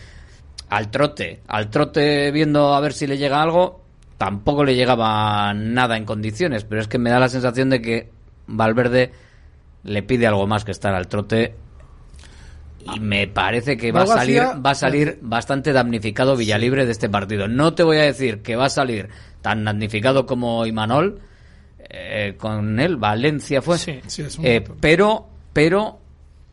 al 0.68 0.90
trote, 0.90 1.40
al 1.46 1.70
trote 1.70 2.30
viendo 2.30 2.74
a 2.74 2.80
ver 2.80 2.92
si 2.92 3.06
le 3.06 3.18
llega 3.18 3.42
algo, 3.42 3.82
tampoco 4.16 4.64
le 4.64 4.74
llegaba 4.74 5.52
nada 5.54 5.96
en 5.96 6.04
condiciones, 6.04 6.64
pero 6.64 6.80
es 6.80 6.88
que 6.88 6.98
me 6.98 7.10
da 7.10 7.18
la 7.18 7.28
sensación 7.28 7.70
de 7.70 7.80
que 7.80 8.10
Valverde 8.46 9.12
le 9.84 10.02
pide 10.02 10.26
algo 10.26 10.46
más 10.46 10.64
que 10.64 10.72
estar 10.72 10.94
al 10.94 11.08
trote 11.08 11.54
y 12.94 13.00
me 13.00 13.26
parece 13.26 13.76
que 13.76 13.92
va 13.92 14.02
a 14.02 14.06
salir 14.06 14.42
va 14.42 14.70
a 14.70 14.74
salir 14.74 15.18
bastante 15.22 15.72
damnificado 15.72 16.36
Villalibre 16.36 16.86
de 16.86 16.92
este 16.92 17.08
partido. 17.08 17.48
No 17.48 17.74
te 17.74 17.82
voy 17.82 17.98
a 17.98 18.02
decir 18.02 18.42
que 18.42 18.56
va 18.56 18.66
a 18.66 18.70
salir 18.70 19.08
tan 19.42 19.64
damnificado 19.64 20.26
como 20.26 20.66
Imanol 20.66 21.20
eh, 21.78 22.34
con 22.38 22.78
él 22.80 22.96
Valencia 22.96 23.62
fue, 23.62 23.78
Sí, 23.78 24.00
es 24.18 24.38
un 24.38 24.46
Eh, 24.46 24.64
pero 24.80 25.28
pero 25.52 25.98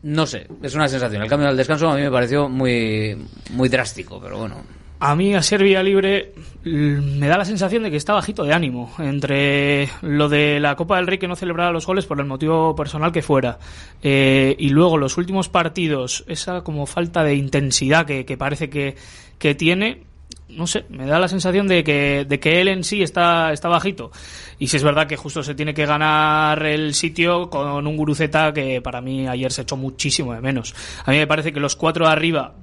no 0.02 0.26
sé, 0.26 0.46
es 0.62 0.74
una 0.74 0.88
sensación. 0.88 1.22
El 1.22 1.28
cambio 1.28 1.48
del 1.48 1.56
descanso 1.56 1.88
a 1.88 1.96
mí 1.96 2.02
me 2.02 2.10
pareció 2.10 2.48
muy 2.48 3.16
muy 3.50 3.68
drástico, 3.68 4.20
pero 4.20 4.38
bueno. 4.38 4.56
A 4.98 5.14
mí, 5.14 5.34
a 5.34 5.42
ser 5.42 5.62
Vía 5.62 5.82
Libre, 5.82 6.32
me 6.64 7.28
da 7.28 7.36
la 7.36 7.44
sensación 7.44 7.82
de 7.82 7.90
que 7.90 7.98
está 7.98 8.14
bajito 8.14 8.44
de 8.44 8.54
ánimo. 8.54 8.94
Entre 8.98 9.90
lo 10.00 10.28
de 10.28 10.58
la 10.58 10.74
Copa 10.74 10.96
del 10.96 11.06
Rey 11.06 11.18
que 11.18 11.28
no 11.28 11.36
celebraba 11.36 11.70
los 11.70 11.86
goles 11.86 12.06
por 12.06 12.18
el 12.18 12.26
motivo 12.26 12.74
personal 12.74 13.12
que 13.12 13.20
fuera. 13.22 13.58
eh, 14.02 14.56
y 14.58 14.70
luego 14.70 14.96
los 14.96 15.18
últimos 15.18 15.50
partidos, 15.50 16.24
esa 16.28 16.62
como 16.62 16.86
falta 16.86 17.22
de 17.24 17.34
intensidad 17.34 18.06
que, 18.06 18.24
que 18.24 18.38
parece 18.38 18.70
que, 18.70 18.96
que 19.38 19.54
tiene. 19.54 20.04
No 20.48 20.66
sé, 20.66 20.86
me 20.88 21.06
da 21.06 21.18
la 21.18 21.28
sensación 21.28 21.66
de 21.68 21.84
que, 21.84 22.24
de 22.26 22.40
que 22.40 22.60
él 22.60 22.68
en 22.68 22.84
sí 22.84 23.02
está, 23.02 23.52
está 23.52 23.68
bajito. 23.68 24.12
Y 24.58 24.68
si 24.68 24.78
es 24.78 24.82
verdad 24.82 25.06
que 25.06 25.16
justo 25.16 25.42
se 25.42 25.54
tiene 25.54 25.74
que 25.74 25.84
ganar 25.84 26.64
el 26.64 26.94
sitio 26.94 27.50
con 27.50 27.86
un 27.86 27.96
Guruceta 27.96 28.52
que 28.52 28.80
para 28.80 29.00
mí 29.02 29.28
ayer 29.28 29.52
se 29.52 29.62
echó 29.62 29.76
muchísimo 29.76 30.32
de 30.32 30.40
menos. 30.40 30.74
A 31.04 31.10
mí 31.10 31.18
me 31.18 31.26
parece 31.26 31.52
que 31.52 31.60
los 31.60 31.76
cuatro 31.76 32.06
de 32.06 32.12
arriba 32.12 32.54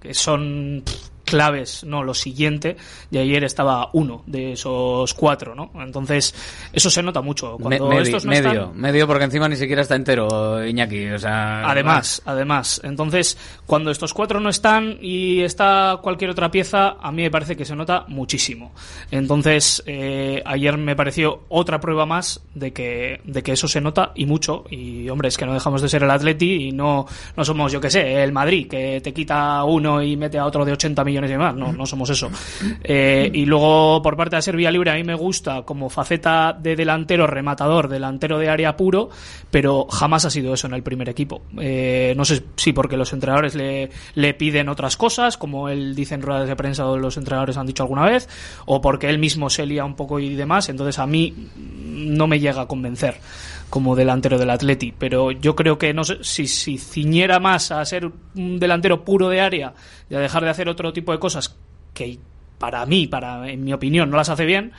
que 0.00 0.14
son 0.14 0.82
claves, 1.30 1.84
no, 1.84 2.02
lo 2.02 2.14
siguiente, 2.14 2.76
y 3.10 3.18
ayer 3.18 3.44
estaba 3.44 3.88
uno 3.92 4.22
de 4.26 4.52
esos 4.52 5.14
cuatro, 5.14 5.54
¿no? 5.54 5.70
Entonces, 5.82 6.34
eso 6.72 6.90
se 6.90 7.02
nota 7.02 7.20
mucho. 7.22 7.56
Me- 7.58 7.78
Cuando 7.78 7.90
medi- 7.90 8.02
estos 8.02 8.24
no 8.24 8.30
medio, 8.30 8.50
están, 8.50 8.76
medio 8.80 9.06
porque 9.06 9.24
encima 9.24 9.48
ni 9.48 9.56
siquiera 9.56 9.82
está 9.82 9.96
entero 9.96 10.64
Iñaki, 10.66 11.08
o 11.10 11.18
sea, 11.18 11.68
Además, 11.70 12.22
además. 12.24 12.80
Entonces, 12.84 13.38
cuando 13.66 13.90
estos 13.90 14.12
cuatro 14.14 14.40
no 14.40 14.48
están 14.50 14.98
y 15.00 15.40
está 15.40 15.98
cualquier 16.02 16.30
otra 16.30 16.50
pieza, 16.50 16.96
a 17.00 17.10
mí 17.12 17.22
me 17.22 17.30
parece 17.30 17.56
que 17.56 17.64
se 17.64 17.74
nota 17.76 18.04
muchísimo. 18.08 18.72
Entonces, 19.10 19.82
eh, 19.86 20.42
ayer 20.44 20.76
me 20.78 20.96
pareció 20.96 21.42
otra 21.48 21.80
prueba 21.80 22.06
más 22.06 22.40
de 22.54 22.72
que, 22.72 23.20
de 23.24 23.42
que 23.42 23.52
eso 23.52 23.68
se 23.68 23.80
nota 23.80 24.12
y 24.14 24.26
mucho. 24.26 24.64
Y, 24.70 25.08
hombre, 25.08 25.28
es 25.28 25.36
que 25.36 25.46
no 25.46 25.52
dejamos 25.54 25.82
de 25.82 25.88
ser 25.88 26.02
el 26.02 26.10
Atleti 26.10 26.68
y 26.68 26.72
no, 26.72 27.06
no 27.36 27.44
somos, 27.44 27.70
yo 27.72 27.80
que 27.80 27.90
sé, 27.90 28.22
el 28.22 28.32
Madrid, 28.32 28.68
que 28.68 29.00
te 29.02 29.12
quita 29.12 29.62
uno 29.64 30.02
y 30.02 30.16
mete 30.16 30.38
a 30.38 30.46
otro 30.46 30.64
de 30.64 30.72
80 30.72 31.04
millones 31.04 31.19
y 31.28 31.36
más. 31.36 31.54
No, 31.54 31.86
somos 31.86 32.08
eso. 32.10 32.30
Eh, 32.82 33.30
y 33.32 33.44
luego, 33.44 34.00
por 34.02 34.16
parte 34.16 34.36
de 34.36 34.42
Servia 34.42 34.70
Libre, 34.70 34.92
a 34.92 34.94
mí 34.94 35.04
me 35.04 35.14
gusta 35.14 35.62
como 35.62 35.90
faceta 35.90 36.52
de 36.52 36.76
delantero 36.76 37.26
rematador, 37.26 37.88
delantero 37.88 38.38
de 38.38 38.48
área 38.48 38.76
puro, 38.76 39.10
pero 39.50 39.86
jamás 39.90 40.24
ha 40.24 40.30
sido 40.30 40.54
eso 40.54 40.66
en 40.66 40.74
el 40.74 40.82
primer 40.82 41.08
equipo. 41.08 41.42
Eh, 41.58 42.14
no 42.16 42.24
sé 42.24 42.44
si 42.56 42.72
porque 42.72 42.96
los 42.96 43.12
entrenadores 43.12 43.54
le, 43.54 43.90
le 44.14 44.34
piden 44.34 44.68
otras 44.68 44.96
cosas, 44.96 45.36
como 45.36 45.68
él 45.68 45.94
dice 45.94 46.14
en 46.14 46.22
ruedas 46.22 46.48
de 46.48 46.56
prensa 46.56 46.86
o 46.86 46.96
los 46.96 47.16
entrenadores 47.16 47.56
han 47.56 47.66
dicho 47.66 47.82
alguna 47.82 48.04
vez, 48.04 48.28
o 48.66 48.80
porque 48.80 49.08
él 49.08 49.18
mismo 49.18 49.50
se 49.50 49.66
lía 49.66 49.84
un 49.84 49.96
poco 49.96 50.20
y 50.20 50.34
demás. 50.34 50.68
Entonces, 50.68 50.98
a 50.98 51.06
mí 51.06 51.48
no 51.56 52.26
me 52.26 52.38
llega 52.38 52.62
a 52.62 52.66
convencer 52.66 53.16
como 53.70 53.96
delantero 53.96 54.36
del 54.38 54.50
Atleti, 54.50 54.92
pero 54.96 55.30
yo 55.30 55.56
creo 55.56 55.78
que 55.78 55.94
no 55.94 56.04
sé 56.04 56.18
si, 56.22 56.46
si 56.46 56.76
ciñera 56.76 57.38
más 57.38 57.70
a 57.70 57.84
ser 57.84 58.10
un 58.34 58.58
delantero 58.58 59.04
puro 59.04 59.28
de 59.28 59.40
área 59.40 59.72
y 60.10 60.14
a 60.16 60.18
dejar 60.18 60.42
de 60.42 60.50
hacer 60.50 60.68
otro 60.68 60.92
tipo 60.92 61.12
de 61.12 61.18
cosas 61.18 61.56
que 61.94 62.18
para 62.58 62.84
mí, 62.84 63.06
para 63.06 63.48
en 63.48 63.64
mi 63.64 63.72
opinión, 63.72 64.10
no 64.10 64.16
las 64.16 64.28
hace 64.28 64.44
bien, 64.44 64.72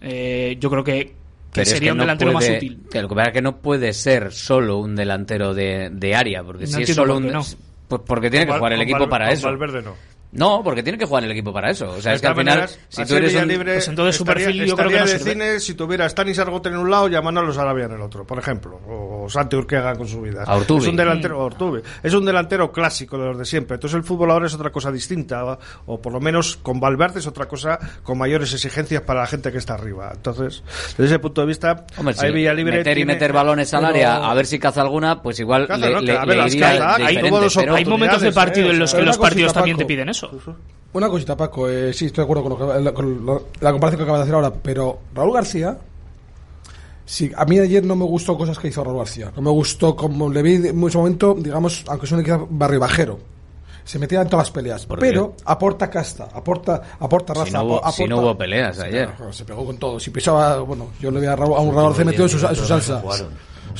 eh, 0.00 0.56
yo 0.60 0.70
creo 0.70 0.84
que, 0.84 1.14
que 1.52 1.64
sería 1.64 1.88
que 1.88 1.92
un 1.92 1.98
no 1.98 2.02
delantero 2.04 2.32
más 2.32 2.48
útil. 2.48 2.80
que 2.90 3.02
lo 3.02 3.08
que 3.08 3.14
pasa 3.14 3.28
es 3.28 3.34
que 3.34 3.42
no 3.42 3.56
puede 3.58 3.92
ser 3.92 4.32
solo 4.32 4.78
un 4.78 4.96
delantero 4.96 5.52
de, 5.52 5.90
de 5.92 6.14
área, 6.14 6.42
porque 6.44 6.64
No 6.64 6.78
si 6.78 6.82
es 6.84 6.94
solo 6.94 7.16
un... 7.18 7.26
no. 7.26 7.44
Pues 7.88 8.02
porque 8.06 8.30
tiene 8.30 8.46
que 8.46 8.52
jugar 8.52 8.74
el 8.74 8.82
equipo 8.82 9.08
para 9.08 9.32
eso. 9.32 9.46
Valverde 9.46 9.82
no. 9.82 9.94
No, 10.30 10.62
porque 10.62 10.82
tiene 10.82 10.98
que 10.98 11.06
jugar 11.06 11.24
el 11.24 11.30
equipo 11.30 11.54
para 11.54 11.70
eso. 11.70 11.88
O 11.90 12.02
sea, 12.02 12.10
De 12.10 12.16
es 12.16 12.20
que 12.20 12.26
al 12.28 12.34
final, 12.34 12.54
maneras, 12.58 12.78
si 12.90 13.04
tú 13.06 13.14
eres 13.14 13.30
un... 13.34 13.40
Villalibre 13.42 13.72
Pues 13.74 13.88
entonces 13.88 14.16
su 14.16 14.24
estaría- 14.24 14.44
perfil 14.46 14.66
yo 14.66 14.76
creo 14.76 14.88
que 14.90 14.94
estaría 14.96 15.00
no 15.00 15.06
de 15.12 15.18
sirve. 15.18 15.32
cine 15.48 15.60
si 15.60 15.74
tuviera 15.74 16.08
Stanis 16.08 16.38
Argote 16.38 16.68
en 16.68 16.76
un 16.76 16.90
lado 16.90 17.08
y 17.08 17.14
a 17.14 17.22
Manolo 17.22 17.50
Sarabia 17.52 17.86
en 17.86 17.92
el 17.92 18.00
otro, 18.02 18.26
por 18.26 18.38
ejemplo. 18.38 18.78
O 18.86 19.26
Santi 19.30 19.56
Urquega 19.56 19.94
con 19.96 20.06
su 20.06 20.20
vida. 20.20 20.44
Es 20.44 20.70
un 20.70 20.94
Mm. 20.94 20.96
delantero, 20.96 21.38
Ortubi. 21.42 21.80
Es 22.02 22.12
un 22.12 22.26
delantero 22.26 22.70
clásico 22.70 23.16
de 23.16 23.24
los 23.26 23.38
de 23.38 23.46
siempre. 23.46 23.76
Entonces 23.76 23.96
el 23.96 24.04
fútbol 24.04 24.30
ahora 24.30 24.46
es 24.46 24.54
otra 24.54 24.70
cosa 24.70 24.92
distinta. 24.92 25.44
O, 25.46 25.58
o 25.86 26.00
por 26.02 26.12
lo 26.12 26.20
menos 26.20 26.56
con 26.58 26.78
Valverde 26.78 27.20
es 27.20 27.26
otra 27.26 27.46
cosa 27.46 27.78
con 28.02 28.18
mayores 28.18 28.52
exigencias 28.52 29.00
para 29.02 29.20
la 29.20 29.26
gente 29.26 29.50
que 29.50 29.56
está 29.58 29.74
arriba. 29.74 30.10
Entonces, 30.14 30.62
desde 30.90 31.04
ese 31.06 31.18
punto 31.20 31.40
de 31.40 31.46
vista, 31.46 31.86
Hombre, 31.96 32.14
ahí 32.18 32.28
sí, 32.28 32.34
Villalibre 32.34 32.76
meter 32.78 32.92
y 32.92 33.00
tiene- 33.00 33.14
meter 33.14 33.32
balones 33.32 33.72
al 33.72 33.80
Pero- 33.80 33.90
área, 33.94 34.16
a 34.30 34.34
ver 34.34 34.44
si 34.44 34.58
caza 34.58 34.82
alguna, 34.82 35.22
pues 35.22 35.40
igual 35.40 35.66
Caza, 35.66 35.88
le, 35.88 36.18
hay 36.18 37.16
Hay 37.74 37.84
momentos 37.86 38.20
de 38.20 38.32
partido 38.32 38.70
en 38.70 38.78
los 38.78 38.92
que 38.94 39.02
los 39.02 39.16
partidos 39.16 39.52
también 39.54 39.76
te 39.78 39.86
piden 39.86 40.08
eso. 40.10 40.17
Una 40.92 41.08
cosita, 41.08 41.36
Paco. 41.36 41.68
eh, 41.68 41.92
sí, 41.92 42.06
estoy 42.06 42.22
de 42.22 42.32
acuerdo 42.32 42.42
con, 42.44 42.58
lo 42.68 42.74
que- 42.74 42.80
la, 42.82 42.92
con 42.94 43.26
lo- 43.26 43.44
la 43.60 43.72
comparación 43.72 43.98
que 43.98 44.02
acabas 44.04 44.20
de 44.20 44.22
hacer 44.22 44.34
ahora. 44.34 44.52
Pero 44.62 44.98
Raúl 45.14 45.34
García. 45.34 45.78
Sí, 47.04 47.30
a 47.36 47.44
mí 47.46 47.58
ayer 47.58 47.84
no 47.84 47.96
me 47.96 48.04
gustó 48.04 48.36
cosas 48.36 48.58
que 48.58 48.68
hizo 48.68 48.84
Raúl 48.84 48.98
García. 48.98 49.32
No 49.34 49.42
me 49.42 49.50
gustó 49.50 49.96
como 49.96 50.30
le 50.30 50.42
vi 50.42 50.54
en 50.56 50.76
mucho 50.76 50.98
momento, 50.98 51.34
digamos, 51.38 51.84
aunque 51.88 52.06
es 52.06 52.12
un 52.12 52.20
equipo 52.20 52.46
barribajero. 52.50 53.18
Se 53.84 53.98
metía 53.98 54.20
en 54.20 54.28
todas 54.28 54.46
las 54.48 54.50
peleas. 54.50 54.84
¿Por 54.84 54.98
Pero 54.98 55.34
aporta 55.46 55.88
casta, 55.88 56.28
aporta, 56.34 56.82
aporta 57.00 57.32
raza. 57.32 57.46
Si 57.46 57.52
no, 57.54 57.64
hubo, 57.64 57.78
apo- 57.82 57.92
si 57.92 58.04
no 58.04 58.16
aporta- 58.16 58.30
hubo 58.32 58.38
peleas 58.38 58.78
ayer. 58.80 59.08
Se 59.30 59.44
pegó 59.46 59.64
con 59.64 59.78
todo. 59.78 59.98
Si 59.98 60.10
pisaba, 60.10 60.58
bueno, 60.60 60.88
yo 61.00 61.10
le 61.10 61.20
vi 61.20 61.26
a, 61.26 61.34
Raúl, 61.34 61.54
a 61.56 61.60
un 61.60 61.74
Raúl 61.74 61.88
García 61.88 62.04
metido 62.04 62.24
en 62.24 62.28
su, 62.30 62.46
en 62.46 62.54
su 62.56 62.66
salsa. 62.66 63.00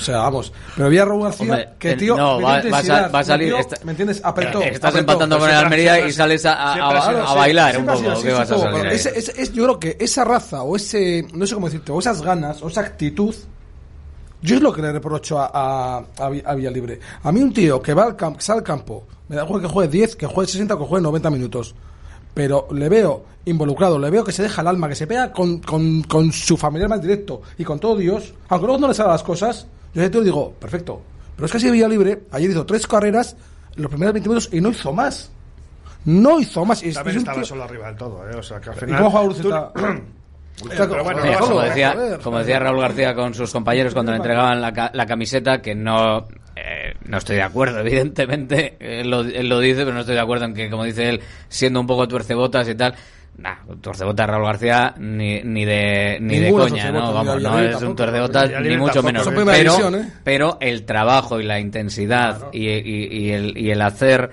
O 0.01 0.05
sea, 0.05 0.18
vamos. 0.18 0.53
Pero 0.76 0.88
vi 0.88 0.99
a 0.99 1.05
Raúl 1.05 1.24
García 1.24 1.42
Hombre, 1.51 1.68
que, 1.78 1.96
tío, 1.96 2.16
no, 2.16 2.40
va- 2.40 2.62
va 2.62 2.78
a 2.78 3.09
va 3.09 3.24
salir- 3.24 3.53
¿Me 3.84 3.90
entiendes? 3.92 4.20
Apretó. 4.22 4.61
Estás 4.62 4.90
apretó. 4.90 4.99
empatando 5.12 5.38
con 5.38 5.51
el 5.51 5.57
Almería 5.57 6.07
y 6.07 6.12
sales 6.12 6.46
a, 6.46 7.34
bailar 7.34 7.78
un 7.78 7.86
poco. 7.86 8.11
así, 8.11 8.22
¿Qué 8.22 8.28
sí, 8.30 8.34
vas 8.36 8.51
a 8.51 8.55
todo, 8.55 8.62
salir 8.62 8.76
pero 8.78 8.90
ahí? 8.90 8.96
ese- 8.96 9.18
ese- 9.18 9.42
es- 9.42 9.53
yo 9.53 9.64
creo 9.64 9.80
que 9.80 9.96
esa 10.01 10.24
raza 10.24 10.62
o 10.62 10.76
ese, 10.76 11.26
no 11.34 11.46
sé 11.46 11.55
cómo 11.55 11.66
decirte, 11.66 11.90
o 11.92 11.99
esas 11.99 12.22
ganas 12.22 12.62
o 12.62 12.68
esa 12.68 12.80
actitud, 12.82 13.34
yo 14.40 14.55
es 14.57 14.62
lo 14.62 14.72
que 14.72 14.82
le 14.82 14.92
reprocho 14.92 15.38
a, 15.40 15.51
a, 15.53 16.05
a 16.18 16.28
Vi- 16.28 16.42
a 16.46 16.55
Villalibre. 16.55 17.01
A 17.24 17.32
mí 17.32 17.42
un 17.42 17.53
tío 17.53 17.82
que 17.82 17.92
va 17.92 18.05
al 18.05 18.16
campo, 18.16 18.40
sale 18.40 18.59
al 18.59 18.64
campo, 18.64 19.05
me 19.28 19.34
da 19.36 19.44
igual 19.44 19.61
que 19.61 19.68
juegue 19.68 19.88
10, 19.90 20.14
que 20.16 20.26
juegue 20.26 20.51
60 20.51 20.74
o 20.74 20.78
que 20.78 20.84
juegue 20.84 21.03
90 21.03 21.28
minutos. 21.30 21.74
Pero 22.34 22.68
le 22.70 22.88
veo 22.88 23.24
involucrado, 23.46 23.99
le 23.99 24.11
veo 24.11 24.22
que 24.22 24.30
se 24.30 24.42
deja 24.44 24.62
el 24.62 24.68
alma, 24.68 24.88
que 24.88 24.94
se 24.94 25.07
pega 25.09 25.32
con, 25.32 25.59
con, 25.59 26.03
con 26.03 26.30
su 26.32 26.57
familiar 26.57 26.88
más 26.88 27.03
directo 27.03 27.42
y 27.57 27.64
con 27.64 27.80
todo 27.80 27.96
Dios, 27.96 28.32
aunque 28.49 28.66
luego 28.66 28.80
no 28.80 28.88
le 28.88 28.94
salgan 28.94 29.14
las 29.14 29.22
cosas, 29.24 29.66
yo 29.95 30.11
tío 30.11 30.20
digo, 30.22 30.53
perfecto. 30.53 31.03
Pero 31.36 31.47
es 31.47 31.53
que 31.53 31.59
así 31.59 31.70
Villalibre, 31.70 32.22
ayer 32.32 32.51
hizo 32.51 32.66
tres 32.66 32.86
carreras 32.86 33.36
en 33.76 33.82
los 33.82 33.91
primeros 33.91 34.12
20 34.12 34.28
minutos 34.28 34.49
y 34.53 34.61
no 34.61 34.70
hizo 34.70 34.93
más. 34.93 35.30
No 36.05 36.41
hizo 36.41 36.64
más. 36.64 36.82
Y 36.82 36.89
es- 36.89 36.95
También 36.95 37.16
es 37.16 37.22
estaba 37.22 37.36
tío- 37.39 37.45
solo 37.47 37.64
arriba 37.64 37.86
del 37.89 37.97
todo, 37.97 38.28
¿eh? 38.30 38.36
O 38.36 38.43
sea, 38.43 38.61
que 38.61 38.70
al 38.70 38.76
¿Y 38.91 38.95
cómo 38.95 39.11
juega? 39.11 39.72
Pero 40.76 41.05
bueno, 41.05 41.20
como, 41.39 41.61
decía, 41.62 41.93
joder. 41.93 42.18
como 42.20 42.39
decía 42.41 42.59
Raúl 42.59 42.80
García 42.80 43.14
con 43.14 43.32
sus 43.32 43.53
compañeros 43.53 43.95
cuando 43.95 44.11
le 44.11 44.16
entregaban 44.16 44.61
la, 44.61 44.72
ca- 44.72 44.91
la 44.93 45.07
camiseta, 45.07 45.62
que 45.62 45.76
no, 45.76 46.26
eh, 46.57 46.95
no 47.05 47.18
estoy 47.18 47.36
de 47.36 47.43
acuerdo, 47.43 47.78
evidentemente, 47.86 48.76
él 48.80 49.09
lo, 49.09 49.20
él 49.20 49.49
lo 49.49 49.61
dice, 49.61 49.82
pero 49.84 49.93
no 49.93 50.01
estoy 50.01 50.16
de 50.16 50.20
acuerdo 50.20 50.47
en 50.47 50.55
que, 50.55 50.68
como 50.68 50.82
dice 50.82 51.09
él, 51.11 51.20
siendo 51.49 51.78
un 51.80 51.86
poco 51.86 52.09
tuercebotas 52.09 52.68
y 52.68 52.74
tal, 52.74 52.97
nah, 53.39 53.57
tuercebotas 53.80 54.26
Raúl 54.28 54.45
García 54.45 54.95
ni, 54.99 55.41
ni 55.43 55.64
de 55.64 56.18
ni 56.20 56.39
de 56.39 56.51
coña, 56.70 56.91
¿no? 56.93 57.12
Vamos, 57.14 57.43
no 57.43 57.59
es 57.59 57.76
un 57.82 57.97
Villalibre 58.49 58.76
ni 58.76 58.76
mucho 58.80 59.03
menos. 59.03 59.24
Pero, 59.59 59.72
¿eh? 60.01 60.09
pero 60.24 60.59
el 60.61 60.84
trabajo 60.84 61.41
y 61.41 61.45
la 61.45 61.59
intensidad 61.61 62.49
y, 62.53 62.68
y- 62.68 63.09
y 63.11 63.30
el, 63.30 63.57
y 63.57 63.70
el 63.70 63.80
hacer 63.82 64.30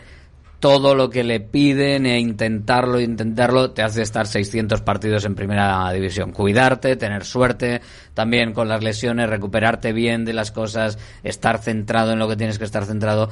todo 0.60 0.95
lo 0.95 1.12
que 1.12 1.24
le 1.24 1.41
piden 1.41 2.08
e 2.08 2.20
intentarlo, 2.20 2.99
intentarlo, 2.99 3.72
te 3.72 3.84
hace 3.84 4.01
estar 4.01 4.26
600 4.26 4.82
partidos 4.82 5.24
en 5.26 5.36
primera 5.36 5.91
división. 5.91 6.32
Cuidarte, 6.32 6.95
tener 6.95 7.24
suerte, 7.24 7.82
también 8.16 8.51
con 8.53 8.68
las 8.68 8.84
lesiones, 8.84 9.30
recuperarte 9.30 9.93
bien 9.93 10.26
de 10.26 10.34
las 10.34 10.51
cosas, 10.51 10.97
estar 11.24 11.60
centrado 11.60 12.14
en 12.14 12.20
lo 12.20 12.28
que 12.28 12.36
tienes 12.36 12.58
que 12.58 12.64
estar 12.66 12.84
centrado, 12.86 13.30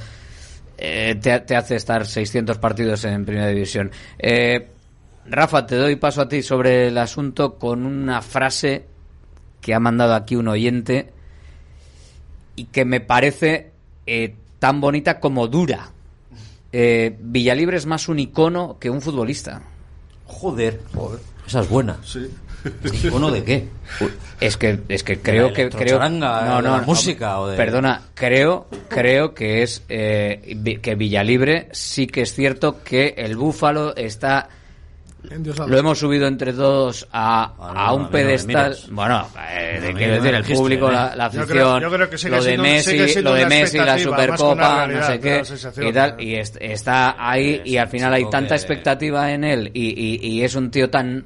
eh, 0.77 1.15
te, 1.19 1.39
te 1.39 1.55
hace 1.55 1.75
estar 1.75 2.05
600 2.05 2.59
partidos 2.59 3.03
en 3.05 3.25
primera 3.25 3.47
división. 3.47 3.89
Eh, 4.19 4.67
Rafa, 5.25 5.65
te 5.65 5.75
doy 5.75 5.95
paso 5.95 6.21
a 6.21 6.27
ti 6.29 6.41
sobre 6.43 6.87
el 6.87 6.97
asunto 6.97 7.55
con 7.55 7.85
una 7.85 8.21
frase 8.21 8.85
que 9.61 9.73
ha 9.73 9.79
mandado 9.79 10.13
aquí 10.15 10.35
un 10.35 10.47
oyente 10.49 11.11
y 12.55 12.65
que 12.65 12.85
me 12.85 12.99
parece 12.99 13.71
eh, 14.05 14.35
tan 14.59 14.81
bonita 14.81 15.19
como 15.19 15.47
dura. 15.47 15.89
eh, 16.71 17.15
Villalibre 17.19 17.77
es 17.77 17.85
más 17.85 18.09
un 18.09 18.19
icono 18.19 18.77
que 18.79 18.89
un 18.89 19.01
futbolista. 19.01 19.61
Joder, 20.25 20.81
joder. 20.93 21.19
Esa 21.47 21.61
es 21.61 21.69
buena. 21.69 21.97
Sí. 22.03 22.29
¿Icono 23.03 23.29
de 23.31 23.43
qué? 23.43 23.67
Es 24.39 24.55
que, 24.55 24.79
es 24.87 25.03
que 25.03 25.19
creo 25.19 25.47
la 25.49 25.53
que 25.53 25.69
creo 25.69 25.99
de 25.99 26.09
la 26.19 26.81
música 26.85 27.39
o 27.39 27.47
de- 27.49 27.57
perdona 27.57 28.03
creo 28.13 28.67
creo 28.87 29.33
que 29.33 29.63
es 29.63 29.83
eh, 29.89 30.79
que 30.81 30.95
Villalibre 30.95 31.67
sí 31.73 32.07
que 32.07 32.21
es 32.21 32.33
cierto 32.33 32.81
que 32.83 33.15
el 33.17 33.35
búfalo 33.35 33.93
está. 33.97 34.47
Lo 35.67 35.77
hemos 35.77 35.97
subido 35.99 36.27
entre 36.27 36.53
todos 36.53 37.07
a, 37.11 37.43
a 37.57 37.87
a 37.87 37.89
mí 37.91 37.95
un 37.97 38.01
no 38.03 38.09
pedestal 38.09 38.77
bueno 38.91 39.27
eh, 39.49 39.93
quiero 39.95 40.15
no 40.17 40.21
me 40.21 40.31
decir 40.31 40.35
el 40.51 40.57
público 40.57 40.89
¿eh? 40.89 40.93
la, 40.93 41.15
la 41.15 41.23
Yo 41.31 41.41
afición 41.41 41.47
creo- 41.47 41.79
yo 41.79 41.91
creo 41.91 42.09
que 42.09 42.17
sigue 42.17 42.31
lo 42.31 42.37
de 42.37 42.43
siendo- 42.43 42.63
Messi 42.63 43.21
lo 43.21 43.33
de 43.33 43.45
Messi 43.45 43.77
la 43.77 43.97
supercopa 43.99 44.87
no 44.87 45.03
sé 45.07 45.19
qué 45.19 45.43
y 45.87 45.93
tal 45.93 46.21
y 46.21 46.35
est- 46.35 46.57
está 46.59 47.15
ahí 47.17 47.61
y 47.65 47.77
al 47.77 47.87
final 47.87 48.13
hay 48.13 48.29
tanta 48.29 48.49
que- 48.49 48.55
expectativa 48.55 49.31
en 49.31 49.43
él 49.43 49.71
y, 49.73 49.89
y- 49.89 50.27
y 50.27 50.43
es 50.43 50.55
un 50.55 50.69
tío 50.69 50.89
tan 50.89 51.23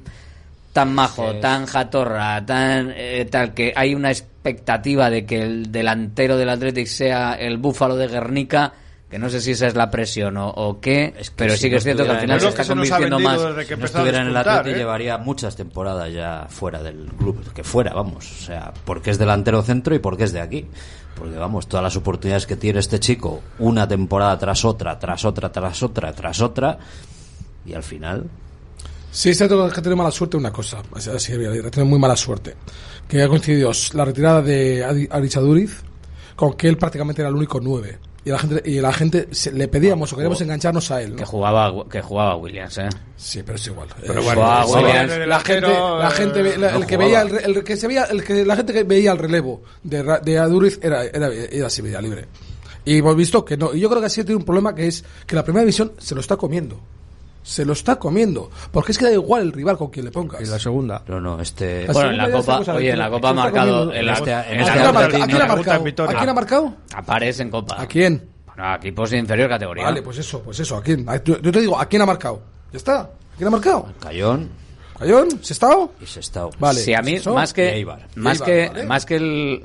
tan 0.72 0.94
majo, 0.94 1.32
Sí. 1.32 1.40
tan 1.40 1.66
jatorra, 1.66 2.44
tan 2.46 2.92
eh, 2.94 3.26
tal 3.28 3.52
que 3.52 3.72
hay 3.74 3.94
una 3.96 4.10
expectativa 4.10 5.10
de 5.10 5.26
que 5.26 5.42
el 5.42 5.72
delantero 5.72 6.36
del 6.36 6.50
Athletic 6.50 6.86
sea 6.86 7.32
el 7.32 7.56
búfalo 7.56 7.96
de 7.96 8.06
Guernica, 8.06 8.72
que 9.10 9.18
no 9.18 9.30
sé 9.30 9.40
si 9.40 9.52
esa 9.52 9.66
es 9.66 9.74
la 9.74 9.90
presión 9.90 10.36
o, 10.36 10.48
o 10.50 10.80
qué, 10.80 11.14
pero 11.34 11.54
si 11.54 11.60
sí 11.60 11.64
que 11.68 11.70
no 11.72 11.76
es 11.78 11.84
cierto 11.84 12.04
que 12.04 12.10
al 12.10 12.20
final 12.20 12.40
se 12.40 12.48
está 12.48 12.62
ha 12.62 12.66
convirtiendo 12.66 13.18
más. 13.18 13.40
Si 13.66 13.74
no 13.76 13.84
estuviera 13.86 14.20
en 14.20 14.26
el 14.28 14.36
Atleti 14.36 14.70
¿eh? 14.70 14.78
llevaría 14.78 15.16
muchas 15.18 15.56
temporadas 15.56 16.12
ya 16.12 16.46
fuera 16.50 16.82
del 16.82 17.06
club, 17.18 17.52
que 17.54 17.64
fuera, 17.64 17.94
vamos, 17.94 18.30
o 18.30 18.44
sea, 18.44 18.72
porque 18.84 19.10
es 19.10 19.18
delantero 19.18 19.62
centro 19.62 19.94
y 19.94 19.98
porque 19.98 20.24
es 20.24 20.32
de 20.32 20.40
aquí. 20.40 20.66
Porque 21.14 21.36
vamos, 21.36 21.66
todas 21.66 21.82
las 21.82 21.96
oportunidades 21.96 22.46
que 22.46 22.54
tiene 22.56 22.78
este 22.80 23.00
chico, 23.00 23.40
una 23.58 23.88
temporada 23.88 24.38
tras 24.38 24.64
otra, 24.64 24.98
tras 24.98 25.24
otra, 25.24 25.50
tras 25.50 25.82
otra, 25.82 26.12
tras 26.12 26.40
otra, 26.40 26.78
y 27.66 27.74
al 27.74 27.82
final 27.82 28.24
Sí, 29.10 29.30
es 29.30 29.38
cierto 29.38 29.68
que 29.70 29.80
tiene 29.80 29.96
mala 29.96 30.10
suerte 30.10 30.36
una 30.36 30.52
cosa. 30.52 30.82
Así, 30.94 31.36
Villalibre, 31.36 31.70
tiene 31.70 31.88
muy 31.88 31.98
mala 31.98 32.14
suerte. 32.14 32.54
Que 33.08 33.22
ha 33.22 33.26
coincidido 33.28 33.72
la 33.94 34.04
retirada 34.04 34.42
de 34.42 34.84
Adi- 34.84 35.08
Arichaduriz 35.10 35.82
con 36.36 36.52
que 36.52 36.68
él 36.68 36.76
prácticamente 36.76 37.22
era 37.22 37.30
el 37.30 37.34
único 37.34 37.58
nueve. 37.58 37.98
Y 38.28 38.30
la 38.30 38.38
gente, 38.38 38.62
y 38.70 38.80
la 38.80 38.92
gente 38.92 39.28
se- 39.30 39.52
le 39.52 39.68
pedíamos 39.68 40.12
o 40.12 40.16
queríamos 40.16 40.38
engancharnos 40.42 40.90
a 40.90 41.00
él. 41.00 41.12
¿no? 41.12 41.16
Que 41.16 41.24
jugaba, 41.24 41.72
que 41.88 42.02
jugaba 42.02 42.36
Williams, 42.36 42.76
¿eh? 42.76 42.88
Sí, 43.16 43.42
pero 43.42 43.56
es 43.56 43.66
igual. 43.66 43.88
Pero 44.02 44.12
Eh, 44.20 44.22
bueno, 44.22 44.40
jugaba 44.42 44.66
Williams. 44.66 44.86
la 45.26 45.40
gente, 45.40 45.66
la 45.66 46.10
gente, 46.10 46.58
la- 46.58 46.70
no 46.72 46.78
el 46.78 46.86
que 46.86 46.96
jugaba. 46.96 47.04
veía, 47.06 47.20
el, 47.22 47.30
re- 47.30 47.44
el 47.46 47.64
que 47.64 47.76
se 47.78 47.86
veía, 47.86 48.04
el 48.04 48.22
que 48.22 48.44
la 48.44 48.54
gente 48.56 48.72
que 48.74 48.84
veía 48.84 49.12
el 49.12 49.18
relevo 49.18 49.62
de, 49.82 50.02
Ra- 50.02 50.18
de 50.20 50.38
Aduriz 50.38 50.78
era, 50.82 51.04
era, 51.04 51.28
era 51.32 51.66
así 51.68 51.80
libre. 51.80 52.26
Y 52.84 52.98
hemos 52.98 53.16
visto 53.16 53.44
que 53.46 53.56
no. 53.56 53.72
Y 53.74 53.80
yo 53.80 53.88
creo 53.88 54.00
que 54.00 54.06
así 54.08 54.22
tiene 54.24 54.36
un 54.36 54.44
problema 54.44 54.74
que 54.74 54.86
es 54.88 55.02
que 55.26 55.34
la 55.34 55.42
primera 55.42 55.62
división 55.62 55.92
se 55.98 56.14
lo 56.14 56.20
está 56.20 56.36
comiendo. 56.36 56.78
Se 57.48 57.64
lo 57.64 57.72
está 57.72 57.96
comiendo. 57.98 58.50
Porque 58.70 58.92
es 58.92 58.98
que 58.98 59.06
da 59.06 59.12
igual 59.12 59.40
el 59.40 59.52
rival 59.52 59.78
con 59.78 59.88
quien 59.88 60.04
le 60.04 60.10
pongas. 60.10 60.38
Y 60.42 60.44
la 60.44 60.58
segunda. 60.58 61.02
No, 61.08 61.18
no, 61.18 61.40
este. 61.40 61.86
La 61.86 61.94
Bueno, 61.94 62.10
en 62.10 62.16
la 62.18 62.30
Copa, 62.30 62.58
oye, 62.74 62.90
en 62.90 62.98
la 62.98 63.08
Copa 63.08 63.30
ha 63.30 63.32
marcado. 63.32 63.90
En 63.90 64.04
la, 64.04 64.12
Este- 64.12 64.30
en 64.32 64.36
la 64.60 64.66
¿A 64.66 64.72
quién 64.74 64.84
ha 64.84 64.92
marcado? 64.92 65.22
¿A 65.22 65.26
quién 65.26 65.40
ha 65.40 65.44
en 66.28 66.34
marcado? 66.34 66.74
¿A 66.92 67.02
Copa. 67.50 67.80
¿A 67.80 67.86
quién? 67.86 68.28
Bueno, 68.44 68.74
equipos 68.74 69.08
de 69.10 69.16
inferior 69.16 69.48
categoría. 69.48 69.84
Vale, 69.84 70.02
pues 70.02 70.18
eso, 70.18 70.42
pues 70.42 70.60
eso. 70.60 70.76
¿A 70.76 70.82
quién? 70.82 71.08
A- 71.08 71.22
Yo 71.24 71.40
te 71.40 71.60
digo, 71.60 71.80
¿a 71.80 71.86
quién 71.86 72.02
ha 72.02 72.06
marcado? 72.06 72.42
Ya 72.70 72.76
está. 72.76 73.00
¿A 73.00 73.10
quién 73.38 73.48
ha 73.48 73.50
marcado? 73.50 73.88
Cayón 73.98 74.50
¿Cayón? 74.98 75.28
¿Sestao? 75.42 75.92
y 76.02 76.06
Sestao. 76.06 76.50
Vale. 76.58 76.80
Sí, 76.80 76.92
a 76.92 77.00
mí 77.00 77.14
eso. 77.14 77.32
más 77.32 77.52
que 77.54 77.86
más 78.86 79.06
que 79.06 79.16
el 79.16 79.64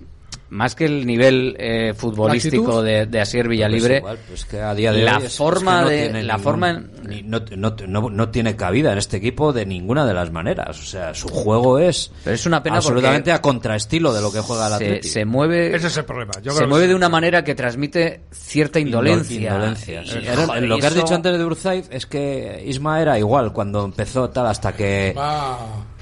más 0.54 0.76
que 0.76 0.86
el 0.86 1.06
nivel 1.06 1.56
eh, 1.60 1.94
futbolístico 1.96 2.82
de, 2.84 3.08
de 3.08 3.20
Asier 3.22 3.46
Pues 3.46 3.50
Villalibre, 3.52 3.98
igual, 3.98 4.20
pues 4.28 4.46
que 4.46 4.62
a 4.62 4.74
día 4.76 4.92
de 4.94 5.02
la 5.04 5.18
hoy 5.18 5.24
es- 5.26 5.32
es 5.32 5.38
forma 5.38 5.78
que 5.80 5.84
no 5.84 5.90
de 5.90 5.98
tiene 6.04 6.24
la 6.24 6.34
ningún- 6.34 6.44
forma 6.44 6.74
ni- 7.08 7.24
no, 7.24 7.42
no- 7.58 7.76
no- 7.88 8.10
no 8.10 8.30
tiene 8.30 8.56
cabida 8.56 8.92
en 8.92 9.00
este 9.00 9.18
equipo 9.18 9.52
de 9.52 9.66
ninguna 9.66 10.06
de 10.06 10.14
las 10.14 10.32
maneras. 10.32 10.80
O 10.80 10.86
sea, 10.86 11.14
su 11.16 11.28
juego 11.28 11.80
es 11.80 12.12
Pero 12.24 12.36
es 12.36 12.46
una 12.46 12.62
pena 12.62 12.76
absolutamente 12.78 13.32
a 13.32 13.42
contraestilo 13.42 14.14
de 14.14 14.22
lo 14.22 14.32
que 14.32 14.40
juega 14.42 14.68
el 14.68 14.74
Atleti. 14.74 15.08
se 15.10 15.26
mueve 15.26 15.76
Ese 15.76 15.88
es 15.88 15.98
el 15.98 16.06
problema. 16.06 16.34
Yo 16.42 16.52
se 16.52 16.58
creo 16.60 16.70
mueve 16.70 16.88
de 16.88 16.96
una 16.96 17.10
manera 17.10 17.44
que 17.44 17.56
transmite 17.56 18.22
cierta 18.32 18.80
indolencia. 18.80 19.54
Indolencia, 19.54 20.04
sí. 20.06 20.20
Y, 20.22 20.28
Era- 20.28 20.46
joder, 20.46 20.64
lo 20.64 20.78
que 20.78 20.86
has 20.86 20.94
eso- 20.94 21.02
dicho 21.02 21.16
antes 21.16 21.38
de 21.38 21.44
Urzaiz 21.44 21.88
es 21.92 22.06
que 22.06 22.64
Isma 22.66 23.02
era 23.02 23.18
igual 23.18 23.52
cuando 23.54 23.84
empezó 23.86 24.30
tal 24.30 24.46
hasta 24.48 24.74
que 24.74 25.16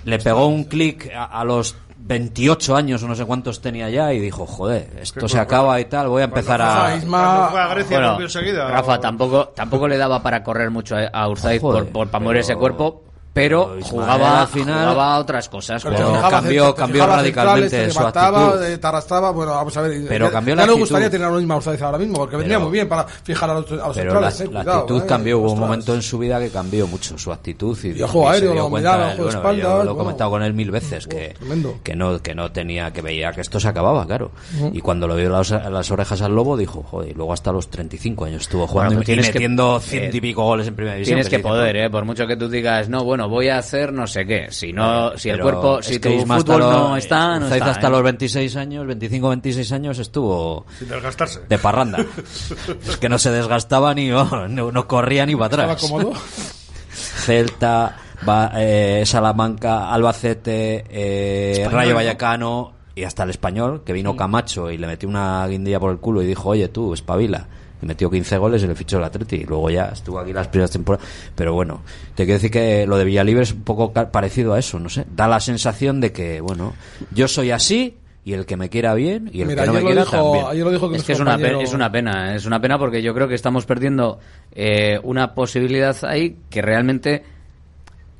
le 0.03 0.19
pegó 0.19 0.47
un 0.47 0.65
clic 0.65 1.09
a, 1.15 1.25
a 1.39 1.45
los 1.45 1.75
28 2.03 2.75
años 2.75 3.03
o 3.03 3.07
no 3.07 3.15
sé 3.15 3.25
cuántos 3.25 3.61
tenía 3.61 3.89
ya 3.89 4.11
y 4.13 4.19
dijo, 4.19 4.45
joder, 4.45 4.89
esto 4.99 5.27
se 5.29 5.39
acaba 5.39 5.79
y 5.79 5.85
tal, 5.85 6.07
voy 6.09 6.21
a 6.21 6.25
empezar 6.25 6.59
Rafa 6.59 6.87
a... 6.87 6.97
Isma- 6.97 7.47
a 7.65 7.67
Grecia 7.73 7.97
Bueno, 7.99 8.21
enseguida. 8.21 8.67
Rafa 8.69 8.93
o- 8.95 8.99
tampoco 8.99 9.47
tampoco 9.49 9.87
le 9.87 9.97
daba 9.97 10.21
para 10.23 10.43
correr 10.43 10.71
mucho 10.71 10.95
a, 10.95 11.05
a 11.07 11.29
Urzaiz 11.29 11.61
por, 11.61 11.87
por 11.89 12.07
para 12.09 12.23
mover 12.23 12.37
ese 12.37 12.55
cuerpo, 12.55 13.03
pero 13.33 13.77
Ismael 13.77 13.83
jugaba 13.83 14.41
al 14.41 14.47
final- 14.47 14.79
jugaba 14.89 15.15
a 15.15 15.19
otras 15.19 15.47
cosas. 15.49 15.81
Pero 15.83 16.21
cambió- 16.29 16.73
te 16.73 16.79
cambió 16.81 17.05
radicalmente 17.07 17.69
centrales, 17.69 17.93
su 17.93 17.99
levantaba, 17.99 18.45
actitud. 18.47 18.63
eh, 18.65 18.77
te 18.77 18.87
arrastraba, 18.87 19.31
bueno, 19.31 19.51
vamos 19.53 19.77
a 19.77 19.81
ver. 19.81 20.05
Pero 20.07 20.25
ya- 20.27 20.31
cambió 20.31 20.51
ya 20.53 20.55
la 20.55 20.65
no 20.65 20.71
actitud. 20.73 20.79
gustaría 20.81 21.09
tener 21.09 21.27
a 21.27 21.31
misma 21.31 21.55
Urzaiz 21.55 21.81
ahora 21.81 21.97
mismo, 21.97 22.15
porque 22.17 22.35
vendría 22.35 22.57
Pero- 22.57 22.65
muy 22.69 22.73
bien 22.73 22.89
para 22.89 23.05
fijar 23.05 23.49
a 23.49 23.53
los, 23.53 23.71
a 23.71 23.75
los 23.87 23.95
Pero 23.97 24.19
la, 24.19 24.31
centrales. 24.31 24.41
eh, 24.41 24.43
la 24.53 24.59
cuidado, 24.63 24.79
actitud 24.81 25.01
eh, 25.03 25.05
cambió, 25.07 25.39
hubo 25.39 25.51
un 25.53 25.59
momento 25.59 25.95
en 25.95 26.01
su 26.01 26.17
vida 26.17 26.39
que 26.39 26.49
cambió 26.49 26.87
mucho 26.87 27.17
su 27.17 27.31
actitud 27.31 27.77
y, 27.83 27.99
Y 27.99 28.03
a 28.03 28.07
juego 28.07 28.27
y 28.27 28.29
se 28.31 28.33
aéreo, 28.35 28.51
dio 28.53 28.63
la 28.63 28.69
cuenta, 28.69 28.91
mirada, 28.91 29.05
juego 29.15 29.15
de 29.15 29.23
bueno, 29.23 29.39
espaldas, 29.39 29.61
yo 29.63 29.69
lo 29.69 29.73
he 29.75 29.85
bueno. 29.85 29.97
comentado 29.97 30.29
con 30.31 30.43
él 30.43 30.53
mil 30.53 30.71
veces 30.71 31.07
que, 31.07 31.35
que 31.83 31.95
no 31.95 32.21
que 32.21 32.35
no 32.35 32.51
tenía 32.51 32.91
que 32.91 33.01
veía 33.01 33.31
que 33.31 33.41
esto 33.41 33.59
se 33.59 33.67
acababa, 33.69 34.05
claro. 34.05 34.31
Y 34.73 34.81
cuando 34.81 35.07
lo 35.07 35.15
vio 35.15 35.29
las, 35.29 35.51
las 35.51 35.89
orejas 35.91 36.21
al 36.21 36.35
lobo 36.35 36.57
dijo, 36.57 36.83
joder, 36.83 37.11
y 37.11 37.13
luego 37.13 37.31
hasta 37.33 37.51
los 37.53 37.69
35 37.69 38.25
años 38.25 38.41
estuvo 38.41 38.67
jugando 38.67 39.01
y 39.01 39.15
metiendo 39.15 39.77
eh, 39.77 39.79
ciento 39.81 40.17
y 40.17 40.21
pico 40.21 40.43
goles 40.43 40.67
en 40.67 40.75
primera 40.75 40.95
división. 40.95 41.15
Tienes 41.15 41.29
que 41.29 41.39
poder, 41.39 41.75
eh, 41.77 41.89
por 41.89 42.03
mucho 42.03 42.27
que 42.27 42.35
tú 42.35 42.49
digas, 42.49 42.89
no, 42.89 43.03
bueno, 43.05 43.20
voy 43.29 43.49
a 43.49 43.57
hacer 43.57 43.91
no 43.93 44.07
sé 44.07 44.25
qué. 44.25 44.47
Si 44.51 44.71
no, 44.73 45.17
si 45.17 45.29
el 45.29 45.35
Pero 45.37 45.43
cuerpo, 45.43 45.81
si 45.81 45.99
tu 45.99 46.09
fútbol 46.19 46.59
los- 46.59 46.71
no 46.73 46.97
está, 46.97 47.39
no 47.39 47.47
está. 47.47 47.71
hasta 47.71 47.87
¿eh? 47.87 47.89
los 47.91 48.03
26 48.03 48.55
años, 48.55 48.85
25, 48.87 49.29
26 49.29 49.71
años 49.71 49.99
estuvo 49.99 50.65
Sin 50.79 50.89
desgastarse. 50.89 51.41
de 51.47 51.57
parranda. 51.57 51.99
es 52.87 52.97
que 52.97 53.09
no 53.09 53.17
se 53.17 53.31
desgastaba 53.31 53.93
ni 53.93 54.11
oh, 54.11 54.47
no, 54.47 54.71
no 54.71 54.87
corría 54.87 55.25
ni 55.25 55.35
para 55.35 55.45
Estaba 55.53 55.73
atrás. 55.73 55.89
cómodo. 55.89 56.13
Celta, 56.93 57.97
Va- 58.27 58.51
eh, 58.55 59.03
Salamanca, 59.05 59.91
Albacete, 59.91 60.85
eh, 60.89 61.67
Rayo 61.71 61.91
¿no? 61.91 61.95
Vallecano 61.95 62.73
y 62.93 63.03
hasta 63.03 63.23
el 63.23 63.29
español, 63.31 63.83
que 63.85 63.93
vino 63.93 64.15
Camacho 64.15 64.69
y 64.69 64.77
le 64.77 64.85
metió 64.85 65.07
una 65.09 65.47
guindilla 65.47 65.79
por 65.79 65.91
el 65.91 65.97
culo 65.97 66.21
y 66.21 66.27
dijo, 66.27 66.49
oye 66.49 66.67
tú, 66.67 66.93
espabila. 66.93 67.47
Y 67.81 67.85
metió 67.85 68.09
15 68.11 68.37
goles 68.37 68.63
y 68.63 68.67
le 68.67 68.75
fichó 68.75 68.97
el 68.99 69.03
Atleti. 69.03 69.37
Y 69.37 69.43
luego 69.45 69.69
ya 69.69 69.85
estuvo 69.85 70.19
aquí 70.19 70.33
las 70.33 70.47
primeras 70.49 70.71
temporadas. 70.71 71.07
Pero 71.35 71.53
bueno, 71.53 71.81
te 72.15 72.25
quiero 72.25 72.33
decir 72.37 72.51
que 72.51 72.85
lo 72.85 72.97
de 72.97 73.05
Villalibre 73.05 73.43
es 73.43 73.53
un 73.53 73.63
poco 73.63 73.91
parecido 73.91 74.53
a 74.53 74.59
eso, 74.59 74.79
no 74.79 74.89
sé. 74.89 75.05
Da 75.15 75.27
la 75.27 75.39
sensación 75.39 75.99
de 76.01 76.11
que, 76.11 76.41
bueno, 76.41 76.73
yo 77.11 77.27
soy 77.27 77.51
así 77.51 77.95
y 78.23 78.33
el 78.33 78.45
que 78.45 78.55
me 78.55 78.69
quiera 78.69 78.93
bien 78.93 79.31
y 79.33 79.41
el 79.41 79.47
Mira, 79.47 79.63
que 79.63 79.67
no 79.67 79.73
me 79.73 79.81
quiera 79.81 80.01
dijo- 80.03 80.11
también. 80.15 80.45
ayer 80.47 80.63
lo 80.63 80.71
dijo 80.71 80.85
Es 80.85 80.91
nuestro 80.91 81.07
que 81.07 81.13
es 81.13 81.19
una, 81.19 81.31
compañero- 81.31 81.57
pena, 81.57 81.67
es 81.69 81.73
una 81.73 81.91
pena, 81.91 82.35
es 82.35 82.45
una 82.45 82.61
pena 82.61 82.77
porque 82.77 83.01
yo 83.01 83.13
creo 83.15 83.27
que 83.27 83.33
estamos 83.33 83.65
perdiendo 83.65 84.19
eh, 84.51 84.99
una 85.01 85.33
posibilidad 85.33 85.95
ahí 86.03 86.37
que 86.51 86.61
realmente 86.61 87.23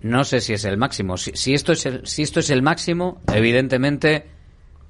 no 0.02 0.24
sé 0.24 0.42
si 0.42 0.54
es 0.54 0.66
el 0.66 0.78
máximo. 0.78 1.18
Si, 1.18 1.32
si 1.36 1.54
esto 1.54 1.72
es 1.74 1.86
el, 1.86 2.08
si 2.08 2.24
esto 2.24 2.40
es 2.40 2.50
el 2.50 2.64
máximo, 2.64 3.22
evidentemente 3.32 4.26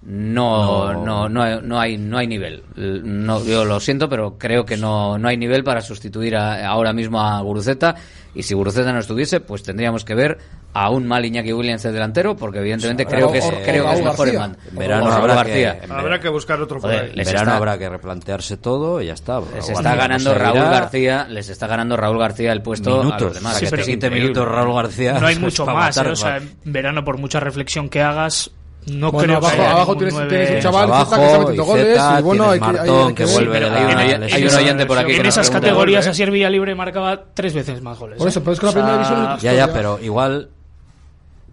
no, 0.04 0.94
No. 0.94 1.30
no, 1.30 1.30
no, 1.30 1.42
hay, 1.44 1.60
no 1.62 1.80
hay 1.80 1.98
no 1.98 2.18
hay 2.18 2.28
nivel. 2.28 2.64
No, 2.76 3.44
yo 3.44 3.66
lo 3.66 3.80
siento, 3.80 4.10
pero 4.10 4.38
creo 4.38 4.66
que 4.66 4.78
no, 4.78 5.18
no 5.18 5.28
hay 5.28 5.38
nivel 5.38 5.64
para 5.64 5.82
sustituir 5.82 6.36
a- 6.36 6.68
ahora 6.68 6.92
mismo 6.94 7.20
a 7.22 7.40
Guruceta. 7.42 7.96
Y 8.34 8.44
si 8.44 8.54
Guruceta 8.54 8.94
no 8.94 9.00
estuviese, 9.00 9.42
pues 9.42 9.62
tendríamos 9.62 10.06
que 10.06 10.16
ver 10.16 10.38
a 10.74 10.90
un 10.90 11.06
mal 11.06 11.26
Iñaki 11.26 11.52
Williams 11.52 11.84
de 11.84 11.92
delantero, 11.92 12.36
porque 12.38 12.60
evidentemente 12.60 13.04
O- 13.04 13.08
creo 13.08 13.32
que 13.32 13.40
es, 13.40 13.46
o- 13.46 13.50
o 13.50 13.62
creo 13.62 13.86
que 13.90 13.94
es 13.94 14.04
mejor 14.04 14.28
verano 14.72 15.06
o 15.06 15.10
Raúl 15.10 15.22
habrá 15.22 15.36
García. 15.36 15.80
que- 15.82 15.92
Habrá 15.94 16.20
que 16.20 16.30
buscar 16.30 16.62
otro 16.62 16.80
por 16.80 16.90
Joder, 16.90 17.04
ahí. 17.06 17.10
En 17.12 17.16
les 17.18 17.28
verano 17.28 17.44
está- 17.50 17.58
habrá 17.58 17.78
que 17.78 17.90
replantearse 17.90 18.56
todo 18.58 19.02
y 19.02 19.08
ya 19.08 19.14
está. 19.14 19.42
Les 19.54 19.70
está 19.70 19.96
ganando. 19.96 20.34
Raúl 20.34 20.60
García, 20.62 21.28
les 21.30 21.50
está 21.50 21.68
ganando 21.68 21.98
Raúl 21.98 22.18
García 22.18 22.54
el 22.54 22.62
puesto 22.62 22.96
a 22.96 23.04
Minutos. 23.04 23.22
los 23.22 23.34
demás. 23.36 23.58
Sí, 23.58 23.66
pero 23.66 23.76
que 23.78 23.82
es 23.82 23.88
20 23.88 24.08
increíble. 24.08 24.30
minutos 24.32 24.48
Raúl 24.56 24.76
García. 24.76 25.20
No 25.20 25.28
hay 25.28 25.36
mucho 25.40 25.66
más, 25.66 25.96
matar, 25.98 26.08
¿eh? 26.08 26.12
O 26.12 26.16
sea, 26.16 26.38
en 26.38 26.50
verano, 26.64 27.04
por 27.04 27.18
mucha 27.18 27.42
reflexión 27.42 27.90
que 27.90 28.02
hagas, 28.02 28.50
no 28.88 29.12
Bueno, 29.12 29.26
creo 29.28 29.38
abajo- 29.38 29.56
que 29.56 29.62
haya 29.62 29.72
abajo 29.72 29.96
tienes- 29.98 30.14
nueve- 30.16 30.30
tienes 30.30 30.50
un 30.52 30.60
chaval 30.62 30.84
abajo, 30.86 31.10
que 31.16 31.16
está 31.26 31.38
metiendo 31.40 31.64
goles 31.66 32.00
y 32.20 32.22
bueno, 32.24 32.50
hay 32.50 32.60
que- 32.60 32.66
hay- 32.66 32.74
Martón, 32.74 33.08
hay 33.10 33.14
que 33.14 33.26
que- 33.26 33.32
vuelve 33.32 33.60
de 33.60 33.66
hay 33.66 34.18
lesión. 34.18 34.24
hay 34.34 34.44
un 34.48 34.56
oyente 34.56 34.86
por 34.88 34.98
aquí 34.98 35.12
En 35.12 35.18
que 35.18 35.24
nos 35.24 35.34
esas 35.36 35.50
categorías, 35.52 36.08
¿eh? 36.08 36.10
Asier 36.10 36.32
Villalibre 36.32 36.74
marcaba 36.76 37.24
tres 37.34 37.54
veces 37.54 37.82
más 37.82 38.00
goles. 38.00 38.18
Por 38.18 38.28
¿eh? 38.28 38.30
eso, 38.30 38.40
pero 38.42 38.54
es 38.54 38.60
que 38.60 38.66
la 38.66 38.70
O 38.70 38.74
sea, 38.74 38.82
primera 38.82 39.04
división 39.08 39.40
Ya, 39.42 39.54
ya, 39.54 39.72
pero 39.74 40.00
igual 40.02 40.50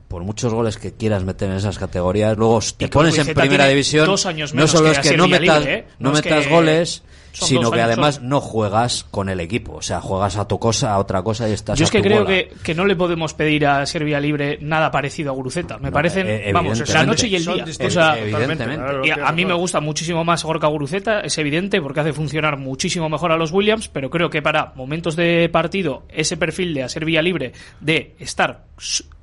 por 0.09 0.22
muchos 0.24 0.55
goles 0.55 0.79
que 0.79 0.95
quieras 0.95 1.22
meter 1.24 1.51
en 1.51 1.57
esas 1.57 1.79
categorías, 1.79 2.35
luego 2.39 2.61
te 2.79 2.89
pones 2.89 3.18
en 3.18 3.35
primera 3.35 3.66
división. 3.66 4.07
dos 4.07 4.24
años 4.24 4.55
no 4.55 4.57
menos 4.57 4.70
solo 4.70 4.85
que 4.87 4.93
es 4.93 4.99
que 5.11 5.16
no 5.18 5.29
metas, 5.29 5.41
Villalibre, 5.43 5.74
¿eh? 5.74 5.87
no 5.99 6.11
No 6.12 6.18
es 6.18 6.24
metas 6.24 6.47
que- 6.47 6.51
goles, 6.51 7.03
Son 7.33 7.49
sino 7.49 7.70
que 7.70 7.81
además 7.81 8.20
no 8.20 8.41
juegas 8.41 9.07
con 9.11 9.29
el 9.29 9.41
equipo. 9.41 9.74
O 9.74 9.83
sea, 9.83 10.01
juegas 10.01 10.37
a 10.37 10.47
tu 10.47 10.59
cosa, 10.59 10.95
a 10.95 10.99
otra 10.99 11.22
cosa 11.22 11.49
y 11.49 11.53
estás 11.53 11.79
Yo 11.79 11.85
a 11.85 11.87
es 11.87 11.91
que 11.91 11.99
tu 11.99 12.05
creo 12.05 12.24
que, 12.24 12.53
que 12.62 12.74
no 12.74 12.85
le 12.85 12.97
podemos 12.97 13.35
pedir 13.35 13.66
a 13.66 13.85
Serbia 13.87 14.20
Libre 14.20 14.59
nada 14.61 14.91
parecido 14.91 15.31
a 15.31 15.35
Guruceta. 15.35 15.79
Me 15.79 15.89
No, 15.89 15.93
parecen, 15.93 16.26
eh, 16.29 16.51
vamos, 16.53 16.89
la 16.89 17.05
noche 17.05 17.29
y 17.29 17.37
el 17.37 17.45
día. 17.45 17.64
O 17.87 17.91
sea, 17.91 18.18
Evidentemente. 18.18 18.64
Claro, 18.64 19.05
y 19.05 19.11
a, 19.11 19.33
mí 19.33 19.45
me 19.45 19.55
gusta 19.55 19.81
muchísimo 19.81 20.24
más 20.24 20.45
Gorka 20.45 20.66
Guruceta, 20.66 21.20
es 21.20 21.37
evidente, 21.39 21.81
porque 21.81 22.01
hace 22.01 22.12
funcionar 22.12 22.57
muchísimo 22.59 23.09
mejor 23.09 23.33
a 23.33 23.37
los 23.37 23.53
Williams, 23.53 23.89
pero 23.89 24.11
creo 24.11 24.31
que 24.31 24.43
para 24.43 24.72
momentos 24.74 25.16
de 25.16 25.49
partido, 25.49 26.05
ese 26.09 26.37
perfil 26.37 26.74
de 26.74 26.83
a 26.83 26.89
Serbia 26.89 27.22
Libre 27.22 27.53
de 27.81 28.14
estar 28.18 28.66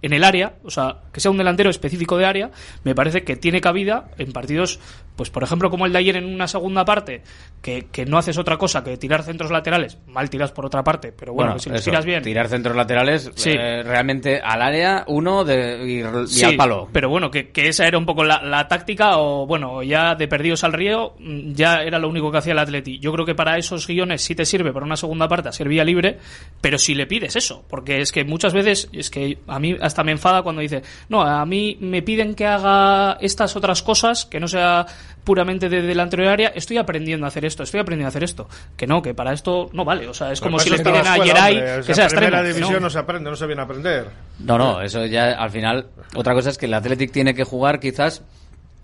en 0.06 0.14
el 0.14 0.24
área, 0.24 0.53
o 0.64 0.70
sea, 0.70 0.97
que 1.12 1.20
sea 1.20 1.32
un 1.32 1.38
delantero 1.38 1.70
específico 1.70 2.18
de 2.18 2.26
área, 2.26 2.51
me 2.84 2.95
parece 2.95 3.24
que 3.24 3.36
tiene 3.36 3.62
cabida 3.62 4.10
en 4.18 4.32
partidos, 4.32 4.80
pues 5.16 5.30
por 5.30 5.43
ejemplo, 5.43 5.70
como 5.70 5.86
el 5.86 5.93
de 5.93 5.99
ayer 5.99 6.18
en 6.18 6.26
una 6.26 6.47
segunda 6.47 6.86
parte, 6.86 7.22
que, 7.62 7.88
que 7.91 8.06
no 8.06 8.18
haces 8.18 8.38
otra 8.38 8.58
cosa 8.58 8.84
que 8.84 8.97
tirar 8.97 9.24
centros 9.24 9.51
laterales, 9.51 9.97
mal 10.08 10.30
tiras 10.30 10.51
por 10.51 10.66
otra 10.66 10.84
parte, 10.84 11.12
pero 11.12 11.34
bueno, 11.34 11.58
si 11.60 11.70
los 11.70 11.80
eso, 11.80 11.89
tiras 11.89 12.06
bien. 12.06 12.22
Tirar 12.24 12.47
centros 12.47 12.76
laterales 12.76 13.32
Sí. 13.36 13.51
eh, 13.51 13.84
realmente 13.84 14.39
al 14.43 14.62
área, 14.62 15.03
uno 15.08 15.43
de, 15.43 15.84
y, 15.86 15.99
y 16.24 16.28
Sí, 16.28 16.43
al 16.43 16.56
palo. 16.56 16.88
Pero 16.91 17.10
bueno, 17.10 17.32
que, 17.32 17.49
que 17.49 17.68
esa 17.68 17.88
era 17.88 17.97
un 17.97 18.06
poco 18.06 18.24
la, 18.24 18.41
la 18.43 18.68
táctica, 18.68 19.18
o 19.18 19.45
bueno, 19.47 19.82
ya 19.84 20.16
de 20.16 20.28
perdidos 20.28 20.64
al 20.64 20.74
río, 20.74 21.16
mm, 21.20 21.53
ya 21.53 21.82
era 21.82 21.97
lo 21.99 22.10
único 22.10 22.32
que 22.32 22.38
hacía 22.38 22.53
el 22.53 22.60
Atleti. 22.60 22.99
Yo 22.99 23.12
creo 23.12 23.26
que 23.26 23.36
para 23.36 23.58
esos 23.58 23.88
guiones 23.88 24.22
sí 24.22 24.36
te 24.36 24.45
sirve 24.45 24.72
para 24.72 24.86
una 24.86 24.97
segunda 24.97 25.28
parte 25.28 25.49
a 25.49 25.51
ser 25.51 25.68
vía 25.68 25.84
libre, 25.84 26.18
pero 26.62 26.78
si 26.78 26.93
le 26.93 27.08
pides 27.08 27.36
eso, 27.36 27.64
porque 27.70 28.01
es 28.01 28.12
que 28.12 28.24
muchas 28.24 28.53
veces, 28.53 28.89
es 28.93 29.10
que 29.10 29.39
a 29.47 29.60
mí 29.60 29.76
hasta 29.82 29.95
me 30.04 30.12
enfada 30.12 30.41
cuando 30.41 30.62
dice, 30.62 30.84
no, 31.10 31.22
a 31.22 31.46
mí 31.46 31.78
me 31.80 32.02
piden 32.02 32.36
que 32.36 32.46
haga 32.46 33.18
estas 33.22 33.56
otras 33.56 33.82
cosas, 33.84 34.26
que 34.26 34.39
no 34.39 34.48
sea 34.48 34.86
puramente 35.24 35.70
de 35.70 35.82
delantero 35.82 36.24
de 36.24 36.30
área, 36.30 36.48
estoy 36.50 36.78
aprendiendo 36.78 37.26
a 37.26 37.30
hacer 37.30 37.46
esto, 37.46 37.64
estoy 37.64 37.80
aprendiendo 37.80 38.08
a 38.08 38.10
hacer 38.10 38.24
esto. 38.24 38.48
Que 38.78 38.86
no, 38.86 39.02
que 39.02 39.14
para 39.16 39.34
esto 39.34 39.70
no 39.74 39.84
vale, 39.84 40.08
o 40.08 40.14
sea, 40.14 40.32
es 40.32 40.39
Pero 40.39 40.52
como 40.52 40.60
si 40.60 40.68
eso 40.70 40.76
le 40.76 40.82
está 40.82 40.91
piden 40.91 41.04
la 41.06 41.14
a 41.14 41.26
Geray 41.26 41.56
hombre. 41.58 41.74
O 41.74 41.78
que 41.84 41.96
sea, 41.96 41.96
sea 41.96 42.08
primera 42.20 42.28
extremo. 42.28 42.41
que 42.41 42.48
división 42.54 42.74
no. 42.74 42.80
no 42.82 42.89
se 42.91 43.00
aprende, 43.00 43.30
no 43.32 43.36
se 43.36 43.46
viene 43.48 43.62
a 43.62 43.66
aprender. 43.66 44.06
No, 44.39 44.58
no, 44.58 44.82
eso 44.82 45.06
ya 45.06 45.32
al 45.32 45.50
final. 45.50 45.88
Otra 46.16 46.34
cosa 46.36 46.52
es 46.52 46.58
que 46.60 46.68
el 46.68 46.74
Athletic 46.76 47.12
tiene 47.12 47.34
que 47.34 47.43
jugar 47.43 47.80
quizás 47.80 48.22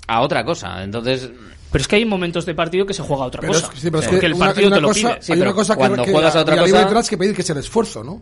a 0.07 0.21
otra 0.21 0.43
cosa. 0.43 0.83
Entonces. 0.83 1.29
Pero 1.71 1.81
es 1.83 1.87
que 1.87 1.95
hay 1.97 2.05
momentos 2.05 2.45
de 2.45 2.53
partido 2.55 2.85
que 2.85 2.93
se 2.93 3.03
juega 3.03 3.23
a 3.23 3.27
otra 3.27 3.41
Pero 3.41 3.53
cosa. 3.53 3.65
es, 3.67 3.71
que- 3.73 3.79
sí, 3.79 3.91
pero 3.91 3.99
es 3.99 4.05
Porque 4.07 4.19
que 4.19 4.25
el 4.25 4.35
partido 4.35 4.61
hay 4.61 4.67
una 4.67 4.75
te 4.77 4.81
lo 4.81 4.87
cosa, 4.89 5.19
pide. 5.19 5.33
hay 5.33 5.41
una 5.41 5.53
cosa 5.53 5.73
que, 5.75 5.77
cuando 5.79 6.03
que 6.03 6.11
juegas 6.11 6.35
a 6.35 6.39
otra 6.41 6.57
cosa- 6.57 6.79
tendrás 6.79 7.09
que 7.09 7.17
pedir 7.17 7.35
que 7.35 7.41
es 7.43 7.49
el 7.51 7.57
esfuerzo, 7.57 8.03
¿no? 8.03 8.21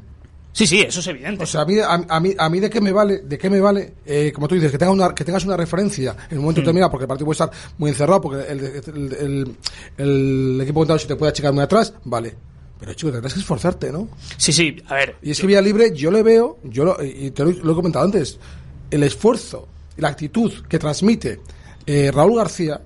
Sí, 0.60 0.68
sí, 0.68 0.82
eso 0.82 1.00
es 1.00 1.08
evidente. 1.08 1.42
O 1.42 1.48
sea, 1.48 1.62
a 1.62 1.66
mí, 1.66 1.80
a, 1.80 1.94
a 1.94 2.20
mí, 2.20 2.36
a 2.38 2.50
mí 2.50 2.60
de 2.60 2.70
qué 2.70 2.82
me 2.82 2.92
vale, 2.92 3.20
de 3.20 3.38
qué 3.38 3.50
me 3.50 3.62
vale, 3.62 3.94
eh, 4.06 4.30
como 4.36 4.46
tú 4.46 4.56
dices, 4.56 4.70
que, 4.70 4.78
tenga 4.78 4.92
una, 4.92 5.16
que 5.16 5.24
tengas 5.24 5.46
una 5.46 5.56
referencia 5.56 6.18
en 6.30 6.38
un 6.38 6.44
momento 6.44 6.60
Mm. 6.60 6.64
determinado, 6.66 6.92
porque 6.92 7.06
el 7.06 7.08
partido 7.08 7.26
puede 7.28 7.36
estar 7.36 7.52
muy 7.78 7.90
encerrado, 7.92 8.20
porque 8.20 8.52
el, 8.52 8.60
el, 8.60 9.14
el, 9.18 9.56
el 9.98 10.60
equipo 10.62 10.82
contrario 10.82 11.00
se 11.00 11.08
te 11.08 11.16
puede 11.16 11.30
achicar 11.30 11.54
muy 11.54 11.64
atrás, 11.64 11.94
vale. 12.04 12.36
Pero 12.78 12.94
chico, 12.94 13.10
tendrás 13.14 13.34
que 13.34 13.40
esforzarte, 13.40 13.90
¿no? 13.90 14.10
Sí, 14.36 14.52
sí, 14.52 14.76
a 14.90 14.96
ver. 14.96 15.16
Y 15.22 15.32
es 15.32 15.40
que 15.40 15.48
Vía 15.48 15.62
Libre, 15.62 15.94
yo 15.96 16.12
le 16.12 16.24
veo, 16.24 16.58
yo 16.66 16.84
lo, 16.84 16.98
y 17.02 17.32
te 17.32 17.46
lo, 17.46 17.52
lo 17.52 17.72
he 17.72 17.76
comentado 17.76 18.04
antes, 18.04 18.38
el 18.92 19.04
esfuerzo 19.04 19.66
la 19.96 20.10
actitud 20.10 20.52
que 20.68 20.78
transmite 20.78 21.40
eh, 21.86 22.12
Raúl 22.12 22.36
García 22.36 22.82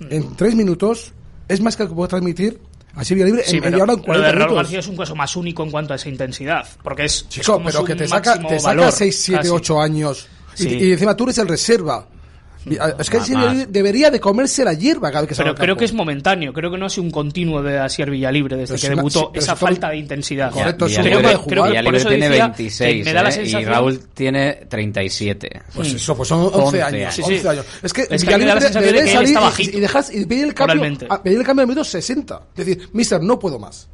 Hmm. 0.00 0.06
en 0.10 0.36
tres 0.36 0.54
minutos 0.54 1.12
es 1.48 1.60
más 1.60 1.76
que 1.76 1.82
lo 1.82 1.88
que 1.88 1.94
puede 1.96 2.08
transmitir 2.08 2.60
así 2.98 3.14
Vía 3.14 3.24
Libre 3.26 3.42
Sí, 3.44 3.56
en 3.56 3.62
media 3.64 3.82
hora 3.82 3.92
en 3.94 3.98
lo 3.98 4.04
40 4.04 4.26
de 4.26 4.32
Raúl 4.32 4.38
minutos. 4.40 4.56
García 4.56 4.78
es 4.80 4.88
un 4.88 4.96
caso 4.96 5.14
más 5.16 5.36
único 5.36 5.62
en 5.62 5.70
cuanto 5.70 5.92
a 5.92 5.96
esa 5.96 6.08
intensidad. 6.08 6.66
Porque 6.82 7.04
es, 7.04 7.14
es 7.22 7.28
Chico, 7.28 7.52
como 7.54 7.66
pero 7.66 7.78
su 7.80 7.84
que 7.84 7.94
te 7.94 8.08
saca, 8.08 8.34
te 8.38 8.58
saca 8.60 8.74
valor, 8.76 8.92
6, 8.92 9.20
7, 9.20 9.38
casi. 9.40 9.50
8 9.54 9.80
años. 9.80 10.26
Y, 10.56 10.62
Sí. 10.62 10.68
y 10.68 10.92
encima 10.92 11.16
tú 11.16 11.24
eres 11.24 11.38
el 11.38 11.48
reserva. 11.48 12.06
Es 12.98 13.10
que 13.10 13.66
debería 13.68 14.10
de 14.10 14.20
comerse 14.20 14.64
la 14.64 14.74
hierba 14.74 15.10
cada 15.10 15.22
vez 15.26 15.30
que 15.36 15.42
Pero 15.42 15.54
creo 15.54 15.76
que 15.76 15.84
es 15.84 15.92
momentáneo. 15.92 16.52
Creo 16.52 16.70
que 16.70 16.78
no 16.78 16.86
ha 16.86 16.90
sido 16.90 17.04
un 17.04 17.10
continuo 17.10 17.62
de 17.62 17.78
Asier 17.78 18.10
Villalibre 18.10 18.56
desde 18.56 18.74
Pero 18.74 18.80
que 18.80 18.86
es 18.86 18.92
una- 18.92 18.96
debutó. 19.02 19.30
sí, 19.34 19.38
esa 19.38 19.56
falta 19.56 19.90
de 19.90 19.96
intensidad. 19.96 20.50
Correcto, 20.50 20.86
es 20.86 20.92
Villalibre- 20.92 21.08
un 21.08 21.22
forma 21.22 21.28
de 21.30 21.34
jugar. 21.36 21.48
creo 21.70 21.72
que 21.82 21.84
por 21.84 21.96
eso 21.96 22.08
tiene 22.08 22.28
decía 22.28 22.44
26 22.48 22.98
que 22.98 23.04
me 23.04 23.12
da 23.14 23.22
la 23.22 23.28
¿eh? 23.30 23.42
y 23.46 23.64
Raúl 23.64 24.00
tiene 24.14 24.52
37. 24.68 25.62
Pues 25.74 25.94
eso, 25.94 26.16
pues 26.16 26.28
son 26.28 26.50
11, 26.52 26.82
años. 26.82 27.14
Sí, 27.14 27.22
sí. 27.22 27.34
11 27.34 27.48
años. 27.48 27.66
Es 27.82 27.92
que, 27.92 28.02
Es 28.02 28.08
que 28.24 28.34
a 28.34 28.38
mí 28.38 28.44
me 28.44 28.46
Villalibre 28.46 28.48
da 28.48 28.54
la 28.54 28.60
sensación 28.60 28.82
de 28.84 28.86
debe 28.92 29.04
que 29.04 29.10
él 29.10 29.34
salir 29.34 29.70
y- 29.72 29.76
y, 29.76 29.80
dejas 29.80 30.14
y 30.14 30.24
pedir 30.26 30.44
el 30.44 30.54
cambio, 30.54 30.96
a- 31.10 31.22
pedir 31.22 31.38
el 31.38 31.44
cambio 31.44 31.62
al 31.62 31.68
minuto 31.68 31.84
60. 31.84 32.42
Es 32.56 32.66
decir, 32.66 32.88
mister, 32.92 33.22
no 33.22 33.38
puedo 33.38 33.58
más. 33.58 33.88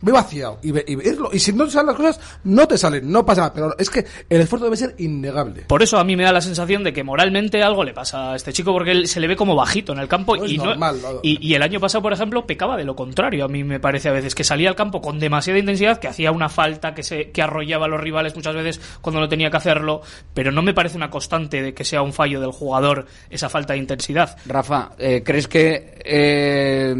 Ve 0.00 0.12
vaciado 0.12 0.58
y, 0.62 0.70
ve, 0.70 0.84
y, 0.86 0.96
verlo. 0.96 1.30
y 1.32 1.38
si 1.38 1.52
no 1.54 1.64
te 1.64 1.70
salen 1.70 1.86
las 1.86 1.96
cosas, 1.96 2.20
no 2.44 2.68
te 2.68 2.76
salen, 2.76 3.10
no 3.10 3.24
pasa 3.24 3.40
nada. 3.42 3.54
Pero 3.54 3.74
es 3.78 3.88
que 3.88 4.04
el 4.28 4.40
esfuerzo 4.42 4.66
debe 4.66 4.76
ser 4.76 4.94
innegable. 4.98 5.62
Por 5.62 5.82
eso 5.82 5.98
a 5.98 6.04
mí 6.04 6.14
me 6.14 6.24
da 6.24 6.32
la 6.32 6.42
sensación 6.42 6.84
de 6.84 6.92
que 6.92 7.02
moralmente 7.02 7.62
algo 7.62 7.84
le 7.84 7.94
pasa 7.94 8.32
a 8.32 8.36
este 8.36 8.52
chico 8.52 8.72
porque 8.72 8.90
él 8.90 9.08
se 9.08 9.18
le 9.20 9.28
ve 9.28 9.36
como 9.36 9.56
bajito 9.56 9.92
en 9.92 9.98
el 10.00 10.08
campo 10.08 10.36
No 10.36 10.44
y, 10.46 10.58
no- 10.58 10.64
normal, 10.66 10.98
no. 11.00 11.20
y, 11.22 11.38
y 11.46 11.54
el 11.54 11.62
año 11.62 11.80
pasado, 11.80 12.02
por 12.02 12.12
ejemplo, 12.12 12.46
pecaba 12.46 12.76
de 12.76 12.84
lo 12.84 12.94
contrario. 12.94 13.44
A 13.46 13.48
mí 13.48 13.64
me 13.64 13.80
parece 13.80 14.08
a 14.10 14.12
veces 14.12 14.34
que 14.34 14.44
salía 14.44 14.68
al 14.68 14.76
campo 14.76 15.00
con 15.00 15.18
demasiada 15.18 15.58
intensidad, 15.58 15.98
que 15.98 16.08
hacía 16.08 16.32
una 16.32 16.50
falta, 16.50 16.94
que 16.94 17.02
se 17.02 17.30
que 17.30 17.40
arrollaba 17.40 17.86
a 17.86 17.88
los 17.88 18.00
rivales 18.00 18.34
muchas 18.36 18.54
veces 18.54 18.80
cuando 19.00 19.20
no 19.20 19.28
tenía 19.28 19.50
que 19.50 19.56
hacerlo, 19.56 20.02
pero 20.34 20.52
no 20.52 20.60
me 20.60 20.74
parece 20.74 20.96
una 20.98 21.08
constante 21.08 21.62
de 21.62 21.72
que 21.72 21.84
sea 21.84 22.02
un 22.02 22.12
fallo 22.12 22.40
del 22.42 22.50
jugador 22.52 23.06
esa 23.30 23.48
falta 23.48 23.72
de 23.72 23.78
intensidad. 23.78 24.36
Rafa, 24.46 24.90
eh, 24.98 25.22
¿crees 25.24 25.48
que 25.48 25.98
eh, 26.04 26.94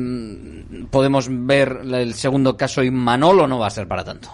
podemos 0.91 1.27
ver 1.31 1.81
el 1.93 2.15
segundo 2.15 2.57
caso 2.57 2.83
o 3.41 3.47
no 3.47 3.59
va 3.59 3.67
a 3.67 3.71
ser 3.71 3.87
para 3.89 4.05
tanto? 4.05 4.29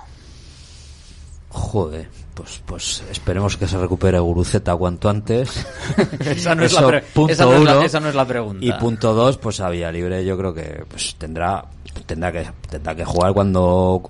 Joder, 1.52 2.08
pues, 2.34 2.62
pues 2.64 3.02
esperemos 3.10 3.56
que 3.56 3.66
se 3.66 3.76
recupere 3.76 4.18
Guruceta 4.20 4.76
cuanto 4.76 5.08
antes. 5.08 5.66
Esa 6.20 6.54
no 6.54 6.64
es 6.64 6.72
la 6.72 6.78
Eso, 6.80 6.88
pre- 6.88 7.02
punto 7.02 7.32
esa 7.32 7.44
no 7.44 7.52
es 7.54 7.62
la- 7.64 7.72
uno. 7.76 7.82
esa 7.82 8.00
no 8.00 8.08
es 8.08 8.14
la 8.14 8.24
pregunta. 8.26 8.64
Y 8.64 8.72
punto 8.74 9.12
dos, 9.14 9.36
pues 9.38 9.60
a 9.60 9.68
Villalibre 9.68 10.24
yo 10.24 10.38
creo 10.38 10.54
que 10.54 10.84
pues 10.88 11.16
tendrá 11.18 11.64
tendrá 12.06 12.30
que 12.30 12.48
tendrá 12.68 12.94
que 12.94 13.04
jugar 13.04 13.32
cuando 13.32 14.00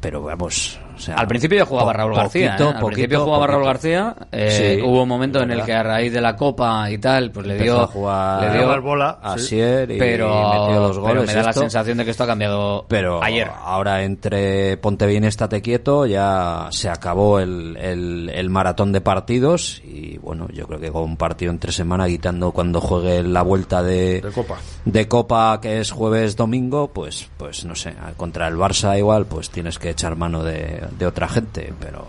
pero 0.00 0.22
vamos 0.24 0.78
o 0.94 0.98
sea, 0.98 1.14
Al 1.16 1.26
principio 1.26 1.58
ya 1.58 1.64
jugaba 1.66 1.92
po- 1.92 1.98
Raúl 1.98 2.14
García. 2.14 2.50
poquito, 2.52 2.64
¿eh? 2.64 2.66
Al 2.68 2.80
poquito, 2.80 2.86
principio 2.94 3.20
jugaba 3.24 3.38
poquito. 3.46 3.52
Raúl 3.52 3.66
García. 3.66 4.16
eh, 4.32 4.76
Sí, 4.78 4.82
hubo 4.84 5.02
un 5.02 5.08
momento 5.08 5.40
en 5.42 5.50
el 5.50 5.64
que 5.64 5.72
a 5.72 5.82
raíz 5.82 6.12
de 6.12 6.20
la 6.20 6.36
Copa 6.36 6.90
y 6.90 6.98
tal, 6.98 7.30
pues 7.30 7.46
le 7.46 7.58
dio, 7.58 7.80
a 7.80 7.86
jugar 7.86 8.52
le 8.52 8.58
dio 8.58 8.82
bola, 8.82 9.18
a 9.22 9.38
sí. 9.38 9.44
Asier 9.46 9.90
y 9.90 9.98
pero, 9.98 10.28
metió 10.28 10.80
los 10.80 10.96
pero 10.98 11.00
goles 11.02 11.26
me 11.26 11.34
da 11.34 11.42
la 11.42 11.52
sensación 11.52 11.98
de 11.98 12.04
que 12.04 12.10
esto 12.10 12.24
ha 12.24 12.26
cambiado 12.26 12.84
pero 12.88 13.22
ayer. 13.22 13.48
ahora 13.64 14.02
entre 14.02 14.76
ponte 14.78 15.06
bien 15.06 15.24
estate 15.24 15.62
quieto 15.62 16.06
ya 16.06 16.68
se 16.70 16.88
acabó 16.88 17.38
el, 17.40 17.76
el, 17.76 18.30
el 18.34 18.50
maratón 18.50 18.92
de 18.92 19.00
partidos 19.00 19.80
y 19.84 20.18
bueno 20.18 20.48
yo 20.52 20.66
creo 20.66 20.80
que 20.80 20.90
con 20.90 21.02
un 21.02 21.16
partido 21.16 21.50
entre 21.52 21.72
semana 21.72 22.06
quitando 22.06 22.52
cuando 22.52 22.80
juegue 22.80 23.22
la 23.22 23.42
vuelta 23.42 23.82
de, 23.82 24.20
De 24.20 24.30
Copa. 24.32 24.56
de 24.84 25.08
Copa 25.08 25.60
que 25.60 25.80
es 25.80 25.90
jueves 25.90 26.36
domingo 26.36 26.88
pues 26.92 27.28
pues 27.36 27.64
no 27.64 27.74
sé 27.74 27.94
contra 28.16 28.48
el 28.48 28.56
Barça 28.56 28.98
igual 28.98 29.26
pues 29.26 29.50
tienes 29.50 29.78
que 29.78 29.90
echar 29.90 30.16
mano 30.16 30.42
de, 30.42 30.81
de 30.90 31.06
otra 31.06 31.28
gente 31.28 31.72
pero 31.80 32.06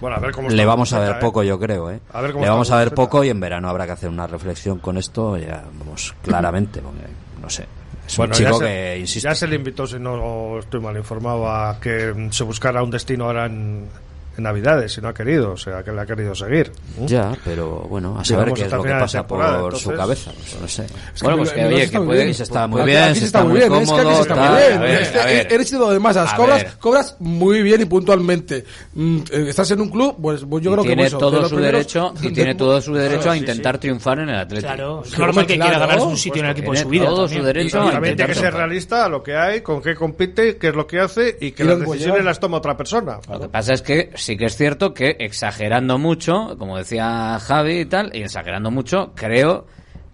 Bueno, 0.00 0.16
a 0.16 0.20
ver 0.20 0.32
cómo 0.32 0.48
le 0.48 0.64
vamos 0.64 0.92
a 0.92 1.00
ver 1.00 1.16
¿eh? 1.16 1.18
poco 1.20 1.42
yo 1.42 1.58
creo 1.58 1.90
¿eh? 1.90 2.00
A 2.12 2.20
ver 2.20 2.32
cómo 2.32 2.44
le 2.44 2.50
vamos 2.50 2.70
a 2.70 2.78
ver 2.78 2.92
poco 2.94 3.24
y 3.24 3.28
en 3.28 3.40
verano 3.40 3.68
habrá 3.68 3.86
que 3.86 3.92
hacer 3.92 4.10
una 4.10 4.26
reflexión 4.26 4.78
con 4.78 4.96
esto 4.96 5.36
ya 5.36 5.64
vamos 5.78 6.14
claramente 6.22 6.80
porque 6.80 7.06
no 7.40 7.50
sé 7.50 7.66
es 8.06 8.16
Bueno, 8.16 8.34
un 8.34 8.38
chico 8.38 8.58
se, 8.58 8.64
que 8.64 8.98
insisto 9.00 9.28
ya 9.28 9.34
se 9.34 9.48
le 9.48 9.56
invitó, 9.56 9.86
si 9.86 9.98
no 9.98 10.58
estoy 10.60 10.80
mal 10.80 10.96
informado, 10.96 11.50
a 11.50 11.80
que 11.80 12.28
se 12.30 12.44
buscara 12.44 12.80
un 12.82 12.90
destino 12.90 13.24
ahora 13.24 13.46
en, 13.46 13.88
en 14.36 14.44
Navidades, 14.44 14.92
si 14.92 15.00
no 15.00 15.08
ha 15.08 15.14
querido, 15.14 15.52
o 15.52 15.56
sea, 15.56 15.82
que 15.82 15.92
le 15.92 16.00
ha 16.00 16.06
querido 16.06 16.34
seguir. 16.34 16.70
¿Mm? 16.98 17.06
Ya, 17.06 17.32
pero 17.44 17.80
bueno, 17.88 18.18
a 18.18 18.22
Digamos, 18.22 18.28
saber 18.28 18.54
qué 18.54 18.62
es 18.66 18.72
lo 18.72 18.82
que 18.82 18.90
pasa 18.90 19.26
por 19.26 19.38
temporada, 19.40 19.58
su 19.58 19.66
entonces- 19.90 19.96
cabeza, 19.96 20.30
pues, 20.34 20.60
no 20.60 20.68
sé. 20.68 20.86
Es 21.14 21.22
bueno, 21.22 21.36
que 21.36 21.42
pues 21.42 21.52
que 21.52 21.64
oye, 21.66 21.82
está 21.82 21.92
que 21.92 21.98
muy 21.98 22.06
puede, 22.06 22.22
bien. 22.24 22.34
se 22.34 22.42
está 22.42 22.66
muy 22.66 22.80
Aquí- 22.82 22.90
bien, 22.90 23.02
aquí 23.02 23.14
se 23.14 23.20
se 23.20 23.26
está 23.26 23.44
muy 23.44 23.52
bien, 23.52 23.62
es 23.64 23.70
que 23.70 23.76
aquí 23.76 23.86
cómodo, 23.86 24.14
se 24.16 24.20
está 24.22 24.34
muy 24.36 24.58
bien. 24.58 24.72
a 24.76 24.80
ver, 24.80 25.02
Es 25.02 25.08
que 25.08 25.20
a 25.20 25.24
ver. 25.26 25.52
Eres 25.52 25.70
de 25.70 25.98
masas, 26.00 26.32
A 26.32 26.36
cobras, 26.36 26.62
ver. 26.62 26.72
cobras 26.78 27.16
muy 27.18 27.62
bien 27.62 27.80
y 27.80 27.84
puntualmente. 27.84 28.64
Mm, 28.94 29.16
eh, 29.30 29.46
Estás 29.48 29.70
en 29.70 29.80
un 29.80 29.88
club, 29.88 30.16
pues, 30.20 30.44
pues 30.48 30.62
yo 30.64 30.70
Y 30.70 30.72
creo 30.74 30.82
que 30.84 30.88
tiene 30.90 31.02
pues 31.02 31.08
eso, 31.12 31.18
todo 31.18 31.48
su 31.48 31.54
primeros- 31.54 31.72
derecho 31.72 32.14
y 32.22 32.32
tiene 32.32 32.54
todo 32.56 32.80
su 32.80 32.94
derecho 32.94 33.30
a 33.30 33.36
intentar 33.36 33.78
triunfar 33.78 34.18
en 34.20 34.28
el 34.28 34.36
Atlético. 34.36 34.66
Claro, 34.74 35.02
es 35.04 35.18
normal 35.18 35.46
que 35.46 35.58
quiera 35.58 35.78
ganarse 35.78 36.06
un 36.06 36.16
sitio 36.16 36.40
en 36.40 36.46
el 36.46 36.52
equipo 36.52 36.72
de 36.72 36.78
su 36.78 36.88
vida. 36.88 37.06
todo 37.06 37.28
su 37.28 37.42
derecho 37.42 37.78
también 37.90 38.16
tiene 38.16 38.32
que 38.32 38.38
ser 38.38 38.52
realista 38.54 39.04
a 39.04 39.08
lo 39.08 39.22
que 39.22 39.36
hay, 39.36 39.60
con 39.62 39.80
qué 39.80 39.94
compite, 39.94 40.56
qué 40.56 40.68
es 40.68 40.74
lo 40.74 40.86
que 40.86 41.00
hace 41.00 41.36
y 41.40 41.52
que 41.52 41.64
las 41.64 41.78
lo 41.78 41.84
que 41.84 41.90
decisiones 41.92 42.24
las 42.24 42.40
toma 42.40 42.58
otra 42.58 42.76
persona. 42.76 43.18
Lo 43.30 43.40
que 43.40 43.48
pasa 43.48 43.72
es 43.74 43.82
que 43.82 44.10
sí 44.26 44.36
que 44.36 44.46
es 44.46 44.56
cierto 44.56 44.92
que 44.92 45.16
exagerando 45.20 45.98
mucho, 45.98 46.56
como 46.58 46.76
decía 46.76 47.38
Javi 47.38 47.82
y 47.82 47.84
tal, 47.84 48.10
y 48.12 48.22
exagerando 48.22 48.72
mucho, 48.72 49.12
creo 49.14 49.66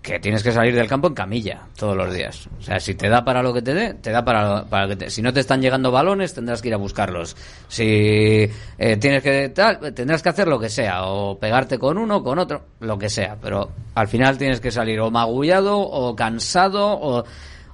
que 0.03 0.19
tienes 0.19 0.43
que 0.43 0.53
salir 0.53 0.75
del 0.75 0.87
campo 0.87 1.09
en 1.09 1.15
camilla 1.15 1.63
todos 1.79 1.97
los 1.97 2.13
días. 2.13 2.47
O 2.59 2.63
sea, 2.63 2.79
si 2.79 2.95
te 2.95 3.09
da 3.09 3.25
para 3.25 3.43
lo 3.43 3.55
que 3.55 3.63
te 3.63 3.73
dé, 3.73 3.95
te 3.95 4.11
da 4.11 4.23
para, 4.23 4.65
para 4.67 4.83
lo 4.83 4.89
que 4.91 4.97
te... 4.97 5.11
Si 5.11 5.23
no 5.23 5.33
te 5.33 5.41
están 5.41 5.63
llegando 5.63 5.91
balones, 5.91 6.35
tendrás 6.35 6.61
que 6.61 6.69
ir 6.69 6.75
a 6.75 6.77
buscarlos. 6.77 7.35
Si 7.69 8.51
eh, 8.79 8.97
tienes 8.99 9.23
que 9.23 9.49
tal, 9.49 9.95
tendrás 9.95 10.23
que 10.23 10.29
hacer 10.29 10.47
lo 10.47 10.59
que 10.59 10.69
sea, 10.69 11.05
o 11.05 11.39
pegarte 11.39 11.79
con 11.79 11.97
uno, 11.97 12.23
con 12.23 12.39
otro, 12.39 12.67
lo 12.81 12.99
que 12.99 13.09
sea. 13.09 13.39
Pero 13.41 13.71
al 13.95 14.09
final 14.09 14.37
tienes 14.37 14.61
que 14.61 14.71
salir 14.71 15.01
o 15.01 15.11
magullado, 15.11 15.79
o 15.79 16.15
cansado, 16.15 16.85
o, 16.85 17.25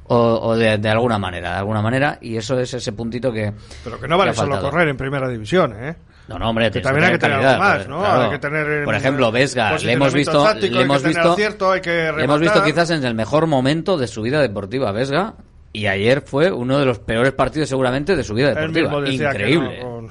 o, 0.04 0.16
o 0.16 0.56
de, 0.56 0.78
de 0.78 0.88
alguna 0.88 1.18
manera, 1.18 1.50
de 1.50 1.58
alguna 1.58 1.82
manera, 1.82 2.18
y 2.20 2.36
eso 2.36 2.60
es 2.60 2.74
ese 2.74 2.92
puntito 2.92 3.32
que... 3.32 3.52
Pero 3.82 3.98
que 3.98 4.06
no 4.06 4.16
vale 4.16 4.34
solo 4.34 4.60
correr 4.60 4.86
en 4.86 4.96
primera 4.96 5.28
división, 5.28 5.74
¿eh? 5.82 5.96
No, 6.28 6.38
no, 6.38 6.50
hombre, 6.50 6.70
Que 6.70 6.80
también 6.80 7.04
hay 7.06 7.12
que 7.12 7.18
tener 7.18 7.36
calidad, 7.36 7.54
algo 7.54 7.64
más, 7.64 7.76
pues, 7.76 7.88
¿no? 7.88 7.98
claro. 8.00 8.22
Hay 8.24 8.30
que 8.30 8.38
tener, 8.38 8.84
Por 8.84 8.94
eh, 8.94 8.98
ejemplo, 8.98 9.32
Vesga, 9.32 9.78
le 9.78 9.92
hemos 9.92 10.12
visto, 10.12 10.42
táctico, 10.44 10.72
le 10.74 10.78
hay 10.80 10.84
hemos 10.84 11.02
visto, 11.02 11.32
acierto, 11.32 11.74
le 11.74 12.24
hemos 12.24 12.40
visto 12.40 12.62
quizás 12.62 12.90
en 12.90 13.04
el 13.04 13.14
mejor 13.14 13.46
momento 13.46 13.96
de 13.96 14.06
su 14.06 14.20
vida 14.22 14.40
deportiva, 14.42 14.92
Vesga, 14.92 15.34
y 15.72 15.86
ayer 15.86 16.20
fue 16.20 16.52
uno 16.52 16.78
de 16.78 16.84
los 16.84 16.98
peores 16.98 17.32
partidos 17.32 17.68
seguramente 17.70 18.14
de 18.14 18.22
su 18.24 18.34
vida 18.34 18.48
deportiva. 18.54 19.08
Increíble, 19.08 19.78
no, 19.82 19.90
con- 19.90 20.08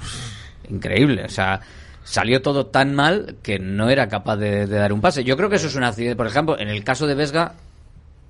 increíble, 0.69 1.25
o 1.25 1.29
sea, 1.29 1.61
salió 2.03 2.41
todo 2.41 2.65
tan 2.67 2.95
mal 2.95 3.35
que 3.43 3.59
no 3.59 3.89
era 3.89 4.07
capaz 4.07 4.37
de, 4.37 4.65
de 4.65 4.77
dar 4.77 4.93
un 4.93 5.01
pase. 5.01 5.23
Yo 5.23 5.37
creo 5.37 5.49
que 5.49 5.57
eso 5.57 5.67
es 5.67 5.75
un 5.75 5.83
accidente. 5.83 6.15
Por 6.15 6.25
ejemplo, 6.27 6.57
en 6.57 6.69
el 6.69 6.83
caso 6.83 7.05
de 7.05 7.15
Vesga, 7.15 7.53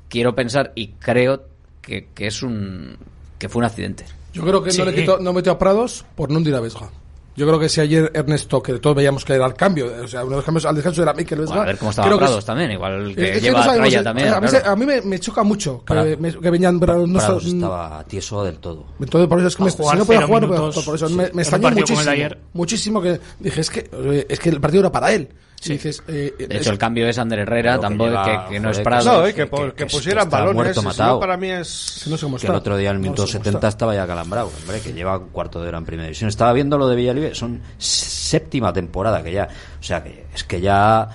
quiero 0.09 0.35
pensar 0.35 0.71
y 0.75 0.89
creo 0.99 1.45
que, 1.81 2.07
que 2.13 2.27
es 2.27 2.43
un 2.43 2.97
que 3.37 3.47
fue 3.49 3.59
un 3.59 3.65
accidente. 3.65 4.03
Yo 4.33 4.43
creo 4.43 4.61
que 4.63 4.71
Sí. 4.71 4.79
no 4.79 4.85
le 4.85 4.93
quitó, 4.95 5.19
no 5.19 5.31
metió 5.31 5.51
a 5.53 5.57
Prados 5.59 6.05
por 6.15 6.29
no 6.31 6.37
hundir 6.37 6.55
a 6.55 6.59
Vesga. 6.59 6.89
Yo 7.37 7.45
creo 7.45 7.59
que 7.59 7.69
si 7.69 7.79
ayer 7.79 8.11
Ernesto, 8.15 8.63
que 8.63 8.73
todos 8.79 8.95
veíamos 8.95 9.23
que 9.23 9.33
era 9.33 9.45
el 9.45 9.53
cambio, 9.53 9.91
o 10.03 10.07
sea, 10.07 10.21
uno 10.21 10.31
de 10.31 10.35
los 10.37 10.45
cambios 10.45 10.65
al 10.65 10.73
descanso 10.73 11.03
era 11.03 11.13
Mikel 11.13 11.37
Vesga. 11.37 11.53
Bueno, 11.55 11.61
a 11.61 11.65
ver 11.67 11.77
cómo 11.77 11.91
estaba 11.91 12.17
Prados 12.17 12.39
es- 12.39 12.45
también, 12.45 12.71
igual 12.71 13.13
que 13.15 13.21
Es- 13.21 13.29
es 13.29 13.35
que 13.35 13.41
lleva 13.41 13.59
no 13.59 13.63
sabemos, 13.65 13.85
Raya 13.85 14.03
también. 14.03 14.27
A 14.29 14.41
mí, 14.41 14.47
claro. 14.47 14.65
se- 14.65 14.69
a 14.71 14.75
mí 14.75 14.85
me, 14.87 15.01
me 15.01 15.19
choca 15.19 15.43
mucho 15.43 15.83
que, 15.85 15.93
Pra- 15.93 16.17
me- 16.17 16.33
que 16.33 16.49
venían 16.49 16.73
no 16.75 16.79
Prados 16.79 17.43
son- 17.43 17.55
estaba 17.55 18.03
tieso 18.05 18.43
del 18.43 18.57
todo. 18.57 18.85
Entonces, 18.99 19.29
por 19.29 19.37
eso 19.37 19.47
es 19.49 19.55
que 19.55 19.63
me, 19.65 19.69
jugar 19.69 19.95
si 19.95 19.99
no 19.99 20.05
podía 20.05 20.25
jugar, 20.25 20.41
no 20.41 20.47
minutos. 20.47 20.83
Por 20.83 20.95
eso 20.95 21.07
sí. 21.07 21.13
me, 21.13 21.23
extrañó 21.25 21.69
muchísimo. 21.69 22.11
Muchísimo 22.53 23.01
que 23.03 23.19
dije, 23.39 23.61
es 23.61 23.69
que, 23.69 24.25
es 24.27 24.39
que 24.39 24.49
el 24.49 24.59
partido 24.59 24.81
era 24.81 24.91
para 24.91 25.13
él. 25.13 25.29
Y 25.65 25.69
dices, 25.69 26.03
eh, 26.07 26.33
De 26.37 26.45
es- 26.55 26.61
hecho, 26.61 26.71
el 26.71 26.77
cambio 26.77 27.07
es 27.09 27.17
Ander 27.17 27.39
Herrera, 27.39 27.75
que 27.75 27.81
tampoco 27.81 28.09
lleva- 28.11 28.45
que, 28.47 28.53
que 28.53 28.59
no 28.59 28.69
es 28.69 28.79
Prados. 28.79 29.05
No, 29.05 29.23
y 29.27 29.31
que, 29.33 29.41
que- 29.41 29.47
po- 29.47 29.57
que- 29.57 29.69
que 29.71 29.75
que 29.75 29.85
pusieran 29.87 30.29
balones. 30.29 30.53
muerto, 30.55 30.81
no, 30.83 30.87
matado. 30.89 31.19
para 31.19 31.35
mí 31.35 31.49
es. 31.49 32.03
no 32.07 32.15
sé 32.15 32.25
cómo 32.25 32.37
Que 32.37 32.41
está. 32.45 32.53
el 32.53 32.57
otro 32.59 32.77
día 32.77 32.91
al 32.91 32.97
No 32.97 33.01
minuto 33.01 33.25
sé 33.25 33.33
cómo 33.33 33.43
70 33.45 33.57
está. 33.57 33.67
estaba 33.69 33.95
ya 33.95 34.05
calambrado, 34.05 34.51
hombre, 34.61 34.79
que 34.81 34.93
lleva 34.93 35.17
un 35.17 35.29
cuarto 35.29 35.59
de 35.61 35.67
hora 35.69 35.79
en 35.79 35.85
primera 35.85 36.05
división. 36.05 36.29
Estaba 36.29 36.53
viendo 36.53 36.77
lo 36.77 36.87
de 36.87 36.95
Villalibre, 36.95 37.33
son 37.35 37.59
séptima 37.79 38.71
temporada 38.71 39.23
que 39.23 39.31
ya, 39.31 39.47
o 39.79 39.83
sea, 39.83 40.03
que 40.03 40.25
es 40.33 40.43
que 40.43 40.61
ya 40.61 41.09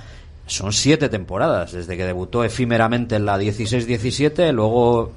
son 0.46 0.72
siete 0.72 1.08
temporadas 1.08 1.70
desde 1.72 1.96
que 1.96 2.04
debutó 2.04 2.42
efímeramente 2.42 3.14
en 3.16 3.24
la 3.24 3.38
16-17, 3.38 4.52
luego 4.52 5.12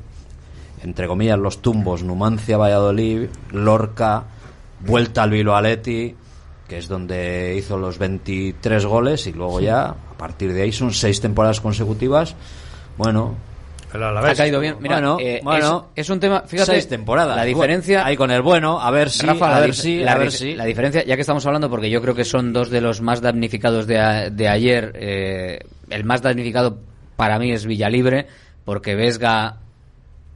entre 0.84 1.08
comillas 1.08 1.40
los 1.40 1.64
tumbos 1.64 2.04
Numancia, 2.04 2.58
Valladolid, 2.58 3.28
Lorca, 3.52 4.24
vuelta 4.82 5.24
al 5.24 5.32
Bilbao 5.32 5.56
Athletic, 5.56 6.16
que 6.68 6.78
es 6.80 6.88
donde 6.88 7.55
hizo 7.57 7.78
los 7.78 7.97
23 7.99 8.86
goles 8.86 9.28
y 9.28 9.32
luego 9.34 9.59
ya 9.61 9.86
a 9.89 10.18
partir 10.18 10.53
de 10.53 10.63
ahí 10.63 10.72
son 10.72 10.93
seis 10.93 11.22
temporadas 11.22 11.61
consecutivas. 11.61 12.36
Bueno, 12.97 13.36
Ha 13.93 14.34
caído 14.36 14.59
bien. 14.59 14.76
Mira, 14.80 14.95
bueno, 14.95 15.18
eh, 15.20 15.39
bueno, 15.43 15.89
es, 15.95 16.05
es 16.05 16.09
un 16.09 16.20
tema. 16.20 16.41
Fíjate, 16.47 16.72
seis 16.72 16.88
temporadas. 16.88 17.36
La 17.38 17.43
diferencia. 17.43 18.05
Ahí 18.05 18.18
con 18.18 18.32
el 18.32 18.41
bueno, 18.41 18.80
a 18.82 18.89
ver 18.91 19.09
si, 19.09 19.26
Rafa, 19.26 19.47
a 19.47 19.51
la, 19.51 19.59
ver 19.61 19.76
si, 19.76 19.99
la 19.99 20.11
a 20.13 20.18
ver 20.18 20.32
si. 20.32 20.53
la 20.55 20.66
diferencia, 20.66 21.03
ya 21.05 21.16
que 21.16 21.22
estamos 21.22 21.45
hablando, 21.45 21.70
porque 21.70 21.89
yo 21.89 22.01
creo 22.01 22.16
que 22.16 22.26
son 22.26 22.51
dos 22.51 22.70
de 22.70 22.82
los 22.82 22.99
más 23.01 23.22
damnificados 23.22 23.88
de, 23.88 23.99
a- 23.99 24.30
de 24.30 24.47
ayer. 24.49 24.91
eh, 24.95 25.59
el 25.89 26.03
más 26.03 26.22
damnificado 26.22 26.80
para 27.16 27.38
mí 27.39 27.51
es 27.51 27.66
Villalibre, 27.66 28.28
porque 28.66 28.95
Vesga 28.95 29.57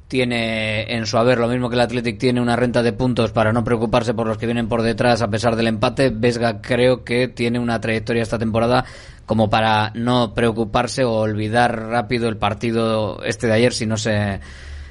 tiene 0.09 0.91
en 0.93 1.05
su 1.05 1.17
haber 1.17 1.37
lo 1.37 1.47
mismo 1.47 1.69
que 1.69 1.75
el 1.75 1.81
Athletic 1.81 2.17
tiene 2.17 2.41
una 2.41 2.55
renta 2.57 2.83
de 2.83 2.91
puntos 2.91 3.31
para 3.31 3.53
no 3.53 3.63
preocuparse 3.63 4.13
por 4.13 4.27
los 4.27 4.37
que 4.37 4.47
vienen 4.47 4.67
por 4.67 4.81
detrás 4.81 5.21
a 5.21 5.29
pesar 5.29 5.55
del 5.55 5.67
empate. 5.67 6.09
Vesga 6.09 6.61
creo 6.61 7.03
que 7.05 7.27
tiene 7.29 7.59
una 7.59 7.79
trayectoria 7.79 8.23
esta 8.23 8.39
temporada 8.39 8.83
como 9.27 9.49
para 9.51 9.91
no 9.93 10.33
preocuparse 10.33 11.03
o 11.03 11.11
olvidar 11.13 11.79
rápido 11.89 12.27
el 12.27 12.37
partido 12.37 13.23
este 13.23 13.45
de 13.47 13.53
ayer 13.53 13.71
si 13.71 13.85
no 13.85 13.95
se 13.97 14.39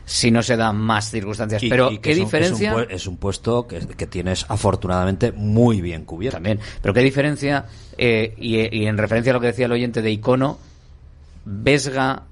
si 0.05 0.31
no 0.31 0.43
se 0.43 0.57
dan 0.57 0.77
más 0.77 1.11
circunstancias. 1.11 1.63
Y- 1.65 1.69
Pero 1.69 1.91
y 1.91 1.99
qué 1.99 2.13
es 2.13 2.19
un- 2.19 2.25
diferencia 2.25 2.71
Es 2.71 2.75
un, 2.77 2.81
pue- 2.83 2.87
es 2.95 3.07
un 3.09 3.17
puesto 3.19 3.67
que, 3.67 3.81
que 3.81 4.07
tienes 4.07 4.47
afortunadamente 4.49 5.33
muy 5.33 5.83
bien 5.83 6.05
cubierto. 6.05 6.37
también. 6.37 6.61
Pero 6.81 6.95
qué 6.95 7.01
diferencia, 7.01 7.67
eh, 7.99 8.35
y, 8.39 8.57
y 8.75 8.87
en 8.87 8.97
referencia 8.97 9.33
a 9.33 9.35
lo 9.35 9.41
que 9.41 9.49
decía 9.49 9.67
el 9.67 9.73
oyente 9.73 10.01
de 10.01 10.11
Icono, 10.13 10.59
Vesga 11.45 12.23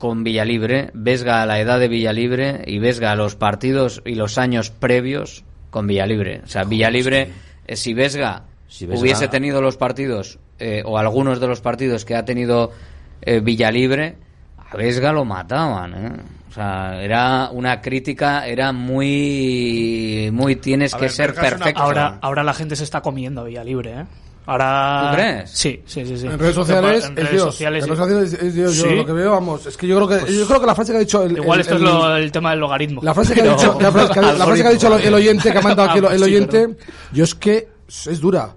con 0.00 0.24
Villalibre, 0.24 0.90
Vesga 0.94 1.42
a 1.42 1.46
la 1.46 1.60
edad 1.60 1.78
de 1.78 1.86
Villalibre 1.86 2.62
y 2.66 2.78
Vesga 2.78 3.12
a 3.12 3.16
los 3.16 3.36
partidos 3.36 4.00
y 4.06 4.14
los 4.14 4.38
años 4.38 4.70
previos 4.70 5.44
con 5.68 5.86
Villalibre. 5.86 6.40
O 6.42 6.46
sea, 6.48 6.64
Villalibre, 6.64 7.30
eh, 7.66 7.76
si 7.76 7.92
Vesga 7.92 8.44
Si 8.66 8.86
Vesga- 8.86 8.98
hubiese 8.98 9.28
tenido 9.28 9.60
los 9.60 9.76
partidos, 9.76 10.38
eh, 10.58 10.82
o 10.86 10.96
algunos 10.96 11.38
de 11.38 11.46
los 11.48 11.60
partidos 11.60 12.06
que 12.06 12.16
ha 12.16 12.24
tenido 12.24 12.72
eh, 13.20 13.40
Villalibre, 13.40 14.16
a 14.56 14.74
Vesga 14.74 15.12
lo 15.12 15.26
mataban, 15.26 15.92
¿eh? 15.94 16.12
O 16.48 16.52
sea, 16.52 17.00
era 17.02 17.50
una 17.52 17.80
crítica, 17.82 18.46
era 18.46 18.72
muy, 18.72 20.30
muy 20.32 20.56
tienes 20.56 20.94
A 20.94 20.96
que 20.96 21.04
ver, 21.04 21.12
ser 21.12 21.30
una 21.32 21.40
perfecto. 21.42 21.82
Ahora, 21.82 22.18
ahora 22.22 22.42
la 22.42 22.54
gente 22.54 22.74
se 22.74 22.84
está 22.84 23.02
comiendo 23.02 23.42
a 23.42 23.44
Villalibre, 23.44 23.90
¿eh? 24.00 24.04
Ahora... 24.50 25.10
¿Tú 25.10 25.14
crees? 25.16 25.50
Sí, 25.50 25.82
sí, 25.86 26.04
sí. 26.04 26.16
sí. 26.18 26.26
En 26.26 26.36
redes 26.38 26.54
sociales, 26.56 27.04
En 27.04 27.10
es 27.12 27.16
redes 27.16 27.30
Dios. 27.30 27.42
sociales, 27.44 27.82
En 27.84 27.88
redes 27.90 27.98
sociales 28.00 28.32
es 28.42 28.54
Dios. 28.54 28.76
Yo 28.76 28.82
Sí. 28.84 28.94
lo 28.96 29.06
que 29.06 29.12
veo, 29.12 29.30
vamos, 29.30 29.64
es 29.66 29.76
que 29.76 29.86
yo 29.86 29.94
creo 29.96 30.08
que, 30.08 30.16
Pues 30.24 30.34
yo 30.36 30.46
creo 30.46 30.60
que 30.60 30.66
la 30.66 30.74
frase 30.74 30.90
que 30.92 30.96
ha 30.96 31.00
dicho 31.00 31.22
el, 31.22 31.36
Igual 31.36 31.58
el- 31.58 31.60
esto 31.60 31.74
es 31.76 31.80
el- 31.80 31.86
lo- 31.86 32.16
el 32.16 32.32
tema 32.32 32.50
del 32.50 32.58
logaritmo. 32.60 33.00
La 33.04 33.14
frase 33.14 33.32
que 33.34 33.40
ha 33.40 33.44
Pero- 33.44 33.56
dicho, 33.56 33.78
la 33.80 33.92
frase 33.92 34.12
que 34.12 34.18
ha- 34.18 34.32
la 34.32 34.44
frase 34.46 34.62
que 34.62 34.68
ha 34.68 34.72
dicho 34.72 34.96
el, 34.96 35.02
el 35.04 35.14
oyente 35.14 35.52
que 35.52 35.58
ha 35.58 35.62
mandado 35.62 35.88
aquí 35.90 35.98
el, 36.00 36.04
el 36.06 36.10
Ah, 36.12 36.16
sí, 36.16 36.22
oyente, 36.24 36.58
perdón. 36.68 36.76
yo 37.12 37.24
es 37.24 37.34
que 37.36 37.68
es 37.88 38.20
dura, 38.20 38.54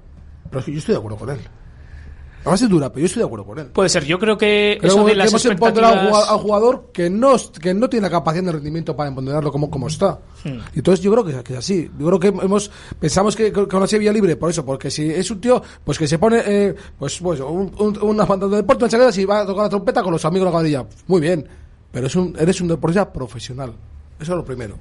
pero 0.49 0.59
es 0.61 0.65
que 0.65 0.71
yo 0.71 0.79
estoy 0.79 0.93
de 0.93 0.99
acuerdo 0.99 1.17
con 1.17 1.29
él. 1.29 1.39
La 2.45 2.53
es 2.55 2.69
dura, 2.69 2.89
pero 2.91 2.99
yo 3.01 3.05
estoy 3.05 3.21
de 3.21 3.25
acuerdo 3.25 3.45
con 3.45 3.59
él. 3.59 3.67
Puede 3.67 3.89
ser, 3.89 4.03
yo 4.05 4.19
creo 4.19 4.37
que 4.37 4.77
Creo 4.79 4.93
eso 4.93 5.05
que 5.05 5.11
de 5.11 5.15
las 5.17 5.29
hemos 5.29 5.45
empoderado 5.45 5.85
a 5.85 5.91
un 5.91 6.07
expectativas... 6.07 6.27
jugador- 6.27 6.29
a 6.29 6.35
un 6.35 6.41
jugador 6.41 6.89
que 6.93 7.09
no, 7.09 7.35
que 7.61 7.73
no 7.73 7.89
tiene 7.89 8.07
la 8.07 8.11
capacidad 8.11 8.43
de 8.43 8.51
rendimiento 8.51 8.95
para 8.95 9.09
empoderarlo 9.09 9.51
como, 9.51 9.69
como 9.69 9.87
está. 9.87 10.19
Hmm. 10.43 10.59
Y 10.73 10.79
entonces 10.79 11.03
yo 11.03 11.11
creo 11.11 11.23
que, 11.23 11.43
que 11.43 11.53
es 11.53 11.59
así. 11.59 11.89
Yo 11.97 12.05
creo 12.07 12.19
que 12.19 12.27
hemos 12.27 12.69
pensamos 12.99 13.35
que 13.35 13.51
con 13.53 13.67
una 13.73 13.87
Sevilla 13.87 14.11
libre, 14.11 14.35
por 14.35 14.49
eso, 14.49 14.65
porque 14.65 14.91
si 14.91 15.09
es 15.09 15.29
un 15.31 15.39
tío, 15.39 15.61
pues 15.83 15.97
que 15.97 16.07
se 16.07 16.19
pone, 16.19 16.41
eh, 16.45 16.75
pues, 16.99 17.17
pues 17.19 17.39
un, 17.39 17.71
un, 17.79 17.97
una 18.01 18.25
de 18.25 18.55
deporte, 18.57 18.83
una 18.83 18.91
chaqueta, 18.91 19.11
si 19.11 19.25
va 19.25 19.41
a 19.41 19.45
tocar 19.45 19.63
la 19.63 19.69
trompeta 19.69 20.03
con 20.03 20.11
los 20.11 20.25
amigos 20.25 20.45
de 20.45 20.49
la 20.49 20.51
cuadrilla, 20.51 20.85
muy 21.07 21.21
bien. 21.21 21.47
Pero 21.91 22.07
es 22.07 22.15
un, 22.15 22.35
eres 22.39 22.59
un 22.59 22.67
deportista 22.67 23.13
profesional. 23.13 23.71
Eso 24.19 24.31
es 24.33 24.37
lo 24.37 24.43
primero. 24.43 24.75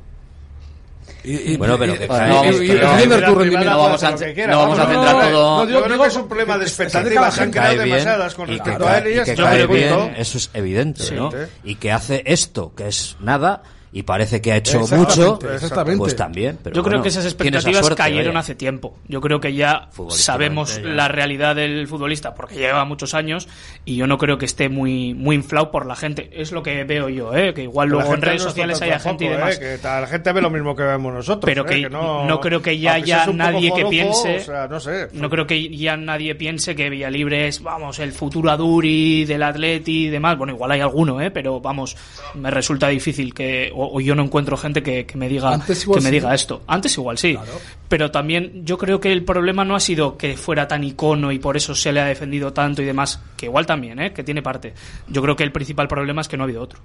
Y, 1.24 1.52
y- 1.52 1.56
Bueno, 1.56 1.78
pero 1.78 1.94
que 1.98 2.06
no 2.08 2.14
vamos 2.14 4.02
a- 4.02 4.10
Lo 4.10 4.18
que 4.18 4.34
quiera, 4.34 4.52
no 4.52 4.58
vamos 4.60 4.78
a 4.78 4.84
vamos, 4.84 4.94
centrar 5.06 5.14
no, 5.14 5.30
todo- 5.30 5.58
no, 5.58 5.66
digo 5.88 6.02
que 6.02 6.08
es 6.08 6.16
un 6.16 6.28
problema 6.28 6.58
de 6.58 6.64
expectativas. 6.64 7.34
Se 7.34 7.42
han 7.42 7.50
que 7.50 7.58
creado 7.58 7.78
demasiadas 7.78 8.34
con 8.34 8.48
respecto 8.48 8.84
a 8.86 8.90
cae- 8.90 8.98
él 9.02 9.06
y 9.06 9.12
y 9.12 9.14
ya 9.16 9.24
que 9.24 9.30
está. 9.32 9.42
cae 9.44 9.58
Punto. 9.68 9.72
bien, 9.74 10.14
eso 10.18 10.38
es 10.38 10.50
evidente, 10.54 11.02
Sí. 11.04 11.14
¿no? 11.14 11.30
Y 11.64 11.76
que 11.76 11.92
hace 11.92 12.22
esto, 12.26 12.72
que 12.76 12.88
es 12.88 13.16
nada, 13.20 13.62
y 13.94 14.04
parece 14.04 14.40
que 14.40 14.52
ha 14.52 14.56
hecho 14.56 14.80
Exactamente, 14.80 15.20
mucho, 15.20 15.50
exactamente. 15.52 15.98
pues 15.98 16.16
también. 16.16 16.58
Pero 16.62 16.74
yo 16.74 16.82
creo 16.82 16.92
bueno, 16.92 17.02
que 17.02 17.08
esas 17.10 17.24
expectativas 17.26 17.80
suerte, 17.84 18.02
cayeron 18.02 18.28
vaya. 18.34 18.38
hace 18.40 18.54
tiempo. 18.54 18.96
Yo 19.06 19.20
creo 19.20 19.38
que 19.40 19.52
ya 19.54 19.90
sabemos 20.08 20.76
ya. 20.76 20.88
la 20.88 21.08
realidad 21.08 21.56
del 21.56 21.86
futbolista 21.86 22.34
porque 22.34 22.54
lleva 22.56 22.84
muchos 22.86 23.12
años 23.14 23.48
y 23.84 23.96
yo 23.96 24.06
no 24.06 24.16
creo 24.18 24.38
que 24.38 24.46
esté 24.46 24.68
muy 24.68 25.12
muy 25.14 25.36
inflado 25.36 25.70
por 25.70 25.84
la 25.86 25.94
gente. 25.96 26.30
Es 26.32 26.52
lo 26.52 26.62
que 26.62 26.84
veo 26.84 27.08
yo, 27.10 27.34
¿eh? 27.36 27.52
que 27.54 27.64
igual 27.64 27.88
Que 27.88 27.94
la 27.96 27.98
luego 28.00 28.14
en 28.14 28.22
redes 28.22 28.42
no 28.42 28.48
sociales 28.48 28.80
haya 28.82 28.92
tampoco, 28.98 29.08
gente 29.10 29.24
y 29.24 29.28
eh, 29.28 29.30
demás. 29.30 29.58
que 29.58 29.78
ta- 29.78 30.00
la 30.00 30.06
gente 30.06 30.32
ve 30.32 30.40
lo 30.40 30.50
mismo 30.50 30.74
que 30.74 30.82
vemos 30.84 31.12
nosotros. 31.12 31.44
pero 31.44 31.62
eh, 31.68 31.82
que, 31.82 31.90
no, 31.90 32.24
no, 32.24 32.40
creo 32.40 32.62
que 32.62 32.78
ya 32.78 32.94
haya 32.94 33.26
nadie 33.26 33.72
que 33.74 33.84
piense 33.86 34.36
o 34.38 34.40
sea, 34.40 34.68
no 34.68 34.80
sé. 34.80 35.08
no 35.12 35.28
creo 35.28 35.46
que 35.46 35.68
ya 35.76 35.96
nadie 35.96 36.34
piense 36.34 36.74
que 36.74 36.88
Villalibre 36.88 37.46
es 37.48 37.62
vamos 37.62 37.98
el 37.98 38.12
futuro 38.12 38.50
Aduri 38.50 39.24
del 39.26 39.42
Atleti 39.42 40.06
y 40.06 40.08
demás 40.10 40.38
bueno 40.38 40.54
igual 40.54 40.70
hay 40.70 40.80
alguno 40.80 41.20
eh 41.20 41.30
pero 41.30 41.60
vamos 41.60 41.96
me 42.34 42.50
resulta 42.50 42.88
difícil 42.88 43.34
que 43.34 43.70
o, 43.84 43.96
o 43.96 44.00
yo 44.00 44.14
no 44.14 44.22
encuentro 44.22 44.56
gente 44.56 44.82
que, 44.82 45.06
que 45.06 45.16
me 45.18 45.28
diga 45.28 45.52
Antes 45.52 45.82
igual 45.84 45.98
que 45.98 46.04
me 46.04 46.08
sí. 46.10 46.14
diga 46.16 46.34
esto 46.34 46.62
antes 46.66 46.96
igual 46.96 47.18
sí 47.18 47.36
pero 47.88 48.10
también 48.10 48.64
yo 48.64 48.78
creo 48.78 49.00
que 49.00 49.12
el 49.12 49.24
problema 49.24 49.64
no 49.64 49.74
ha 49.74 49.80
sido 49.80 50.16
que 50.16 50.36
fuera 50.36 50.66
tan 50.68 50.84
icono 50.84 51.32
y 51.32 51.38
por 51.38 51.56
eso 51.56 51.74
se 51.74 51.92
le 51.92 52.00
ha 52.00 52.04
defendido 52.06 52.52
tanto 52.52 52.82
y 52.82 52.84
demás 52.84 53.20
que 53.36 53.46
igual 53.46 53.66
también 53.66 53.98
eh 54.00 54.12
que 54.12 54.22
tiene 54.24 54.42
parte 54.42 54.74
yo 55.08 55.20
creo 55.22 55.36
que 55.36 55.44
el 55.44 55.52
principal 55.52 55.88
problema 55.88 56.20
es 56.22 56.28
que 56.28 56.36
no 56.36 56.42
ha 56.42 56.46
habido 56.46 56.62
otro 56.62 56.80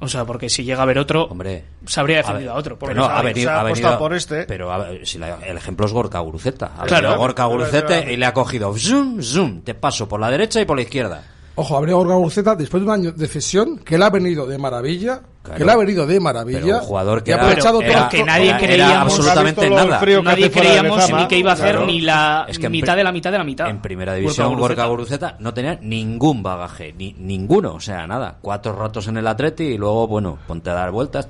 o 0.00 0.08
sea, 0.08 0.24
porque 0.24 0.48
si 0.50 0.64
llega 0.64 0.80
a 0.80 0.82
haber 0.82 0.98
otro, 0.98 1.26
Hombre, 1.26 1.62
se 1.86 2.00
habría 2.00 2.16
a 2.16 2.22
defendido 2.22 2.50
a, 2.50 2.54
ver, 2.54 2.60
otro. 2.60 2.76
Porque 2.76 2.92
pero 2.96 3.02
no, 3.02 3.06
se 3.08 3.12
ha 3.14 3.18
ha- 3.20 3.22
venido, 3.22 3.46
se 3.46 3.52
ha 3.52 3.56
ha 3.56 3.60
apostado 3.60 3.88
venido- 3.92 3.98
por 4.00 4.14
este. 4.14 4.42
Pero 4.46 4.72
a 4.72 4.78
ver, 4.78 5.06
si 5.06 5.16
la- 5.18 5.38
el 5.46 5.56
ejemplo 5.56 5.86
es 5.86 5.92
Gorka 5.92 6.18
Guruceta. 6.18 6.72
Ha 6.76 6.86
Claro. 6.86 7.02
venido 7.10 7.18
Gorka 7.20 7.44
Guruceta 7.44 8.10
y 8.10 8.16
le 8.16 8.26
ha 8.26 8.32
cogido 8.34 8.74
zoom, 8.76 9.22
zoom, 9.22 9.60
te 9.62 9.74
paso 9.74 10.08
por 10.08 10.18
la 10.18 10.28
derecha 10.28 10.60
y 10.60 10.64
por 10.64 10.74
la 10.76 10.82
izquierda. 10.82 11.22
Ojo, 11.54 11.76
habría 11.76 11.94
Gorga 11.94 12.16
Urceta 12.16 12.56
después 12.56 12.82
de 12.82 12.88
un 12.88 12.94
año 12.94 13.12
de 13.12 13.28
cesión, 13.28 13.78
que 13.78 13.94
él 13.94 14.02
ha 14.02 14.10
venido 14.10 14.44
de 14.44 14.58
maravilla, 14.58 15.20
que 15.42 15.62
él 15.62 15.68
ha 15.68 15.76
venido 15.76 16.06
de 16.06 16.20
maravilla. 16.20 16.60
Pero 16.60 16.78
un 16.78 16.82
jugador 16.84 17.22
que 17.24 17.32
ha 17.32 17.36
aprovechado 17.36 17.82
era- 17.82 17.98
todo- 18.00 18.08
que 18.10 18.24
nadie 18.24 18.48
era- 18.48 18.58
era 18.58 18.66
creíamos 18.66 19.12
absolutamente 19.14 19.70
nada. 19.70 20.00
nadie 20.22 20.50
creíamos 20.50 21.12
ni 21.12 21.26
que 21.28 21.38
iba 21.38 21.50
a 21.50 21.54
hacer 21.54 21.70
Claro. 21.72 21.86
ni 21.86 22.00
la 22.00 22.46
Es 22.48 22.58
que 22.58 22.66
en 22.66 22.72
mitad 22.72 22.96
de 22.96 23.04
la 23.04 23.12
mitad 23.12 23.32
de 23.32 23.38
la 23.38 23.44
mitad 23.44 23.68
En 23.68 23.80
primera 23.82 24.14
división. 24.14 24.54
Gorka 24.56 24.86
Guruceta 24.86 25.36
no 25.40 25.52
tenía 25.52 25.78
ningún 25.82 26.42
bagaje, 26.42 26.92
ni 26.96 27.12
ninguno, 27.18 27.74
o 27.74 27.80
sea, 27.80 28.06
nada. 28.06 28.36
Cuatro 28.40 28.74
ratos 28.76 29.08
en 29.08 29.16
el 29.16 29.26
Atleti 29.26 29.64
y 29.64 29.78
luego, 29.78 30.06
bueno, 30.06 30.38
ponte 30.46 30.70
a 30.70 30.74
dar 30.74 30.90
vueltas. 30.90 31.26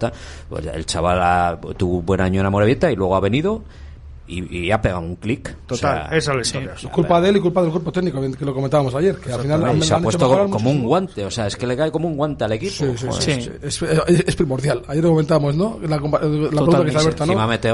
Pues 0.48 0.66
el 0.66 0.84
chaval 0.86 1.20
ha- 1.22 1.58
tuvo 1.76 1.98
un 1.98 2.06
buen 2.06 2.20
año 2.20 2.40
en 2.40 2.46
Amorebieta 2.46 2.90
y 2.90 2.96
luego 2.96 3.16
ha 3.16 3.20
venido 3.20 3.62
y, 4.40 4.66
y 4.66 4.70
ha 4.70 4.80
pegado 4.80 5.00
un 5.00 5.16
clic. 5.16 5.54
Total, 5.66 5.72
O 5.72 5.76
sea, 6.08 6.16
esa 6.18 6.30
es 6.32 6.36
la 6.36 6.42
historia. 6.42 6.72
Es 6.76 6.86
culpa 6.88 7.20
de 7.20 7.28
él 7.30 7.36
y 7.36 7.40
culpa 7.40 7.62
del 7.62 7.70
cuerpo 7.70 7.92
técnico, 7.92 8.20
que 8.38 8.44
lo 8.44 8.54
comentábamos 8.54 8.94
ayer, 8.94 9.16
que 9.16 9.32
al 9.32 9.40
final 9.42 9.64
han- 9.64 9.82
se 9.82 9.94
han 9.94 10.00
ha 10.00 10.02
puesto 10.04 10.48
como 10.50 10.70
un 10.70 10.82
guante, 10.84 11.24
o 11.24 11.30
sea, 11.30 11.46
es 11.46 11.56
que 11.56 11.66
le 11.66 11.76
cae 11.76 11.90
como 11.90 12.08
un 12.08 12.16
guante 12.16 12.44
al 12.44 12.52
equipo. 12.52 12.72
Sí, 12.72 12.92
sí, 12.96 13.06
joder. 13.06 13.22
sí, 13.22 13.50
sí. 13.70 14.22
Es, 14.26 14.36
primordial. 14.36 14.82
Ayer 14.88 15.02
lo 15.02 15.10
comentábamos, 15.10 15.56
¿no? 15.56 15.78
La, 15.86 15.98
compa- 15.98 16.20
la 16.22 16.48
pregunta 16.48 16.82
que 16.84 16.90
hizo 16.90 16.98
Alberto, 16.98 17.26
¿no? 17.26 17.32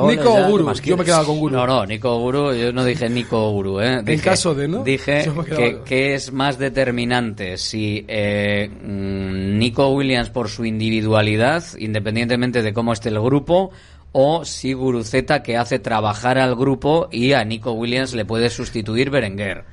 Nico 0.09 0.23
ya, 0.25 0.31
o 0.31 0.35
¿qué 0.47 0.51
Guru. 0.51 0.73
Yo 0.85 0.97
me 0.97 1.05
quedaba 1.05 1.25
con 1.25 1.39
Guru. 1.39 1.55
No, 1.57 1.67
no, 1.67 1.87
Nico 1.87 2.19
Guru, 2.19 2.53
yo 2.55 2.73
no 2.73 2.85
dije 2.85 3.09
Nico 3.09 3.51
Guru, 3.53 3.81
¿eh? 3.81 4.03
Dije, 4.05 4.23
caso 4.23 4.55
de, 4.55 4.69
¿no? 4.69 4.83
Dije 4.85 5.31
que, 5.57 5.79
que 5.85 6.15
es 6.15 6.33
más 6.33 6.59
determinante 6.59 7.57
si 7.57 8.05
eh, 8.09 8.69
mm, 8.69 9.59
Nico 9.59 9.89
Williams 9.91 10.31
por 10.31 10.49
su 10.49 10.65
individualidad, 10.65 11.65
independientemente 11.79 12.63
de 12.63 12.73
cómo 12.73 12.93
esté 12.93 13.09
el 13.09 13.21
grupo, 13.21 13.71
o 14.13 14.45
si 14.45 14.73
Guruceta 14.73 15.43
que 15.43 15.57
hace 15.57 15.79
trabajar 15.79 16.39
al 16.39 16.55
grupo 16.55 17.09
y 17.11 17.33
a 17.33 17.45
Nico 17.45 17.73
Williams 17.73 18.15
le 18.15 18.25
puede 18.25 18.51
sustituir 18.51 19.11
Berenguer. 19.11 19.65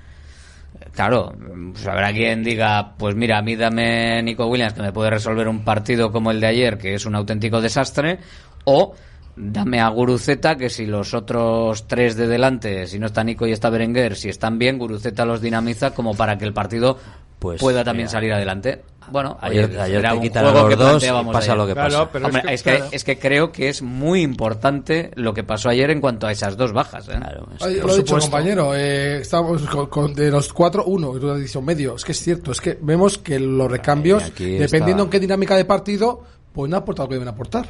Claro, 0.94 1.34
pues 1.74 1.88
habrá 1.88 2.12
quien 2.14 2.44
diga, 2.44 2.96
pues 2.98 3.16
mira, 3.16 3.38
a 3.38 3.42
mí 3.42 3.56
dame 3.56 4.22
Nico 4.24 4.46
Williams 4.48 4.74
que 4.74 4.82
me 4.82 4.94
puede 4.94 5.10
resolver 5.10 5.48
un 5.48 5.64
partido 5.64 6.12
como 6.12 6.32
el 6.32 6.40
de 6.40 6.48
ayer, 6.48 6.78
que 6.78 6.94
es 6.94 7.06
un 7.06 7.16
auténtico 7.16 7.62
desastre, 7.62 8.20
o 8.66 8.94
dame 9.36 9.82
a 9.82 9.90
Guruceta 9.90 10.56
que 10.56 10.70
si 10.70 10.86
los 10.86 11.14
otros 11.14 11.88
tres 11.88 12.16
de 12.16 12.28
delante, 12.28 12.88
si 12.88 13.00
no 13.00 13.08
está 13.08 13.24
Nico 13.24 13.46
y 13.46 13.52
está 13.52 13.70
Berenguer, 13.70 14.16
si 14.16 14.30
están 14.30 14.58
bien, 14.58 14.78
Guruceta 14.78 15.26
los 15.26 15.42
dinamiza 15.42 15.92
como 15.92 16.14
para 16.14 16.38
que 16.38 16.46
el 16.46 16.54
partido 16.54 16.98
Pues, 17.40 17.60
pueda 17.62 17.84
también 17.84 18.06
mira. 18.06 18.12
salir 18.12 18.34
adelante. 18.34 18.82
Bueno, 19.12 19.38
Ayer- 19.40 19.66
oye, 19.70 19.80
ayer 19.82 20.02
te 20.02 20.20
quitan 20.20 20.46
a 20.48 20.52
los 20.52 20.68
que 20.68 20.76
dos 20.76 21.04
y 21.04 21.08
pasa 21.08 21.38
ayer. 21.38 21.58
lo 21.58 21.68
que 21.68 21.74
Claro, 21.74 21.90
pasa. 21.92 22.10
pero 22.12 22.26
Hombre, 22.26 22.42
es 22.42 22.48
que- 22.48 22.54
es, 22.56 22.64
que, 22.64 22.70
claro. 22.78 22.90
es 22.92 23.04
que 23.04 23.20
creo 23.20 23.52
que 23.52 23.70
es 23.70 23.82
muy 23.84 24.22
importante 24.24 25.12
lo 25.14 25.32
que 25.34 25.44
pasó 25.44 25.70
ayer 25.70 25.92
en 25.92 26.02
cuanto 26.02 26.26
a 26.26 26.32
esas 26.32 26.58
dos 26.58 26.74
bajas. 26.74 27.08
¿eh? 27.10 27.20
Ay, 27.62 27.76
lo 27.82 27.92
ha 27.92 27.96
dicho 27.98 28.18
compañero, 28.18 28.74
eh, 28.76 29.18
estábamos 29.22 29.62
con, 29.68 29.86
con- 29.88 30.16
de 30.16 30.32
los 30.32 30.52
cuatro, 30.52 30.86
uno, 30.86 31.16
y 31.16 31.20
tú 31.20 31.30
has 31.30 31.40
dicho 31.40 31.62
medio. 31.62 31.96
Es 31.98 32.04
que 32.04 32.14
es 32.14 32.20
cierto, 32.20 32.52
es 32.52 32.60
que 32.60 32.80
vemos 32.82 33.20
que 33.20 33.38
los 33.40 33.70
recambios, 33.70 34.24
aquí 34.24 34.46
dependiendo 34.58 35.04
está- 35.04 35.08
en 35.08 35.10
qué 35.12 35.20
dinámica 35.20 35.56
de 35.56 35.66
partido, 35.66 36.24
pues 36.52 36.68
no 36.72 36.78
han 36.78 36.82
aportado 36.82 37.06
lo 37.06 37.10
que 37.10 37.16
deben 37.16 37.28
aportar. 37.28 37.68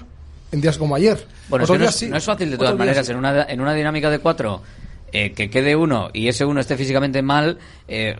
En 0.54 0.62
días 0.62 0.78
como 0.78 0.96
ayer. 0.96 1.26
Bueno, 1.50 1.66
es 1.66 1.72
que 1.72 1.78
no, 1.78 1.82
días 1.82 1.96
es, 1.96 2.00
sí, 2.00 2.08
no 2.08 2.16
es 2.16 2.24
fácil 2.24 2.50
de 2.52 2.58
todas 2.58 2.72
días 2.72 2.80
maneras 2.80 3.06
sí. 3.08 3.12
en 3.12 3.18
una, 3.18 3.44
en 3.44 3.60
una 3.60 3.74
dinámica 3.74 4.10
de 4.10 4.20
cuatro 4.20 4.62
eh, 5.18 5.32
que 5.32 5.50
quede 5.50 5.76
uno 5.76 6.10
y 6.14 6.28
ese 6.28 6.44
uno 6.46 6.60
esté 6.60 6.76
físicamente 6.78 7.22
mal. 7.22 7.58
eh, 7.88 8.16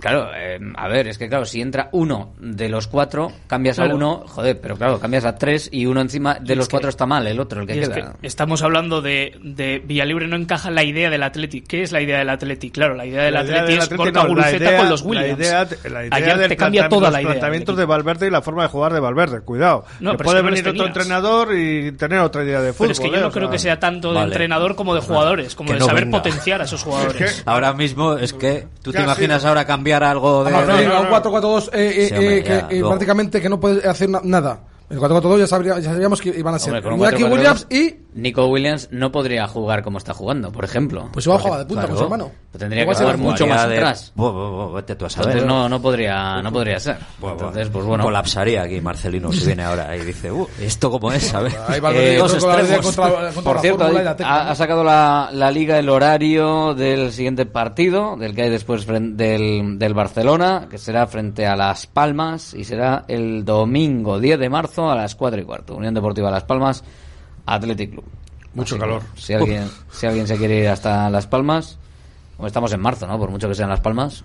claro, 0.00 0.30
eh, 0.34 0.58
a 0.76 0.88
ver, 0.88 1.06
es 1.08 1.18
que 1.18 1.28
claro, 1.28 1.44
si 1.44 1.60
entra 1.60 1.90
uno 1.92 2.32
de 2.38 2.68
los 2.70 2.86
cuatro, 2.86 3.30
cambias 3.46 3.76
Claro. 3.76 3.92
a 3.92 3.94
uno, 3.94 4.24
joder, 4.26 4.58
pero 4.60 4.76
claro, 4.76 4.98
cambias 4.98 5.24
a 5.26 5.36
tres 5.36 5.68
y 5.70 5.84
uno 5.86 6.00
encima 6.00 6.34
de 6.40 6.54
Y 6.54 6.56
los 6.56 6.64
es 6.64 6.70
cuatro 6.70 6.86
que- 6.88 6.90
está 6.90 7.04
mal, 7.06 7.26
el 7.26 7.38
otro, 7.38 7.60
el 7.60 7.66
que 7.66 7.78
es 7.80 7.88
queda. 7.90 8.14
que 8.20 8.26
estamos 8.26 8.62
hablando 8.62 9.02
de, 9.02 9.36
de 9.42 9.78
Villalibre 9.84 10.26
no 10.26 10.36
encaja 10.36 10.70
en 10.70 10.74
la 10.74 10.82
idea 10.84 11.10
del 11.10 11.22
Athletic. 11.22 11.66
¿Qué 11.66 11.82
es 11.82 11.92
la 11.92 12.00
idea 12.00 12.18
del 12.18 12.30
Athletic? 12.30 12.72
Claro, 12.72 12.94
la 12.94 13.04
idea 13.06 13.24
del 13.24 13.34
La 13.34 13.44
idea 13.44 13.62
Athletic 13.62 13.68
del 13.68 13.78
es 13.78 13.84
Atleti, 13.84 14.02
Borja 14.02 14.22
no, 14.22 14.28
Guruceta 14.28 14.56
idea- 14.64 14.78
con 14.78 14.88
los 14.88 15.00
la 15.02 15.06
Williams. 15.08 15.38
idea- 15.38 15.68
la 15.90 16.06
idea 16.06 16.16
Ayer 16.16 16.38
del 16.38 16.48
te 16.48 16.56
cambia 16.56 16.88
toda 16.88 17.02
los 17.02 17.12
la 17.12 17.20
idea. 17.20 17.30
planteamientos 17.32 17.76
de 17.76 17.84
Valverde 17.84 18.26
y 18.26 18.30
la 18.30 18.42
forma 18.42 18.62
de 18.62 18.68
jugar 18.70 18.92
de 18.94 19.00
Valverde. 19.00 19.40
Cuidado. 19.42 19.84
No, 20.00 20.12
pero 20.16 20.24
puede 20.24 20.38
es 20.38 20.42
que 20.44 20.50
venir 20.50 20.64
los 20.64 20.74
otro 20.74 20.86
entrenador 20.86 21.54
y 21.56 21.92
tener 21.92 22.18
otra 22.20 22.42
idea 22.42 22.60
de 22.62 22.72
fútbol. 22.72 22.86
Pero 22.88 22.92
es 22.92 23.00
que 23.00 23.10
yo 23.10 23.20
no 23.20 23.30
creo 23.30 23.50
que 23.50 23.58
sea 23.58 23.78
tanto 23.78 24.12
de 24.14 24.20
entrenador 24.20 24.74
como 24.76 24.94
de 24.94 25.02
jugadores, 25.02 25.54
como 25.54 25.72
de 25.74 25.80
saber 25.80 26.04
venga. 26.06 26.18
Potenciar 26.40 26.60
a 26.60 26.64
esos 26.64 26.82
jugadores. 26.82 27.42
Ahora 27.46 27.72
mismo 27.72 28.14
es 28.14 28.32
que 28.32 28.66
tú 28.82 28.92
te 28.92 29.02
imaginas 29.02 29.42
sí. 29.42 29.48
ahora 29.48 29.64
cambiar 29.66 30.02
algo 30.02 30.44
de... 30.44 30.50
No, 30.50 30.58
un 30.60 31.10
no. 31.10 31.22
4-4-2 31.22 31.70
eh, 31.72 31.94
eh, 32.04 32.08
Sí, 32.08 32.14
hombre, 32.14 32.38
eh, 32.38 32.42
que, 32.68 32.78
eh, 32.78 32.82
prácticamente 32.82 33.40
que 33.40 33.48
no 33.48 33.60
puedes 33.60 33.84
hacer 33.84 34.08
na- 34.08 34.20
nada. 34.24 34.60
El 34.90 34.98
4-4-2 34.98 35.38
ya, 35.38 35.46
sabría- 35.46 35.78
ya 35.78 35.92
sabíamos 35.92 36.20
que 36.20 36.30
iban 36.30 36.54
a 36.54 36.58
ser 36.58 36.74
Hombre, 36.74 36.82
con 36.82 36.92
un 36.94 36.98
Iñaki 37.00 37.22
4-4-2, 37.22 37.32
Williams 37.32 37.66
y 37.70 37.94
Nico 38.12 38.46
Williams 38.46 38.88
no 38.90 39.12
podría 39.12 39.46
jugar 39.46 39.84
como 39.84 39.98
está 39.98 40.12
jugando, 40.14 40.50
por 40.50 40.64
ejemplo. 40.64 41.08
Pues 41.12 41.24
igual 41.26 41.36
Porque, 41.38 41.48
jugaba 41.48 41.62
de 41.62 41.68
punta 41.68 41.86
con 41.86 41.96
su 41.96 42.02
hermano. 42.04 42.30
pues 42.50 42.58
Tendría 42.60 42.84
que 42.84 42.94
jugar 42.94 43.16
mucho 43.18 43.46
más 43.46 43.68
de- 43.68 43.76
atrás. 43.76 44.12
Bu- 44.16 44.32
bu- 44.32 44.50
bu- 44.70 44.74
vete 44.74 44.96
tú 44.96 45.04
a 45.06 45.10
saber. 45.10 45.28
Entonces 45.36 45.48
no, 45.48 45.68
no 45.68 45.80
podría, 45.80 46.42
no 46.42 46.52
podría 46.52 46.80
ser. 46.80 46.96
Entonces, 47.22 47.68
pues 47.68 47.84
bueno. 47.84 48.02
Colapsaría 48.02 48.62
aquí 48.62 48.80
Marcelino 48.80 49.30
si 49.32 49.46
viene 49.46 49.62
ahora 49.62 49.96
y 49.96 50.00
dice, 50.04 50.32
uh, 50.32 50.48
¿esto 50.60 50.90
cómo 50.90 51.12
es? 51.12 51.22
¿sabes? 51.22 51.54
Eh, 51.94 52.16
dos 52.18 52.34
extremos. 52.34 52.80
contra, 52.96 53.10
contra 53.32 53.42
Por 53.42 53.54
la 53.56 53.60
cierto, 53.62 53.84
ha, 53.84 53.90
la 53.92 54.16
técnica, 54.16 54.50
ha 54.50 54.54
sacado 54.56 54.82
la, 54.82 55.30
la 55.32 55.50
liga 55.52 55.78
el 55.78 55.88
horario 55.88 56.74
del 56.74 57.12
siguiente 57.12 57.46
partido, 57.46 58.16
del 58.16 58.34
que 58.34 58.42
hay 58.42 58.50
después 58.50 58.86
fren- 58.88 59.14
del, 59.14 59.78
del 59.78 59.94
Barcelona, 59.94 60.66
que 60.68 60.78
será 60.78 61.06
frente 61.06 61.46
a 61.46 61.54
Las 61.54 61.86
Palmas 61.86 62.54
y 62.54 62.64
será 62.64 63.04
el 63.06 63.44
domingo 63.44 64.18
10 64.18 64.38
de 64.40 64.48
marzo 64.48 64.79
a 64.88 64.94
las 64.94 65.16
4 65.16 65.40
y 65.40 65.44
cuarto. 65.44 65.74
Unión 65.74 65.94
Deportiva 65.94 66.30
Las 66.30 66.44
Palmas, 66.44 66.84
Athletic 67.46 67.90
Club. 67.90 68.04
Mucho 68.54 68.76
Así 68.76 68.80
que, 68.82 68.88
calor. 68.88 69.02
Si 69.16 69.34
alguien, 69.34 69.68
si 69.90 70.06
alguien 70.06 70.28
se 70.28 70.36
quiere 70.36 70.60
ir 70.60 70.68
hasta 70.68 71.10
Las 71.10 71.26
Palmas, 71.26 71.79
estamos 72.46 72.72
en 72.72 72.80
marzo, 72.80 73.06
¿no? 73.06 73.18
Por 73.18 73.30
mucho 73.30 73.48
que 73.48 73.54
sean 73.54 73.68
Las 73.68 73.80
Palmas. 73.80 74.24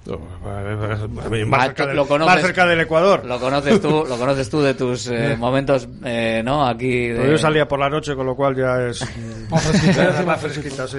Más, 1.47 1.59
Ah, 1.59 1.65
cerca 1.65 1.83
tú 1.83 1.87
del, 1.87 1.95
lo 1.97 2.07
conoces. 2.07 2.33
más 2.35 2.41
cerca 2.43 2.65
del 2.65 2.79
Ecuador. 2.81 3.25
Lo 3.25 3.39
conoces 3.39 3.81
tú, 3.81 4.05
lo 4.07 4.17
conoces 4.17 4.49
tú 4.49 4.61
de 4.61 4.73
tus 4.73 5.07
eh, 5.07 5.35
momentos, 5.39 5.87
eh, 6.03 6.41
¿no? 6.43 6.65
Aquí. 6.67 7.07
de- 7.09 7.15
Pero 7.19 7.31
yo 7.31 7.37
salía 7.37 7.67
por 7.67 7.79
la 7.79 7.89
noche, 7.89 8.15
con 8.15 8.25
lo 8.25 8.35
cual 8.35 8.55
ya 8.55 8.87
es. 8.87 9.03
Más 9.49 9.61
fresquita, 9.67 10.23
más 10.25 10.39
fresquita, 10.41 10.87
sí. 10.87 10.97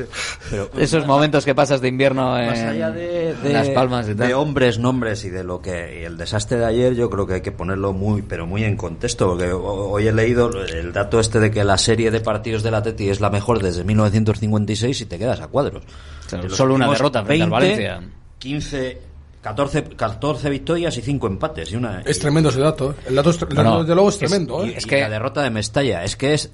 esos 0.79 1.05
momentos 1.05 1.45
que 1.45 1.55
pasas 1.55 1.81
de 1.81 1.89
invierno 1.89 2.39
en, 2.39 2.47
Más 2.51 2.59
allá 2.61 2.91
de, 2.93 3.31
en 3.31 3.43
de- 3.43 3.53
Las 3.53 3.69
Palmas 3.71 4.09
y 4.09 4.15
tal. 4.15 4.29
de 4.29 4.35
hombres, 4.35 4.79
nombres 4.79 5.25
y 5.25 5.31
de 5.31 5.43
lo 5.43 5.61
que 5.61 6.01
y 6.01 6.05
el 6.05 6.17
desastre 6.17 6.59
de 6.59 6.65
ayer, 6.67 6.95
yo 6.95 7.11
creo 7.11 7.27
que 7.27 7.35
hay 7.35 7.41
que 7.41 7.51
ponerlo 7.53 7.93
muy, 7.93 8.23
pero 8.23 8.47
muy 8.47 8.63
en 8.65 8.77
contexto, 8.77 9.27
porque 9.31 9.51
ho- 9.53 9.91
hoy 9.91 10.07
he 10.07 10.13
leído 10.13 10.51
el 10.65 10.93
dato 10.93 11.19
este 11.19 11.41
de 11.41 11.51
que 11.51 11.65
la 11.65 11.77
serie 11.79 12.11
de 12.13 12.21
partidos 12.21 12.63
del 12.63 12.75
Atleti 12.75 13.09
es 13.09 13.21
la 13.21 13.31
mejor 13.31 13.61
desde 13.63 13.83
1956 13.85 15.01
y 15.01 15.07
te 15.07 15.19
quedas 15.19 15.41
a 15.41 15.49
cuadros. 15.49 15.83
Claro, 16.29 16.51
solo 16.51 16.75
una 16.75 16.89
derrota 16.91 17.25
frente 17.25 17.45
al 17.45 17.51
Valencia. 17.51 18.03
15, 18.39 19.01
14, 19.43 19.85
14 19.97 20.51
victorias 20.51 20.97
y 20.97 21.03
5 21.03 21.27
empates. 21.27 21.73
Y 21.73 21.77
una, 21.77 22.01
Es 22.03 22.19
tremendo 22.19 22.49
ese 22.51 22.61
dato. 22.61 22.91
¿eh? 22.93 22.95
El 23.09 23.15
dato, 23.15 23.31
es, 23.31 23.41
el 23.43 23.49
dato 23.49 23.63
no, 23.63 23.85
de 23.85 23.95
luego 23.95 24.09
es 24.09 24.15
es- 24.17 24.19
tremendo. 24.19 24.65
y, 24.67 24.71
¿eh? 24.71 24.79
y 24.85 24.91
la 25.01 25.09
derrota 25.09 25.43
de 25.43 25.51
Mestalla, 25.51 26.05
es 26.05 26.17
que 26.17 26.35
es, 26.35 26.51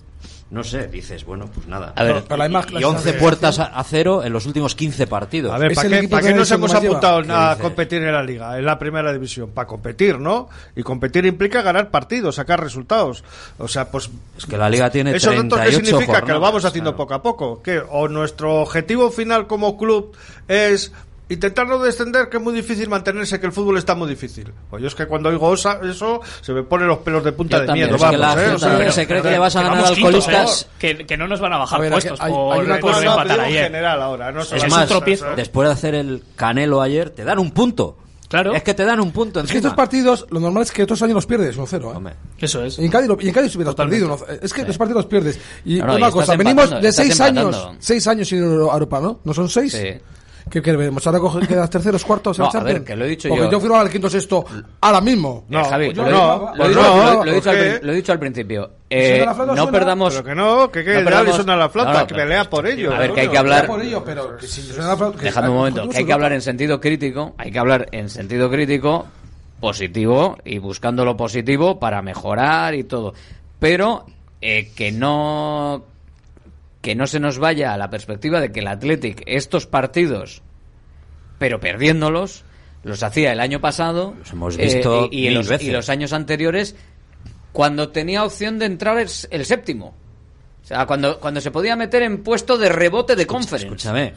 no 0.53 0.63
sé, 0.63 0.87
dices, 0.87 1.25
bueno, 1.25 1.49
pues 1.53 1.67
nada. 1.67 1.95
A 1.97 2.05
ver, 2.05 2.25
la 2.37 2.47
imagen- 2.47 2.79
y 2.79 2.85
11 2.85 3.15
puertas 3.15 3.59
a, 3.59 3.65
a 3.65 3.83
cero 3.85 4.23
en 4.23 4.35
los 4.35 4.45
últimos 4.45 4.75
15 4.75 5.07
partidos. 5.07 5.51
A 5.51 5.57
ver, 5.57 5.73
¿para 5.73 5.89
qué, 5.89 6.09
para 6.09 6.21
que 6.21 6.29
qué 6.29 6.35
nos 6.35 6.51
hemos 6.51 6.75
apuntado 6.75 7.23
¿Qué 7.23 7.33
a 7.33 7.57
competir 7.59 8.03
en 8.03 8.13
la 8.13 8.23
liga, 8.23 8.59
en 8.59 8.67
la 8.67 8.79
primera 8.79 9.15
división? 9.15 9.53
Para 9.53 9.67
competir, 9.67 10.19
¿no? 10.19 10.51
Y 10.77 10.83
competir 10.83 11.25
implica 11.25 11.63
ganar 11.63 11.91
partidos, 11.91 12.35
sacar 12.35 12.61
resultados. 12.61 13.25
O 13.57 13.67
sea, 13.67 13.91
pues. 13.91 14.11
Es 14.37 14.45
que 14.45 14.59
la 14.59 14.69
liga 14.69 14.91
tiene 14.91 15.17
¿Eso 15.17 15.31
datos 15.31 15.59
38 15.59 15.79
qué 15.81 15.87
significa? 15.87 16.21
que 16.23 16.33
lo 16.33 16.41
vamos 16.41 16.67
haciendo 16.67 16.91
claro. 16.91 16.99
poco 16.99 17.15
a 17.15 17.23
poco. 17.23 17.63
Que 17.63 17.81
O 17.89 18.09
nuestro 18.09 18.57
objetivo 18.57 19.11
final 19.11 19.47
como 19.47 19.79
club 19.79 20.15
es. 20.49 20.93
Intentar 21.33 21.67
no 21.67 21.79
descender, 21.79 22.29
que 22.29 22.37
es 22.37 22.43
muy 22.43 22.53
difícil 22.55 22.89
mantenerse, 22.89 23.41
que 23.41 23.47
el 23.47 23.53
fútbol 23.53 23.79
está 23.79 23.95
muy 23.95 24.09
difícil. 24.09 24.53
Pues 24.71 24.83
yo 24.83 24.89
es 24.89 24.95
que 24.95 25.07
cuando 25.07 25.29
oigo 25.31 25.49
osa- 25.49 25.81
eso, 25.83 26.21
se 26.41 26.53
me 26.53 26.63
ponen 26.63 26.89
los 26.89 26.99
pelos 26.99 27.25
de 27.25 27.33
punta 27.33 27.57
Yo 27.57 27.61
de 27.63 27.67
también. 27.69 27.87
miedo. 27.89 27.97
Es 27.97 28.03
que 28.03 28.17
vamos, 28.19 28.21
la 28.21 28.33
¿eh? 28.33 28.45
gente 28.51 28.55
O 28.55 28.59
sea, 28.59 28.93
se 28.93 29.07
cree 29.07 29.23
que 29.23 29.31
le 29.31 29.39
vas 29.39 29.57
a 29.57 29.61
Que 29.63 29.69
ganar 29.69 29.85
alcoholistas. 29.87 30.63
¿eh? 30.63 30.67
que, 30.79 31.07
que 31.07 31.17
no 31.17 31.27
nos 31.27 31.41
van 31.41 31.53
a 31.55 31.59
bajar 31.59 31.79
A 31.79 31.83
ver, 31.83 31.93
puestos 31.93 32.21
hay- 32.21 32.27
hay 32.27 32.33
por, 32.33 32.65
una 32.65 32.79
por 32.81 32.93
cosa- 32.93 33.05
empatar 33.07 33.41
ayer. 33.41 33.65
general 33.65 34.03
ahora, 34.03 34.33
no 34.33 34.43
Es 34.43 34.69
más, 34.71 34.89
tropiezo. 34.89 35.27
después 35.37 35.69
de 35.69 35.73
hacer 35.73 35.95
el 35.95 36.23
canelo 36.37 36.81
ayer, 36.83 37.11
te 37.11 37.25
dan 37.25 37.39
un 37.39 37.51
punto. 37.53 37.97
Claro. 38.29 38.55
Es 38.55 38.63
que 38.63 38.73
te 38.73 38.85
dan 38.87 38.99
un 38.99 39.13
punto 39.13 39.41
Es 39.41 39.47
que 39.47 39.59
encima. 39.59 39.69
estos 39.69 39.77
partidos, 39.77 40.27
lo 40.31 40.41
normal 40.41 40.63
es 40.63 40.73
que 40.73 40.83
otros 40.83 41.03
años 41.03 41.15
los 41.17 41.27
pierdes 41.27 41.55
1-0. 41.59 42.09
¿eh? 42.11 42.15
Eso 42.39 42.65
es. 42.65 42.79
Y 42.79 42.85
en 42.87 42.91
Cádiz, 42.91 43.07
lo- 43.09 43.19
y 43.21 43.29
en 43.29 43.35
Cádiz 43.35 43.55
hubieras 43.57 43.75
perdido. 43.75 44.09
¿no? 44.09 44.19
Es 44.41 44.55
que 44.55 44.65
los 44.65 44.79
partidos 44.79 45.03
los 45.05 45.11
pierdes. 45.11 45.39
Y 45.67 45.77
No, 45.81 45.87
no, 45.89 45.97
una 45.97 46.09
y 46.09 46.13
cosa, 46.13 46.35
venimos 46.37 46.71
de 46.71 46.77
estás 46.89 46.95
seis 46.97 47.13
empatando. 47.21 47.49
años, 47.49 47.77
seis 47.79 48.07
años 48.07 48.27
sin 48.29 48.39
ir 48.39 48.45
a 48.45 48.47
Europa, 48.73 49.01
¿no? 49.01 49.21
¿No 49.25 49.35
son 49.35 49.51
seis? 49.51 49.73
Sí. 49.73 50.01
¿Qué 50.51 50.61
queremos? 50.61 51.07
¿Ahora 51.07 51.19
coge- 51.21 51.47
quedas 51.47 51.71
terceros, 51.71 52.05
cuartos 52.05 52.39
en 52.39 52.45
No, 52.45 52.51
a 52.53 52.63
ver, 52.63 52.83
que 52.85 52.97
lo 52.97 53.05
he 53.05 53.09
dicho 53.09 53.29
Porque 53.29 53.45
yo. 53.45 53.51
yo 53.53 53.61
firmaba 53.61 53.83
el 53.85 53.91
quinto 53.91 54.11
sexto 54.11 54.45
ahora 54.81 55.01
mismo. 55.01 55.45
Eh, 55.51 55.63
Javi, 55.69 55.87
pues 55.87 55.97
lo, 55.99 56.07
he- 56.09 56.11
no, 56.13 56.37
lo 56.39 56.53
he 56.53 56.57
pues 56.57 56.69
dicho- 56.69 56.83
no, 56.83 57.25
lo- 57.25 57.31
he 57.31 57.35
dicho 57.35 57.51
al, 57.51 57.57
¿por 57.57 57.65
qué? 57.65 57.81
lo 57.87 57.93
he 57.93 57.97
dicho 57.97 58.13
al 58.13 58.19
principio. 58.19 58.63
¿Suena 58.91 58.91
Eh, 58.91 59.25
no 59.27 59.35
suena? 59.57 59.71
perdamos. 59.71 60.13
Pero 60.15 60.25
que 60.25 60.35
no, 60.35 60.71
que, 60.71 60.85
que 60.85 60.93
No 60.93 60.99
el 60.99 61.05
perdamos- 61.05 61.37
suena 61.37 61.57
la 61.57 61.69
flauta, 61.69 61.93
No, 61.93 61.99
no, 62.01 62.07
que 62.07 62.15
pelea 62.15 62.51
por 62.51 62.67
ello. 62.67 62.93
A 62.95 62.99
ver, 62.99 63.13
que 63.13 63.21
hay 63.23 63.29
que 63.29 63.39
hablar- 63.39 63.67
por 63.67 63.81
ello, 63.83 64.03
pero 64.05 64.37
que 64.37 64.47
si 64.47 64.63
suena 64.63 64.89
la 64.89 64.97
flauta- 64.97 65.19
que- 65.19 65.25
Dejadme 65.27 65.49
un 65.51 65.55
momento, 65.57 65.81
¿cómo 65.83 65.93
que 65.93 65.99
hay 65.99 66.05
que 66.05 66.13
hablar 66.13 66.33
en 66.33 66.43
sentido 66.43 66.81
crítico, 66.81 67.35
hay 67.39 67.51
que 67.53 67.59
hablar 67.59 67.89
en 67.93 68.09
sentido 68.11 68.51
crítico, 68.51 69.07
positivo 69.61 70.37
y 70.45 70.59
buscando 70.59 71.05
lo 71.05 71.17
positivo 71.17 71.79
para 71.79 72.03
mejorar 72.03 72.75
y 72.75 72.85
todo. 72.85 73.15
Pero 73.61 74.05
eh, 74.41 74.73
que 74.75 74.91
no 74.91 75.85
que 76.83 76.95
no 76.95 77.07
se 77.07 77.21
nos 77.21 77.39
vaya 77.39 77.73
a 77.73 77.79
la 77.79 77.89
perspectiva 77.89 78.41
de 78.41 78.53
que 78.53 78.61
el 78.61 78.67
Athletic 78.67 79.23
estos 79.27 79.67
partidos, 79.67 80.43
pero 81.39 81.61
perdiéndolos, 81.61 82.45
los 82.83 83.03
hacía 83.03 83.33
el 83.33 83.41
año 83.41 83.61
pasado 83.61 84.15
Los 84.19 84.33
hemos 84.33 84.59
eh, 84.59 84.65
visto 84.65 85.09
y, 85.11 85.29
y 85.29 85.31
los, 85.31 85.49
veces. 85.49 85.69
y 85.69 85.71
los 85.71 85.89
años 85.89 86.13
anteriores 86.13 86.75
cuando 87.53 87.91
tenía 87.91 88.25
opción 88.25 88.59
de 88.59 88.67
entrar 88.67 88.99
el, 88.99 89.09
el 89.31 89.47
séptimo. 89.47 89.95
O 90.63 90.67
sea, 90.67 90.87
cuando, 90.87 91.19
cuando 91.19 91.41
se 91.41 91.51
podía 91.51 91.75
meter 91.75 92.03
en 92.03 92.23
puesto 92.23 92.57
de 92.57 92.69
rebote 92.69 93.17
de 93.17 93.27
conference. 93.27 93.67
escúchame. 93.67 94.15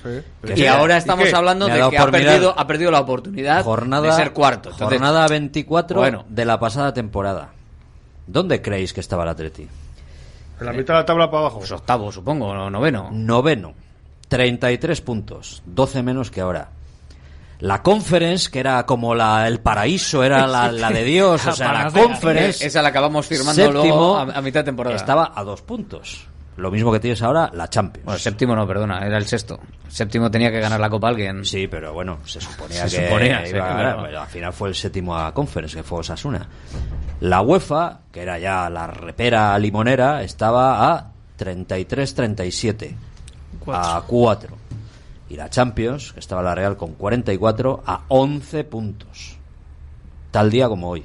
Y 0.56 0.66
ahora 0.66 0.98
estamos 0.98 1.34
hablando 1.34 1.68
de 1.68 1.90
que 1.90 1.98
ha 1.98 2.12
perdido, 2.12 2.54
ha 2.58 2.68
perdido 2.68 2.92
la 2.92 3.00
oportunidad 3.00 3.64
jornada, 3.64 4.08
de 4.08 4.14
ser 4.14 4.32
cuarto. 4.32 4.70
Entonces, 4.70 5.00
jornada 5.00 5.28
24 5.28 6.00
bueno. 6.00 6.26
de 6.30 6.46
la 6.46 6.60
pasada 6.60 6.94
temporada. 6.94 7.52
¿Dónde 8.28 8.62
creéis 8.62 8.94
que 8.94 9.00
estaba 9.00 9.24
el 9.24 9.30
Atleti? 9.30 9.68
En 10.60 10.66
la 10.66 10.74
mitad 10.74 10.94
de 10.94 11.00
la 11.02 11.06
tabla 11.06 11.30
para 11.30 11.42
abajo. 11.42 11.60
pues 11.60 11.72
octavo, 11.72 12.12
supongo, 12.12 12.48
o 12.48 12.70
noveno. 12.70 13.10
Noveno. 13.12 13.74
33 14.28 15.02
puntos, 15.02 15.62
12 15.66 16.02
menos 16.04 16.32
que 16.32 16.42
ahora. 16.42 16.70
La 17.60 17.82
Conference, 17.82 18.50
que 18.52 18.60
era 18.60 18.86
como 18.86 19.16
la, 19.16 19.48
el 19.48 19.60
paraíso, 19.60 20.24
era 20.24 20.46
la, 20.48 20.72
la 20.72 20.90
de 20.90 21.04
Dios, 21.04 21.46
o 21.46 21.52
sea, 21.52 21.72
la 21.72 21.92
Conference. 21.92 22.66
Esa 22.66 22.82
la 22.82 22.90
acabamos 22.90 23.28
firmando 23.28 23.72
luego 23.72 24.18
a, 24.18 24.24
a 24.24 24.42
mitad 24.42 24.62
de 24.62 24.66
temporada. 24.66 24.96
Estaba 24.96 25.32
a 25.36 25.44
dos 25.44 25.62
puntos. 25.62 26.28
Lo 26.58 26.72
mismo 26.72 26.92
que 26.92 27.00
tienes 27.02 27.22
ahora, 27.22 27.50
la 27.54 27.70
Champions. 27.70 28.06
Bueno, 28.06 28.20
séptimo 28.20 28.56
no, 28.56 28.66
perdona, 28.66 29.06
era 29.06 29.18
el 29.18 29.26
sexto. 29.26 29.60
Séptimo 29.90 30.32
tenía 30.32 30.52
que 30.52 30.60
ganar 30.62 30.80
la 30.80 30.90
Copa 30.90 31.10
alguien. 31.10 31.44
Sí, 31.44 31.68
pero 31.68 31.94
bueno, 31.94 32.20
se 32.26 32.40
suponía 32.40 32.88
Se 32.88 32.98
que 32.98 33.08
suponía, 33.08 33.40
iba 33.42 33.48
sí, 33.48 33.56
a 33.56 33.58
ganar, 33.58 33.82
claro. 33.82 34.04
pero 34.06 34.22
al 34.22 34.28
final 34.28 34.54
fue 34.54 34.70
el 34.70 34.76
séptimo 34.76 35.18
a 35.18 35.34
Conference, 35.34 35.76
que 35.76 35.84
fue 35.84 36.00
Osasuna. 36.00 36.48
La 37.22 37.42
UEFA, 37.42 38.00
que 38.12 38.22
era 38.22 38.38
ya 38.40 38.70
la 38.70 38.88
repera 38.88 39.58
limonera, 39.58 40.22
estaba 40.24 40.94
a 40.94 41.12
33-37. 41.40 42.96
A 43.68 44.04
4. 44.06 44.56
Y 45.30 45.36
la 45.36 45.50
Champions, 45.50 46.14
que 46.14 46.20
estaba 46.20 46.44
la 46.44 46.54
Real 46.54 46.78
con 46.78 46.94
44, 46.94 47.84
a 47.86 48.02
11 48.10 48.64
puntos. 48.66 49.38
Tal 50.32 50.52
día 50.52 50.68
como 50.68 50.90
hoy. 50.90 51.04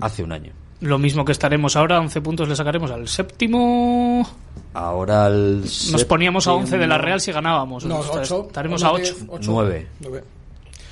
Hace 0.00 0.22
un 0.24 0.32
año. 0.32 0.52
Lo 0.80 0.98
mismo 0.98 1.24
que 1.24 1.32
estaremos 1.32 1.76
ahora, 1.76 2.00
11 2.00 2.20
puntos 2.20 2.48
le 2.48 2.56
sacaremos 2.56 2.90
al 2.90 3.06
séptimo. 3.08 4.26
Ahora 4.74 5.26
el 5.28 5.60
Nos 5.92 6.04
poníamos 6.04 6.46
a 6.46 6.52
11 6.54 6.78
de 6.78 6.86
la 6.86 6.98
Real 6.98 7.20
si 7.20 7.30
ganábamos. 7.32 7.84
No, 7.84 8.02
Estar- 8.02 8.22
ocho. 8.22 8.44
Estaremos 8.46 8.82
a 8.82 8.92
8. 8.92 9.14
9. 9.46 9.88
Nueve. 10.00 10.24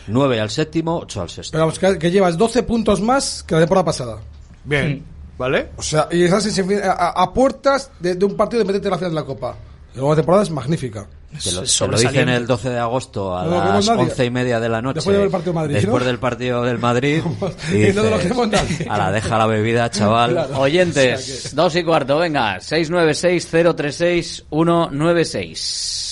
9 0.06 0.40
al 0.40 0.50
séptimo, 0.50 0.98
8 0.98 1.22
al 1.22 1.30
sexto. 1.30 1.52
Pero 1.52 1.64
vamos, 1.66 1.78
que, 1.78 1.98
que 1.98 2.10
llevas 2.10 2.36
12 2.36 2.62
puntos 2.64 3.00
más 3.00 3.42
que 3.46 3.54
la 3.54 3.60
temporada 3.62 3.84
pasada. 3.84 4.18
Bien, 4.64 5.04
¿vale? 5.38 5.68
O 5.76 5.82
sea, 5.82 6.08
y 6.10 6.22
estás 6.24 6.46
en- 6.58 6.82
a, 6.84 6.90
a- 6.92 7.32
puertas 7.32 7.90
de, 8.00 8.14
de 8.14 8.24
un 8.24 8.36
partido 8.36 8.60
de 8.60 8.66
meterte 8.66 8.88
en 8.88 8.92
la 8.92 8.98
final 8.98 9.10
de 9.12 9.20
la 9.20 9.24
Copa. 9.26 9.56
La 9.94 10.16
temporada 10.16 10.42
es 10.42 10.50
magnífica. 10.50 11.06
Te 11.42 11.50
lo, 11.50 11.62
lo 11.88 11.98
dicen 11.98 12.28
el 12.28 12.46
12 12.46 12.70
de 12.70 12.78
agosto 12.78 13.36
a 13.36 13.44
No 13.44 13.50
las 13.74 13.86
nadie. 13.88 14.02
once 14.02 14.24
y 14.24 14.30
media 14.30 14.60
de 14.60 14.68
la 14.68 14.80
noche. 14.80 14.94
Después 14.96 15.14
de 15.14 15.18
ver 15.18 15.26
el 15.26 15.32
partido 15.32 15.52
de 15.52 15.58
Madrid, 15.60 15.74
Después 15.74 16.02
¿no? 16.02 16.06
del 16.08 16.18
partido 16.20 16.62
del 16.62 16.78
Madrid. 16.78 17.22
y 17.72 17.86
Y 17.86 17.92
no 17.92 18.02
lo 18.02 18.08
dices, 18.10 18.22
queremos 18.22 18.48
nadie. 18.48 18.86
a 18.88 18.98
la 18.98 19.12
deja 19.12 19.38
la 19.38 19.46
bebida, 19.46 19.90
chaval. 19.90 20.30
Claro. 20.32 20.60
Oyentes, 20.60 21.54
dos 21.54 21.74
y 21.76 21.82
cuarto, 21.84 22.18
venga, 22.18 22.60
696 22.60 23.46
036 23.76 24.44
196 24.48 26.03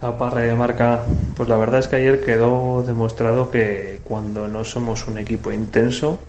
APA 0.00 0.30
de 0.36 0.54
Marca, 0.54 1.02
pues 1.36 1.48
la 1.48 1.56
verdad 1.56 1.80
es 1.80 1.88
que 1.88 1.96
ayer 1.96 2.24
quedó 2.24 2.84
demostrado 2.86 3.50
que 3.50 4.00
cuando 4.04 4.46
no 4.46 4.64
somos 4.64 5.08
un 5.08 5.18
equipo 5.18 5.50
intenso, 5.50 6.20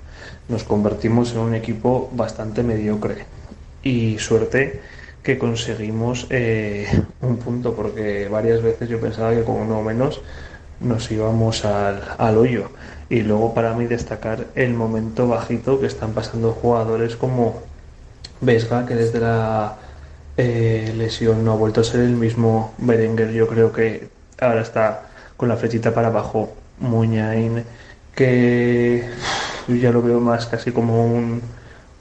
nos 0.48 0.64
convertimos 0.64 1.34
en 1.34 1.40
un 1.40 1.54
equipo 1.54 2.10
bastante 2.14 2.64
mediocre. 2.64 3.26
Y 3.84 4.18
suerte 4.18 4.82
que 5.22 5.38
conseguimos 5.38 6.26
eh, 6.32 6.88
un 7.22 7.38
punto, 7.38 7.76
porque 7.76 8.28
varias 8.28 8.64
veces 8.64 8.90
yo 8.90 9.00
pensaba 9.00 9.36
que 9.36 9.44
con 9.44 9.58
uno 9.58 9.84
menos 9.84 10.22
nos 10.80 11.12
íbamos 11.12 11.64
al, 11.64 12.02
al 12.18 12.38
hoyo. 12.38 12.72
Y 13.10 13.22
luego 13.22 13.54
para 13.54 13.74
mí 13.76 13.86
destacar 13.86 14.48
el 14.56 14.74
momento 14.74 15.28
bajito 15.28 15.80
que 15.80 15.86
están 15.88 16.14
pasando 16.14 16.54
jugadores 16.54 17.16
como 17.16 17.62
Vesga, 18.42 18.86
que 18.86 18.96
desde 18.96 19.20
la 19.20 19.78
eh, 20.40 20.94
lesión 20.96 21.44
no 21.44 21.52
ha 21.54 21.56
vuelto 21.56 21.82
a 21.82 21.84
ser 21.84 22.02
el 22.02 22.16
mismo. 22.16 22.74
Berenguer, 22.80 23.32
yo 23.32 23.48
creo 23.48 23.72
que 23.74 24.08
ahora 24.40 24.62
está 24.62 25.10
con 25.38 25.50
la 25.50 25.58
flechita 25.58 25.94
para 25.94 26.08
abajo. 26.10 26.54
Muñain, 26.80 27.64
que 28.16 29.04
yo 29.68 29.76
ya 29.76 29.92
lo 29.92 30.02
veo 30.02 30.20
más 30.22 30.46
casi 30.48 30.72
como 30.72 31.06
un, 31.06 31.42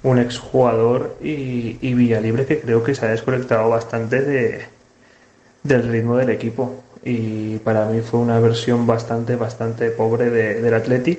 un 0.04 0.18
exjugador. 0.18 1.16
Y, 1.22 1.78
y 1.80 1.94
Villalibre, 1.94 2.46
que 2.46 2.60
creo 2.60 2.82
que 2.84 2.94
se 2.94 3.06
ha 3.06 3.10
desconectado 3.10 3.68
bastante 3.70 4.22
de, 4.22 4.66
del 5.62 5.88
ritmo 5.88 6.16
del 6.16 6.30
equipo. 6.30 6.82
Y 7.04 7.58
para 7.58 7.86
mí 7.86 8.00
fue 8.00 8.20
una 8.20 8.40
versión 8.40 8.86
bastante, 8.86 9.36
bastante 9.36 9.90
pobre 9.90 10.30
de- 10.30 10.60
del 10.60 10.74
Atleti. 10.74 11.18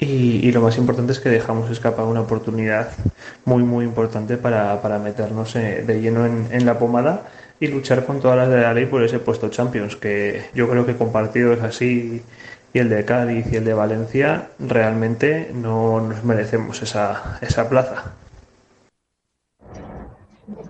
Y, 0.00 0.52
lo 0.52 0.60
más 0.60 0.78
importante 0.78 1.12
es 1.12 1.18
que 1.18 1.28
dejamos 1.28 1.70
escapar 1.70 2.04
una 2.04 2.20
oportunidad 2.20 2.92
muy, 3.44 3.64
muy 3.64 3.84
importante 3.84 4.36
para, 4.36 4.80
para 4.80 5.00
meternos 5.00 5.56
eh, 5.56 5.82
de 5.84 6.00
lleno 6.00 6.24
en, 6.24 6.46
en 6.52 6.64
la 6.64 6.78
pomada 6.78 7.28
y 7.58 7.66
luchar 7.66 8.06
con 8.06 8.20
todas 8.20 8.36
las 8.36 8.48
de 8.48 8.60
la 8.60 8.74
ley 8.74 8.86
por 8.86 9.02
ese 9.02 9.18
puesto 9.18 9.48
Champions, 9.48 9.96
que 9.96 10.44
yo 10.54 10.68
creo 10.68 10.86
que 10.86 10.96
con 10.96 11.10
partidos 11.10 11.60
así 11.62 12.22
y 12.72 12.78
el 12.78 12.88
de 12.88 13.04
Cádiz 13.04 13.46
y 13.52 13.56
el 13.56 13.64
de 13.64 13.74
Valencia, 13.74 14.50
realmente 14.58 15.50
no 15.52 16.00
nos 16.00 16.22
merecemos 16.22 16.80
esa, 16.82 17.38
esa 17.40 17.68
plaza. 17.68 18.14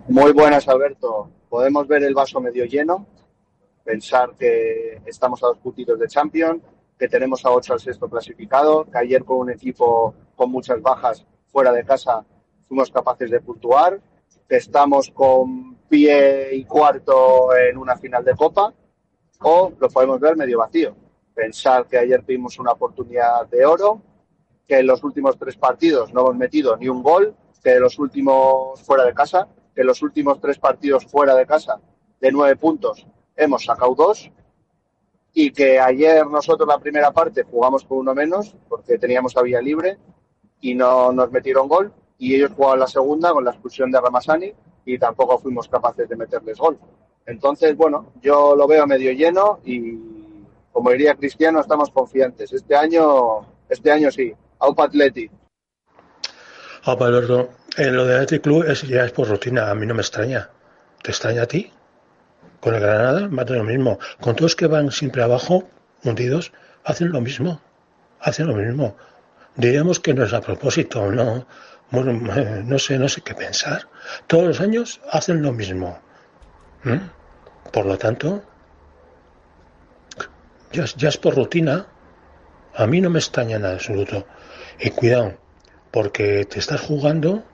Muy 0.08 0.32
buenas, 0.32 0.66
Alberto. 0.68 1.30
Podemos 1.48 1.86
ver 1.86 2.02
el 2.04 2.14
vaso 2.14 2.40
medio 2.40 2.64
lleno, 2.64 3.06
pensar 3.84 4.30
que 4.38 5.00
estamos 5.04 5.42
a 5.42 5.48
dos 5.48 5.58
puntitos 5.58 5.98
de 5.98 6.08
Champions, 6.08 6.62
que 6.98 7.08
tenemos 7.08 7.44
a 7.44 7.50
ocho 7.50 7.72
al 7.72 7.80
sexto 7.80 8.08
clasificado, 8.08 8.84
que 8.84 8.98
ayer 8.98 9.24
con 9.24 9.38
un 9.38 9.50
equipo 9.50 10.14
con 10.34 10.50
muchas 10.50 10.82
bajas 10.82 11.24
fuera 11.46 11.72
de 11.72 11.84
casa 11.84 12.24
fuimos 12.66 12.90
capaces 12.90 13.30
de 13.30 13.40
puntuar, 13.40 14.00
que 14.48 14.56
estamos 14.56 15.10
con 15.10 15.76
pie 15.88 16.54
y 16.54 16.64
cuarto 16.64 17.56
en 17.56 17.78
una 17.78 17.96
final 17.96 18.24
de 18.24 18.34
Copa, 18.34 18.74
o 19.40 19.72
lo 19.78 19.88
podemos 19.88 20.20
ver 20.20 20.36
medio 20.36 20.58
vacío. 20.58 20.94
Pensar 21.34 21.86
que 21.86 21.98
ayer 21.98 22.22
tuvimos 22.22 22.58
una 22.58 22.72
oportunidad 22.72 23.46
de 23.48 23.64
oro, 23.64 24.02
que 24.66 24.78
en 24.78 24.86
los 24.86 25.02
últimos 25.02 25.38
tres 25.38 25.56
partidos 25.56 26.12
no 26.12 26.20
hemos 26.20 26.36
metido 26.36 26.76
ni 26.76 26.88
un 26.88 27.02
gol, 27.02 27.34
que 27.62 27.78
los 27.78 27.98
últimos 27.98 28.82
fuera 28.82 29.04
de 29.04 29.14
casa, 29.14 29.48
que 29.74 29.80
en 29.80 29.86
los 29.86 30.02
últimos 30.02 30.40
tres 30.40 30.58
partidos 30.58 31.06
fuera 31.06 31.34
de 31.34 31.46
casa 31.46 31.80
de 32.20 32.32
nueve 32.32 32.56
puntos 32.56 33.06
hemos 33.36 33.64
sacado 33.64 33.94
dos 33.94 34.30
y 35.40 35.52
que 35.52 35.78
ayer 35.78 36.26
nosotros 36.26 36.66
la 36.66 36.80
primera 36.80 37.12
parte 37.12 37.44
jugamos 37.44 37.84
con 37.84 37.98
uno 37.98 38.12
menos 38.12 38.56
porque 38.68 38.98
teníamos 38.98 39.36
a 39.36 39.42
vía 39.42 39.62
libre 39.62 39.96
y 40.60 40.74
no 40.74 41.12
nos 41.12 41.30
metieron 41.30 41.68
gol 41.68 41.92
y 42.18 42.34
ellos 42.34 42.50
jugaban 42.56 42.80
la 42.80 42.88
segunda 42.88 43.30
con 43.30 43.44
la 43.44 43.52
expulsión 43.52 43.92
de 43.92 44.00
Ramasani 44.00 44.52
y 44.84 44.98
tampoco 44.98 45.38
fuimos 45.38 45.68
capaces 45.68 46.08
de 46.08 46.16
meterles 46.16 46.58
gol. 46.58 46.76
Entonces, 47.24 47.76
bueno, 47.76 48.14
yo 48.20 48.56
lo 48.56 48.66
veo 48.66 48.84
medio 48.88 49.12
lleno 49.12 49.60
y 49.64 49.96
como 50.72 50.90
diría 50.90 51.14
Cristiano, 51.14 51.60
estamos 51.60 51.90
confiantes. 51.90 52.52
Este 52.52 52.74
año, 52.74 53.46
este 53.68 53.92
año 53.92 54.10
sí. 54.10 54.34
Aupa 54.58 54.86
Atleti. 54.86 55.30
Ah, 56.82 56.96
Alberto, 56.98 57.50
en 57.76 57.94
lo 57.94 58.04
de 58.06 58.14
Athletic 58.16 58.42
Club 58.42 58.64
es, 58.64 58.82
ya 58.82 59.04
es 59.04 59.12
por 59.12 59.28
rutina, 59.28 59.70
a 59.70 59.74
mí 59.76 59.86
no 59.86 59.94
me 59.94 60.00
extraña. 60.00 60.50
¿Te 61.00 61.12
extraña 61.12 61.42
a 61.42 61.46
ti? 61.46 61.70
Con 62.60 62.74
el 62.74 62.80
Granada, 62.80 63.28
de 63.28 63.56
lo 63.56 63.64
mismo. 63.64 63.98
Con 64.20 64.34
todos 64.34 64.56
que 64.56 64.66
van 64.66 64.90
siempre 64.90 65.22
abajo, 65.22 65.68
hundidos, 66.04 66.52
hacen 66.84 67.10
lo 67.10 67.20
mismo. 67.20 67.60
Hacen 68.20 68.46
lo 68.46 68.54
mismo. 68.54 68.96
Diríamos 69.56 70.00
que 70.00 70.14
no 70.14 70.24
es 70.24 70.32
a 70.32 70.40
propósito, 70.40 71.10
no. 71.10 71.46
Bueno, 71.90 72.12
no 72.64 72.78
sé, 72.78 72.98
no 72.98 73.08
sé 73.08 73.20
qué 73.20 73.34
pensar. 73.34 73.88
Todos 74.26 74.44
los 74.44 74.60
años 74.60 75.00
hacen 75.10 75.42
lo 75.42 75.52
mismo. 75.52 75.98
¿Mm? 76.84 76.96
Por 77.72 77.86
lo 77.86 77.98
tanto, 77.98 78.42
ya, 80.72 80.84
ya 80.96 81.08
es 81.08 81.16
por 81.16 81.34
rutina. 81.34 81.86
A 82.74 82.86
mí 82.86 83.00
no 83.00 83.10
me 83.10 83.18
extraña 83.18 83.58
nada 83.58 83.74
absoluto. 83.74 84.26
Y 84.78 84.90
cuidado, 84.90 85.36
porque 85.90 86.44
te 86.44 86.58
estás 86.58 86.80
jugando 86.80 87.44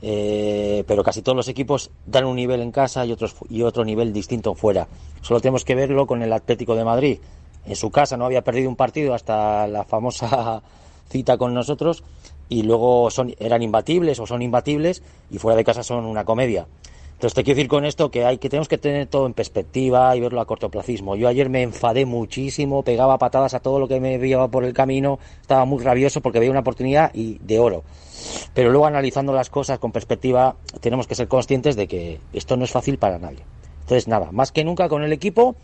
Eh, 0.00 0.84
pero 0.86 1.02
casi 1.02 1.22
todos 1.22 1.34
los 1.34 1.48
equipos 1.48 1.90
dan 2.06 2.24
un 2.24 2.36
nivel 2.36 2.60
en 2.60 2.70
casa 2.70 3.04
y, 3.04 3.10
otros, 3.10 3.34
y 3.48 3.62
otro 3.62 3.84
nivel 3.84 4.12
distinto 4.12 4.54
fuera. 4.54 4.86
Solo 5.22 5.40
tenemos 5.40 5.64
que 5.64 5.74
verlo 5.74 6.06
con 6.06 6.22
el 6.22 6.32
Atlético 6.32 6.76
de 6.76 6.84
Madrid. 6.84 7.18
En 7.66 7.74
su 7.74 7.90
casa 7.90 8.16
no 8.16 8.26
había 8.26 8.44
perdido 8.44 8.68
un 8.68 8.76
partido 8.76 9.12
hasta 9.12 9.66
la 9.66 9.82
famosa 9.82 10.62
cita 11.10 11.36
con 11.36 11.52
nosotros 11.52 12.04
y 12.50 12.64
luego 12.64 13.08
eran 13.38 13.62
imbatibles 13.62 14.18
o 14.18 14.26
son 14.26 14.42
imbatibles 14.42 15.02
y 15.30 15.38
fuera 15.38 15.56
de 15.56 15.64
casa 15.64 15.82
son 15.82 16.04
una 16.04 16.24
comedia. 16.24 16.66
Entonces 17.12 17.34
te 17.34 17.44
quiero 17.44 17.56
decir 17.56 17.68
con 17.68 17.84
esto 17.84 18.10
que 18.10 18.24
hay 18.24 18.38
que 18.38 18.48
tenemos 18.48 18.66
que 18.66 18.78
tener 18.78 19.06
todo 19.06 19.26
en 19.26 19.34
perspectiva 19.34 20.16
y 20.16 20.20
verlo 20.20 20.40
a 20.40 20.46
cortoplacismo. 20.46 21.16
Yo 21.16 21.28
ayer 21.28 21.48
me 21.48 21.62
enfadé 21.62 22.06
muchísimo, 22.06 22.82
pegaba 22.82 23.18
patadas 23.18 23.54
a 23.54 23.60
todo 23.60 23.78
lo 23.78 23.86
que 23.86 24.00
me 24.00 24.18
veía 24.18 24.48
por 24.48 24.64
el 24.64 24.72
camino, 24.72 25.18
estaba 25.40 25.64
muy 25.64 25.82
rabioso 25.84 26.22
porque 26.22 26.38
veía 26.38 26.50
una 26.50 26.60
oportunidad 26.60 27.14
y 27.14 27.38
de 27.38 27.58
oro. 27.58 27.84
Pero 28.52 28.70
luego 28.70 28.86
analizando 28.86 29.32
las 29.32 29.48
cosas 29.48 29.78
con 29.78 29.92
perspectiva, 29.92 30.56
tenemos 30.80 31.06
que 31.06 31.14
ser 31.14 31.28
conscientes 31.28 31.76
de 31.76 31.86
que 31.86 32.20
esto 32.32 32.56
no 32.56 32.64
es 32.64 32.70
fácil 32.70 32.98
para 32.98 33.18
nadie. 33.18 33.44
Entonces 33.82 34.08
nada, 34.08 34.32
más 34.32 34.50
que 34.50 34.64
nunca 34.64 34.88
con 34.88 35.04
el 35.04 35.12
equipo 35.12 35.56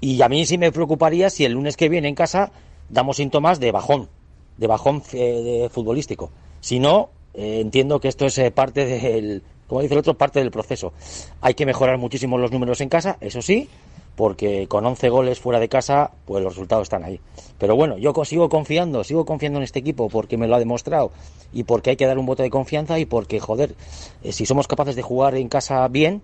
y 0.00 0.20
a 0.22 0.28
mí 0.28 0.46
sí 0.46 0.58
me 0.58 0.72
preocuparía 0.72 1.30
si 1.30 1.44
el 1.44 1.52
lunes 1.52 1.76
que 1.76 1.88
viene 1.88 2.08
en 2.08 2.14
casa 2.14 2.50
damos 2.88 3.18
síntomas 3.18 3.60
de 3.60 3.72
bajón, 3.72 4.08
de 4.56 4.66
bajón 4.66 5.02
eh, 5.12 5.68
futbolístico. 5.70 6.30
Si 6.60 6.78
no, 6.78 7.10
eh, 7.34 7.60
entiendo 7.60 8.00
que 8.00 8.08
esto 8.08 8.26
es 8.26 8.38
eh, 8.38 8.50
parte 8.50 8.86
del 8.86 9.42
como 9.66 9.80
dice 9.80 9.94
el 9.94 10.00
otro, 10.00 10.14
parte 10.14 10.40
del 10.40 10.50
proceso. 10.50 10.92
Hay 11.40 11.54
que 11.54 11.66
mejorar 11.66 11.98
muchísimo 11.98 12.38
los 12.38 12.52
números 12.52 12.80
en 12.80 12.88
casa, 12.88 13.16
eso 13.20 13.40
sí, 13.40 13.68
porque 14.14 14.68
con 14.68 14.84
11 14.84 15.08
goles 15.08 15.40
fuera 15.40 15.58
de 15.58 15.68
casa, 15.68 16.12
pues 16.26 16.42
los 16.42 16.54
resultados 16.54 16.84
están 16.84 17.02
ahí. 17.02 17.20
Pero 17.58 17.74
bueno, 17.74 17.98
yo 17.98 18.12
sigo 18.24 18.48
confiando, 18.48 19.04
sigo 19.04 19.24
confiando 19.24 19.58
en 19.58 19.64
este 19.64 19.78
equipo 19.78 20.08
porque 20.08 20.36
me 20.36 20.46
lo 20.46 20.54
ha 20.54 20.58
demostrado 20.58 21.10
y 21.52 21.64
porque 21.64 21.90
hay 21.90 21.96
que 21.96 22.06
dar 22.06 22.18
un 22.18 22.26
voto 22.26 22.42
de 22.42 22.50
confianza 22.50 22.98
y 22.98 23.06
porque, 23.06 23.40
joder, 23.40 23.74
eh, 24.22 24.32
si 24.32 24.46
somos 24.46 24.68
capaces 24.68 24.96
de 24.96 25.02
jugar 25.02 25.34
en 25.34 25.48
casa 25.48 25.86
bien, 25.88 26.22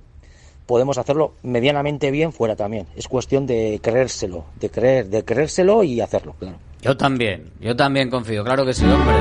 podemos 0.66 0.98
hacerlo 0.98 1.32
medianamente 1.43 2.11
bien 2.11 2.32
fuera 2.32 2.57
también. 2.57 2.86
Es 2.94 3.09
cuestión 3.09 3.47
de 3.47 3.81
creérselo, 3.82 4.44
de 4.61 4.70
creer, 4.70 5.09
de 5.09 5.24
creérselo 5.24 5.82
y 5.82 6.01
hacerlo, 6.01 6.35
claro. 6.39 6.59
Yo 6.82 6.97
también, 6.97 7.52
yo 7.61 7.77
también 7.77 8.09
confío, 8.09 8.43
claro 8.43 8.65
que 8.65 8.73
sí, 8.73 8.85
hombre. 8.85 9.16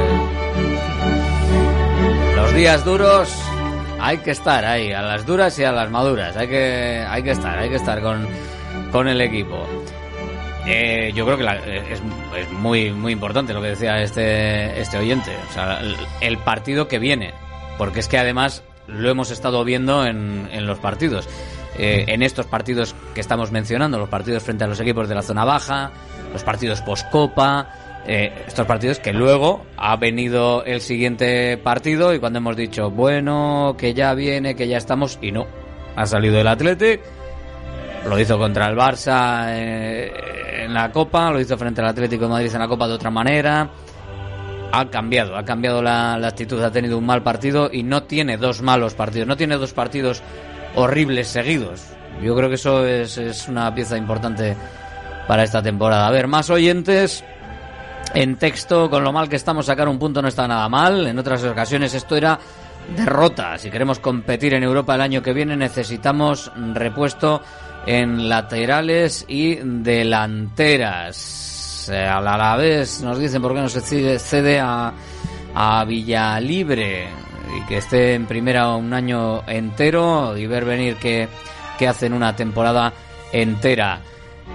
Los 2.35 2.53
días 2.53 2.85
duros 2.85 3.29
hay 3.99 4.19
que 4.19 4.31
estar 4.31 4.63
ahí, 4.63 4.93
a 4.93 5.01
las 5.01 5.25
duras 5.25 5.59
y 5.59 5.65
a 5.65 5.71
las 5.71 5.91
maduras. 5.91 6.37
Hay 6.37 6.47
que, 6.47 7.05
hay 7.07 7.21
que 7.21 7.31
estar, 7.31 7.59
hay 7.59 7.69
que 7.69 7.75
estar 7.75 8.01
con, 8.01 8.25
con 8.91 9.07
el 9.09 9.19
equipo. 9.19 9.67
Eh, 10.65 11.11
yo 11.13 11.25
creo 11.25 11.37
que 11.37 11.91
es, 11.91 12.01
es, 12.37 12.51
muy, 12.51 12.91
muy 12.91 13.11
importante 13.11 13.53
lo 13.53 13.61
que 13.61 13.69
decía 13.69 14.01
este, 14.01 14.79
este 14.79 14.97
oyente. 14.97 15.35
O 15.49 15.53
sea, 15.53 15.81
el, 15.81 15.95
el, 16.21 16.37
partido 16.37 16.87
que 16.87 16.99
viene. 16.99 17.33
Porque 17.77 17.99
es 17.99 18.07
que 18.07 18.17
además 18.17 18.63
lo 18.87 19.09
hemos 19.09 19.31
estado 19.31 19.63
viendo 19.65 20.05
en, 20.05 20.47
en 20.51 20.65
los 20.65 20.79
partidos. 20.79 21.27
Eh, 21.81 22.11
en 22.13 22.23
estos 22.23 22.45
partidos 22.45 22.93
que 23.15 23.21
estamos 23.21 23.53
mencionando, 23.53 23.97
los 23.97 24.09
partidos 24.09 24.43
frente 24.43 24.65
a 24.65 24.67
los 24.67 24.81
equipos 24.81 25.07
de 25.07 25.15
la 25.15 25.21
zona 25.21 25.45
baja, 25.45 25.91
los 26.33 26.43
partidos 26.43 26.81
post-copa, 26.81 27.69
eh, 28.05 28.33
estos 28.45 28.67
partidos 28.67 28.99
que 28.99 29.13
luego 29.13 29.65
ha 29.77 29.95
venido 29.95 30.65
el 30.65 30.81
siguiente 30.81 31.57
partido 31.57 32.13
y 32.13 32.19
cuando 32.19 32.39
hemos 32.39 32.57
dicho, 32.57 32.91
bueno, 32.91 33.75
que 33.77 33.93
ya 33.93 34.13
viene, 34.13 34.55
que 34.55 34.67
ya 34.67 34.75
estamos, 34.75 35.19
y 35.21 35.31
no, 35.31 35.47
ha 35.95 36.05
salido 36.05 36.37
el 36.41 36.47
Athletic, 36.49 36.99
lo 38.09 38.19
hizo 38.19 38.37
contra 38.37 38.67
el 38.67 38.75
Barça 38.75 39.45
eh, 39.47 40.11
en 40.65 40.73
la 40.73 40.91
Copa, 40.91 41.31
lo 41.31 41.39
hizo 41.39 41.57
frente 41.57 41.79
al 41.79 41.87
Atlético 41.87 42.25
de 42.25 42.29
Madrid 42.31 42.51
en 42.53 42.59
la 42.59 42.67
Copa 42.67 42.89
de 42.89 42.93
otra 42.95 43.09
manera, 43.09 43.69
ha 44.73 44.89
cambiado, 44.89 45.37
ha 45.37 45.45
cambiado 45.45 45.81
la 45.81 46.15
actitud, 46.15 46.61
ha 46.61 46.71
tenido 46.71 46.97
un 46.97 47.05
mal 47.05 47.23
partido 47.23 47.69
y 47.71 47.83
no 47.83 48.03
tiene 48.03 48.35
dos 48.35 48.61
malos 48.61 48.95
partidos, 48.95 49.29
no 49.29 49.37
tiene 49.37 49.55
dos 49.55 49.71
partidos 49.71 50.21
horribles 50.75 51.27
seguidos. 51.27 51.85
Yo 52.21 52.35
creo 52.35 52.49
que 52.49 52.55
eso 52.55 52.85
es, 52.85 53.17
es 53.17 53.47
una 53.47 53.73
pieza 53.73 53.97
importante 53.97 54.55
para 55.27 55.43
esta 55.43 55.61
temporada. 55.61 56.07
A 56.07 56.11
ver, 56.11 56.27
más 56.27 56.49
oyentes 56.49 57.23
en 58.13 58.37
texto, 58.37 58.89
con 58.89 59.03
lo 59.03 59.13
mal 59.13 59.29
que 59.29 59.35
estamos, 59.35 59.67
sacar 59.67 59.87
un 59.87 59.99
punto 59.99 60.21
no 60.21 60.27
está 60.27 60.47
nada 60.47 60.67
mal. 60.67 61.05
En 61.07 61.19
otras 61.19 61.43
ocasiones 61.43 61.93
esto 61.93 62.15
era 62.15 62.39
derrota. 62.95 63.57
Si 63.57 63.69
queremos 63.69 63.99
competir 63.99 64.53
en 64.53 64.63
Europa 64.63 64.95
el 64.95 65.01
año 65.01 65.21
que 65.21 65.33
viene 65.33 65.55
necesitamos 65.55 66.51
repuesto 66.73 67.41
en 67.85 68.27
laterales 68.27 69.25
y 69.27 69.55
delanteras. 69.63 71.37
A 71.89 72.21
la 72.21 72.55
vez 72.55 73.01
nos 73.01 73.17
dicen 73.17 73.41
por 73.41 73.53
qué 73.53 73.61
no 73.61 73.69
se 73.69 74.19
cede 74.19 74.59
a, 74.59 74.93
a 75.55 75.85
Villalibre 75.85 77.07
y 77.55 77.65
que 77.65 77.77
esté 77.77 78.13
en 78.13 78.25
primera 78.25 78.75
un 78.75 78.93
año 78.93 79.43
entero 79.47 80.37
y 80.37 80.47
ver 80.47 80.65
venir 80.65 80.95
que, 80.95 81.27
que 81.77 81.87
hacen 81.87 82.13
una 82.13 82.35
temporada 82.35 82.93
entera. 83.31 84.01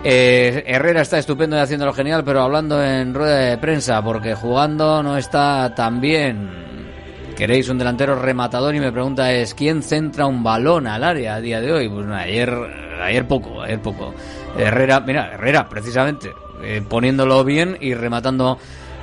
Eh, 0.03 0.65
Herrera 0.66 1.03
está 1.03 1.19
estupendo 1.19 1.57
y 1.57 1.61
haciéndolo 1.61 1.93
genial, 1.93 2.25
pero 2.25 2.43
hablando 2.43 2.83
en 2.83 3.15
rueda 3.15 3.37
de 3.37 3.59
prensa, 3.59 4.03
porque 4.03 4.35
jugando 4.35 5.03
no 5.03 5.16
está 5.16 5.75
tan 5.75 6.01
bien. 6.01 6.51
Queréis 7.37 7.69
un 7.69 7.79
delantero 7.79 8.15
rematador 8.15 8.75
y 8.75 8.81
me 8.81 8.93
pregunta 8.93 9.33
es 9.33 9.55
quién 9.55 9.83
centra 9.83 10.27
un 10.27 10.43
balón 10.43 10.87
al 10.87 11.03
área 11.03 11.35
a 11.35 11.41
día 11.41 11.61
de 11.61 11.73
hoy. 11.73 11.89
Pues 11.89 12.07
ayer, 12.09 12.53
ayer 13.03 13.27
poco, 13.27 13.62
ayer 13.62 13.81
poco. 13.81 14.15
Herrera, 14.57 15.01
mira, 15.01 15.33
Herrera 15.33 15.69
precisamente 15.69 16.31
eh, 16.62 16.83
poniéndolo 16.89 17.43
bien 17.45 17.77
y 17.81 17.95
rematando 17.95 18.59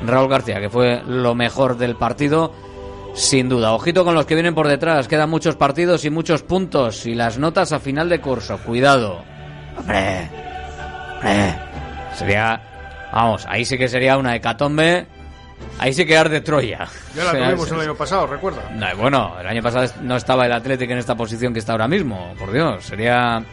Raúl 0.06 0.30
García, 0.30 0.60
que 0.62 0.70
fue 0.70 1.02
lo 1.06 1.36
mejor 1.36 1.78
del 1.78 1.96
partido. 1.96 2.54
Sin 3.14 3.50
duda, 3.50 3.74
ojito 3.74 4.06
con 4.06 4.16
los 4.16 4.26
que 4.26 4.36
vienen 4.36 4.56
por 4.56 4.68
detrás, 4.68 5.08
quedan 5.08 5.30
muchos 5.30 5.56
partidos 5.56 6.06
y 6.06 6.10
muchos 6.10 6.44
puntos 6.44 7.06
y 7.06 7.14
las 7.14 7.38
notas 7.38 7.72
a 7.72 7.80
final 7.80 8.08
de 8.10 8.22
curso, 8.22 8.58
cuidado. 8.60 9.24
Hombre, 9.78 10.30
eh, 11.24 11.56
sería, 12.16 12.62
vamos, 13.12 13.46
ahí 13.48 13.66
sí 13.66 13.78
que 13.78 13.88
sería 13.88 14.18
una 14.18 14.36
hecatombe. 14.36 15.08
Ahí 15.78 15.94
sí 15.94 16.06
que 16.06 16.18
arde 16.18 16.42
Troya. 16.42 16.88
Ya 17.16 17.24
la 17.24 17.30
O 17.30 17.34
sea, 17.34 17.46
tuvimos 17.50 17.72
el 17.72 17.80
año 17.82 17.96
pasado, 17.96 18.26
recuerda. 18.28 18.64
No, 18.74 18.88
Bueno, 18.98 19.36
el 19.40 19.46
año 19.48 19.62
pasado 19.62 19.88
no 20.02 20.16
estaba 20.16 20.46
el 20.48 20.52
Atlético 20.54 20.92
en 20.94 20.98
esta 20.98 21.16
posición 21.16 21.54
que 21.54 21.60
está 21.60 21.74
ahora 21.74 21.88
mismo. 21.88 22.34
Por 22.40 22.52
Dios, 22.52 22.84
sería 22.84 23.44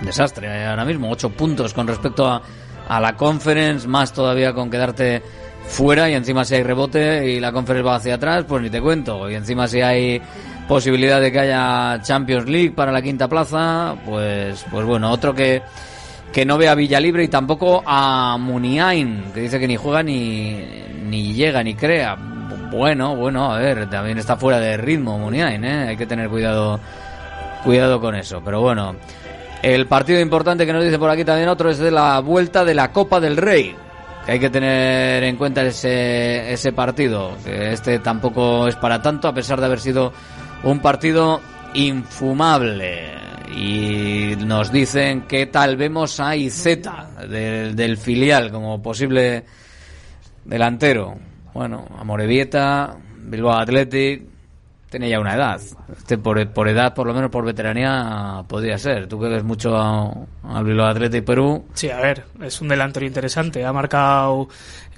un 0.00 0.06
desastre 0.06 0.66
ahora 0.66 0.84
mismo. 0.84 1.10
Ocho 1.10 1.30
puntos 1.30 1.72
con 1.72 1.86
respecto 1.86 2.26
a, 2.26 2.42
a 2.88 3.00
la 3.00 3.16
Conference, 3.16 3.86
más 3.86 4.12
todavía 4.12 4.52
con 4.52 4.70
quedarte 4.70 5.22
fuera 5.66 6.10
y 6.10 6.14
encima 6.14 6.44
si 6.44 6.54
hay 6.54 6.62
rebote 6.62 7.30
y 7.30 7.40
la 7.40 7.52
Conference 7.52 7.86
va 7.86 7.96
hacia 7.96 8.14
atrás, 8.14 8.44
pues 8.46 8.62
ni 8.62 8.70
te 8.70 8.80
cuento. 8.80 9.28
Y 9.30 9.34
encima 9.34 9.68
si 9.68 9.80
hay 9.80 10.20
posibilidad 10.68 11.20
de 11.20 11.30
que 11.30 11.40
haya 11.40 12.00
Champions 12.02 12.48
League 12.48 12.72
para 12.72 12.92
la 12.92 13.02
quinta 13.02 13.28
plaza, 13.28 13.96
pues, 14.04 14.64
pues 14.70 14.86
bueno, 14.86 15.10
otro 15.10 15.34
que 15.34 15.62
que 16.34 16.44
no 16.44 16.58
ve 16.58 16.68
a 16.68 16.74
Villalibre 16.74 17.22
y 17.22 17.28
tampoco 17.28 17.80
a 17.86 18.36
Muniain, 18.40 19.26
que 19.32 19.42
dice 19.42 19.60
que 19.60 19.68
ni 19.68 19.76
juega 19.76 20.02
ni, 20.02 20.64
ni 21.04 21.32
llega 21.32 21.62
ni 21.62 21.76
crea. 21.76 22.16
Bueno, 22.72 23.14
bueno, 23.14 23.52
a 23.52 23.58
ver, 23.58 23.88
también 23.88 24.18
está 24.18 24.36
fuera 24.36 24.58
de 24.58 24.76
ritmo 24.76 25.16
Muniain, 25.16 25.64
¿eh? 25.64 25.88
hay 25.90 25.96
que 25.96 26.06
tener 26.06 26.28
cuidado, 26.28 26.80
cuidado 27.62 28.00
con 28.00 28.16
eso. 28.16 28.42
Pero 28.44 28.60
bueno, 28.60 28.96
el 29.62 29.86
partido 29.86 30.18
importante 30.18 30.66
que 30.66 30.72
nos 30.72 30.82
dice 30.82 30.98
por 30.98 31.08
aquí 31.08 31.24
también 31.24 31.48
otro 31.48 31.70
es 31.70 31.78
de 31.78 31.92
la 31.92 32.18
vuelta 32.18 32.64
de 32.64 32.74
la 32.74 32.90
Copa 32.90 33.20
del 33.20 33.36
Rey. 33.36 33.76
Que 34.24 34.32
hay 34.32 34.40
que 34.40 34.50
tener 34.50 35.22
en 35.24 35.36
cuenta 35.36 35.62
ese, 35.62 36.52
ese 36.52 36.72
partido, 36.72 37.36
este 37.44 37.98
tampoco 37.98 38.66
es 38.66 38.76
para 38.76 39.02
tanto, 39.02 39.28
a 39.28 39.34
pesar 39.34 39.60
de 39.60 39.66
haber 39.66 39.80
sido 39.80 40.12
un 40.62 40.80
partido 40.80 41.40
infumable. 41.74 43.12
Y 43.54 44.34
nos 44.46 44.72
dicen 44.72 45.22
que 45.22 45.46
tal 45.46 45.76
vemos 45.76 46.18
a 46.20 46.34
Izeta 46.34 47.10
del, 47.28 47.76
del 47.76 47.96
filial 47.98 48.50
como 48.50 48.82
posible 48.82 49.44
delantero. 50.44 51.16
Bueno, 51.52 51.86
Amorebieta, 51.98 52.96
Bilbao 53.16 53.52
Athletic, 53.52 54.33
Tiene 54.94 55.08
ya 55.08 55.18
una 55.18 55.34
edad. 55.34 55.60
Este 55.96 56.18
por, 56.18 56.46
por 56.50 56.68
edad, 56.68 56.94
por 56.94 57.04
lo 57.08 57.12
menos 57.14 57.28
por 57.28 57.44
veteranía, 57.44 58.44
podría 58.46 58.78
ser. 58.78 59.08
Tú 59.08 59.18
que 59.20 59.26
ves 59.26 59.42
mucho 59.42 59.76
a- 59.76 60.08
al 60.44 60.64
Bilbao 60.64 60.86
Athletic 60.86 61.24
Perú. 61.24 61.64
Sí, 61.74 61.90
a 61.90 61.96
ver, 61.98 62.22
es 62.40 62.60
un 62.60 62.68
delantero 62.68 63.04
interesante. 63.04 63.64
Ha 63.64 63.72
marcado, 63.72 64.46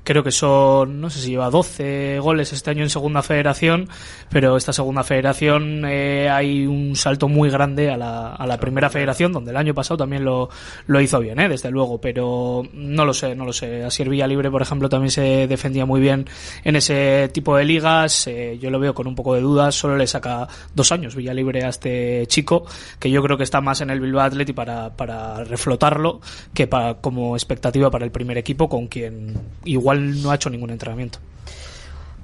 creo 0.06 0.22
que 0.22 0.30
son, 0.30 1.00
no 1.00 1.10
sé 1.10 1.20
si 1.20 1.30
lleva 1.30 1.50
12 1.50 2.20
goles 2.20 2.52
este 2.52 2.70
año 2.70 2.84
en 2.84 2.90
segunda 2.90 3.22
federación, 3.22 3.88
pero 4.30 4.56
esta 4.56 4.72
segunda 4.72 5.02
federación 5.02 5.82
eh, 5.84 6.30
hay 6.30 6.64
un 6.64 6.94
salto 6.94 7.26
muy 7.26 7.50
grande 7.50 7.90
a 7.90 7.96
la, 7.96 8.32
a 8.36 8.46
la 8.46 8.56
primera 8.56 8.88
federación, 8.88 9.32
donde 9.32 9.50
el 9.50 9.56
año 9.56 9.74
pasado 9.74 9.98
también 9.98 10.24
lo, 10.24 10.48
lo 10.86 11.00
hizo 11.00 11.18
bien, 11.18 11.40
eh, 11.40 11.48
desde 11.48 11.72
luego, 11.72 12.00
pero 12.00 12.62
no 12.72 13.04
lo 13.04 13.12
sé, 13.12 13.34
no 13.34 13.44
lo 13.44 13.52
sé. 13.52 13.82
Asier 13.82 14.08
Villalibre, 14.08 14.48
por 14.48 14.62
ejemplo, 14.62 14.88
también 14.88 15.10
se 15.10 15.48
defendía 15.48 15.84
muy 15.84 16.00
bien 16.00 16.26
en 16.62 16.76
ese 16.76 17.28
tipo 17.32 17.56
de 17.56 17.64
ligas. 17.64 18.28
eh, 18.28 18.58
yo 18.60 18.70
lo 18.70 18.78
veo 18.78 18.94
con 18.94 19.08
un 19.08 19.16
poco 19.16 19.34
de 19.34 19.40
dudas, 19.40 19.74
solo 19.74 19.96
le 19.96 20.06
saca 20.06 20.46
dos 20.72 20.92
años 20.92 21.16
Villalibre 21.16 21.64
a 21.64 21.70
este 21.70 22.26
chico, 22.28 22.64
que 23.00 23.10
yo 23.10 23.24
creo 23.24 23.36
que 23.36 23.42
está 23.42 23.60
más 23.60 23.80
en 23.80 23.90
el 23.90 23.98
Bilbao 23.98 24.24
Athletic 24.24 24.54
para, 24.54 24.94
para 24.94 25.42
reflotarlo 25.42 26.20
que 26.54 26.68
para, 26.68 26.94
como 26.94 27.34
expectativa 27.34 27.90
para 27.90 28.04
el 28.04 28.12
primer 28.12 28.38
equipo, 28.38 28.68
con 28.68 28.86
quien 28.86 29.34
igual 29.64 29.95
no 29.96 30.30
ha 30.30 30.34
hecho 30.34 30.50
ningún 30.50 30.70
entrenamiento. 30.70 31.18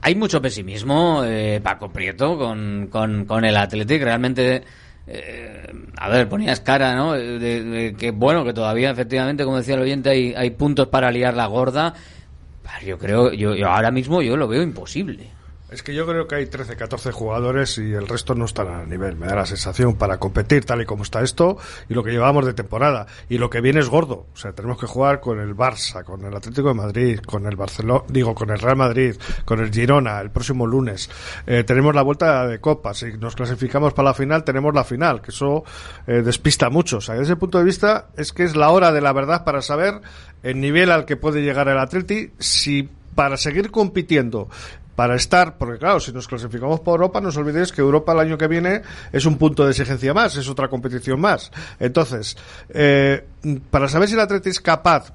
Hay 0.00 0.14
mucho 0.14 0.42
pesimismo, 0.42 1.22
eh, 1.24 1.60
Paco 1.62 1.92
Prieto, 1.92 2.36
con, 2.36 2.88
con, 2.90 3.24
con 3.24 3.44
el 3.44 3.56
Athletic. 3.56 4.02
Realmente, 4.02 4.64
eh, 5.06 5.72
a 5.96 6.08
ver, 6.08 6.28
ponías 6.28 6.60
cara, 6.60 6.96
¿no? 6.96 7.12
De, 7.12 7.38
de 7.38 7.94
que, 7.94 8.10
bueno, 8.10 8.44
que 8.44 8.52
todavía, 8.52 8.90
efectivamente, 8.90 9.44
como 9.44 9.58
decía 9.58 9.74
el 9.74 9.82
oyente, 9.82 10.10
hay, 10.10 10.34
hay 10.34 10.50
puntos 10.50 10.88
para 10.88 11.10
liar 11.12 11.34
la 11.34 11.46
gorda. 11.46 11.94
Yo 12.84 12.98
creo, 12.98 13.32
yo, 13.32 13.54
yo 13.54 13.68
ahora 13.68 13.90
mismo 13.90 14.22
yo 14.22 14.36
lo 14.36 14.48
veo 14.48 14.62
imposible. 14.62 15.28
Es 15.72 15.82
que 15.82 15.94
yo 15.94 16.06
creo 16.06 16.28
que 16.28 16.34
hay 16.34 16.44
13, 16.44 16.76
14 16.76 17.12
jugadores 17.12 17.78
y 17.78 17.94
el 17.94 18.06
resto 18.06 18.34
no 18.34 18.44
están 18.44 18.68
a 18.68 18.84
nivel. 18.84 19.16
Me 19.16 19.26
da 19.26 19.36
la 19.36 19.46
sensación 19.46 19.94
para 19.94 20.18
competir 20.18 20.66
tal 20.66 20.82
y 20.82 20.84
como 20.84 21.02
está 21.02 21.22
esto 21.22 21.56
y 21.88 21.94
lo 21.94 22.04
que 22.04 22.10
llevamos 22.10 22.44
de 22.44 22.52
temporada. 22.52 23.06
Y 23.30 23.38
lo 23.38 23.48
que 23.48 23.62
viene 23.62 23.80
es 23.80 23.88
gordo. 23.88 24.26
O 24.34 24.36
sea, 24.36 24.52
tenemos 24.52 24.78
que 24.78 24.86
jugar 24.86 25.20
con 25.20 25.40
el 25.40 25.56
Barça, 25.56 26.04
con 26.04 26.26
el 26.26 26.36
Atlético 26.36 26.68
de 26.68 26.74
Madrid, 26.74 27.20
con 27.20 27.46
el 27.46 27.56
Barcelona, 27.56 28.04
digo, 28.08 28.34
con 28.34 28.50
el 28.50 28.58
Real 28.58 28.76
Madrid, 28.76 29.16
con 29.46 29.60
el 29.60 29.72
Girona 29.72 30.20
el 30.20 30.30
próximo 30.30 30.66
lunes. 30.66 31.08
Eh, 31.46 31.64
tenemos 31.64 31.94
la 31.94 32.02
vuelta 32.02 32.46
de 32.46 32.60
Copa. 32.60 32.92
Si 32.92 33.06
nos 33.14 33.34
clasificamos 33.34 33.94
para 33.94 34.10
la 34.10 34.14
final, 34.14 34.44
tenemos 34.44 34.74
la 34.74 34.84
final, 34.84 35.22
que 35.22 35.30
eso 35.30 35.64
eh, 36.06 36.20
despista 36.20 36.68
mucho. 36.68 36.98
O 36.98 37.00
sea, 37.00 37.14
desde 37.14 37.32
ese 37.32 37.36
punto 37.36 37.56
de 37.56 37.64
vista 37.64 38.08
es 38.18 38.34
que 38.34 38.44
es 38.44 38.56
la 38.56 38.68
hora 38.68 38.92
de 38.92 39.00
la 39.00 39.14
verdad 39.14 39.42
para 39.42 39.62
saber 39.62 40.02
el 40.42 40.60
nivel 40.60 40.90
al 40.90 41.06
que 41.06 41.16
puede 41.16 41.40
llegar 41.40 41.68
el 41.68 41.78
Atleti 41.78 42.30
si 42.38 42.90
para 43.14 43.36
seguir 43.36 43.70
compitiendo 43.70 44.48
para 44.94 45.16
estar, 45.16 45.56
porque 45.56 45.78
claro, 45.78 46.00
si 46.00 46.12
nos 46.12 46.28
clasificamos 46.28 46.80
por 46.80 47.00
Europa, 47.00 47.20
no 47.20 47.28
os 47.28 47.36
olvidéis 47.36 47.72
que 47.72 47.80
Europa 47.80 48.12
el 48.12 48.20
año 48.20 48.38
que 48.38 48.48
viene 48.48 48.82
es 49.12 49.24
un 49.24 49.38
punto 49.38 49.64
de 49.64 49.70
exigencia 49.70 50.12
más, 50.12 50.36
es 50.36 50.48
otra 50.48 50.68
competición 50.68 51.20
más. 51.20 51.50
Entonces, 51.80 52.36
eh, 52.68 53.24
para 53.70 53.88
saber 53.88 54.08
si 54.08 54.14
el 54.14 54.20
Atleti 54.20 54.50
es 54.50 54.60
capaz 54.60 55.12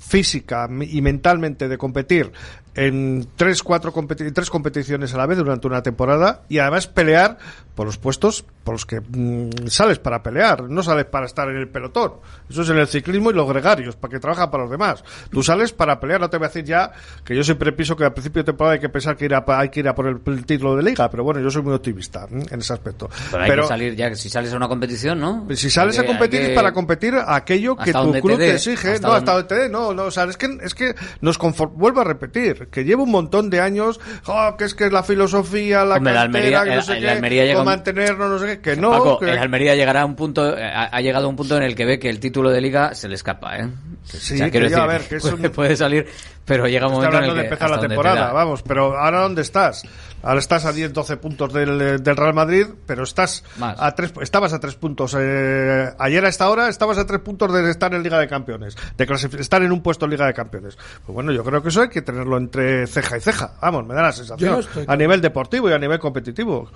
física 0.00 0.68
y 0.80 1.02
mentalmente 1.02 1.68
de 1.68 1.78
competir 1.78 2.32
en 2.74 3.26
tres, 3.36 3.62
cuatro 3.62 3.92
competi- 3.92 4.32
tres 4.32 4.48
competiciones 4.50 5.12
a 5.14 5.18
la 5.18 5.26
vez 5.26 5.38
durante 5.38 5.66
una 5.66 5.82
temporada 5.82 6.42
y 6.48 6.58
además 6.58 6.86
pelear 6.86 7.36
por 7.74 7.86
los 7.86 7.98
puestos 7.98 8.44
por 8.64 8.74
los 8.74 8.84
que 8.84 9.00
mm, 9.00 9.68
sales 9.68 9.98
para 9.98 10.22
pelear, 10.22 10.64
no 10.64 10.82
sales 10.82 11.06
para 11.06 11.24
estar 11.26 11.48
en 11.48 11.56
el 11.56 11.68
pelotón. 11.68 12.12
Eso 12.48 12.62
es 12.62 12.68
en 12.68 12.76
el 12.76 12.86
ciclismo 12.86 13.30
y 13.30 13.34
los 13.34 13.48
gregarios, 13.48 13.96
para 13.96 14.12
que 14.12 14.20
trabajan 14.20 14.50
para 14.50 14.64
los 14.64 14.70
demás. 14.70 15.02
Tú 15.30 15.42
sales 15.42 15.72
para 15.72 15.98
pelear, 15.98 16.20
no 16.20 16.28
te 16.28 16.36
voy 16.36 16.44
a 16.44 16.48
decir 16.48 16.64
ya 16.64 16.92
que 17.24 17.34
yo 17.34 17.42
siempre 17.42 17.72
pienso 17.72 17.96
que 17.96 18.04
al 18.04 18.12
principio 18.12 18.42
de 18.42 18.46
temporada 18.46 18.74
hay 18.74 18.80
que 18.80 18.88
pensar 18.90 19.16
que 19.16 19.24
ir 19.24 19.34
a, 19.34 19.42
hay 19.46 19.70
que 19.70 19.80
ir 19.80 19.88
a 19.88 19.94
por 19.94 20.06
el, 20.06 20.20
el 20.26 20.44
título 20.44 20.76
de 20.76 20.82
liga, 20.82 21.10
pero 21.10 21.24
bueno, 21.24 21.40
yo 21.40 21.50
soy 21.50 21.62
muy 21.62 21.72
optimista 21.74 22.26
en 22.30 22.60
ese 22.60 22.72
aspecto. 22.74 23.08
Pero 23.30 23.42
hay 23.42 23.48
que 23.62 23.66
salir 23.68 23.96
ya, 23.96 24.14
si 24.14 24.28
sales 24.28 24.52
a 24.52 24.56
una 24.56 24.68
competición, 24.68 25.18
¿no? 25.18 25.46
Si 25.54 25.70
sales 25.70 25.98
a 25.98 26.04
competir 26.04 26.40
que- 26.40 26.46
es 26.50 26.54
para 26.54 26.72
competir 26.72 27.14
aquello 27.26 27.76
que 27.76 27.92
tu 27.92 28.12
club 28.20 28.38
te 28.38 28.54
exige, 28.54 28.92
hasta 28.92 29.06
no, 29.08 29.14
donde- 29.14 29.18
hasta 29.18 29.32
donde 29.32 29.48
te 29.48 29.54
dé, 29.54 29.68
no, 29.70 29.94
no, 29.94 30.04
o 30.04 30.10
sea, 30.10 30.24
es 30.24 30.36
que, 30.36 30.58
es 30.62 30.74
que 30.74 30.94
nos 31.22 31.40
conform- 31.40 31.72
vuelvo 31.74 32.02
a 32.02 32.04
repetir, 32.04 32.59
que 32.68 32.84
lleva 32.84 33.02
un 33.02 33.10
montón 33.10 33.48
de 33.50 33.60
años, 33.60 34.00
oh, 34.26 34.54
que 34.58 34.64
es 34.64 34.74
que 34.74 34.86
es 34.86 34.92
la 34.92 35.02
filosofía, 35.02 35.84
la 35.84 35.96
Hombre, 35.96 36.12
el 36.12 36.18
cantera, 36.18 36.60
Almería- 36.60 36.64
que 36.64 36.70
no 36.70 36.74
el- 36.76 36.82
sé 36.82 36.92
el 36.94 37.00
qué, 37.00 37.10
Almería 37.10 37.44
llega 37.44 37.64
mantenernos, 37.64 38.30
no 38.30 38.38
sé 38.38 38.46
qué, 38.46 38.60
que 38.74 38.76
no, 38.80 38.90
Paco, 38.90 39.18
que- 39.20 39.30
el 39.30 39.38
Almería 39.38 39.74
llegará 39.74 40.02
a 40.02 40.04
un 40.06 40.16
punto, 40.16 40.56
eh, 40.58 40.62
ha, 40.64 40.84
ha 40.96 41.00
llegado 41.00 41.26
a 41.26 41.28
un 41.28 41.36
punto 41.36 41.56
en 41.56 41.62
el 41.62 41.74
que 41.74 41.84
ve 41.84 41.98
que 41.98 42.08
el 42.10 42.20
título 42.20 42.50
de 42.50 42.60
liga 42.60 42.94
se 42.94 43.08
le 43.08 43.14
escapa, 43.14 43.58
¿eh? 43.58 43.68
sí, 44.04 44.34
O 44.34 44.36
sea, 44.38 44.50
que 44.50 44.58
ya, 44.58 44.64
decir, 44.64 44.78
a 44.78 44.86
ver, 44.86 45.02
que 45.02 45.16
es 45.16 45.22
puede, 45.30 45.46
un- 45.48 45.52
puede 45.52 45.76
salir, 45.76 46.06
pero 46.50 46.66
llega 46.68 46.86
un 46.88 46.92
momento 46.94 47.16
en 47.16 47.16
hablando 47.16 47.34
el 47.34 47.38
de 47.38 47.44
empezar 47.44 47.70
la 47.70 47.80
te 47.80 47.88
temporada, 47.88 48.26
da. 48.26 48.32
vamos, 48.32 48.62
pero 48.62 48.98
ahora 48.98 49.20
¿dónde 49.20 49.42
estás? 49.42 49.82
Ahora 50.22 50.38
estás 50.40 50.66
a 50.66 50.72
10, 50.72 50.92
12 50.92 51.16
puntos 51.16 51.50
del, 51.52 52.02
del 52.02 52.16
Real 52.16 52.34
Madrid, 52.34 52.66
pero 52.84 53.04
estás 53.04 53.42
a 53.78 53.94
tres, 53.94 54.12
estabas 54.20 54.52
a 54.52 54.60
tres 54.60 54.74
puntos. 54.74 55.16
eh, 55.18 55.90
ayer 55.98 56.22
a 56.24 56.28
esta 56.28 56.50
hora 56.50 56.68
estabas 56.68 56.98
a 56.98 57.06
tres 57.06 57.20
puntos 57.20 57.50
de 57.54 57.70
estar 57.70 57.94
en 57.94 58.02
Liga 58.02 58.18
de 58.18 58.28
Campeones, 58.28 58.76
de 58.98 59.06
estar 59.38 59.62
en 59.62 59.72
un 59.72 59.82
puesto 59.82 60.04
en 60.04 60.10
Liga 60.10 60.26
de 60.26 60.34
Campeones. 60.34 60.76
Pues 61.06 61.14
bueno, 61.14 61.32
yo 61.32 61.42
creo 61.42 61.62
que 61.62 61.70
eso 61.70 61.80
hay 61.82 61.88
que 61.88 62.02
tenerlo 62.02 62.36
entre 62.36 62.86
ceja 62.86 63.16
y 63.16 63.20
ceja. 63.20 63.52
Vamos, 63.62 63.86
me 63.86 63.94
da 63.94 64.02
la 64.02 64.12
sensación. 64.12 64.50
Yo 64.50 64.54
no 64.56 64.60
estoy 64.60 64.84
a 64.86 64.96
nivel 64.96 65.22
deportivo 65.22 65.70
y 65.70 65.72
a 65.72 65.78
nivel 65.78 65.98
competitivo. 65.98 66.70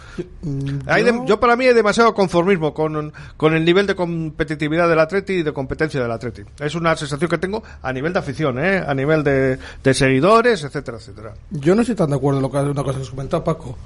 Hay 0.87 1.05
yo- 1.05 1.13
de- 1.13 1.27
yo 1.27 1.41
para 1.41 1.57
mí 1.57 1.67
hay 1.67 1.75
demasiado 1.75 2.15
conformismo 2.15 2.73
con, 2.73 3.13
con 3.37 3.55
el 3.55 3.65
nivel 3.65 3.87
de 3.87 3.95
competitividad 3.95 4.89
del 4.89 5.01
Atleti 5.01 5.35
y 5.35 5.43
de 5.43 5.53
competencia 5.53 6.01
del 6.01 6.11
Atleti. 6.11 6.43
Es 6.61 6.75
una 6.75 6.97
sensación 6.97 7.29
que 7.29 7.39
tengo 7.39 7.63
a 7.83 7.93
nivel 7.93 8.13
de 8.13 8.19
afición, 8.19 8.59
¿eh? 8.59 8.83
a 8.87 8.95
nivel 8.95 9.23
de, 9.23 9.59
de 9.83 9.95
seguidores, 9.95 10.65
etcétera, 10.65 10.99
etcétera. 10.99 11.35
Yo 11.51 11.75
no 11.75 11.83
estoy 11.83 11.95
tan 11.97 12.11
de 12.11 12.17
acuerdo 12.17 12.39
en 12.39 12.43
lo 12.43 12.51
que, 12.51 12.59
una 12.59 12.83
cosa 12.83 12.97
que 12.99 13.03
has 13.05 13.11
comentado, 13.11 13.43
Paco. 13.45 13.77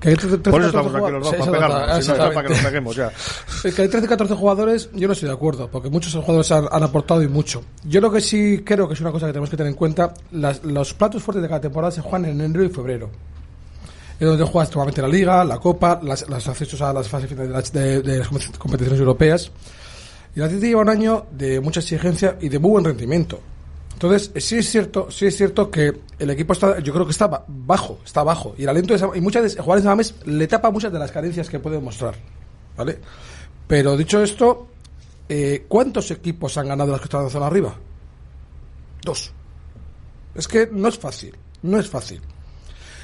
Que 0.00 0.10
hay 0.10 0.14
13, 0.14 0.38
Por 0.38 0.62
eso 0.62 0.70
14 0.72 0.86
estamos 0.88 0.94
aquí 1.02 1.12
los 1.12 1.24
dos, 1.24 1.34
para 1.34 1.42
exacto, 1.44 1.52
pegarnos, 1.52 1.80
si 1.80 1.88
no, 1.88 1.96
exactamente. 1.98 2.34
para 2.34 2.46
que 2.48 2.54
nos 2.54 2.64
peguemos 2.64 2.96
ya. 2.96 3.12
Que 3.74 3.82
hay 3.82 3.88
13, 3.88 4.06
14 4.08 4.34
jugadores, 4.36 4.90
yo 4.92 5.06
no 5.08 5.12
estoy 5.12 5.28
de 5.28 5.34
acuerdo, 5.34 5.68
porque 5.70 5.90
muchos 5.90 6.12
jugadores 6.14 6.52
han, 6.52 6.66
han 6.70 6.82
aportado 6.84 7.20
y 7.22 7.26
mucho. 7.28 7.64
Yo 7.84 8.00
lo 8.00 8.12
que 8.12 8.20
sí 8.20 8.62
creo 8.64 8.86
que 8.86 8.94
es 8.94 9.00
una 9.00 9.10
cosa 9.10 9.26
que 9.26 9.32
tenemos 9.32 9.50
que 9.50 9.56
tener 9.56 9.70
en 9.72 9.76
cuenta, 9.76 10.14
las- 10.30 10.62
los 10.62 10.94
platos 10.94 11.20
fuertes 11.22 11.42
de 11.42 11.48
cada 11.48 11.60
temporada 11.60 11.90
se 11.90 12.00
juegan 12.00 12.26
en 12.26 12.40
enero 12.40 12.62
y 12.64 12.68
febrero. 12.68 13.10
Es 14.20 14.26
donde 14.28 14.44
juegas 14.44 14.68
normalmente 14.70 15.02
la 15.02 15.08
Liga, 15.08 15.44
la 15.44 15.58
Copa, 15.58 15.98
las, 16.02 16.22
accesos 16.48 16.80
a 16.80 16.92
las 16.92 17.08
fases 17.08 17.28
finales 17.28 17.72
de 17.72 17.80
de- 17.80 18.02
de 18.02 18.18
las 18.18 18.28
competiciones 18.28 19.00
europeas. 19.00 19.50
Y 20.36 20.38
el 20.38 20.44
Atleti 20.46 20.66
lleva 20.68 20.82
un 20.82 20.88
año 20.90 21.26
de 21.32 21.60
mucha 21.60 21.80
exigencia 21.80 22.36
y 22.40 22.48
de 22.48 22.58
muy 22.60 22.70
buen 22.70 22.84
rendimiento. 22.84 23.40
Entonces, 24.00 24.30
sí 24.44 24.58
es 24.58 24.70
cierto, 24.70 25.10
sí 25.10 25.26
es 25.26 25.36
cierto 25.36 25.72
que 25.72 25.92
el 26.20 26.30
equipo 26.30 26.52
está, 26.52 26.78
yo 26.78 26.92
creo 26.92 27.04
que 27.04 27.10
está 27.10 27.26
ba- 27.26 27.44
bajo, 27.48 27.98
está 28.04 28.22
bajo. 28.22 28.54
Y 28.56 28.62
el 28.62 28.68
aliento 28.68 28.92
de 28.94 29.00
Sam- 29.00 29.16
y 29.16 29.20
muchas 29.20 29.42
de 29.56 29.82
Sames 29.82 30.14
le 30.24 30.46
tapa 30.46 30.70
muchas 30.70 30.92
de 30.92 31.00
las 31.00 31.10
carencias 31.10 31.48
que 31.50 31.58
puede 31.58 31.80
mostrar. 31.80 32.14
¿Vale? 32.76 33.00
Pero 33.66 33.96
dicho 33.96 34.22
esto, 34.22 34.68
eh, 35.28 35.64
¿cuántos 35.66 36.12
equipos 36.12 36.56
han 36.58 36.68
ganado 36.68 36.92
las 36.92 37.00
que 37.00 37.04
están 37.06 37.22
en 37.22 37.26
la 37.26 37.32
zona 37.32 37.46
arriba? 37.48 37.74
Dos. 39.02 39.32
Es 40.36 40.46
que 40.46 40.68
no 40.70 40.86
es 40.86 40.96
fácil, 40.96 41.34
no 41.62 41.80
es 41.80 41.88
fácil. 41.88 42.20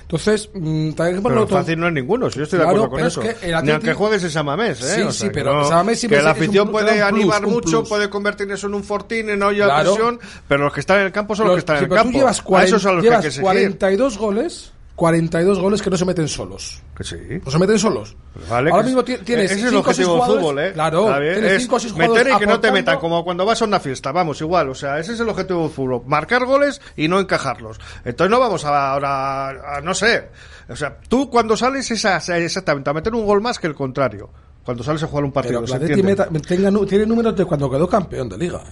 Entonces, 0.05 0.51
mm, 0.53 0.91
también 0.93 1.23
por 1.23 1.33
Pero 1.33 1.45
otro- 1.45 1.57
fácil 1.57 1.81
no 1.81 1.89
es 1.89 1.93
ninguno, 1.95 2.31
si 2.31 2.37
yo 2.39 2.45
estoy 2.45 2.59
de 2.59 2.65
Claro, 2.67 2.85
acuerdo 2.85 2.97
con 2.97 3.07
eso. 3.07 3.23
es 3.23 3.35
que 3.37 3.47
el 3.51 3.65
Ni 3.65 3.71
aunque 3.71 3.95
juegues 3.95 4.23
en 4.23 4.31
Samamés, 4.31 4.81
¿eh? 4.83 4.95
Sí, 4.97 5.01
O 5.03 5.11
sí, 5.11 5.19
sea, 5.21 5.29
que 5.31 5.35
pero 5.35 5.55
no- 5.55 5.65
Samamés 5.69 5.99
siempre 6.01 6.19
que 6.19 6.25
la 6.25 6.31
un- 6.33 6.37
afición 6.37 6.71
puede 6.71 6.91
un 6.93 6.97
plus, 6.99 7.09
animar 7.09 7.45
un 7.47 7.53
mucho, 7.53 7.79
plus. 7.81 7.89
puede 7.89 8.11
convertir 8.11 8.51
eso 8.53 8.67
en 8.67 8.75
un 8.75 8.85
fortín, 8.85 9.31
en 9.31 9.43
olla 9.43 9.65
Claro. 9.65 9.91
de 9.91 9.97
presión, 9.97 10.21
pero 10.47 10.65
los 10.65 10.73
que 10.75 10.81
están 10.81 10.99
en 11.01 11.07
el 11.07 11.13
campo 11.13 11.35
son 11.35 11.47
los, 11.47 11.55
Los- 11.55 11.57
que 11.57 11.61
están 11.61 11.77
sí, 11.77 11.79
en 11.79 11.85
el 11.85 11.89
pero 11.89 12.01
tú 12.03 12.07
campo. 12.07 12.19
llevas, 12.19 12.41
a 12.41 12.43
40, 12.45 12.69
esos 12.69 12.83
son 12.83 12.97
los 12.97 13.03
que 13.03 13.09
hay 13.09 13.11
llevas 13.13 13.25
que 13.25 13.31
seguir. 13.31 13.43
42 13.43 14.19
goles, 14.19 14.73
42 14.97 15.59
goles 15.59 15.83
que 15.83 15.91
no 15.91 15.97
se 15.97 16.05
meten 16.05 16.29
solos. 16.29 16.81
Que 16.97 17.03
sí. 17.03 17.17
No 17.45 17.51
se 17.51 17.59
meten 17.59 17.79
solos. 17.81 18.17
Vale, 18.49 18.71
Ahora 18.71 18.85
mismo 18.85 19.01
es- 19.01 19.07
ti- 19.07 19.17
tienes 19.25 19.51
ese 19.51 19.61
es 19.61 19.65
el 19.67 19.71
cinco 19.71 19.91
o 19.91 19.93
seis 19.93 20.07
objetivo 20.07 20.13
del 20.13 20.21
jugadores- 20.23 20.41
fútbol, 20.45 20.59
¿eh? 20.61 20.73
Claro, 20.73 21.05
tienes 21.19 21.53
es 21.53 21.63
cinco 21.63 21.77
o 21.77 21.81
seis 21.81 21.93
jugadores 21.93 22.25
meter 22.25 22.37
y 22.37 22.39
que 22.39 22.47
no 22.47 22.61
te 22.61 22.71
metan, 22.73 22.99
como 23.01 23.25
cuando 23.25 23.45
vas 23.45 23.61
a 23.61 23.65
una 23.65 23.81
fiesta, 23.81 24.13
vamos, 24.13 24.41
igual, 24.41 24.69
o 24.71 24.75
sea, 24.75 24.99
ese 25.01 25.15
es 25.15 25.21
el 25.21 25.29
objetivo 25.29 25.63
del 25.63 25.71
fútbol, 25.71 26.03
marcar 26.07 26.45
goles 26.45 26.81
y 26.97 27.09
no 27.09 27.19
encajarlos. 27.19 27.81
Entonces 28.05 28.31
no 28.31 28.39
vamos 28.39 28.65
a, 28.65 28.93
ahora, 28.93 29.49
a- 29.77 29.81
no 29.83 29.95
sé, 29.95 30.29
o 30.69 30.77
sea, 30.77 30.97
tú 31.09 31.29
cuando 31.29 31.57
sales 31.57 31.91
es 31.91 32.05
a- 32.05 32.19
exactamente 32.39 32.89
a 32.89 32.93
meter 32.93 33.13
un 33.15 33.27
gol 33.27 33.41
más 33.41 33.59
que 33.59 33.67
el 33.67 33.75
contrario, 33.75 34.31
cuando 34.65 34.85
sales 34.85 35.03
a 35.03 35.09
jugar 35.09 35.25
un 35.25 35.33
partido, 35.33 35.65
Pero 35.65 36.87
tiene 36.87 37.05
números 37.07 37.37
de 37.37 37.45
cuando 37.45 37.69
quedó 37.71 37.89
campeón 37.89 38.29
de 38.29 38.39
liga. 38.39 38.63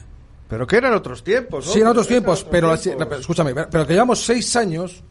Pero 0.48 0.66
que 0.66 0.76
eran 0.76 0.92
otros 0.94 1.24
tiempos, 1.24 1.66
¿no? 1.66 1.72
Sí, 1.72 1.80
en 1.80 1.86
otros 1.86 2.06
tiempos, 2.06 2.46
pero, 2.48 2.76
tiempos. 2.78 3.08
la- 3.10 3.16
escúchame, 3.16 3.54
pero 3.54 3.86
que 3.86 3.94
llevamos 3.94 4.22
seis 4.24 4.54
años 4.54 5.02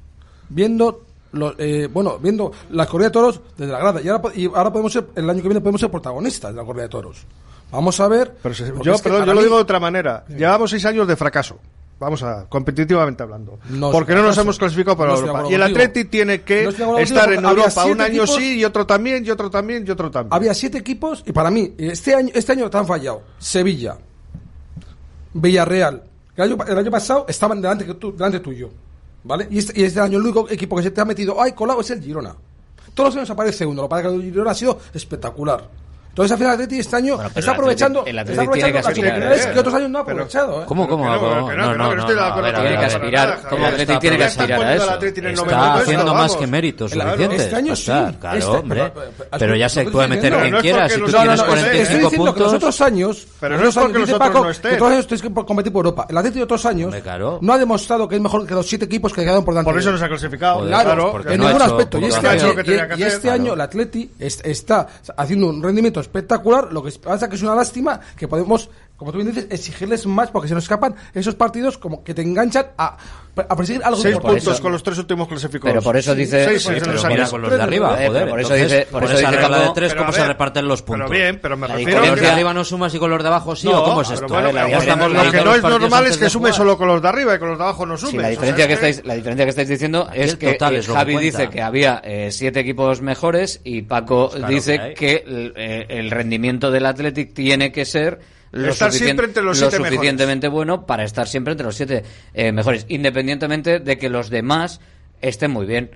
viendo 0.54 1.02
los, 1.34 1.56
eh, 1.58 1.88
bueno, 1.92 2.18
viendo 2.20 2.52
la 2.72 2.86
corrida 2.86 3.08
de 3.08 3.12
toros 3.14 3.42
desde 3.58 3.72
la 3.72 3.80
grada 3.80 4.02
y 4.02 4.08
ahora, 4.10 4.30
y 4.36 4.46
ahora 4.48 4.72
podemos 4.72 4.92
ser, 4.94 5.08
el 5.16 5.30
año 5.30 5.42
que 5.42 5.48
viene 5.48 5.62
podemos 5.62 5.80
ser 5.82 5.90
protagonistas 5.90 6.52
de 6.52 6.58
la 6.58 6.66
corrida 6.66 6.84
de 6.84 6.90
toros. 6.90 7.26
Vamos 7.72 8.00
a 8.02 8.08
ver. 8.10 8.34
Pero 8.44 8.54
si- 8.54 8.64
porque 8.66 8.84
yo, 8.86 8.98
perdón, 9.00 9.34
lo 9.34 9.42
digo 9.42 9.56
de 9.56 9.62
otra 9.62 9.80
manera. 9.80 10.26
Llevamos 10.28 10.70
seis 10.72 10.86
años 10.86 11.08
de 11.08 11.16
fracaso. 11.16 11.58
Vamos 12.02 12.24
a, 12.24 12.48
competitivamente 12.50 13.22
hablando. 13.22 13.60
No, 13.70 13.92
porque 13.92 14.14
no 14.16 14.24
nos 14.24 14.36
hemos 14.40 14.58
clasificado 14.58 14.98
para 14.98 15.12
No 15.14 15.20
Europa. 15.20 15.44
Y 15.50 15.54
el. 15.54 15.62
Atleti 15.64 16.06
tiene 16.06 16.42
que 16.42 16.64
No 16.80 16.98
estar 16.98 17.32
en 17.32 17.46
Europa 17.46 17.86
un 17.86 18.02
año 18.02 18.24
equipos- 18.24 18.36
sí 18.36 18.58
y 18.60 18.66
otro 18.66 18.86
también, 18.88 19.24
y 19.26 19.30
otro 19.30 19.50
también, 19.52 19.86
y 19.88 19.92
otro 19.92 20.10
también. 20.12 20.34
Había 20.34 20.54
siete 20.56 20.80
equipos 20.80 21.24
y 21.26 21.32
para 21.32 21.52
mí, 21.52 21.74
este 21.78 22.16
año, 22.16 22.32
este 22.34 22.52
año 22.54 22.70
te 22.72 22.78
han 22.78 22.88
fallado. 22.88 23.22
Sevilla, 23.38 23.98
Villarreal. 25.34 26.04
El 26.36 26.44
año, 26.44 26.58
el 26.68 26.78
año 26.78 26.92
pasado 26.92 27.26
estaban 27.28 27.62
delante, 27.62 27.86
delante 27.86 28.40
tuyo. 28.40 28.70
¿Vale? 29.24 29.48
Y 29.50 29.60
este, 29.60 29.80
y 29.80 29.84
este 29.84 30.00
año 30.00 30.18
el 30.18 30.24
único 30.24 30.50
equipo 30.50 30.76
que 30.76 30.84
se 30.84 30.92
te 30.92 31.02
ha 31.02 31.06
metido, 31.06 31.42
ay, 31.42 31.52
colado, 31.54 31.82
es 31.82 31.90
el 31.92 32.02
Girona. 32.02 32.36
Todos 32.94 33.10
los 33.10 33.18
años 33.18 33.30
aparece 33.30 33.66
uno. 33.66 33.84
Lo 33.84 33.90
que 33.90 34.02
que 34.02 34.08
el 34.08 34.22
Girona 34.24 34.52
ha 34.52 34.56
sido 34.56 34.80
espectacular. 34.94 35.70
Entonces, 36.12 36.34
al 36.34 36.38
final, 36.40 36.58
de 36.58 36.64
Atleti 36.66 36.80
este 36.82 36.96
año 36.98 37.18
está 37.34 37.52
aprovechando, 37.52 38.04
el 38.06 38.20
Atleti, 38.20 38.60
el 38.60 38.76
¿eh? 38.76 39.50
que 39.54 39.60
otros 39.60 39.74
años 39.76 39.90
no 39.90 40.00
ha 40.00 40.02
aprovechado. 40.02 40.62
¿eh? 40.62 40.66
¿Cómo, 40.66 40.86
cómo? 40.86 41.06
No, 41.06 41.56
no, 41.56 41.74
no, 41.74 42.00
estoy 42.00 42.16
de 42.16 42.22
acuerdo. 42.22 42.62
Tiene 42.62 42.78
que 42.78 42.86
aspirar. 42.86 43.42
Como 43.50 43.66
Atleti 43.66 43.98
tiene 43.98 44.18
que 44.18 44.24
aspirar 44.26 44.62
a 44.62 44.76
eso. 44.76 45.00
Está 45.02 45.74
haciendo 45.76 46.14
más 46.14 46.36
que 46.36 46.48
méritos 46.48 46.92
suficientes. 46.92 47.42
Este 47.42 47.56
año 47.56 47.76
sí. 47.78 47.92
Este, 47.92 48.20
claro, 48.20 48.38
este, 48.38 48.52
hombre. 48.52 48.94
Pero 49.40 49.56
ya 49.56 49.70
se 49.70 49.86
puede 49.86 50.10
meter 50.10 50.34
quien 50.34 50.56
quiera. 50.58 50.90
Si 50.90 51.00
tú 51.00 51.12
tienes 51.12 51.42
45 51.42 52.10
puntos... 52.12 52.36
que 52.36 52.40
los 52.42 52.54
otros 52.56 52.82
años... 52.82 53.28
Pero 53.40 53.58
no 53.58 53.70
es 53.70 53.76
porque 53.76 54.00
los 54.00 54.12
otros 54.12 54.34
no 54.34 54.50
estén. 54.50 54.78
Todos 54.78 54.92
ellos 54.92 55.08
tenéis 55.08 55.22
que 55.22 55.34
competir 55.34 55.72
por 55.72 55.86
Europa. 55.86 56.08
El 56.10 56.18
Atleti 56.18 56.40
de 56.40 56.44
otros 56.44 56.66
años 56.66 56.94
no 57.40 57.54
ha 57.54 57.58
demostrado 57.58 58.10
que 58.10 58.16
es 58.16 58.22
mejor 58.22 58.46
que 58.46 58.54
los 58.54 58.68
siete 58.68 58.84
equipos 58.84 59.14
que 59.14 59.22
quedaron 59.22 59.46
por 59.46 59.54
delante. 59.54 59.72
Por 59.72 59.80
eso 59.80 59.92
no 59.94 59.98
se 59.98 60.04
ha 60.04 60.10
clasificado. 60.10 60.68
Claro, 60.68 61.22
en 61.26 61.40
ningún 61.40 61.62
aspecto. 61.62 62.00
Y 62.00 63.04
este 63.04 63.30
año 63.30 63.54
el 63.54 63.62
Atleti 63.62 64.12
está 64.20 64.88
haciendo 65.16 65.48
un 65.48 65.64
rendimiento 65.64 66.01
espectacular. 66.02 66.72
Lo 66.74 66.84
que 66.84 66.92
pasa 67.00 67.30
que 67.30 67.36
es 67.36 67.42
una 67.42 67.56
lástima 67.56 68.00
que 68.18 68.28
podemos 68.28 68.70
como 69.02 69.12
tú 69.12 69.18
bien 69.18 69.34
dices, 69.34 69.48
exigirles 69.50 70.06
más 70.06 70.30
porque 70.30 70.48
se 70.48 70.54
nos 70.54 70.64
escapan 70.64 70.94
esos 71.16 71.34
partidos 71.34 71.80
como 71.80 72.04
que 72.04 72.14
te 72.14 72.22
enganchan 72.22 72.68
a, 72.78 72.98
a 73.36 73.56
perseguir 73.56 73.84
algo. 73.84 74.00
Seis 74.00 74.16
puntos 74.20 74.54
eso, 74.54 74.62
con 74.62 74.72
los 74.72 74.84
tres 74.84 75.00
últimos 75.00 75.28
clasificados. 75.28 75.72
Pero 75.72 75.82
por 75.82 75.98
eso 75.98 76.14
dice... 76.14 76.46
Seis, 76.46 76.62
seis, 76.62 76.84
pero 76.86 77.04
mira, 77.08 77.28
con 77.28 77.42
los 77.42 77.52
de 77.52 77.64
arriba, 77.64 77.98
eh, 78.00 78.10
joder. 78.10 78.30
Por 78.30 78.42
eso 78.42 78.54
dice... 78.54 78.88
Por, 78.92 79.02
por 79.02 79.12
eso 79.12 79.28
esa 79.28 79.32
de 79.32 79.72
tres, 79.74 79.96
cómo 79.96 80.12
se 80.12 80.24
reparten 80.24 80.68
los 80.68 80.84
puntos. 80.84 81.10
Pero 81.10 81.20
bien, 81.20 81.40
pero 81.42 81.58
me 81.58 81.66
refiero... 81.66 82.00
Con 82.00 82.10
los 82.12 82.22
de 82.22 82.28
arriba 82.28 82.54
no 82.54 82.64
sumas 82.64 82.94
y 82.94 83.00
con 83.00 83.10
los 83.10 83.24
de 83.24 83.28
abajo 83.28 83.56
sí, 83.56 83.70
¿o 83.70 83.84
cómo 83.84 84.02
es 84.04 84.12
esto? 84.12 84.28
Bueno, 84.28 84.50
eh, 84.50 84.54
lo 84.54 85.32
que 85.32 85.42
no 85.42 85.56
es 85.56 85.64
normal 85.64 86.06
es 86.06 86.18
que 86.18 86.30
sumes 86.30 86.56
solo 86.56 86.78
con 86.78 86.88
los 86.88 87.02
de 87.02 87.08
arriba 87.08 87.34
y 87.34 87.40
con 87.40 87.50
los 87.50 87.58
de 87.58 87.64
abajo 87.64 87.88
no 87.88 87.98
sumes. 87.98 88.12
Sí, 88.12 88.18
la, 88.18 88.30
diferencia 88.30 88.68
que 88.68 88.74
estáis, 88.74 89.04
la 89.04 89.16
diferencia 89.16 89.46
que 89.46 89.50
estáis 89.50 89.68
diciendo 89.68 90.10
es 90.14 90.36
que 90.36 90.60
Javi 90.60 91.18
dice 91.18 91.50
que 91.50 91.64
había 91.64 92.04
eh, 92.04 92.30
siete 92.32 92.60
equipos 92.60 93.02
mejores 93.02 93.62
y 93.64 93.82
Paco 93.82 94.30
pues 94.30 94.48
dice 94.48 94.94
que 94.96 95.24
el 95.90 96.12
rendimiento 96.12 96.70
del 96.70 96.86
Athletic 96.86 97.34
tiene 97.34 97.72
que 97.72 97.86
ser 97.86 98.20
estar 98.54 98.92
siempre 98.92 99.28
entre 99.28 99.44
los 99.44 99.60
lo 99.60 99.70
siete 99.70 99.84
suficientemente 99.84 100.48
bueno 100.48 100.86
para 100.86 101.04
estar 101.04 101.28
siempre 101.28 101.54
entre 101.54 101.66
los 101.66 101.76
siete 101.76 102.04
eh, 102.34 102.52
mejores, 102.52 102.86
independientemente 102.90 103.80
de 103.80 103.98
que 103.98 104.10
los 104.10 104.30
demás 104.30 104.82
estén 105.22 105.52
muy 105.52 105.66
bien. 105.66 105.92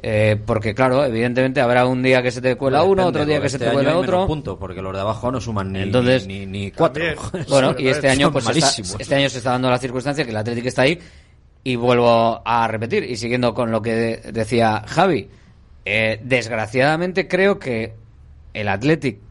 Eh, 0.00 0.36
porque 0.46 0.74
claro, 0.74 1.04
evidentemente 1.04 1.60
habrá 1.60 1.84
un 1.84 2.02
día 2.04 2.22
que 2.22 2.30
se 2.30 2.40
te 2.40 2.54
cuela 2.54 2.84
uno, 2.84 3.06
otro 3.06 3.26
día 3.26 3.40
que 3.40 3.48
se 3.48 3.58
te 3.58 3.64
este 3.64 3.74
cuela 3.74 3.98
otro. 3.98 4.28
punto, 4.28 4.56
porque 4.56 4.80
los 4.80 4.92
de 4.92 5.00
abajo 5.00 5.32
no 5.32 5.40
suman 5.40 5.72
ni, 5.72 5.80
Entonces, 5.80 6.26
ni, 6.26 6.70
cuatro. 6.70 7.02
Bueno, 7.48 7.74
y 7.76 7.88
este 7.88 8.08
año 8.08 8.30
pues 8.30 8.48
está, 8.48 8.96
este 8.98 9.14
año 9.16 9.28
se 9.28 9.38
está 9.38 9.50
dando 9.50 9.68
la 9.68 9.78
circunstancia 9.78 10.24
que 10.24 10.30
el 10.30 10.36
Athletic 10.36 10.66
está 10.66 10.82
ahí 10.82 11.00
y 11.64 11.74
vuelvo 11.74 12.40
a 12.44 12.68
repetir 12.68 13.02
y 13.04 13.16
siguiendo 13.16 13.52
con 13.54 13.72
lo 13.72 13.82
que 13.82 13.94
de 13.94 14.32
decía 14.32 14.84
Javi, 14.86 15.28
eh, 15.84 16.20
desgraciadamente 16.22 17.26
creo 17.26 17.58
que 17.58 17.94
el 18.54 18.68
Atlético 18.68 19.27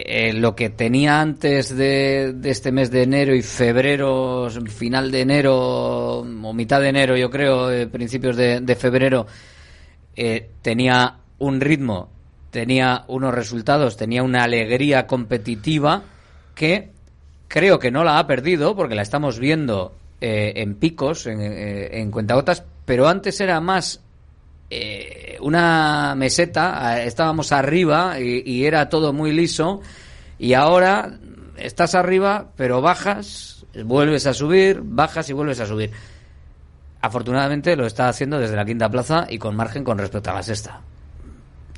eh, 0.00 0.32
lo 0.32 0.54
que 0.54 0.70
tenía 0.70 1.20
antes 1.20 1.76
de, 1.76 2.32
de, 2.32 2.50
este 2.50 2.70
mes 2.70 2.88
de 2.92 3.02
enero 3.02 3.34
y 3.34 3.42
febrero, 3.42 4.48
final 4.68 5.10
de 5.10 5.22
enero 5.22 6.20
o 6.20 6.52
mitad 6.54 6.80
de 6.80 6.90
enero, 6.90 7.16
yo 7.16 7.28
creo, 7.30 7.68
eh, 7.72 7.88
principios 7.88 8.36
de, 8.36 8.76
febrero, 8.76 9.26
eh, 10.14 10.50
tenía 10.62 11.16
un 11.40 11.60
ritmo, 11.60 12.10
tenía 12.52 13.06
unos 13.08 13.34
resultados, 13.34 13.96
tenía 13.96 14.22
una 14.22 14.44
alegría 14.44 15.08
competitiva 15.08 16.04
que 16.54 16.92
creo 17.48 17.80
que 17.80 17.90
no 17.90 18.04
la 18.04 18.20
ha 18.20 18.26
perdido 18.28 18.76
porque 18.76 18.94
la 18.94 19.02
estamos 19.02 19.40
viendo 19.40 19.96
en 20.20 20.76
picos, 20.76 21.26
en, 21.26 21.40
en 21.40 22.10
cuentagotas, 22.12 22.62
pero 22.84 23.08
antes 23.08 23.40
era 23.40 23.60
más 23.60 24.00
eh, 24.70 25.38
una 25.40 26.14
meseta, 26.16 27.02
estábamos 27.02 27.52
arriba 27.52 28.20
y, 28.20 28.64
era 28.64 28.88
todo 28.88 29.12
muy 29.12 29.32
liso 29.32 29.80
y 30.38 30.52
ahora 30.52 31.18
estás 31.56 31.94
arriba, 31.94 32.48
pero 32.56 32.80
bajas, 32.82 33.64
vuelves 33.84 34.26
a 34.26 34.34
subir, 34.34 34.80
bajas 34.82 35.30
y 35.30 35.32
vuelves 35.32 35.60
a 35.60 35.66
subir. 35.66 35.90
Afortunadamente 37.00 37.76
lo 37.76 37.86
está 37.86 38.08
haciendo 38.08 38.38
desde 38.38 38.56
la 38.56 38.64
quinta 38.64 38.90
plaza 38.90 39.26
y 39.30 39.38
con 39.38 39.56
margen 39.56 39.84
con 39.84 39.98
respecto 39.98 40.30
a 40.30 40.34
la 40.34 40.42
sexta. 40.42 40.80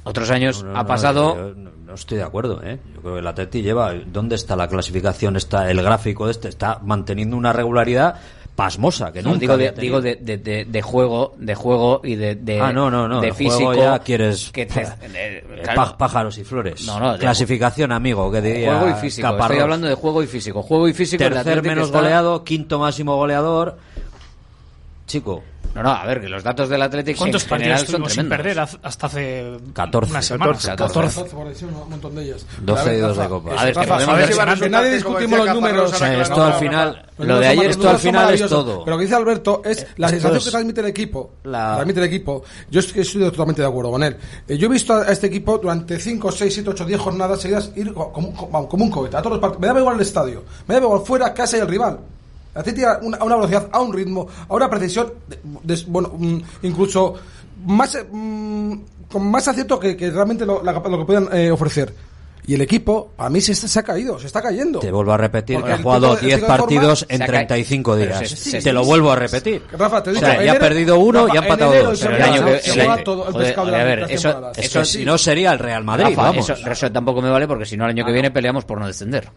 Otros 0.03 0.31
años 0.31 0.65
ha 0.75 0.87
pasado. 0.87 1.55
No, 1.55 1.95
estoy 1.95 2.19
de 2.19 2.25
acuerdo, 2.25 2.63
¿eh? 2.63 2.79
Yo 2.95 3.03
creo 3.03 3.17
que 3.17 3.23
la 3.23 3.31
Atleti 3.31 3.63
lleva. 3.63 3.93
¿Dónde 3.95 4.35
está 4.35 4.57
la 4.57 4.67
clasificación? 4.67 5.37
Está 5.37 5.71
el 5.71 5.83
gráfico 5.83 6.31
este. 6.31 6.49
Está 6.49 6.81
manteniendo 6.83 7.37
una 7.37 7.53
regularidad 7.53 8.17
pasmosa 8.57 9.13
que 9.13 9.23
no 9.23 9.37
digo 9.37 9.57
de, 9.57 9.73
digo 9.73 10.01
de, 10.01 10.17
de, 10.17 10.65
de, 10.67 10.83
juego 10.83 11.35
de 11.39 11.55
juego 11.55 12.01
y 12.05 12.17
de, 12.17 12.35
de 12.35 12.61
ah 12.61 12.73
no 12.73 12.91
no 12.91 13.09
no 13.09 13.21
de 13.21 13.33
físico 13.33 13.75
ya 13.75 13.99
quieres 14.01 14.51
que 14.53 14.67
te, 14.67 14.83
eh, 14.83 14.87
eh, 15.15 15.61
claro. 15.63 15.97
pájaros 15.97 16.37
y 16.37 16.45
flores 16.45 16.87
no, 16.87 17.01
no, 17.01 17.17
clasificación 17.17 17.91
amigo 17.93 18.31
que 18.31 18.43
diría 18.43 18.79
juego 18.79 18.97
y 18.97 19.01
físico 19.01 19.29
Caparros. 19.29 19.51
estoy 19.51 19.63
hablando 19.63 19.87
de 19.87 19.95
juego 19.95 20.23
y 20.23 20.27
físico 20.27 20.63
juego 20.63 20.89
y 20.89 20.93
físico 20.93 21.25
tercer 21.25 21.63
menos 21.63 21.87
está... 21.87 21.99
goleado 22.01 22.45
quinto 22.45 22.79
máximo 22.79 23.17
goleador 23.17 23.79
chico 25.07 25.43
no, 25.75 25.83
no, 25.85 25.91
a 25.91 26.05
ver, 26.05 26.21
que 26.21 26.29
los 26.29 26.43
datos 26.43 26.69
del 26.69 26.83
Atlético 26.83 27.19
¿Cuántos 27.19 27.45
en 27.45 27.49
partidos 27.49 27.85
tuvimos 27.85 28.13
sin 28.13 28.29
perder 28.29 28.59
hasta 28.59 29.07
hace 29.07 29.57
14, 29.73 30.11
una 30.11 30.23
semana? 30.23 30.53
14, 30.53 30.69
14. 30.77 31.23
decir, 31.49 31.69
un 31.69 31.91
montón 31.91 32.15
de 32.17 32.25
ellas. 32.25 32.47
12 32.61 32.97
y 32.97 33.01
2 33.01 33.17
de 33.17 33.29
Copa. 33.29 33.51
Eh, 33.51 33.59
a 33.59 33.65
ver, 33.65 33.75
que. 33.75 33.93
A 33.93 34.15
ver, 34.15 34.59
si 34.59 34.95
discutimos 34.95 35.39
los 35.39 35.55
números. 35.55 36.03
Esto 36.03 36.45
al 36.45 36.55
final... 36.55 37.07
Lo 37.19 37.39
de 37.39 37.49
ayer, 37.49 37.71
esto 37.71 37.91
al 37.91 37.99
final 37.99 38.35
es 38.35 38.49
todo. 38.49 38.85
Pero 38.85 38.97
lo 38.97 38.99
que 38.99 39.05
dice 39.05 39.15
Alberto 39.15 39.61
es 39.65 39.83
eh, 39.83 39.89
la 39.99 40.09
sensación 40.09 40.43
que 40.43 40.51
transmite 40.51 40.81
el 40.81 40.87
equipo. 40.87 41.33
Transmite 41.43 42.01
el 42.01 42.07
equipo. 42.07 42.43
Yo 42.71 42.81
estoy 42.81 43.05
totalmente 43.05 43.63
de 43.63 43.69
acuerdo 43.69 43.91
con 43.91 44.03
él. 44.03 44.17
Eh, 44.49 44.57
yo 44.57 44.67
he 44.67 44.71
visto 44.71 44.95
a 44.95 45.05
este 45.13 45.27
equipo 45.27 45.59
durante 45.59 45.99
5, 45.99 46.33
6, 46.33 46.55
7, 46.55 46.71
8, 46.71 46.85
10 46.87 47.01
jornadas 47.01 47.41
seguidas 47.41 47.73
ir 47.77 47.93
como 47.93 48.69
un 48.71 48.91
cohete. 48.91 49.17
A 49.17 49.21
todos 49.21 49.33
los 49.33 49.41
partidos. 49.41 49.61
Me 49.61 49.67
daba 49.67 49.81
igual 49.81 49.97
el 49.97 50.03
estadio. 50.03 50.45
Me 50.67 50.75
daba 50.75 50.87
igual 50.87 51.03
fuera, 51.03 51.35
casa 51.35 51.59
y 51.59 51.61
el 51.61 51.69
rival. 51.69 52.01
Atleti 52.55 52.83
a 52.85 52.99
una, 53.03 53.19
a 53.19 53.25
una, 53.25 53.37
velocidad, 53.37 53.69
a 53.73 53.81
un 53.81 53.93
ritmo, 53.93 54.27
a 54.49 54.55
una 54.55 54.69
precisión, 54.69 55.13
de, 55.29 55.39
de, 55.63 55.85
bueno, 55.87 56.13
mm, 56.17 56.39
incluso 56.63 57.15
más 57.67 57.99
mmm, 58.11 58.75
con 59.11 59.31
más 59.31 59.47
acierto 59.49 59.79
que, 59.79 59.97
que 59.97 60.11
realmente 60.11 60.47
lo, 60.47 60.63
la, 60.63 60.73
lo 60.73 60.99
que 60.99 61.05
podían 61.05 61.29
eh, 61.33 61.51
ofrecer. 61.51 61.93
Y 62.47 62.55
el 62.55 62.63
equipo, 62.63 63.13
a 63.19 63.29
mí 63.29 63.41
se, 63.41 63.55
se, 63.55 63.79
ha 63.79 63.83
caído, 63.83 64.19
se 64.19 64.27
está 64.27 64.41
cayendo. 64.41 64.81
Te 64.81 64.91
vuelvo 64.91 65.13
a 65.13 65.17
repetir 65.17 65.57
Porque 65.57 65.75
que 65.75 65.79
ha 65.79 65.83
jugado 65.83 66.17
10 66.17 66.41
partidos 66.45 67.07
en 67.09 67.25
35 67.25 67.97
días. 67.97 68.29
Se, 68.29 68.37
se, 68.37 68.63
te 68.63 68.73
lo 68.73 68.83
vuelvo 68.83 69.13
a 69.13 69.17
repetir. 69.17 69.63
Rafa, 69.71 70.03
te 70.03 70.11
digo, 70.11 70.23
o 70.23 70.27
sea, 70.27 70.43
ya 70.43 70.53
ha 70.53 70.59
perdido 70.59 70.99
uno 70.99 71.27
Rafa, 71.27 71.35
y 71.35 71.39
ha 71.39 71.43
empatado 71.43 71.83
dos. 71.85 72.03
a 72.05 73.85
ver, 73.85 74.07
eso, 74.09 74.51
eso 74.57 74.81
es 74.81 74.89
que 74.93 74.99
si 74.99 75.05
no 75.05 75.19
sería 75.19 75.53
el 75.53 75.59
Real 75.59 75.85
Madrid. 75.85 76.07
Rafa, 76.07 76.23
vamos. 76.23 76.51
Eso, 76.51 76.71
eso, 76.71 76.91
tampoco 76.91 77.21
me 77.21 77.31
vale 77.31 77.47
porque 77.47 77.67
si 77.67 77.77
no 77.77 77.85
el 77.85 77.91
año 77.91 78.05
que 78.05 78.13
viene 78.13 78.31
peleamos 78.31 78.65
por 78.65 78.81
no 78.81 78.87
descender. 78.87 79.31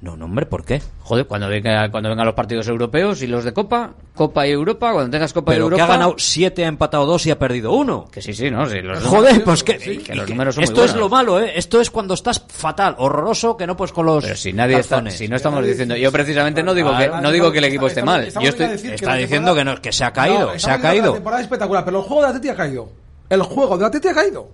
No, 0.00 0.16
no, 0.16 0.26
hombre, 0.26 0.46
¿por 0.46 0.64
qué? 0.64 0.80
Joder, 1.00 1.26
cuando, 1.26 1.48
venga, 1.48 1.90
cuando 1.90 2.08
vengan 2.08 2.24
los 2.24 2.34
partidos 2.36 2.68
europeos 2.68 3.20
y 3.22 3.26
los 3.26 3.42
de 3.42 3.52
Copa, 3.52 3.94
Copa 4.14 4.46
y 4.46 4.52
Europa, 4.52 4.92
cuando 4.92 5.10
tengas 5.10 5.32
Copa 5.32 5.54
y 5.54 5.56
Europa... 5.56 5.74
Pero 5.74 5.84
ha 5.84 5.96
ganado 5.96 6.14
siete, 6.18 6.64
ha 6.64 6.68
empatado 6.68 7.04
dos 7.04 7.26
y 7.26 7.32
ha 7.32 7.38
perdido 7.38 7.72
uno. 7.72 8.06
Que 8.08 8.22
sí, 8.22 8.32
sí, 8.32 8.48
¿no? 8.48 8.64
Sí, 8.66 8.76
Joder, 9.04 9.42
pues 9.42 9.64
que... 9.64 10.00
Los 10.14 10.28
números 10.30 10.54
son 10.54 10.62
esto 10.62 10.84
es 10.84 10.94
lo 10.94 11.08
malo, 11.08 11.40
¿eh? 11.40 11.52
Esto 11.56 11.80
es 11.80 11.90
cuando 11.90 12.14
estás 12.14 12.44
fatal, 12.48 12.94
horroroso, 12.98 13.56
que 13.56 13.66
no 13.66 13.76
pues 13.76 13.90
con 13.90 14.06
los 14.06 14.22
Pero 14.22 14.36
si 14.36 14.52
nadie 14.52 14.76
calzones. 14.76 15.14
si 15.14 15.26
no 15.26 15.34
estamos 15.34 15.66
diciendo... 15.66 15.96
Yo 15.96 16.12
precisamente 16.12 16.62
no 16.62 16.74
digo 16.74 16.96
que, 16.96 17.08
no 17.08 17.32
digo 17.32 17.50
que 17.50 17.58
el 17.58 17.64
equipo 17.64 17.88
esté 17.88 18.04
mal. 18.04 18.28
Yo 18.40 18.50
estoy... 18.50 18.66
Está 18.66 19.14
diciendo 19.16 19.52
que, 19.52 19.64
no, 19.64 19.82
que 19.82 19.90
se 19.90 20.04
ha 20.04 20.12
caído, 20.12 20.56
se 20.60 20.70
ha 20.70 20.80
caído. 20.80 21.06
La 21.06 21.14
temporada 21.14 21.42
espectacular, 21.42 21.84
pero 21.84 21.98
el 21.98 22.04
juego 22.04 22.22
de 22.22 22.28
Atleti 22.28 22.48
ha 22.50 22.54
caído. 22.54 22.88
El 23.28 23.42
juego 23.42 23.76
de 23.76 23.86
Atleti 23.86 24.08
ha 24.08 24.14
caído. 24.14 24.48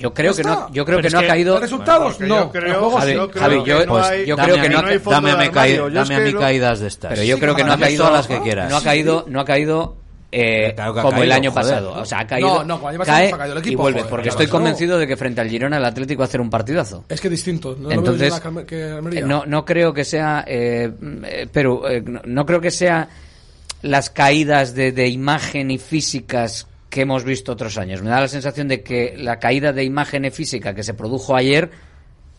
Yo 0.00 0.14
creo 0.14 0.34
que 0.34 0.42
no, 0.42 0.72
yo 0.72 0.84
creo 0.84 1.00
que 1.00 1.10
no 1.10 1.18
ha 1.18 1.26
caído. 1.26 1.60
¿Resultados? 1.60 2.18
no. 2.20 2.50
Javi, 2.50 3.62
yo, 3.64 4.36
creo 4.36 4.60
que 4.60 4.68
no. 4.68 4.82
Pues 4.82 5.04
dame 5.04 5.30
a 5.32 6.20
mí 6.20 6.32
caídas 6.32 6.80
de 6.80 6.88
estas. 6.88 7.12
Pero 7.12 7.22
yo 7.22 7.38
creo 7.38 7.54
que 7.54 7.64
no 7.64 7.72
ha 7.72 7.78
caído 7.78 8.10
las 8.10 8.26
que 8.26 8.40
quieras. 8.40 8.70
No 8.70 8.78
ha 8.78 8.82
caído, 8.82 9.24
no 9.28 9.40
ha 9.40 9.44
caído 9.44 9.96
eh, 10.32 10.72
claro 10.74 10.94
como 10.94 11.10
caído, 11.10 11.24
el 11.24 11.32
año 11.32 11.50
joder. 11.50 11.64
pasado. 11.66 11.92
O 11.94 12.04
sea, 12.04 12.20
ha 12.20 12.26
caído, 12.26 12.64
no, 12.64 12.78
no, 12.78 12.88
año 12.88 12.98
cae 13.00 13.32
ha 13.32 13.36
caído 13.36 13.52
el 13.54 13.58
equipo, 13.58 13.72
y 13.72 13.76
vuelve. 13.76 13.98
Joder, 14.00 14.10
porque 14.10 14.28
estoy 14.28 14.46
pasado. 14.46 14.58
convencido 14.58 14.98
de 14.98 15.06
que 15.06 15.16
frente 15.16 15.40
al 15.40 15.48
Girona 15.48 15.76
el 15.76 15.84
Atlético 15.84 16.20
va 16.20 16.24
a 16.24 16.28
hacer 16.28 16.40
un 16.40 16.50
partidazo. 16.50 17.04
Es 17.08 17.20
que 17.20 17.28
distinto. 17.28 17.76
No 17.78 17.90
Entonces, 17.90 18.40
que 18.66 18.98
eh, 18.98 19.22
no, 19.22 19.44
no 19.46 19.64
creo 19.64 19.92
que 19.92 20.04
sea... 20.04 20.44
Eh, 20.46 20.90
eh 21.24 21.48
pero 21.52 21.88
eh, 21.88 22.02
no, 22.02 22.46
creo 22.46 22.60
que 22.60 22.70
sea 22.70 23.08
las 23.82 24.10
caídas 24.10 24.74
de, 24.74 24.92
de 24.92 25.08
imagen 25.08 25.70
y 25.70 25.78
físicas 25.78 26.66
que 26.90 27.02
hemos 27.02 27.24
visto 27.24 27.52
otros 27.52 27.78
años. 27.78 28.02
Me 28.02 28.10
da 28.10 28.20
la 28.20 28.28
sensación 28.28 28.68
de 28.68 28.82
que 28.82 29.14
la 29.16 29.38
caída 29.38 29.72
de 29.72 29.84
imagen 29.84 30.30
física 30.32 30.74
que 30.74 30.82
se 30.82 30.92
produjo 30.92 31.36
ayer 31.36 31.70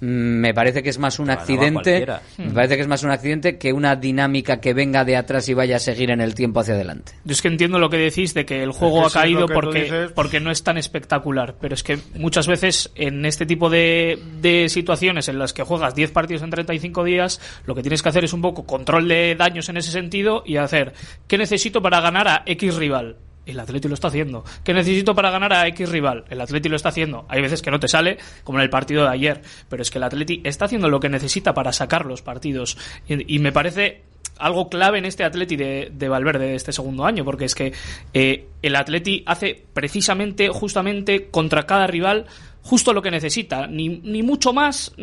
mm, 0.02 0.06
me 0.06 0.54
parece 0.54 0.84
que 0.84 0.90
es 0.90 1.00
más 1.00 1.20
un 1.20 1.30
accidente 1.30 2.06
me 2.38 2.52
parece 2.52 2.76
que 2.76 2.82
es 2.82 2.88
más 2.88 3.04
un 3.04 3.12
accidente 3.12 3.58
que 3.58 3.72
una 3.72 3.96
dinámica 3.96 4.60
que 4.60 4.74
venga 4.74 5.06
de 5.06 5.16
atrás 5.16 5.48
y 5.48 5.54
vaya 5.54 5.78
a 5.78 5.80
seguir 5.80 6.12
en 6.12 6.20
el 6.20 6.36
tiempo 6.36 6.60
hacia 6.60 6.74
adelante. 6.74 7.14
Yo 7.24 7.32
es 7.32 7.42
que 7.42 7.48
entiendo 7.48 7.80
lo 7.80 7.90
que 7.90 7.98
decís 7.98 8.34
de 8.34 8.46
que 8.46 8.62
el 8.62 8.72
juego 8.72 9.06
ha 9.06 9.10
caído 9.10 9.48
porque 9.48 10.10
porque 10.14 10.42
no 10.42 10.52
es 10.52 10.64
tan 10.64 10.78
espectacular 10.78 11.56
pero 11.62 11.74
es 11.74 11.84
que 11.84 11.98
muchas 12.16 12.48
veces 12.48 12.92
en 12.96 13.26
este 13.26 13.46
tipo 13.46 13.70
de, 13.70 14.20
de 14.42 14.68
situaciones 14.68 15.30
en 15.30 15.40
las 15.40 15.54
que 15.54 15.64
juegas 15.64 15.96
10 15.96 16.12
partidos 16.12 16.44
en 16.44 16.50
35 16.50 17.06
días 17.06 17.40
lo 17.66 17.74
que 17.74 17.82
tienes 17.82 18.04
que 18.04 18.10
hacer 18.10 18.26
es 18.26 18.34
un 18.34 18.42
poco 18.42 18.66
control 18.66 19.08
de 19.08 19.36
daños 19.36 19.70
en 19.70 19.78
ese 19.78 19.92
sentido 19.92 20.44
y 20.46 20.58
hacer 20.58 20.94
qué 21.28 21.38
necesito 21.38 21.82
para 21.82 22.02
ganar 22.02 22.28
a 22.28 22.44
X 22.46 22.76
rival 22.76 23.16
el 23.46 23.60
Atleti 23.60 23.88
lo 23.88 23.96
está 23.96 24.10
haciendo. 24.10 24.44
¿Qué 24.64 24.74
necesito 24.74 25.16
para 25.16 25.32
ganar 25.32 25.54
a 25.54 25.68
X 25.68 25.90
rival? 25.90 26.26
El 26.30 26.42
Atleti 26.42 26.70
lo 26.70 26.76
está 26.76 26.90
haciendo. 26.90 27.26
Hay 27.28 27.42
veces 27.42 27.62
que 27.62 27.72
no 27.72 27.80
te 27.80 27.88
sale, 27.88 28.18
como 28.44 28.60
en 28.60 28.64
el 28.64 28.70
partido 28.70 29.04
de 29.04 29.10
ayer, 29.10 29.42
pero 29.70 29.82
es 29.82 29.90
que 29.90 29.98
el 29.98 30.04
Atleti 30.04 30.42
está 30.44 30.66
haciendo 30.66 30.90
lo 30.90 31.00
que 31.00 31.10
necesita 31.10 31.54
para 31.54 31.74
sacar 31.74 32.06
los 32.06 32.22
partidos. 32.22 32.78
Y, 33.08 33.40
me 33.40 33.52
parece 33.52 34.04
algo 34.38 34.70
clave 34.70 35.00
en 35.00 35.06
este 35.06 35.24
Atleti 35.24 35.56
de, 35.56 35.92
de 35.92 36.10
Valverde 36.10 36.48
de 36.48 36.56
este 36.56 36.72
segundo 36.72 37.06
año, 37.06 37.26
porque 37.26 37.46
es 37.46 37.56
que 37.56 37.74
eh, 38.14 38.48
el 38.62 38.76
Atleti 38.76 39.24
hace 39.26 39.64
precisamente, 39.74 40.50
justamente, 40.50 41.30
contra 41.30 41.64
cada 41.64 41.88
rival 41.88 42.28
justo 42.64 42.94
lo 42.94 43.02
que 43.02 43.12
necesita, 43.12 43.68
ni, 43.68 43.90
ni 43.90 44.24
mucho 44.24 44.54
más, 44.54 44.94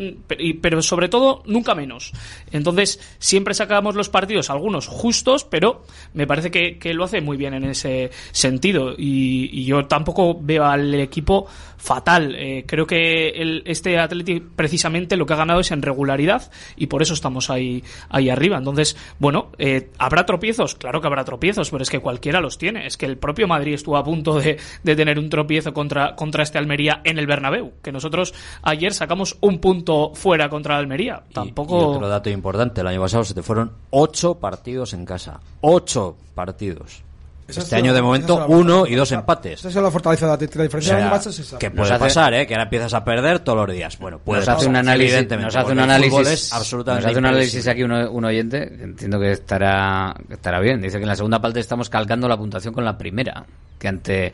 pero 0.61 0.81
sobre 0.81 1.09
todo 1.09 1.43
nunca 1.45 1.75
menos. 1.75 2.11
Entonces, 2.51 2.99
siempre 3.19 3.53
sacamos 3.53 3.95
los 3.95 4.09
partidos, 4.09 4.49
algunos 4.49 4.87
justos, 4.87 5.43
pero 5.43 5.83
me 6.13 6.27
parece 6.27 6.51
que, 6.51 6.77
que 6.77 6.93
lo 6.93 7.03
hace 7.03 7.21
muy 7.21 7.37
bien 7.37 7.53
en 7.53 7.65
ese 7.65 8.11
sentido. 8.31 8.93
Y, 8.97 9.49
y 9.51 9.65
yo 9.65 9.85
tampoco 9.85 10.37
veo 10.39 10.65
al 10.65 10.93
equipo 10.95 11.47
fatal. 11.79 12.35
Eh, 12.35 12.65
creo 12.67 12.85
que 12.85 13.29
el, 13.29 13.63
este 13.65 13.97
Atleti 13.97 14.39
precisamente 14.39 15.17
lo 15.17 15.25
que 15.25 15.33
ha 15.33 15.37
ganado 15.37 15.61
es 15.61 15.71
en 15.71 15.81
regularidad 15.81 16.51
y 16.75 16.87
por 16.87 17.01
eso 17.01 17.13
estamos 17.13 17.49
ahí, 17.49 17.83
ahí 18.09 18.29
arriba. 18.29 18.57
Entonces, 18.57 18.95
bueno, 19.17 19.51
eh, 19.57 19.89
¿habrá 19.97 20.25
tropiezos? 20.25 20.75
Claro 20.75 21.01
que 21.01 21.07
habrá 21.07 21.23
tropiezos, 21.23 21.71
pero 21.71 21.81
es 21.81 21.89
que 21.89 21.99
cualquiera 21.99 22.41
los 22.41 22.57
tiene. 22.57 22.85
Es 22.85 22.97
que 22.97 23.05
el 23.05 23.17
propio 23.17 23.47
Madrid 23.47 23.73
estuvo 23.73 23.97
a 23.97 24.03
punto 24.03 24.39
de, 24.39 24.59
de 24.83 24.95
tener 24.95 25.17
un 25.17 25.29
tropiezo 25.29 25.73
contra, 25.73 26.15
contra 26.15 26.43
este 26.43 26.57
Almería 26.57 27.01
en 27.03 27.17
el 27.17 27.25
Bernabéu, 27.25 27.73
que 27.81 27.91
nosotros 27.91 28.33
ayer 28.61 28.93
sacamos 28.93 29.37
un 29.41 29.59
punto 29.59 30.11
fuera 30.13 30.49
contra 30.49 30.75
el 30.75 30.81
Almería. 30.81 31.23
Y 31.29 31.33
Tampoco... 31.33 31.77
otro 31.77 32.07
dato 32.07 32.29
importante, 32.29 32.81
el 32.81 32.87
año 32.87 33.01
pasado 33.01 33.23
se 33.23 33.33
te 33.33 33.41
fueron 33.41 33.71
ocho 33.89 34.35
partidos 34.35 34.93
en 34.93 35.05
casa. 35.05 35.39
Ocho 35.61 36.17
partidos. 36.35 37.08
Esa 37.49 37.61
este 37.61 37.75
es 37.75 37.81
año 37.81 37.93
de 37.93 38.01
momento 38.01 38.45
uno 38.47 38.85
y 38.85 38.95
dos 38.95 39.11
empates. 39.11 39.59
Esa 39.59 39.69
es 39.69 39.75
la 39.75 39.91
fortaleza 39.91 40.25
de 40.25 40.31
la, 40.31 40.33
O 40.35 40.37
diferencia 40.37 40.97
sea, 40.97 41.57
que 41.59 41.71
puede 41.71 41.91
hace- 41.91 41.99
pasar, 41.99 42.33
¿eh? 42.33 42.45
Que 42.47 42.53
ahora 42.53 42.63
empiezas 42.63 42.93
a 42.93 43.03
perder 43.03 43.39
todos 43.39 43.65
los 43.67 43.75
días. 43.75 43.97
Bueno, 43.99 44.19
puede 44.19 44.41
nos 44.41 44.49
hace 44.49 44.67
un 44.67 44.75
análisis, 44.75 45.27
nos 45.29 45.55
hace 45.55 45.71
un 45.71 45.79
análisis, 45.79 46.53
absolutamente 46.53 47.03
nos 47.03 47.11
hace 47.11 47.19
un 47.19 47.25
análisis 47.25 47.67
aquí 47.67 47.83
un, 47.83 47.91
un 47.91 48.25
oyente, 48.25 48.69
que 48.77 48.83
entiendo 48.83 49.19
que 49.19 49.31
estará, 49.31 50.15
que 50.27 50.35
estará 50.35 50.59
bien. 50.59 50.81
Dice 50.81 50.97
que 50.97 51.03
en 51.03 51.09
la 51.09 51.15
segunda 51.15 51.41
parte 51.41 51.59
estamos 51.59 51.89
calcando 51.89 52.27
la 52.27 52.37
puntuación 52.37 52.73
con 52.73 52.85
la 52.85 52.97
primera, 52.97 53.45
que 53.77 53.87
ante 53.87 54.33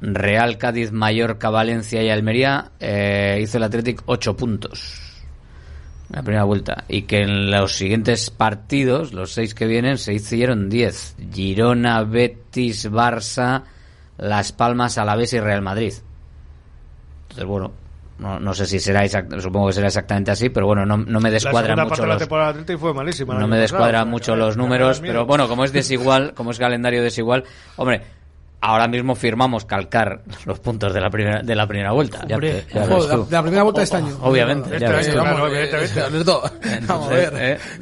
Real, 0.00 0.58
Cádiz, 0.58 0.92
Mallorca, 0.92 1.50
Valencia 1.50 2.02
y 2.02 2.10
Almería 2.10 2.70
eh, 2.80 3.38
hizo 3.42 3.56
el 3.58 3.64
Athletic 3.64 4.02
8 4.06 4.36
puntos. 4.36 5.05
La 6.10 6.22
primera 6.22 6.44
vuelta. 6.44 6.84
Y 6.88 7.02
que 7.02 7.22
en 7.22 7.50
los 7.50 7.74
siguientes 7.76 8.30
partidos, 8.30 9.12
los 9.12 9.32
seis 9.32 9.54
que 9.54 9.66
vienen, 9.66 9.98
se 9.98 10.14
hicieron 10.14 10.68
10. 10.68 11.16
Girona, 11.32 12.04
Betis, 12.04 12.90
Barça, 12.90 13.62
Las 14.18 14.52
Palmas, 14.52 14.98
Alavés 14.98 15.32
y 15.32 15.40
Real 15.40 15.62
Madrid. 15.62 15.92
Entonces, 17.22 17.44
bueno, 17.44 17.72
no, 18.18 18.38
no 18.40 18.54
sé 18.54 18.66
si 18.66 18.78
será 18.78 19.04
exact- 19.04 19.40
supongo 19.40 19.66
que 19.66 19.72
será 19.74 19.88
exactamente 19.88 20.30
así, 20.30 20.48
pero 20.48 20.66
bueno, 20.66 20.86
no, 20.86 20.96
no 20.96 21.20
me 21.20 21.30
descuadran 21.30 21.78
mucho 21.86 22.02
de 22.02 22.08
la 22.08 22.14
los, 22.14 22.22
temporada 22.22 22.52
del 22.52 22.62
Atleti 22.62 22.80
fue 22.80 22.94
malísima. 22.94 23.34
no 23.34 23.46
me 23.48 23.58
descuadran 23.58 24.08
mucho 24.08 24.36
los 24.36 24.56
números, 24.56 25.00
pero 25.00 25.26
bueno, 25.26 25.48
como 25.48 25.64
es 25.64 25.72
desigual, 25.72 26.32
como 26.34 26.52
es 26.52 26.58
calendario 26.58 27.02
desigual, 27.02 27.44
hombre, 27.76 28.02
ahora 28.66 28.88
mismo 28.88 29.14
firmamos 29.14 29.64
calcar 29.64 30.20
los 30.44 30.58
puntos 30.60 30.92
de 30.92 31.00
la 31.00 31.08
primera 31.10 31.42
de 31.42 31.54
la 31.54 31.66
primera 31.66 31.92
vuelta. 31.92 32.24
Ya 32.26 32.34
Hombre, 32.36 32.62
te- 32.62 32.74
ya 32.74 32.86
la- 32.86 33.26
la 33.30 33.42
primera 33.42 33.62
vuelta 33.62 33.80
de 33.80 33.84
este 33.84 33.96
año. 33.96 34.18
Obviamente, 34.22 34.78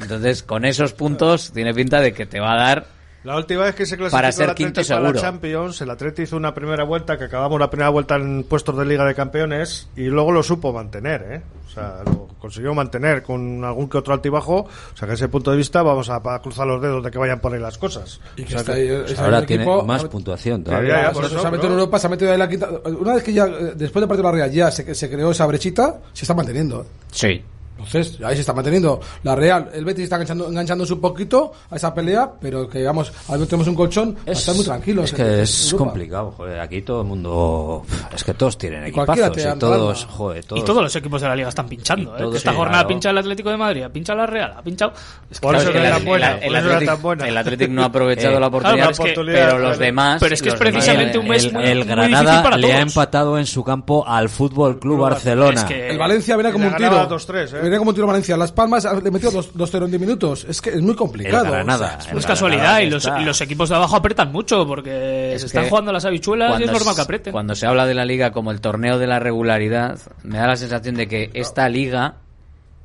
entonces, 0.01 0.43
con 0.43 0.65
esos 0.65 0.93
puntos 0.93 1.51
tiene 1.53 1.73
pinta 1.73 1.99
de 1.99 2.13
que 2.13 2.25
te 2.25 2.39
va 2.39 2.53
a 2.53 2.57
dar 2.57 2.85
La 3.25 3.35
última 3.37 3.63
vez 3.63 3.75
que 3.75 3.85
se 3.85 3.97
clasificó 3.97 4.17
Para 4.17 4.27
el 4.27 4.33
ser 4.33 4.49
Atleti 4.51 4.63
quinto 4.63 4.81
para 4.87 4.99
la 5.01 5.07
seguro. 5.09 5.21
Champions, 5.21 5.81
el 5.81 5.89
Atleti 5.89 6.21
hizo 6.21 6.37
una 6.37 6.53
primera 6.53 6.83
vuelta 6.83 7.17
que 7.17 7.23
acabamos 7.25 7.59
la 7.59 7.69
primera 7.69 7.89
vuelta 7.89 8.15
en 8.15 8.43
puestos 8.43 8.77
de 8.77 8.85
Liga 8.85 9.03
de 9.03 9.15
Campeones 9.15 9.89
y 9.95 10.03
luego 10.03 10.31
lo 10.31 10.43
supo 10.43 10.71
mantener, 10.71 11.25
¿eh? 11.29 11.41
O 11.67 11.69
sea, 11.75 12.03
lo 12.05 12.27
consiguió 12.39 12.73
mantener 12.73 13.23
con 13.23 13.63
algún 13.65 13.89
que 13.89 13.97
otro 13.97 14.13
altibajo. 14.13 14.59
O 14.61 14.97
sea, 14.97 15.07
que 15.07 15.11
desde 15.13 15.25
ese 15.25 15.27
punto 15.29 15.51
de 15.51 15.57
vista 15.57 15.81
vamos 15.81 16.09
a, 16.09 16.17
a 16.23 16.41
cruzar 16.41 16.67
los 16.67 16.81
dedos 16.81 17.03
de 17.03 17.11
que 17.11 17.17
vayan 17.17 17.39
por 17.41 17.53
ahí 17.53 17.59
las 17.59 17.77
cosas. 17.77 18.21
Y 18.37 18.43
que 18.43 18.55
O 18.55 18.59
sea, 18.59 18.59
está 18.59 18.73
que- 18.75 18.79
ahí, 18.81 18.87
es 19.11 19.19
Ahora 19.19 19.39
el 19.39 19.45
tiene 19.47 19.63
equipo- 19.63 19.83
más 19.83 20.03
puntuación 20.05 20.63
todavía. 20.63 21.01
ya, 21.07 21.11
por 21.11 21.25
eso, 21.25 21.39
se 21.41 21.47
ha 21.47 21.51
metido 21.51 21.67
en 21.73 21.73
Europa, 21.79 21.99
se 21.99 22.07
ha 22.07 22.09
metido 22.11 22.31
en 22.31 22.39
la 22.39 22.47
quinta. 22.47 22.69
Una 22.85 23.15
vez 23.15 23.23
que 23.23 23.33
ya, 23.33 23.45
eh, 23.47 23.73
después 23.75 24.01
de 24.03 24.07
partir 24.07 24.23
la 24.23 24.31
Real, 24.31 24.51
ya 24.51 24.69
se, 24.71 24.93
se 24.95 25.09
creó 25.09 25.31
esa 25.31 25.45
brechita, 25.47 25.99
se 26.13 26.23
está 26.23 26.33
manteniendo. 26.35 26.83
¿eh? 26.83 26.85
Sí. 27.11 27.43
Entonces, 27.85 28.21
ahí 28.23 28.35
se 28.35 28.41
está 28.41 28.53
manteniendo. 28.53 28.99
La 29.23 29.35
Real, 29.35 29.69
el 29.73 29.85
Betis 29.85 30.03
está 30.05 30.15
enganchando, 30.15 30.47
enganchándose 30.49 30.93
un 30.93 31.01
poquito 31.01 31.51
a 31.69 31.75
esa 31.75 31.93
pelea, 31.93 32.31
pero 32.39 32.67
que 32.69 32.83
vamos, 32.83 33.11
ahora 33.27 33.45
tenemos 33.45 33.67
un 33.67 33.75
colchón, 33.75 34.15
estar 34.25 34.55
muy 34.55 34.65
tranquilos. 34.65 35.05
Es 35.05 35.13
que 35.13 35.21
en 35.21 35.39
es 35.41 35.71
Europa. 35.71 35.85
complicado, 35.91 36.31
joder. 36.37 36.59
Aquí 36.59 36.81
todo 36.81 37.01
el 37.01 37.07
mundo. 37.07 37.83
Es 38.13 38.23
que 38.23 38.33
todos 38.33 38.57
tienen 38.57 38.83
equipazos. 38.85 39.37
Y 39.37 39.59
todos, 39.59 40.05
joder, 40.05 40.43
todos. 40.45 40.61
Y 40.61 40.65
todos 40.65 40.83
los 40.83 40.95
equipos 40.95 41.21
de 41.21 41.27
la 41.27 41.35
liga 41.35 41.49
están 41.49 41.67
pinchando. 41.67 42.15
¿eh? 42.15 42.19
todos, 42.19 42.35
esta 42.35 42.51
sí, 42.51 42.55
jornada 42.57 42.79
claro. 42.79 42.87
pincha 42.89 43.09
el 43.09 43.17
Atlético 43.17 43.49
de 43.49 43.57
Madrid, 43.57 43.83
ha 43.83 43.89
pinchado 43.89 44.19
la 44.19 44.25
Real, 44.25 44.53
ha 44.57 44.61
pinchado. 44.61 44.93
Es 45.29 45.39
que 45.39 45.45
Por 45.45 45.55
eso 45.55 45.71
Claro, 45.71 46.05
buena, 46.05 46.31
el- 46.37 46.55
eso 46.55 46.67
no. 46.67 46.79
El 47.25 47.77
ha 47.79 47.85
aprovechado 47.85 48.37
Eh, 48.37 48.39
la 48.39 48.47
oportunidad, 48.47 48.75
claro, 48.87 48.91
pero 48.97 49.09
es 49.09 49.15
que- 49.15 49.31
pero 49.33 49.59
los 49.59 49.77
demás. 49.77 50.17
pero 50.19 50.33
es 50.33 50.41
que 50.41 50.49
es 50.49 50.55
precisamente 50.55 51.17
un 51.17 51.27
mes 51.27 51.43
el, 51.45 51.53
muy- 51.53 51.63
el 51.63 51.67
muy 51.69 51.75
difícil 51.85 51.95
Granada 51.95 52.43
para 52.43 52.57
le 52.57 52.73
ha 52.73 52.79
empatado 52.79 53.37
en 53.37 53.45
su 53.45 53.63
campo 53.63 54.07
al 54.07 54.29
Fútbol 54.29 54.79
Club 54.79 54.99
Barcelona. 54.99 55.61
Es 55.61 55.65
que- 55.65 55.89
El 55.89 55.97
Valencia 55.97 56.35
viene 56.35 56.51
como 56.51 56.67
un 56.67 56.75
tiro. 56.75 57.07
2-3, 57.07 57.53
¿eh? 57.53 57.59
Como 57.77 57.89
un 57.89 57.95
tiro 57.95 58.07
Valencia. 58.07 58.37
Las 58.37 58.51
Palmas 58.51 58.87
le 59.03 59.11
metió 59.11 59.31
2-0 59.31 59.85
en 59.85 59.91
10 59.91 60.01
minutos. 60.01 60.45
Es 60.49 60.61
que 60.61 60.71
es 60.71 60.81
muy 60.81 60.95
complicado. 60.95 61.51
Granada, 61.51 61.97
O 61.97 62.01
sea, 62.01 62.13
No 62.13 62.19
es 62.19 62.25
Granada 62.25 62.27
casualidad, 62.27 62.79
y 62.79 62.89
los, 62.89 63.05
está. 63.05 63.21
y 63.21 63.25
los 63.25 63.41
equipos 63.41 63.69
de 63.69 63.75
abajo 63.75 63.95
apretan 63.95 64.31
mucho 64.31 64.65
porque 64.67 65.33
Es 65.33 65.41
se 65.41 65.47
están 65.47 65.69
jugando 65.69 65.91
las 65.91 66.05
habichuelas 66.05 66.59
y 66.59 66.63
es 66.63 66.71
normal 66.71 66.95
que 66.95 67.01
aprieten. 67.01 67.31
Cuando 67.33 67.55
se 67.55 67.67
habla 67.67 67.85
de 67.85 67.93
la 67.93 68.05
liga 68.05 68.31
como 68.31 68.51
el 68.51 68.61
torneo 68.61 68.97
de 68.97 69.07
la 69.07 69.19
regularidad, 69.19 69.99
me 70.23 70.37
da 70.37 70.47
la 70.47 70.55
sensación 70.55 70.95
de 70.95 71.07
que 71.07 71.29
esta 71.33 71.69
liga 71.69 72.17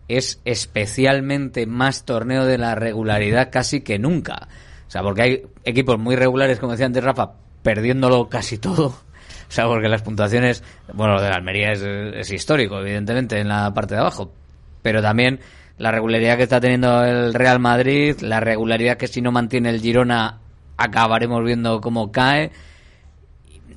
es 0.08 0.40
especialmente 0.44 1.66
más 1.66 2.04
torneo 2.04 2.44
de 2.44 2.58
la 2.58 2.74
regularidad 2.74 3.50
casi 3.50 3.82
que 3.82 3.98
nunca. 3.98 4.48
O 4.88 4.90
sea, 4.90 5.02
porque 5.02 5.22
hay 5.22 5.42
equipos 5.64 5.98
muy 5.98 6.16
regulares, 6.16 6.58
como 6.58 6.72
decía 6.72 6.86
antes 6.86 7.04
Rafa, 7.04 7.30
perdiéndolo 7.62 8.28
casi 8.28 8.58
todo. 8.58 8.86
O 8.86 9.52
sea, 9.52 9.66
porque 9.66 9.88
las 9.88 10.02
puntuaciones, 10.02 10.62
bueno, 10.94 11.14
lo 11.14 11.22
de 11.22 11.28
la 11.28 11.36
Almería 11.36 11.72
es, 11.72 11.82
es 11.82 12.30
histórico, 12.30 12.78
evidentemente, 12.80 13.38
en 13.38 13.48
la 13.48 13.72
parte 13.74 13.94
de 13.94 14.00
abajo. 14.00 14.32
Pero 14.82 15.02
también 15.02 15.40
la 15.78 15.90
regularidad 15.90 16.36
que 16.36 16.44
está 16.44 16.60
teniendo 16.60 17.04
el 17.04 17.34
Real 17.34 17.58
Madrid, 17.58 18.16
la 18.20 18.40
regularidad 18.40 18.96
que 18.96 19.08
si 19.08 19.20
no 19.20 19.32
mantiene 19.32 19.70
el 19.70 19.80
Girona 19.80 20.38
acabaremos 20.76 21.44
viendo 21.44 21.80
cómo 21.80 22.10
cae 22.10 22.50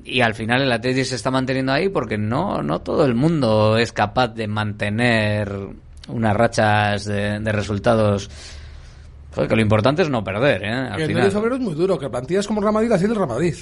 y 0.06 0.22
al 0.22 0.34
final 0.34 0.62
el 0.62 0.72
Atleti 0.72 1.06
se 1.06 1.16
está 1.16 1.32
manteniendo 1.32 1.72
ahí 1.72 1.90
porque 1.90 2.18
no 2.18 2.62
no 2.62 2.80
todo 2.80 3.06
el 3.06 3.16
mundo 3.16 3.78
es 3.78 3.92
capaz 3.92 4.30
de 4.30 4.48
mantener 4.48 5.52
unas 6.08 6.36
rachas 6.36 7.06
de, 7.06 7.40
de 7.40 7.52
resultados 7.52 8.30
Joder, 9.36 9.50
que 9.50 9.56
lo 9.56 9.62
importante 9.62 10.02
es 10.02 10.10
no 10.10 10.24
perder 10.24 10.64
¿eh? 10.64 10.72
al 10.72 11.02
el 11.02 11.08
final 11.08 11.32
febrero 11.32 11.56
es 11.56 11.62
muy 11.62 11.74
duro. 11.74 11.98
Que 11.98 12.10
plantillas 12.10 12.46
como 12.46 12.60
el 12.60 12.64
Real 12.64 12.74
Madrid, 12.74 12.92
así 12.92 13.06
el 13.06 13.16
Real 13.16 13.28
Madrid. 13.28 13.56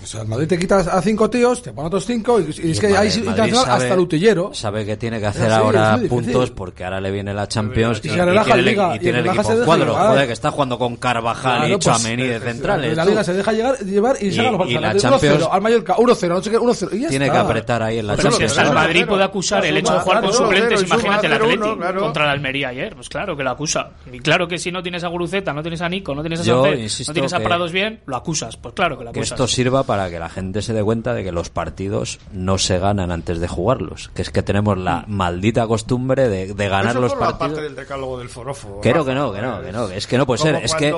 O 0.00 0.06
sea, 0.06 0.22
el 0.22 0.28
Madrid 0.28 0.46
te 0.46 0.58
quitas 0.58 0.86
a 0.86 1.02
cinco 1.02 1.28
tíos, 1.28 1.60
te 1.60 1.72
pone 1.72 1.88
otros 1.88 2.06
cinco, 2.06 2.38
y, 2.40 2.44
y 2.44 2.70
es 2.70 2.78
Y 2.78 2.80
que 2.80 2.86
el 2.86 2.96
hay 2.96 3.08
Madrid 3.08 3.16
internacional 3.18 3.64
sabe- 3.64 3.82
hasta 3.82 3.94
el 3.94 4.00
utillero. 4.00 4.50
Sabe 4.54 4.86
que 4.86 4.96
tiene 4.96 5.16
que 5.18 5.24
Sí, 5.24 5.28
hacer 5.30 5.46
es 5.48 5.52
ahora 5.52 5.98
puntos 6.08 6.50
porque 6.52 6.84
ahora 6.84 7.00
le 7.00 7.10
viene 7.10 7.34
la 7.34 7.48
Champions 7.48 8.00
Y 8.04 8.08
se 8.10 8.24
relaja 8.24 8.44
tiene, 8.44 8.48
la 8.48 8.54
el- 8.54 8.64
liga, 8.64 8.92
y 8.92 8.96
y 8.96 8.98
tiene 9.00 9.18
el 9.18 9.24
se 9.24 9.30
equipo 9.32 9.64
cuadro, 9.64 9.94
joder, 9.96 10.26
que 10.28 10.32
está 10.32 10.50
jugando 10.52 10.78
con 10.78 10.96
Carvajal 10.96 11.56
Claro, 11.58 11.66
y 11.66 11.70
pues, 11.72 11.84
Chouameni 11.84 12.22
de 12.22 12.38
centrales. 12.40 12.96
La 12.96 13.02
tú. 13.02 13.08
liga 13.10 13.24
se 13.24 13.32
deja 13.34 13.52
llegar, 13.52 13.78
llevar 13.80 14.16
y, 14.20 14.26
Y- 14.28 14.32
se 14.32 14.40
haga 14.40 14.50
los 14.52 14.70
y 14.70 14.74
la. 14.74 14.96
Champions 14.96 15.42
1-0, 15.42 15.48
al 15.50 15.60
Mallorca, 15.62 15.96
1-0, 15.96 16.28
no 16.28 16.42
sé 16.42 16.50
qué, 16.50 16.58
1-0. 16.58 16.88
Y 16.96 17.00
ya 17.00 17.08
Tiene 17.08 17.30
que 17.30 17.36
apretar 17.36 17.82
ahí 17.82 17.98
en 17.98 18.06
la 18.06 18.16
Champions. 18.16 18.56
el. 18.56 18.72
Madrid 18.72 19.04
puede 19.04 19.24
acusar 19.24 19.64
el 19.66 19.76
hecho 19.78 19.94
de 19.94 19.98
jugar 20.00 20.20
con 20.20 20.30
Claro, 20.30 20.44
suplentes, 20.46 20.82
y 20.82 20.84
imagínate 20.86 21.26
el 21.26 21.32
0-1, 21.32 21.42
Atlético 21.74 22.00
contra 22.00 22.24
el 22.24 22.30
Almería 22.30 22.68
ayer. 22.68 22.94
Pues 22.94 23.08
claro 23.08 23.36
que 23.36 23.42
lo 23.42 23.50
acusa. 23.50 23.90
Y 24.12 24.20
claro 24.20 24.46
que 24.46 24.58
si 24.58 24.70
no 24.70 24.80
tienes 24.80 25.02
a 25.02 25.08
Guruceta, 25.08 25.52
no 25.52 25.60
tienes 25.62 25.80
a 25.82 25.88
Nico, 25.88 26.14
no 26.14 26.22
tienes 26.22 26.38
a 26.38 26.42
insisto 26.78 27.10
no 27.10 27.14
tienes 27.14 27.32
a 27.32 27.38
que- 27.38 27.44
Prados 27.44 27.72
bien, 27.72 28.00
lo 28.06 28.14
acusas. 28.16 28.56
Pues 28.56 28.74
claro 28.74 28.96
que 28.96 29.04
lo 29.04 29.12
que 29.12 29.18
acusas. 29.20 29.32
esto 29.32 29.48
sirva 29.48 29.82
para 29.88 30.10
que 30.10 30.18
la 30.20 30.28
gente 30.28 30.60
se 30.62 30.72
dé 30.74 30.84
cuenta 30.84 31.14
de 31.14 31.24
que 31.24 31.32
los 31.32 31.48
partidos 31.50 32.20
no 32.32 32.58
se 32.58 32.78
ganan 32.78 33.10
antes 33.10 33.40
de 33.40 33.48
jugarlos. 33.48 34.10
Que 34.14 34.22
es 34.22 34.30
que 34.30 34.42
tenemos 34.42 34.76
la 34.78 35.04
maldita 35.08 35.66
costumbre 35.66 36.28
de, 36.28 36.52
de 36.54 36.68
ganar 36.68 36.90
Eso 36.92 37.00
los 37.00 37.12
forma 37.12 37.26
partidos. 37.30 37.48
parte 37.52 37.62
del 37.62 37.74
decálogo 37.74 38.18
del 38.18 38.28
forofo. 38.28 38.68
Rafa. 38.68 38.82
que 38.82 38.92
no, 38.94 39.04
que 39.04 39.14
no, 39.14 39.32
que 39.62 39.72
no, 39.72 39.88
es 39.88 40.06
que 40.06 40.18
no 40.18 40.26
puede 40.26 40.42
ser, 40.42 40.56
es 40.56 40.74
que- 40.74 40.94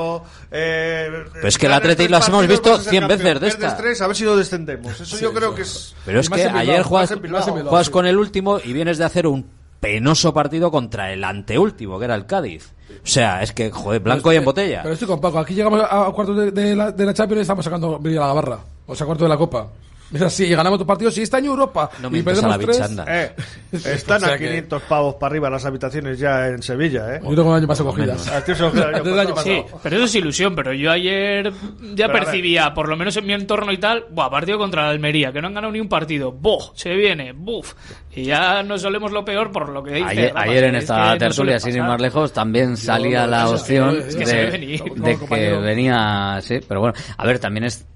eh, 0.51 1.09
Pero 1.33 1.49
es 1.49 1.57
que 1.57 1.67
el 1.67 1.71
ganas 1.73 1.85
Atleti 1.85 2.09
las 2.09 2.29
hemos 2.29 2.47
visto 2.47 2.71
vas 2.71 2.81
a 2.81 2.83
ser 2.83 2.91
100 2.91 3.03
campeón. 3.09 3.19
veces 3.35 3.41
de 3.41 3.49
esta. 3.49 3.77
tres, 3.77 4.01
a 4.03 4.07
ver 4.09 4.17
si 4.17 4.25
no 4.25 4.37
descendemos. 4.37 5.01
Eso 5.01 5.19
yo 5.19 5.33
creo 5.33 5.55
que 5.55 5.63
es. 5.63 5.95
Pero 6.05 6.21
es 6.21 6.29
que 6.29 6.37
Bilbao, 6.45 6.59
ayer 6.59 6.83
juegas, 6.83 7.21
Bilbao. 7.23 7.43
juegas 7.69 7.91
con 7.91 8.07
el 8.07 8.19
último 8.19 8.59
y 8.63 8.73
vienes 8.73 8.99
de 8.99 9.05
hacer 9.05 9.27
un 9.27 9.47
penoso 9.81 10.35
partido 10.35 10.71
contra 10.71 11.13
el 11.13 11.25
anteúltimo, 11.25 11.99
que 11.99 12.05
era 12.07 12.15
el 12.15 12.27
Cádiz. 12.27 12.73
O 13.03 13.07
sea, 13.07 13.43
es 13.43 13.53
que, 13.53 13.71
joder, 13.71 14.01
blanco 14.01 14.33
y 14.33 14.37
en 14.37 14.45
botella. 14.45 14.81
Pero 14.83 14.93
estoy 14.95 15.09
con 15.09 15.21
Paco. 15.21 15.39
Aquí 15.39 15.55
llegamos 15.55 15.81
a, 15.81 16.07
a 16.07 16.13
cuartos 16.13 16.37
de, 16.37 16.51
de 16.51 16.77
la, 16.77 16.93
de 16.93 17.07
la 17.07 17.15
Champions 17.15 17.41
y 17.41 17.43
estamos 17.43 17.65
sacando 17.65 17.99
Villa 17.99 18.21
la 18.21 18.33
barra. 18.33 18.59
O 18.87 18.95
sea, 18.95 19.07
cuartos 19.07 19.25
de 19.25 19.29
la 19.29 19.37
Copa. 19.39 19.69
Es 20.13 20.23
así, 20.23 20.45
y 20.47 20.51
ganamos 20.55 20.79
dos 20.79 20.87
partidos 20.89 21.17
y 21.19 21.23
este 21.23 21.37
año 21.37 21.51
Europa. 21.53 21.89
No 22.03 22.09
y 22.09 22.13
mientas 22.13 22.43
a 22.43 22.49
la 22.49 22.59
perdemos 22.59 22.77
tres. 22.79 22.91
bichanda. 22.91 23.23
Eh, 23.23 23.33
están 23.95 24.17
O 24.23 24.27
sea 24.27 24.35
a 24.35 24.39
que- 24.39 24.47
500 24.49 24.83
pavos 24.83 25.15
para 25.15 25.31
arriba 25.31 25.51
las 25.51 25.65
habitaciones 25.65 26.19
ya 26.19 26.49
en 26.49 26.63
Sevilla, 26.63 27.15
¿eh? 27.17 27.21
Yo 27.23 27.35
tengo 27.35 27.51
el 27.53 27.59
año 27.59 27.69
pasado 27.69 27.91
cogidas. 27.91 28.27
A 28.29 28.45
ti 28.45 28.55
se 28.55 28.63
lo 28.63 28.73
queda 28.73 28.89
el 28.89 28.95
año 28.97 29.05
Desde 29.05 29.13
el 29.15 29.21
año 29.21 29.35
pasado. 29.35 29.55
Sí, 29.55 29.65
pero 29.83 29.97
eso 29.97 30.05
es 30.07 30.15
ilusión. 30.17 30.55
Pero 30.57 30.73
yo 30.73 30.91
ayer 30.91 31.53
ya 31.95 32.07
Pero 32.09 32.19
percibía, 32.19 32.75
por 32.75 32.89
lo 32.89 32.97
menos 32.97 33.17
en 33.17 33.27
mi 33.27 33.33
entorno 33.35 33.71
y 33.73 33.79
tal, 33.79 34.07
buah, 34.11 34.31
partido 34.31 34.59
contra 34.59 34.83
la 34.83 34.89
Almería, 34.91 35.33
que 35.33 35.41
no 35.41 35.47
han 35.49 35.55
ganado 35.55 35.73
ni 35.73 35.81
un 35.81 35.89
partido. 35.89 36.33
¡Boh! 36.33 36.73
Se 36.75 36.91
viene, 36.95 37.33
¡buf! 37.33 37.75
Y 38.13 38.25
ya 38.25 38.65
nos 38.65 38.83
solemos 38.83 39.13
lo 39.13 39.25
peor 39.25 39.53
por 39.53 39.69
lo 39.69 39.83
que 39.85 39.93
dice. 39.95 40.09
Ayer, 40.09 40.35
Rafa, 40.35 40.41
ayer 40.51 40.65
en 40.65 40.75
esta 40.75 40.95
que 40.97 41.01
no 41.01 41.19
tertulia, 41.19 41.61
suele 41.61 41.73
sin 41.75 41.83
ir 41.83 41.89
más 41.89 42.01
lejos, 42.01 42.33
también 42.33 42.77
salía 42.77 43.27
la 43.29 43.49
opción 43.49 43.95
de, 44.01 44.81
de 44.97 45.19
que 45.29 45.53
venía, 45.59 46.39
sí, 46.43 46.59
pero 46.67 46.81
bueno, 46.81 46.95
a 47.17 47.27
ver, 47.27 47.39
también 47.39 47.65
es, 47.65 47.87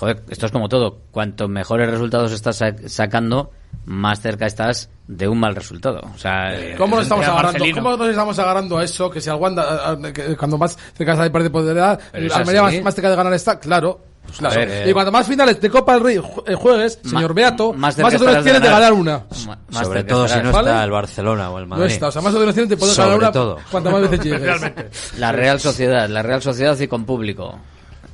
joder, 0.00 0.22
esto 0.30 0.46
es 0.46 0.52
como 0.52 0.68
todo, 0.68 0.98
cuanto 1.10 1.46
mejores 1.46 1.90
resultados 1.90 2.32
estás 2.32 2.56
sa- 2.56 2.74
sacando, 2.88 3.50
más 3.84 4.20
cerca 4.20 4.46
estás 4.46 4.88
de 5.06 5.28
un 5.28 5.38
mal 5.38 5.54
resultado. 5.54 6.00
O 6.14 6.18
sea, 6.18 6.54
eh, 6.58 6.74
¿Cómo 6.78 6.96
nos 6.96 7.04
estamos 7.04 7.26
agarrando? 7.26 7.64
¿Cómo 7.74 7.96
nos 7.96 8.08
estamos 8.08 8.38
agarrando 8.38 8.78
a 8.78 8.84
eso? 8.84 9.10
Que 9.10 9.20
si 9.20 9.28
al 9.28 9.36
Wanda, 9.36 9.62
a- 9.62 9.90
a- 9.92 10.12
que 10.12 10.36
cuando 10.36 10.56
más 10.56 10.76
cerca 10.96 11.12
está 11.12 11.24
de 11.24 11.30
perder 11.30 11.52
poder, 11.52 11.78
Almería 11.78 12.62
más, 12.62 12.82
más 12.82 12.94
cerca 12.94 13.10
de 13.10 13.16
ganar 13.16 13.32
está, 13.34 13.58
claro. 13.58 14.00
claro. 14.38 14.54
a 14.54 14.58
ver, 14.58 14.70
eh. 14.70 14.90
y 14.90 14.92
cuanto 14.92 15.12
más 15.12 15.26
finales 15.26 15.60
de 15.60 15.68
Copa 15.70 15.94
del 15.94 16.02
Rey 16.04 16.16
ju- 16.18 16.44
eh, 16.46 16.54
juegues, 16.54 16.98
señor 17.04 17.34
Beato, 17.34 17.72
más, 17.74 17.98
opciones 17.98 18.42
tienes 18.42 18.62
de 18.62 18.68
ganar. 18.68 18.92
una. 18.94 19.24
Más 19.70 19.86
Sobre 19.86 20.04
todo 20.04 20.26
si 20.28 20.34
no 20.34 20.40
estarás. 20.40 20.60
está 20.60 20.72
¿Vale? 20.72 20.84
el 20.84 20.90
Barcelona 20.90 21.50
o 21.50 21.58
el 21.58 21.64
No 21.68 21.76
Madrid. 21.76 21.92
está, 21.92 22.08
o 22.08 22.12
sea, 22.12 22.22
más 22.22 22.32
opciones 22.32 22.54
tienes 22.54 22.70
de 22.70 22.76
poder 22.76 22.94
Sobre 22.94 23.08
ganar 23.08 23.18
una 23.20 23.32
todo. 23.32 23.58
cuantas 23.70 23.92
más 23.92 24.02
veces 24.02 24.20
llegues. 24.24 24.60
La 25.18 25.32
Real 25.32 25.60
Sociedad, 25.60 26.08
la 26.08 26.22
Real 26.22 26.40
Sociedad 26.40 26.78
y 26.78 26.86
con 26.88 27.04
público. 27.04 27.58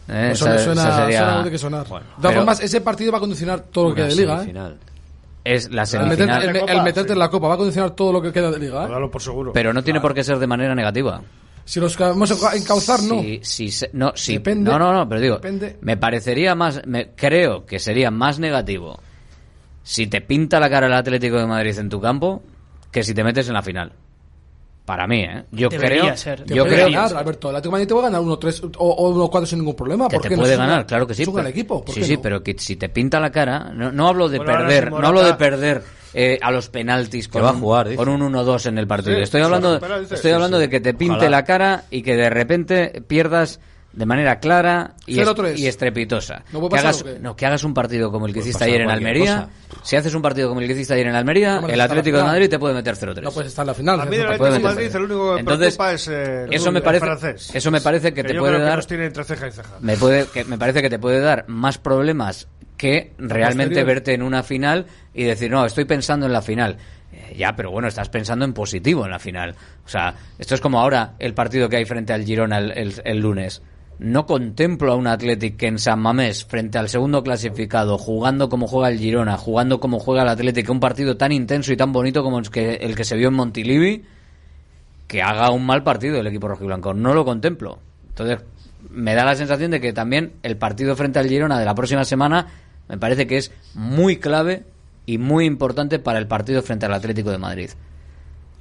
Eh, 0.09 0.27
Pues 0.29 0.41
esa- 0.41 0.59
suena, 0.59 0.83
esa 0.83 0.97
sería- 1.03 1.51
que 1.51 1.59
sonar. 1.59 1.85
de 1.87 1.91
todas 2.23 2.35
formas, 2.37 2.61
ese 2.61 2.81
partido 2.81 3.11
va 3.13 3.19
a 3.19 3.21
condicionar 3.21 3.61
todo 3.61 3.89
lo 3.89 3.95
que 3.95 4.03
queda 4.03 4.09
de 4.09 4.17
liga. 4.17 4.35
¿eh? 4.35 4.39
semifinal. 4.39 4.77
es 5.45 5.71
la 5.71 5.83
El, 5.83 5.87
semifinal. 5.87 6.41
meter- 6.47 6.63
el- 6.65 6.69
el 6.77 6.83
meterte 6.83 7.13
en 7.13 7.19
la 7.21 7.29
Copa 7.31 7.47
va 7.49 7.55
a 7.55 7.57
condicionar 7.57 7.91
todo 7.93 8.13
lo 8.13 8.21
que 8.21 8.33
queda 8.33 8.51
de 8.51 8.59
liga. 8.59 8.85
¿eh? 8.87 9.09
Por 9.11 9.23
seguro. 9.23 9.53
Pero 9.53 9.73
no 9.73 9.83
tiene 9.85 10.01
por 10.01 10.13
qué 10.13 10.25
ser 10.25 10.39
de 10.41 10.47
manera 10.49 10.75
negativa. 10.75 11.21
Si 11.65 11.79
los 11.81 11.97
vamos 11.99 12.31
a 12.45 12.57
encauzar, 12.57 13.01
no. 13.03 13.21
Si, 13.21 13.41
si 13.43 13.71
se- 13.71 13.91
no, 13.93 14.13
si- 14.17 14.35
Depende. 14.35 14.71
no, 14.71 14.79
no, 14.79 14.93
no, 14.93 15.09
pero 15.09 15.21
digo, 15.21 15.35
Depende. 15.37 15.77
me 15.81 15.97
parecería 15.97 16.55
más, 16.57 16.83
me, 16.87 17.11
creo 17.17 17.65
que 17.67 17.79
sería 17.81 18.11
más 18.11 18.39
negativo 18.41 19.01
si 19.85 20.07
te 20.09 20.21
pinta 20.21 20.59
la 20.61 20.69
cara 20.71 20.87
el 20.89 20.93
Atlético 20.95 21.37
de 21.39 21.47
Madrid 21.47 21.77
en 21.79 21.89
tu 21.89 22.01
campo 22.01 22.43
que 22.91 23.03
si 23.05 23.15
te 23.15 23.23
metes 23.25 23.47
en 23.49 23.55
la 23.55 23.63
final. 23.63 23.93
Para 24.87 25.07
mí, 25.09 25.21
¿eh? 25.25 25.43
Yo 25.51 25.69
Debería 25.69 26.01
creo, 26.03 26.17
ser, 26.17 26.45
yo 26.47 26.65
creo 26.65 26.87
ganar, 26.91 27.15
Alberto. 27.17 27.51
El 27.51 27.57
Atlético 27.57 27.69
de 27.69 27.73
Madrid 27.73 27.89
te 27.89 27.95
va 27.95 28.01
a 28.01 28.03
ganar 28.05 28.21
1-3 28.23 28.71
o, 28.79 28.89
o 28.89 29.29
1-4 29.31 29.45
sin 29.47 29.59
ningún 29.59 29.75
problema. 29.75 30.07
que 30.09 30.17
¿Por 30.17 30.23
te 30.29 30.37
no? 30.37 30.43
puede 30.43 30.55
un- 30.55 30.61
ganar, 30.61 30.87
claro 30.87 31.07
que 31.09 31.13
sí. 31.15 31.25
Un 31.27 31.35
pero- 31.35 31.49
equipo. 31.49 31.85
¿por 31.85 31.93
sí, 31.95 32.05
sí, 32.05 32.15
no? 32.17 32.23
pero 32.23 32.43
que 32.43 32.55
si 32.57 32.77
te 32.77 32.89
pinta 32.89 33.19
la 33.19 33.31
cara, 33.33 33.73
no, 33.75 33.91
no 33.91 34.07
hablo 34.07 34.29
de 34.29 34.39
Bueno, 34.39 34.53
perder, 34.53 34.91
no 34.93 35.05
hablo 35.09 35.25
de 35.25 35.35
perder 35.35 35.83
eh, 36.15 36.39
a 36.41 36.53
los 36.53 36.69
penaltis 36.69 37.27
con, 37.29 37.43
va 37.43 37.49
a 37.49 37.53
un- 37.53 37.61
jugar, 37.61 37.89
dice. 37.89 37.97
con 37.97 38.09
un 38.09 38.21
1-2 38.33 38.67
en 38.67 38.79
el 38.79 38.87
partido. 38.87 39.17
Sí, 39.17 39.23
estoy 39.25 39.43
hablando, 39.43 39.75
dice. 39.81 40.15
estoy 40.15 40.31
Sí, 40.31 40.35
hablando 40.35 40.57
sí. 40.59 40.63
de 40.63 40.71
que 40.71 40.81
te 40.81 40.95
pinte 40.95 41.17
Ojalá. 41.17 41.31
la 41.31 41.45
cara 41.45 41.85
y 41.91 42.03
que 42.03 42.15
de 42.17 42.31
repente 42.31 43.03
pierdas 43.09 43.59
de 43.97 44.07
manera 44.07 44.39
clara 44.39 44.95
y, 45.07 45.19
es- 45.19 45.27
0-3. 45.27 45.59
y 45.59 45.67
estrepitosa. 45.67 46.45
¿No 46.53 46.61
puede 46.61 46.71
que, 46.71 46.77
pasar 46.77 46.87
hagas, 46.87 47.01
o 47.03 47.05
qué? 47.07 47.19
no, 47.19 47.35
que 47.35 47.47
hagas 47.47 47.65
un 47.65 47.73
partido 47.75 48.13
como 48.13 48.27
el 48.27 48.33
que 48.35 48.41
hiciste 48.41 48.63
ayer 48.65 48.83
en 48.83 48.91
Almería. 48.91 49.49
Si 49.83 49.97
haces 49.97 50.15
un 50.15 50.23
partido 50.23 50.49
como 50.49 50.61
el 50.61 50.67
que 50.67 50.75
hiciste 50.75 50.93
ayer 50.95 51.07
en 51.07 51.15
Almería, 51.15 51.61
No 51.61 51.69
el 51.69 51.81
Atlético 51.81 52.19
de. 52.19 52.23
Madrid 52.25 52.49
te 52.51 52.59
puede 52.59 52.75
meter 52.75 52.95
0-3. 52.95 53.23
No 53.23 53.31
puedes 53.33 53.49
estar 53.51 53.63
en 53.65 53.67
la 53.69 53.75
final. 53.75 54.01
A 54.01 54.05
mí 54.05 54.17
Atlético 54.17 54.45
de. 54.51 54.59
Madrid 54.61 54.91
el 54.95 55.03
único 55.03 55.29
que 55.29 55.35
me 55.35 55.41
Entonces, 55.41 55.77
preocupa 55.77 55.93
es 55.95 56.09
eh, 56.09 56.47
eso 56.51 56.71
me 56.73 56.79
el 56.79 56.85
parece- 56.85 57.05
francés. 57.07 57.51
eso 57.55 57.71
me 57.71 57.81
parece 57.81 58.13
que 58.13 58.23
te 58.23 58.35
yo 58.35 58.41
puede 58.41 58.53
creo 58.53 58.65
que 58.65 58.69
dar- 58.69 58.77
los 58.77 58.87
tiene 58.87 59.07
entre 59.07 59.25
ceja 59.25 59.49
y 59.49 59.53
ceja. 59.53 59.75
me 59.81 59.97
puede 59.97 60.27
que 60.27 60.45
me 60.45 60.59
parece 60.59 60.83
que 60.83 60.91
te 60.91 60.99
puede 60.99 61.21
dar 61.21 61.45
más 61.49 61.79
problemas 61.79 62.49
que 62.77 63.15
realmente 63.17 63.83
verte 63.83 64.13
en 64.13 64.23
una 64.23 64.43
final 64.43 64.85
y 65.15 65.25
decir 65.25 65.51
no 65.51 65.65
estoy 65.65 65.87
pensando 65.87 66.27
en 66.27 66.33
la 66.35 66.43
final 66.43 66.77
Eh, 67.13 67.35
ya 67.39 67.57
pero 67.57 67.71
bueno 67.71 67.89
estás 67.89 68.11
pensando 68.11 68.45
en 68.45 68.53
positivo 68.53 69.07
en 69.07 69.11
la 69.13 69.19
final 69.19 69.55
o 69.87 69.89
sea 69.89 70.15
esto 70.39 70.55
es 70.55 70.61
como 70.61 70.79
ahora 70.81 71.15
el 71.19 71.33
partido 71.33 71.69
que 71.71 71.77
hay 71.77 71.87
frente 71.87 72.13
al 72.13 72.25
Girona 72.25 72.59
el, 72.59 72.73
el- 72.73 73.01
el 73.05 73.19
lunes 73.21 73.63
no 73.99 74.27
contemplo 74.27 74.93
a 74.93 74.97
un 74.97 75.07
Athletic 75.07 75.63
en 75.63 75.79
San 75.79 76.01
Mamés 76.01 76.45
frente 76.45 76.79
al 76.79 76.89
segundo 76.89 77.23
clasificado 77.23 77.97
jugando 77.99 78.49
como 78.49 78.67
juega 78.67 78.89
el 78.89 78.99
Girona 78.99 79.37
jugando 79.39 79.81
como 79.81 79.99
juega 79.99 80.23
el 80.23 80.29
Athletic 80.29 80.69
un 80.69 80.81
partido 80.81 81.17
tan 81.17 81.33
intenso 81.33 81.73
y 81.73 81.77
tan 81.77 81.93
bonito 81.93 82.23
como 82.23 82.39
el 82.39 82.51
que, 82.51 82.75
el 82.75 82.95
que 82.95 83.05
se 83.05 83.17
vio 83.17 83.29
en 83.29 83.35
Montilivi 83.35 84.05
que 85.07 85.23
haga 85.23 85.51
un 85.51 85.65
mal 85.65 85.83
partido 85.83 86.19
el 86.19 86.27
equipo 86.27 86.49
rojiblanco. 86.49 86.95
No 86.95 87.15
lo 87.15 87.25
contemplo. 87.25 87.79
Entonces, 88.09 88.41
me 88.91 89.15
da 89.15 89.25
la 89.25 89.37
sensación 89.37 89.71
de 89.71 89.81
que 89.81 89.93
también 89.93 90.33
el 90.43 90.57
partido 90.57 90.97
frente 90.97 91.19
al 91.19 91.29
Girona 91.29 91.59
de 91.59 91.65
la 91.65 91.75
próxima 91.75 92.05
semana 92.05 92.47
me 92.89 92.99
parece 92.99 93.27
que 93.27 93.37
es 93.37 93.53
muy 93.75 94.17
clave 94.17 94.65
y 95.07 95.19
muy 95.19 95.45
importante 95.45 95.99
para 95.99 96.19
el 96.19 96.27
partido 96.27 96.63
frente 96.63 96.87
al 96.87 96.95
Atlético 96.95 97.31
de 97.31 97.39
Madrid. 97.39 97.71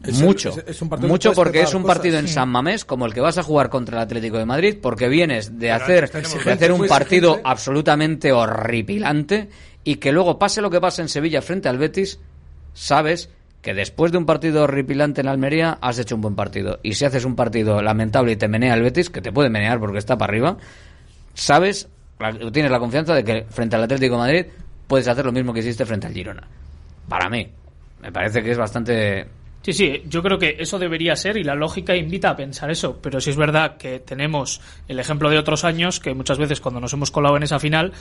Es 0.07 0.19
el- 0.19 0.25
mucho, 0.25 0.49
es- 0.49 0.63
es 0.67 0.81
un 0.81 0.89
partido 0.89 1.07
mucho 1.09 1.33
porque 1.33 1.61
es 1.61 1.73
un 1.73 1.81
cosas. 1.83 1.97
partido 1.97 2.19
en 2.19 2.27
Sí. 2.27 2.33
San 2.33 2.49
Mamés 2.49 2.85
como 2.85 3.05
el 3.05 3.13
que 3.13 3.21
vas 3.21 3.37
a 3.37 3.43
jugar 3.43 3.69
contra 3.69 3.97
el 3.97 4.03
Atlético 4.03 4.37
de 4.37 4.45
Madrid 4.45 4.77
porque 4.81 5.07
vienes 5.09 5.57
de 5.59 5.71
hacer, 5.71 6.09
de 6.11 6.51
hacer 6.51 6.71
un 6.71 6.79
muy 6.79 6.87
partido 6.87 7.29
exigente. 7.31 7.49
absolutamente 7.49 8.31
horripilante 8.31 9.49
y 9.83 9.95
que 9.95 10.11
luego 10.11 10.37
pase 10.39 10.61
lo 10.61 10.69
que 10.69 10.81
pase 10.81 11.01
en 11.01 11.09
Sevilla 11.09 11.41
frente 11.41 11.69
al 11.69 11.77
Betis, 11.77 12.19
sabes 12.73 13.29
que 13.61 13.73
después 13.73 14.11
de 14.11 14.17
un 14.19 14.25
partido 14.25 14.63
horripilante 14.63 15.21
en 15.21 15.27
Almería 15.27 15.77
has 15.81 15.97
hecho 15.97 16.15
un 16.15 16.21
buen 16.21 16.35
partido. 16.35 16.79
Y 16.83 16.93
si 16.93 17.05
haces 17.05 17.25
un 17.25 17.35
partido 17.35 17.81
lamentable 17.81 18.33
y 18.33 18.35
te 18.35 18.47
menea 18.47 18.75
el 18.75 18.83
Betis, 18.83 19.09
que 19.09 19.21
te 19.21 19.31
puede 19.31 19.49
menear 19.49 19.79
porque 19.79 19.97
está 19.97 20.17
para 20.17 20.31
arriba, 20.31 20.57
sabes, 21.33 21.87
tienes 22.51 22.71
la 22.71 22.79
confianza 22.79 23.13
de 23.15 23.23
que 23.23 23.45
frente 23.49 23.75
al 23.75 23.83
Atlético 23.83 24.15
de 24.15 24.19
Madrid 24.19 24.45
puedes 24.87 25.07
hacer 25.07 25.25
lo 25.25 25.31
mismo 25.31 25.51
que 25.53 25.61
hiciste 25.61 25.85
frente 25.85 26.05
al 26.07 26.13
Girona. 26.13 26.47
Para 27.09 27.29
mí, 27.29 27.47
me 28.01 28.11
parece 28.11 28.43
que 28.43 28.51
es 28.51 28.57
bastante... 28.57 29.25
Sí, 29.65 29.73
sí, 29.73 30.03
yo 30.07 30.21
creo 30.21 30.37
que 30.37 30.57
eso 30.59 30.77
debería 30.77 31.15
ser 31.15 31.37
y 31.37 31.43
la 31.43 31.55
lógica 31.55 31.95
invita 31.95 32.29
a 32.29 32.35
pensar 32.35 32.69
eso, 32.69 32.99
pero 33.01 33.19
sí 33.19 33.31
es 33.31 33.35
verdad 33.35 33.77
que 33.77 33.97
tenemos 33.97 34.61
el 34.87 34.99
ejemplo 34.99 35.27
de 35.31 35.39
otros 35.39 35.63
años 35.63 35.99
que 35.99 36.13
muchas 36.13 36.37
veces 36.37 36.61
cuando 36.61 36.79
nos 36.79 36.93
hemos 36.93 37.09
colado 37.09 37.35
en 37.35 37.41
esa 37.41 37.57
final, 37.57 37.91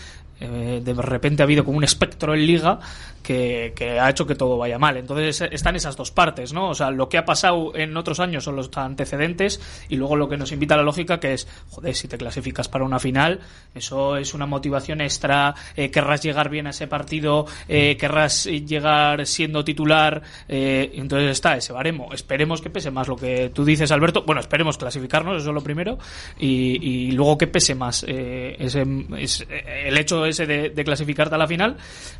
eh, 0.40 0.82
de 0.84 0.92
repente 0.92 1.42
ha 1.42 1.44
habido 1.44 1.64
como 1.64 1.78
un 1.78 1.84
espectro 1.84 2.34
en 2.34 2.46
liga 2.46 2.80
que, 3.22 3.72
ha 3.98 4.10
hecho 4.10 4.26
que 4.26 4.34
todo 4.34 4.58
vaya 4.58 4.78
mal. 4.78 4.98
Entonces 4.98 5.40
eh, 5.40 5.48
están 5.52 5.74
esas 5.74 5.96
dos 5.96 6.10
partes, 6.10 6.52
¿no? 6.52 6.68
O 6.68 6.74
sea, 6.74 6.90
lo 6.90 7.08
que 7.08 7.16
ha 7.16 7.24
pasado 7.24 7.74
en 7.74 7.96
otros 7.96 8.20
años 8.20 8.44
son 8.44 8.56
los 8.56 8.68
antecedentes 8.76 9.58
y 9.88 9.96
luego 9.96 10.16
lo 10.16 10.28
que 10.28 10.36
nos 10.36 10.52
invita 10.52 10.74
a 10.74 10.76
la 10.76 10.82
lógica 10.82 11.18
que 11.18 11.32
es, 11.32 11.48
joder, 11.70 11.94
si 11.94 12.08
te 12.08 12.18
clasificas 12.18 12.68
para 12.68 12.84
una 12.84 12.98
final, 12.98 13.40
eso 13.74 14.18
es 14.18 14.34
una 14.34 14.44
motivación 14.44 15.00
extra, 15.00 15.54
eh, 15.76 15.90
querrás 15.90 16.22
llegar 16.22 16.50
bien 16.50 16.66
a 16.66 16.70
ese 16.70 16.86
partido, 16.88 17.46
eh, 17.68 17.96
querrás 17.96 18.44
llegar 18.44 19.26
siendo 19.26 19.64
titular, 19.64 20.20
eh, 20.46 20.92
entonces 20.94 21.30
está 21.30 21.53
ese 21.56 21.72
baremo. 21.72 22.12
Esperemos 22.12 22.60
que 22.60 22.70
pese 22.70 22.90
más 22.90 23.08
lo 23.08 23.16
que 23.16 23.50
tú 23.54 23.64
dices, 23.64 23.90
Alberto. 23.92 24.22
Bueno, 24.26 24.40
esperemos 24.40 24.78
clasificarnos, 24.78 25.40
eso 25.40 25.50
es 25.50 25.54
lo 25.54 25.60
primero, 25.62 25.98
y, 26.38 26.78
y 27.08 27.12
luego 27.12 27.38
que 27.38 27.46
pese 27.46 27.74
más 27.74 28.04
eh, 28.08 28.56
ese, 28.58 28.84
es- 29.18 29.40
eh, 29.48 29.84
el 29.88 29.98
hecho 29.98 30.24
ese 30.26 30.46
de, 30.46 30.70
de 30.70 30.84
clasificarte 30.84 31.34
a 31.34 31.38
la 31.38 31.46
final 31.46 31.76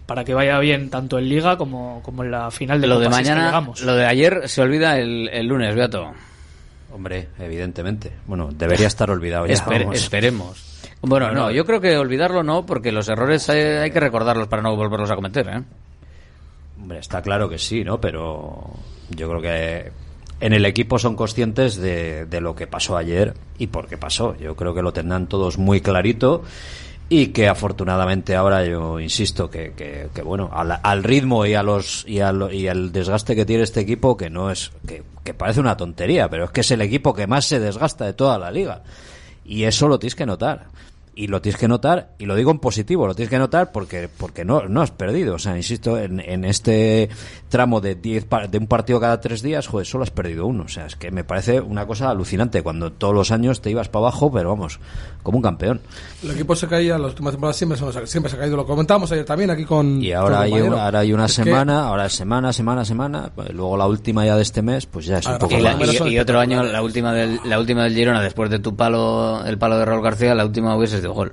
para 0.06 0.24
que 0.24 0.34
vaya 0.34 0.58
bien 0.58 0.90
tanto 0.90 1.18
en 1.18 1.28
Liga 1.28 1.56
como, 1.56 2.00
como 2.02 2.24
en 2.24 2.30
la 2.30 2.50
final 2.50 2.80
de 2.80 2.86
Lo 2.86 2.98
de 2.98 3.06
Copa, 3.06 3.16
si 3.16 3.22
es 3.22 3.28
que 3.28 3.34
mañana, 3.34 3.48
llegamos. 3.48 3.80
lo 3.82 3.94
de 3.94 4.06
ayer 4.06 4.48
se 4.48 4.62
olvida 4.62 4.98
el, 4.98 5.28
el 5.32 5.46
lunes, 5.46 5.74
Beato. 5.74 6.12
Hombre, 6.92 7.28
evidentemente. 7.40 8.12
Bueno, 8.26 8.50
debería 8.52 8.86
estar 8.86 9.10
olvidado 9.10 9.46
ya. 9.46 9.54
Esper- 9.54 9.80
vamos. 9.80 9.96
esperemos. 9.96 10.70
Bueno, 11.02 11.26
Bueno, 11.26 11.40
no, 11.42 11.50
yo 11.50 11.66
creo 11.66 11.80
que 11.80 11.96
olvidarlo 11.98 12.42
no, 12.42 12.64
porque 12.64 12.92
los 12.92 13.08
errores 13.08 13.48
hay, 13.50 13.60
hay 13.60 13.90
que 13.90 14.00
recordarlos 14.00 14.48
para 14.48 14.62
no 14.62 14.74
volverlos 14.76 15.10
a 15.10 15.16
cometer, 15.16 15.48
¿eh? 15.48 15.62
Hombre, 16.80 16.98
está 16.98 17.20
claro 17.20 17.48
que 17.48 17.58
sí, 17.58 17.82
¿no? 17.84 18.00
Pero 18.00 18.70
yo 19.10 19.28
creo 19.28 19.40
que 19.40 19.92
en 20.40 20.52
el 20.52 20.66
equipo 20.66 20.98
son 20.98 21.16
conscientes 21.16 21.76
de, 21.76 22.26
de 22.26 22.40
lo 22.40 22.54
que 22.54 22.66
pasó 22.66 22.96
ayer 22.96 23.34
y 23.58 23.68
por 23.68 23.86
qué 23.86 23.96
pasó. 23.96 24.36
Yo 24.36 24.56
creo 24.56 24.74
que 24.74 24.82
lo 24.82 24.92
tendrán 24.92 25.28
todos 25.28 25.58
muy 25.58 25.80
clarito 25.80 26.42
y 27.08 27.28
que 27.28 27.48
afortunadamente 27.48 28.34
ahora 28.34 28.64
yo 28.64 28.98
insisto 28.98 29.50
que, 29.50 29.72
que, 29.74 30.22
bueno 30.22 30.50
al, 30.52 30.80
al 30.82 31.04
ritmo 31.04 31.44
y 31.44 31.54
a 31.54 31.62
los 31.62 32.04
y 32.08 32.20
al, 32.20 32.52
y 32.52 32.68
al 32.68 32.92
desgaste 32.92 33.36
que 33.36 33.44
tiene 33.44 33.62
este 33.62 33.80
equipo 33.80 34.16
que 34.16 34.30
no 34.30 34.50
es 34.50 34.72
que, 34.86 35.02
que 35.22 35.34
parece 35.34 35.60
una 35.60 35.76
tontería 35.76 36.30
pero 36.30 36.44
es 36.44 36.50
que 36.50 36.62
es 36.62 36.70
el 36.70 36.80
equipo 36.80 37.12
que 37.12 37.26
más 37.26 37.44
se 37.44 37.60
desgasta 37.60 38.06
de 38.06 38.14
toda 38.14 38.38
la 38.38 38.50
liga 38.50 38.82
y 39.44 39.64
eso 39.64 39.86
lo 39.86 39.98
tienes 39.98 40.14
que 40.14 40.24
notar 40.24 40.68
y 41.16 41.28
lo 41.28 41.40
tienes 41.40 41.60
que 41.60 41.68
notar 41.68 42.10
y 42.18 42.26
lo 42.26 42.34
digo 42.34 42.50
en 42.50 42.58
positivo 42.58 43.06
lo 43.06 43.14
tienes 43.14 43.30
que 43.30 43.38
notar 43.38 43.70
porque 43.72 44.08
porque 44.08 44.44
no 44.44 44.62
no 44.68 44.82
has 44.82 44.90
perdido 44.90 45.34
o 45.34 45.38
sea 45.38 45.56
insisto 45.56 45.96
en, 45.98 46.18
en 46.20 46.44
este 46.44 47.08
tramo 47.48 47.80
de 47.80 47.94
10 47.94 48.24
pa- 48.24 48.46
de 48.48 48.58
un 48.58 48.66
partido 48.66 48.98
cada 49.00 49.20
tres 49.20 49.40
días 49.42 49.66
joder 49.68 49.86
solo 49.86 50.02
has 50.04 50.10
perdido 50.10 50.46
uno 50.46 50.64
o 50.64 50.68
sea 50.68 50.86
es 50.86 50.96
que 50.96 51.10
me 51.12 51.22
parece 51.22 51.60
una 51.60 51.86
cosa 51.86 52.10
alucinante 52.10 52.62
cuando 52.62 52.92
todos 52.92 53.14
los 53.14 53.30
años 53.30 53.60
te 53.62 53.70
ibas 53.70 53.88
para 53.88 54.06
abajo 54.06 54.32
pero 54.32 54.48
vamos 54.50 54.80
como 55.22 55.38
un 55.38 55.42
campeón 55.42 55.80
El 56.22 56.32
equipo 56.32 56.54
se 56.56 56.66
caía, 56.68 56.98
las 56.98 57.10
últimas 57.12 57.32
temporadas 57.32 57.56
siempre, 57.56 57.78
se- 57.78 58.06
siempre 58.06 58.28
se 58.30 58.36
ha 58.36 58.40
caído. 58.40 58.56
Lo 58.56 58.66
comentábamos 58.66 59.10
ayer 59.12 59.24
también 59.24 59.48
aquí 59.50 59.64
con. 59.64 60.02
y 60.02 60.12
ahora 60.12 60.34
con 60.36 60.44
hay, 60.44 60.50
compañero. 60.50 60.80
ahora 60.80 60.98
hay 60.98 61.12
una 61.14 61.24
Es 61.26 61.36
que- 61.36 61.44
semana 61.44 61.86
ahora 61.88 62.06
es 62.06 62.12
semana 62.12 62.52
semana 62.52 62.84
semana 62.84 63.30
pues 63.34 63.50
luego 63.54 63.76
la 63.78 63.86
última 63.86 64.26
ya 64.26 64.36
de 64.36 64.42
este 64.42 64.60
mes 64.60 64.84
pues 64.84 65.06
ya 65.06 65.18
es 65.18 65.26
un 65.26 65.38
poco 65.38 65.56
Y, 65.56 65.60
la- 65.62 65.76
más. 65.76 65.94
y- 66.00 66.08
y 66.08 66.18
otro 66.18 66.40
año, 66.40 66.62
la 66.62 66.82
última 66.82 67.12
del, 67.14 67.40
la 67.44 67.58
última 67.58 67.84
del 67.84 67.94
Girona, 67.94 68.20
después 68.20 68.50
de 68.50 68.58
tu 68.58 68.76
palo, 68.76 69.42
el 69.46 69.56
palo 69.56 69.78
de 69.78 69.84
Raúl 69.86 70.02
García, 70.02 70.34
la 70.34 70.44
última 70.44 70.76
hubiese 70.76 71.00
de 71.08 71.14
gol. 71.14 71.32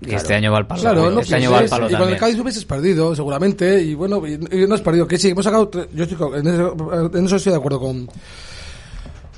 Y 0.00 0.04
este 0.04 0.08
claro. 0.08 0.22
este 0.22 0.34
año 0.34 0.52
va 0.52 0.58
al 0.58 0.66
palo. 0.66 0.80
Claro, 0.80 1.10
no 1.10 1.20
este 1.20 1.34
año 1.34 1.50
pues 1.50 1.60
va 1.60 1.64
al 1.64 1.68
palo 1.68 1.90
y 1.90 1.94
con 1.94 2.08
el 2.08 2.16
Cádiz 2.16 2.38
hubieses 2.38 2.64
perdido, 2.64 3.14
seguramente. 3.14 3.82
Y 3.82 3.94
bueno, 3.94 4.26
y, 4.26 4.32
y 4.32 4.66
no 4.66 4.74
has 4.74 4.80
perdido. 4.80 5.06
Que 5.06 5.18
sí, 5.18 5.28
hemos 5.28 5.44
sacado. 5.44 5.68
Tre... 5.68 5.88
Yo 5.92 6.04
estoy, 6.04 6.38
en, 6.38 6.46
eso, 6.46 6.74
en, 7.14 7.26
eso, 7.26 7.36
estoy 7.36 7.52
de 7.52 7.58
acuerdo 7.58 7.80
con. 7.80 8.08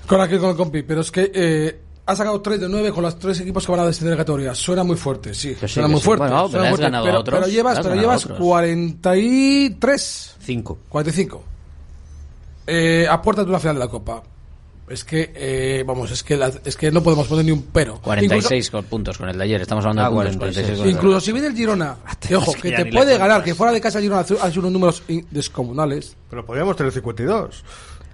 Con 0.06 0.20
aquí, 0.20 0.38
con 0.38 0.50
el 0.50 0.56
compi. 0.56 0.82
Pero 0.82 1.00
es 1.00 1.10
que. 1.10 1.32
Eh, 1.34 1.80
ha 2.04 2.16
sacado 2.16 2.40
3 2.40 2.60
de 2.60 2.68
9 2.68 2.92
con 2.92 3.02
los 3.02 3.18
tres 3.18 3.40
equipos 3.40 3.64
que 3.64 3.72
van 3.72 3.80
a 3.80 3.86
descender 3.86 4.12
de 4.12 4.18
categoría. 4.18 4.54
Suena 4.54 4.84
muy 4.84 4.96
fuerte, 4.96 5.34
sí. 5.34 5.56
sí 5.58 5.68
suena 5.68 5.88
muy 5.88 5.98
sí. 5.98 6.04
fuerte. 6.04 6.26
Bueno, 6.26 6.48
suena 6.48 6.64
pero, 6.64 6.76
fuerte. 6.76 6.98
Pero, 7.02 7.20
otros, 7.20 7.40
pero, 7.40 7.52
llevas, 7.52 7.80
pero 7.80 7.94
llevas 7.94 8.26
43. 8.26 10.36
5. 10.40 10.78
45. 10.88 11.44
Eh, 12.66 13.06
aporta 13.08 13.44
tú 13.44 13.50
la 13.50 13.58
final 13.58 13.76
de 13.76 13.80
la 13.80 13.88
Copa. 13.88 14.22
Es 14.92 15.04
que, 15.04 15.32
eh, 15.34 15.84
vamos, 15.86 16.10
es 16.10 16.22
que, 16.22 16.36
la, 16.36 16.52
es 16.66 16.76
que 16.76 16.90
no 16.90 17.02
podemos 17.02 17.26
poner 17.26 17.46
ni 17.46 17.50
un 17.50 17.62
pero. 17.62 17.98
46 18.02 18.66
incluso, 18.66 18.86
puntos 18.86 19.16
con 19.16 19.26
el 19.26 19.38
de 19.38 19.44
ayer, 19.44 19.62
estamos 19.62 19.86
hablando 19.86 20.02
ah, 20.02 20.10
pues 20.10 20.26
de 20.26 20.32
puntos, 20.32 20.54
46. 20.54 20.78
46. 20.80 20.94
incluso 20.94 21.20
si 21.20 21.32
viene 21.32 21.48
el 21.48 21.54
Girona, 21.54 21.96
ah, 22.06 22.14
que, 22.20 22.36
ojo, 22.36 22.52
que, 22.52 22.72
te 22.72 22.84
puede 22.92 23.16
ganar, 23.16 23.42
que 23.42 23.54
fuera 23.54 23.72
de 23.72 23.80
casa 23.80 23.98
el 23.98 24.04
Girona 24.04 24.20
hace 24.20 24.58
unos 24.58 24.70
números 24.70 25.02
descomunales. 25.30 26.14
Pero 26.28 26.44
podríamos 26.44 26.76
tener 26.76 26.92
52. 26.92 27.64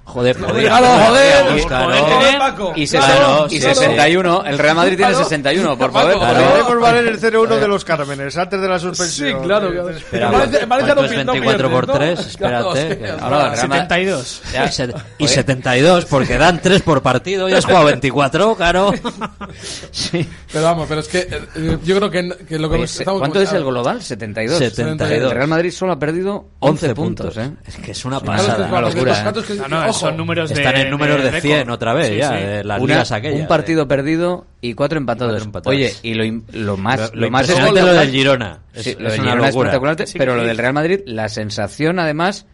Joder, 0.09 0.39
joder. 0.39 0.71
joder. 0.71 1.59
Y, 2.77 2.87
61. 2.87 4.45
El 4.47 4.59
Real 4.59 4.77
Madrid 4.77 4.97
tiene 4.97 5.15
61 5.15 5.77
por 5.77 5.93
favor. 5.93 6.15
poder. 6.15 6.63
Podemos 6.63 6.81
valer 6.81 7.07
el 7.09 7.21
0-1 7.21 7.59
de 7.59 7.69
los 7.69 7.85
Cármenes 7.85 8.37
antes 8.37 8.59
de 8.61 8.69
la 8.69 8.79
suspensión. 8.79 9.29
Sí, 9.29 9.47
claro. 9.47 9.71
claro. 10.11 10.49
24 11.03 11.71
por 11.71 11.87
3, 11.87 12.19
espérate. 12.21 13.11
Ahora, 13.21 13.55
72. 13.55 14.43
y 15.19 15.29
72, 15.29 16.07
porque 16.07 16.39
dan 16.39 16.61
3 16.63 16.83
por 16.83 17.03
partido. 17.03 17.49
Ya 17.49 17.59
has 17.59 17.67
jugado 17.67 17.85
24, 17.87 18.57
claro. 18.57 18.93
Sí. 19.91 20.27
Pero 20.53 20.65
vamos, 20.65 20.87
pero 20.89 21.01
es 21.01 21.09
que 21.09 21.29
yo 21.85 21.97
creo 21.97 22.11
que, 22.11 22.59
lo 22.59 22.71
que 22.71 22.83
estamos. 22.83 23.21
¿Cuánto 23.21 23.43
es 23.43 23.53
el 23.53 23.65
global? 23.65 24.03
72. 24.03 24.59
72. 24.59 25.11
El 25.11 25.31
Real 25.31 25.49
Madrid 25.49 25.71
solo 25.71 25.93
ha 25.93 25.99
perdido 25.99 26.47
11 26.61 26.95
puntos. 26.95 27.37
Es 27.37 27.77
que 27.77 27.91
es 27.93 28.05
una 28.05 28.21
pasada, 28.21 28.69
una 28.69 28.81
locura. 28.81 29.33
Están 30.51 30.77
en 30.77 30.91
números 30.91 31.23
de, 31.23 31.31
de 31.31 31.41
100 31.41 31.71
otra 31.71 31.95
vez, 31.95 32.09
sí, 32.09 32.17
ya, 32.17 32.31
sí. 32.31 32.69
Aquellas. 33.13 33.37
Un 33.37 33.43
eh. 33.43 33.47
partido 33.49 33.89
perdido 33.89 34.47
y 34.61 34.75
cuatro 34.75 34.99
empatados. 34.99 35.49
Oye, 35.65 35.95
y 36.03 36.15
lo, 36.15 36.25
lo 36.53 36.77
más... 36.77 37.13
Lo, 37.13 37.23
lo 37.23 37.31
más 37.31 37.49
es 37.49 37.59
lo 37.59 37.73
del 37.73 38.11
Girona. 38.11 38.61
Lo 38.75 39.11
del 39.11 39.21
Girona 39.21 39.49
espectacular, 39.49 39.97
pero 40.17 40.37
lo 40.37 40.45
del 40.45 40.59
Real 40.59 40.73
Madrid, 40.73 41.01
la 41.07 41.29
sensación 41.29 41.99
además 41.99 42.47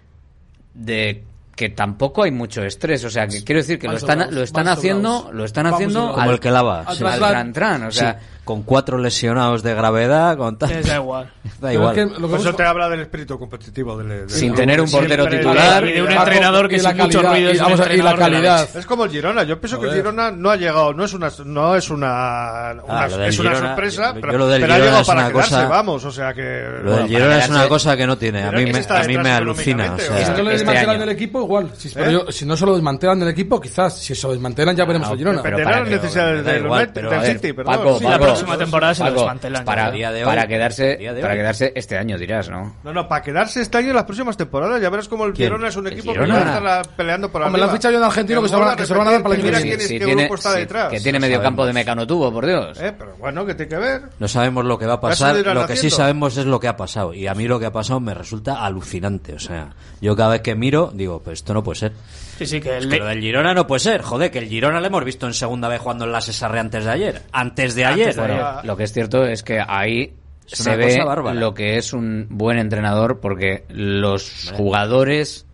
de 0.74 1.24
que 1.56 1.68
tampoco 1.68 2.24
hay 2.24 2.32
mucho 2.32 2.64
estrés, 2.64 3.04
o 3.04 3.10
sea, 3.10 3.28
que 3.28 3.44
quiero 3.44 3.60
decir 3.60 3.78
que 3.78 3.86
lo 3.86 3.96
están, 3.96 4.34
lo 4.34 4.42
están 4.42 4.68
haciendo, 4.68 5.30
lo 5.32 5.44
están 5.44 5.66
haciendo 5.66 6.12
como 6.12 6.30
el 6.32 6.40
que 6.40 6.50
lava, 6.50 6.84
sí. 6.94 7.04
o 7.04 7.90
sea 7.90 8.20
con 8.44 8.62
cuatro 8.62 8.98
lesionados 8.98 9.62
de 9.62 9.74
gravedad, 9.74 10.36
con 10.36 10.58
tal. 10.58 10.82
Da 10.82 10.96
igual. 10.96 11.32
Pues 12.34 12.42
eso 12.42 12.54
te 12.54 12.62
habla 12.62 12.88
del 12.88 13.00
espíritu 13.00 13.38
competitivo. 13.38 13.96
Del, 13.96 14.08
del... 14.08 14.30
Sin 14.30 14.54
tener 14.54 14.80
un 14.80 14.90
portero 14.90 15.26
titular. 15.28 15.86
Y 15.86 15.92
de 15.92 16.02
un 16.02 16.10
entrenador 16.10 16.68
que 16.68 16.76
es 16.76 16.94
mucho 16.94 17.22
ruido. 17.22 17.52
Y, 17.52 17.58
vamos 17.58 17.80
y 17.92 17.96
la 17.98 18.16
calidad. 18.16 18.68
Es 18.76 18.86
como 18.86 19.04
el 19.04 19.10
Girona. 19.10 19.44
Yo 19.44 19.58
pienso 19.60 19.80
que 19.80 19.88
el 19.88 19.94
Girona 19.94 20.30
no 20.30 20.50
ha 20.50 20.56
llegado. 20.56 20.92
No 20.92 21.04
es 21.04 21.14
una. 21.14 21.30
No 21.44 21.76
es 21.76 21.90
una, 21.90 22.08
ah, 22.08 22.74
una 22.84 23.02
ah, 23.04 23.26
es 23.26 23.38
una 23.38 23.54
sorpresa. 23.54 24.14
Pero, 24.20 24.46
ha 24.46 24.58
llegado 24.58 25.04
para 25.04 25.28
quedarse, 25.28 25.50
cosa, 25.50 25.68
vamos. 25.68 26.04
O 26.04 26.10
sea 26.10 26.34
que. 26.34 26.64
Lo 26.82 26.96
del 26.96 27.08
Girona 27.08 27.38
es 27.38 27.48
una 27.48 27.68
cosa 27.68 27.96
que 27.96 28.06
no 28.06 28.18
tiene. 28.18 28.42
A 28.42 28.50
mí 28.50 28.64
me, 28.66 28.84
a 28.86 29.02
mí 29.04 29.18
me 29.18 29.30
alucina. 29.30 29.96
Si 29.98 30.10
no 30.10 30.42
lo 30.42 30.50
este 30.50 30.64
desmantelan 30.64 30.98
del 31.00 31.08
equipo, 31.10 31.42
igual. 31.42 31.70
¿Eh? 31.96 32.24
Si 32.30 32.44
no 32.44 32.56
se 32.56 32.66
lo 32.66 32.74
desmantelan 32.74 33.20
del 33.20 33.28
equipo, 33.28 33.60
quizás. 33.60 33.98
Si 33.98 34.14
se 34.14 34.26
lo 34.26 34.32
desmantelan, 34.32 34.76
ya 34.76 34.84
veremos 34.84 35.08
ah, 35.08 35.12
al 35.12 35.18
Girona. 35.18 35.42
Pero 35.42 35.84
necesidades 35.84 36.44
del 36.44 37.24
City, 37.24 37.52
perdón. 37.52 38.00
Paco, 38.02 38.33
próxima 38.34 38.58
temporada 38.58 38.94
se 38.94 39.04
lo 39.04 39.12
desmantelan. 39.12 39.64
Para, 39.64 39.92
para, 40.24 40.46
quedarse, 40.46 40.98
para 41.20 41.34
quedarse 41.34 41.72
este 41.74 41.96
año, 41.96 42.18
dirás, 42.18 42.48
¿no? 42.48 42.76
No, 42.82 42.92
no, 42.92 43.08
para 43.08 43.22
quedarse 43.22 43.62
este 43.62 43.78
año 43.78 43.90
y 43.90 43.92
las 43.92 44.04
próximas 44.04 44.36
temporadas. 44.36 44.80
Ya 44.80 44.90
verás 44.90 45.08
como 45.08 45.24
el 45.24 45.32
¿Quién? 45.32 45.48
Girona 45.48 45.68
es 45.68 45.76
un 45.76 45.86
equipo 45.86 46.12
que 46.12 46.20
va 46.20 46.24
a 46.24 46.38
estar 46.38 46.66
ah, 46.66 46.82
peleando 46.96 47.30
por 47.30 47.42
Hombre. 47.42 47.60
Me 47.60 47.66
la 47.66 47.72
ficha 47.72 47.90
yo 47.90 47.98
de 47.98 48.06
argentino 48.06 48.40
que, 48.40 48.46
que 48.46 48.48
se, 48.50 48.56
van, 48.56 48.64
van 48.66 49.08
a 49.08 49.12
dar 49.12 49.22
para 49.22 49.34
el 49.34 49.54
año 49.54 49.76
que 49.76 49.86
viene. 49.86 49.98
Que 49.98 50.14
grupo 50.14 50.34
está 50.34 50.52
detrás. 50.52 50.90
Que 50.90 51.00
tiene 51.00 51.20
medio 51.20 51.40
campo 51.40 51.66
de 51.66 51.72
mecanotubo, 51.72 52.32
por 52.32 52.46
Dios. 52.46 52.78
Eh, 52.80 52.92
pero 52.96 53.16
bueno, 53.16 53.46
que 53.46 53.54
tiene 53.54 53.70
que 53.70 53.76
ver. 53.76 54.02
No 54.18 54.28
sabemos 54.28 54.64
lo 54.64 54.78
que 54.78 54.86
va 54.86 54.94
a 54.94 55.00
pasar. 55.00 55.36
Lo 55.36 55.66
que 55.66 55.76
sí 55.76 55.90
sabemos 55.90 56.36
es 56.36 56.46
lo 56.46 56.60
que 56.60 56.68
ha 56.68 56.76
pasado. 56.76 57.14
Y 57.14 57.26
a 57.26 57.34
mí 57.34 57.46
lo 57.46 57.58
que 57.58 57.66
ha 57.66 57.72
pasado 57.72 58.00
me 58.00 58.14
resulta 58.14 58.64
alucinante. 58.64 59.34
O 59.34 59.38
sea, 59.38 59.70
yo 60.00 60.16
cada 60.16 60.30
vez 60.30 60.42
que 60.42 60.54
miro 60.54 60.90
digo, 60.94 61.20
pues 61.20 61.40
esto 61.40 61.54
no 61.54 61.62
puede 61.62 61.78
ser. 61.78 61.92
Sí, 62.38 62.60
el... 62.64 62.88
Pero 62.88 63.06
del 63.06 63.20
Girona 63.20 63.54
no 63.54 63.66
puede 63.66 63.80
ser, 63.80 64.02
joder, 64.02 64.30
que 64.30 64.38
el 64.38 64.48
Girona 64.48 64.80
le 64.80 64.88
hemos 64.88 65.04
visto 65.04 65.26
en 65.26 65.34
segunda 65.34 65.68
vez 65.68 65.80
jugando 65.80 66.04
en 66.04 66.12
la 66.12 66.20
Cesarre 66.20 66.58
antes 66.58 66.84
de 66.84 66.90
ayer. 66.90 67.22
Antes 67.32 67.74
de 67.74 67.84
ayer. 67.84 68.16
Lo 68.64 68.76
que 68.76 68.84
es 68.84 68.92
cierto 68.92 69.24
es 69.24 69.42
que 69.42 69.60
ahí 69.66 70.14
es 70.46 70.58
se 70.58 70.76
ve 70.76 71.04
lo 71.34 71.54
que 71.54 71.78
es 71.78 71.92
un 71.92 72.26
buen 72.30 72.58
entrenador 72.58 73.20
porque 73.20 73.64
los 73.68 74.52
jugadores 74.54 75.46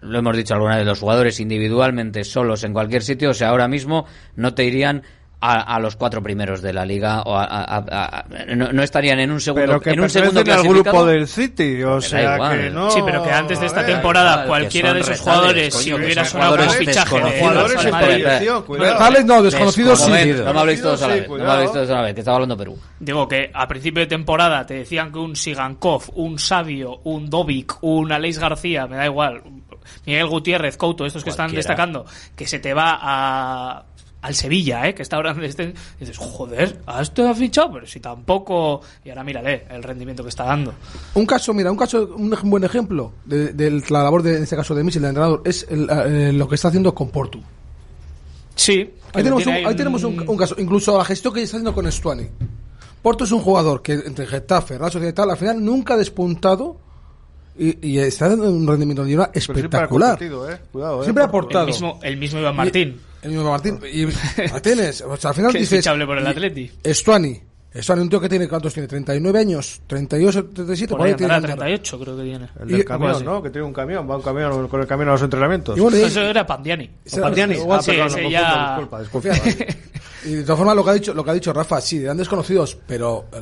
lo 0.00 0.18
hemos 0.18 0.36
dicho 0.36 0.54
alguna 0.54 0.76
vez, 0.76 0.86
los 0.86 1.00
jugadores 1.00 1.40
individualmente, 1.40 2.22
solos, 2.24 2.62
en 2.62 2.72
cualquier 2.72 3.02
sitio, 3.02 3.30
o 3.30 3.34
sea, 3.34 3.48
ahora 3.48 3.66
mismo 3.66 4.06
no 4.36 4.54
te 4.54 4.64
irían 4.64 5.02
a, 5.40 5.78
los 5.78 5.94
cuatro 5.94 6.20
primeros 6.20 6.62
de 6.62 6.72
la 6.72 6.84
liga 6.84 7.22
o 7.22 7.36
a, 7.36 8.24
no, 8.56 8.82
estarían 8.82 9.20
en 9.20 9.30
un 9.30 9.40
segundo 9.40 9.80
que 9.80 9.90
en 9.90 10.00
un 10.00 10.10
segundo 10.10 10.40
al 10.40 10.62
grupo 10.64 11.06
del 11.06 11.28
City 11.28 11.82
o 11.84 12.00
sea 12.00 12.36
que 12.50 12.70
no. 12.70 12.90
Sí 12.90 13.00
pero 13.04 13.22
que 13.22 13.30
antes 13.30 13.60
de 13.60 13.66
esta 13.66 13.86
temporada 13.86 14.46
cualquiera 14.46 14.92
de 14.92 15.00
esos 15.00 15.20
jugadores 15.20 15.74
si 15.74 15.92
hubiera 15.92 16.24
sonado 16.24 16.56
un 16.56 16.70
fichaje 16.70 17.20
de 17.20 17.28
¿eh? 17.28 17.40
jugadores 17.40 17.84
en 17.84 19.26
no 19.26 19.42
desconocidos 19.42 20.00
sí. 20.00 20.10
no 20.44 20.52
me 20.52 20.60
habléis 20.60 20.82
todos 20.82 21.02
a 21.02 21.08
la 21.08 21.14
vez 21.14 21.28
no 21.28 21.36
me 21.36 21.44
habléis 21.44 21.72
todos 21.72 21.90
a 21.90 21.94
la 21.94 22.02
vez 22.02 22.14
que 22.14 22.20
estaba 22.20 22.36
hablando 22.36 22.56
Perú. 22.56 22.78
Digo 22.98 23.28
que 23.28 23.50
a 23.54 23.68
principio 23.68 24.00
de 24.00 24.06
temporada 24.08 24.66
te 24.66 24.74
decían 24.74 25.12
que 25.12 25.18
un 25.18 25.36
Sigankov 25.36 26.02
un 26.14 26.38
Sabio 26.38 27.00
un 27.04 27.30
Dovic 27.30 27.78
un 27.82 28.10
Aleix 28.10 28.38
García 28.38 28.88
me 28.88 28.96
da 28.96 29.06
igual 29.06 29.42
Miguel 30.04 30.26
Gutiérrez 30.26 30.76
Couto 30.76 31.06
estos 31.06 31.22
que 31.22 31.30
están 31.30 31.52
destacando 31.52 32.04
que 32.34 32.46
se 32.46 32.58
te 32.58 32.74
va 32.74 32.98
a 33.00 33.84
al 34.20 34.34
Sevilla, 34.34 34.88
¿eh? 34.88 34.94
que 34.94 35.02
está 35.02 35.16
ahora 35.16 35.32
donde 35.32 35.46
este, 35.46 35.74
dices, 35.98 36.16
joder, 36.16 36.80
¿a 36.86 37.02
esto 37.02 37.28
ha 37.28 37.34
fichado? 37.34 37.72
Pero 37.72 37.86
si 37.86 38.00
tampoco... 38.00 38.80
Y 39.04 39.10
ahora 39.10 39.24
mírale 39.24 39.64
el 39.70 39.82
rendimiento 39.82 40.22
que 40.22 40.28
está 40.28 40.44
dando. 40.44 40.74
Un 41.14 41.26
caso, 41.26 41.54
mira, 41.54 41.70
un 41.70 41.76
caso, 41.76 42.14
un 42.16 42.36
buen 42.44 42.64
ejemplo 42.64 43.12
de, 43.24 43.82
la 43.88 44.02
labor, 44.02 44.22
de, 44.22 44.36
en 44.36 44.42
este 44.42 44.56
caso 44.56 44.74
de 44.74 44.82
Michel, 44.82 45.04
el 45.04 45.10
entrenador, 45.10 45.42
es 45.44 45.66
el, 45.68 45.88
eh, 45.90 46.32
lo 46.32 46.48
que 46.48 46.56
está 46.56 46.68
haciendo 46.68 46.94
con 46.94 47.10
Portu. 47.10 47.40
Sí. 48.56 48.90
Ahí 49.14 49.22
tenemos, 49.22 50.04
un, 50.04 50.36
caso, 50.36 50.56
incluso 50.58 50.98
la 50.98 51.04
gestión 51.04 51.32
que 51.32 51.42
está 51.42 51.56
haciendo 51.56 51.72
con 51.72 51.86
Estuani. 51.86 52.26
Porto 53.00 53.24
es 53.24 53.30
un 53.30 53.40
jugador 53.40 53.80
que 53.82 53.92
entre 53.92 54.26
Getafe, 54.26 54.76
Real 54.76 54.90
Sociedad 54.90 55.12
y 55.12 55.14
tal, 55.14 55.30
al 55.30 55.36
final 55.36 55.64
nunca 55.64 55.94
ha 55.94 55.96
despuntado 55.96 56.76
y, 57.58 57.88
y 57.88 57.98
está 57.98 58.28
dando 58.28 58.50
un 58.50 58.66
rendimiento 58.66 59.02
individual 59.02 59.30
espectacular. 59.34 60.16
Siempre 60.16 60.38
ha, 60.38 60.54
¿eh? 60.54 60.60
Cuidado, 60.70 61.00
¿eh? 61.00 61.04
siempre 61.04 61.24
ha 61.24 61.26
aportado. 61.26 61.64
El 61.64 61.72
mismo, 61.72 62.00
el 62.02 62.16
mismo 62.16 62.40
Iván 62.40 62.56
Martín. 62.56 63.00
Y, 63.22 63.26
el 63.26 63.32
mismo 63.32 63.50
Martín. 63.50 63.80
Y 63.92 64.06
Martínez, 64.50 65.02
o 65.02 65.16
sea, 65.16 65.30
al 65.30 65.36
final 65.36 65.52
dices... 65.54 65.86
Es 65.86 66.04
por 66.04 66.18
el 66.18 66.26
Atleti. 66.26 66.70
Estuani. 66.82 67.40
Estuani, 67.72 68.02
un 68.02 68.08
tío 68.08 68.20
que 68.20 68.28
tiene, 68.28 68.48
¿cuántos 68.48 68.72
tiene? 68.72 68.86
39 68.88 69.38
años, 69.38 69.82
38, 69.86 70.46
37, 70.54 70.96
por 70.96 71.06
ahí 71.06 71.14
tiene 71.14 71.40
38 71.40 72.00
creo 72.00 72.16
que 72.16 72.22
tiene. 72.22 72.48
El 72.60 72.68
del 72.68 72.80
y, 72.80 72.84
camión, 72.84 73.24
¿no? 73.24 73.42
Que 73.42 73.50
tiene 73.50 73.66
un 73.66 73.74
camión, 73.74 74.08
va 74.08 74.16
un 74.16 74.22
camión 74.22 74.68
con 74.68 74.80
el 74.80 74.86
camión 74.86 75.10
a 75.10 75.12
los 75.12 75.22
entrenamientos. 75.22 75.76
Y 75.76 75.80
bueno, 75.80 75.96
Eso 75.98 76.22
era 76.22 76.46
Pandiani. 76.46 76.90
¿O 77.12 77.20
Pandiani. 77.20 77.56
Ah, 77.68 77.82
sí, 77.82 77.90
perdón, 77.90 78.22
no, 78.22 78.30
ya... 78.30 78.68
disculpa, 78.68 79.00
desconfía. 79.00 79.32
y 80.24 80.30
de 80.30 80.42
todas 80.42 80.58
formas, 80.58 80.76
lo 80.76 80.84
que 80.84 80.90
ha 80.90 80.94
dicho, 80.94 81.12
lo 81.12 81.22
que 81.22 81.30
ha 81.30 81.34
dicho 81.34 81.52
Rafa, 81.52 81.80
sí, 81.80 82.02
eran 82.02 82.16
desconocidos, 82.16 82.78
pero 82.86 83.26
eh, 83.32 83.40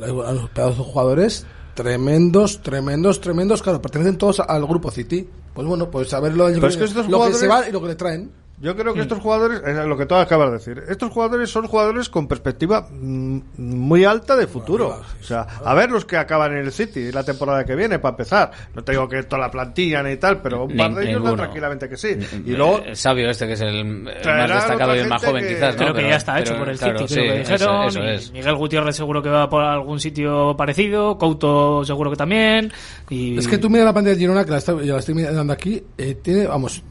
los 0.57 0.75
jugadores 0.75 1.45
tremendos, 1.77 2.63
tremendos, 2.63 3.21
tremendos. 3.21 3.61
Claro, 3.61 3.79
pertenecen 3.79 4.17
todos 4.17 4.39
al 4.39 4.65
grupo 4.65 4.89
City. 4.89 5.29
Pues 5.53 5.67
bueno, 5.67 5.91
pues 5.91 6.09
saberlo. 6.09 6.47
Pero 6.47 6.67
es 6.67 6.75
que 6.75 6.85
estos 6.85 7.07
lo 7.07 7.23
que 7.27 7.33
se 7.33 7.47
va 7.47 7.69
y 7.69 7.71
lo 7.71 7.79
que 7.79 7.87
le 7.89 7.95
traen. 7.95 8.31
Yo 8.59 8.75
creo 8.75 8.93
que 8.93 8.99
hmm. 8.99 9.03
estos 9.03 9.19
jugadores, 9.19 9.61
es 9.63 9.85
lo 9.85 9.95
que 9.95 10.07
tú 10.07 10.15
acabas 10.15 10.47
de 10.47 10.57
decir, 10.57 10.83
estos 10.89 11.11
jugadores 11.11 11.49
son 11.49 11.67
jugadores 11.67 12.09
con 12.09 12.27
perspectiva 12.27 12.87
mm, 12.89 13.39
muy 13.57 14.03
alta 14.03 14.35
de 14.35 14.47
futuro. 14.47 14.99
O 15.19 15.23
sea, 15.23 15.41
a 15.41 15.73
ver 15.75 15.91
los 15.91 16.05
que 16.05 16.17
acaban 16.17 16.53
en 16.53 16.65
el 16.65 16.71
City 16.71 17.11
la 17.11 17.23
temporada 17.23 17.63
que 17.65 17.75
viene, 17.75 17.99
para 17.99 18.13
empezar. 18.13 18.51
No 18.73 18.83
tengo 18.83 18.97
digo 18.97 19.09
que 19.09 19.23
toda 19.23 19.43
la 19.43 19.51
plantilla 19.51 20.01
ni 20.01 20.17
tal, 20.17 20.41
pero 20.41 20.65
un 20.65 20.75
par 20.75 20.93
de 20.95 21.09
ellos 21.09 21.35
tranquilamente 21.35 21.87
que 21.87 21.97
sí. 21.97 22.17
Y 22.45 22.51
luego. 22.51 22.81
El 22.83 22.95
sabio 22.95 23.29
este, 23.29 23.45
que 23.45 23.53
es 23.53 23.61
el, 23.61 23.85
más 23.85 24.49
destacado 24.49 24.95
y 24.95 24.99
el 24.99 25.07
más 25.07 25.23
joven, 25.23 25.47
quizás. 25.47 25.75
¿no? 25.75 25.81
Creo 25.81 25.93
que 25.93 26.09
ya 26.09 26.15
está 26.15 26.39
hecho 26.39 26.57
por 26.57 26.69
el 26.69 26.77
claro, 26.77 27.07
City. 27.07 27.21
Sí, 27.21 27.37
dijeron. 27.37 27.97
Es. 28.07 28.31
Miguel 28.31 28.55
Gutiérrez 28.55 28.95
seguro 28.95 29.21
que 29.21 29.29
va 29.29 29.49
por 29.49 29.63
algún 29.63 29.99
sitio 29.99 30.55
parecido. 30.57 31.17
Couto 31.17 31.85
seguro 31.85 32.09
que 32.09 32.17
también. 32.17 32.71
Y... 33.09 33.37
Es 33.37 33.47
que 33.47 33.57
tú 33.57 33.69
miras 33.69 33.85
la 33.85 33.93
plantilla 33.93 34.15
de 34.15 34.19
Girona, 34.19 34.45
que 34.45 34.51
la, 34.51 34.57
está, 34.57 34.73
la 34.73 34.97
estoy 34.97 35.13
mirando 35.13 35.53
aquí. 35.53 35.83
Eh, 35.97 36.17
tiene, 36.21 36.47
vamos, 36.47 36.83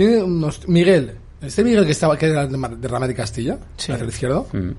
tiene 0.00 0.22
unos. 0.22 0.66
Miguel. 0.66 1.12
Este 1.42 1.62
Miguel 1.62 1.84
que 1.84 1.92
estaba 1.92 2.16
que 2.16 2.24
era 2.24 2.46
de 2.46 2.88
Ramírez 2.88 3.14
Castilla, 3.14 3.58
lateral 3.86 4.08
izquierdo. 4.08 4.46
Mm. 4.50 4.70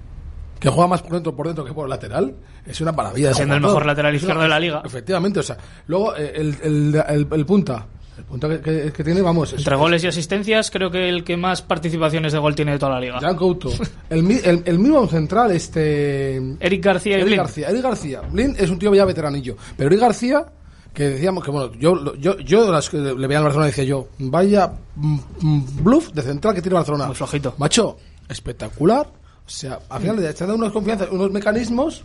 Que 0.59 0.67
juega 0.67 0.87
más 0.87 1.03
por 1.03 1.11
dentro, 1.11 1.35
por 1.35 1.45
dentro 1.45 1.63
que 1.63 1.73
por 1.73 1.87
lateral, 1.87 2.33
es 2.65 2.81
una 2.81 2.91
maravilla. 2.91 3.31
Siendo 3.31 3.53
el 3.53 3.61
mejor 3.61 3.85
lateral 3.85 4.15
izquierdo 4.15 4.41
de 4.41 4.47
la 4.47 4.59
liga. 4.59 4.81
Efectivamente, 4.83 5.41
o 5.41 5.43
sea. 5.43 5.57
Luego, 5.85 6.15
eh, 6.15 6.33
el, 6.37 6.57
el, 6.63 7.03
el, 7.07 7.27
el 7.33 7.45
punta, 7.45 7.85
el 8.17 8.23
punto 8.23 8.49
que, 8.49 8.91
que, 8.91 9.03
tiene, 9.03 9.21
vamos. 9.21 9.53
Entre 9.53 9.75
goles 9.75 10.03
y 10.03 10.07
asistencias, 10.07 10.71
creo 10.71 10.89
que 10.89 11.07
el 11.07 11.23
que 11.23 11.37
más 11.37 11.61
participaciones 11.61 12.33
de 12.33 12.39
gol 12.39 12.55
tiene 12.55 12.71
de 12.71 12.79
toda 12.79 12.93
la 12.93 12.99
liga. 12.99 13.19
Jan 13.19 13.35
Couto. 13.35 13.69
el, 14.09 14.27
el, 14.43 14.63
el, 14.65 14.79
mismo 14.79 15.05
central, 15.05 15.51
este. 15.51 16.37
Eric 16.59 16.83
García 16.83 17.17
Eric 17.17 17.33
y 17.33 17.35
García. 17.35 17.69
Eric 17.69 17.83
García. 17.83 18.21
Blin 18.21 18.55
es 18.57 18.71
un 18.71 18.79
tío 18.79 18.91
ya 18.95 19.05
veteranillo. 19.05 19.55
Pero 19.77 19.87
Eric 19.87 19.99
García 19.99 20.47
que 20.93 21.09
decíamos 21.09 21.43
que, 21.43 21.51
bueno, 21.51 21.71
yo, 21.75 22.15
yo, 22.15 22.37
yo 22.39 22.71
las 22.71 22.89
que 22.89 22.97
le 22.97 23.13
veía 23.27 23.37
al 23.37 23.43
Barcelona 23.45 23.67
decía 23.67 23.83
yo, 23.85 24.07
vaya 24.19 24.71
mm, 24.95 25.17
mm, 25.41 25.83
bluff 25.83 26.11
de 26.11 26.21
central 26.21 26.53
que 26.55 26.61
tiene 26.61 26.75
Barcelona. 26.75 27.05
Muy 27.07 27.15
flojito. 27.15 27.55
Macho, 27.57 27.97
espectacular. 28.27 29.07
O 29.45 29.49
sea, 29.49 29.79
al 29.89 30.01
final 30.01 30.21
le 30.21 30.33
te 30.33 30.45
da 30.45 30.53
unas 30.53 30.71
confianzas, 30.71 31.09
unos 31.11 31.31
mecanismos. 31.31 32.03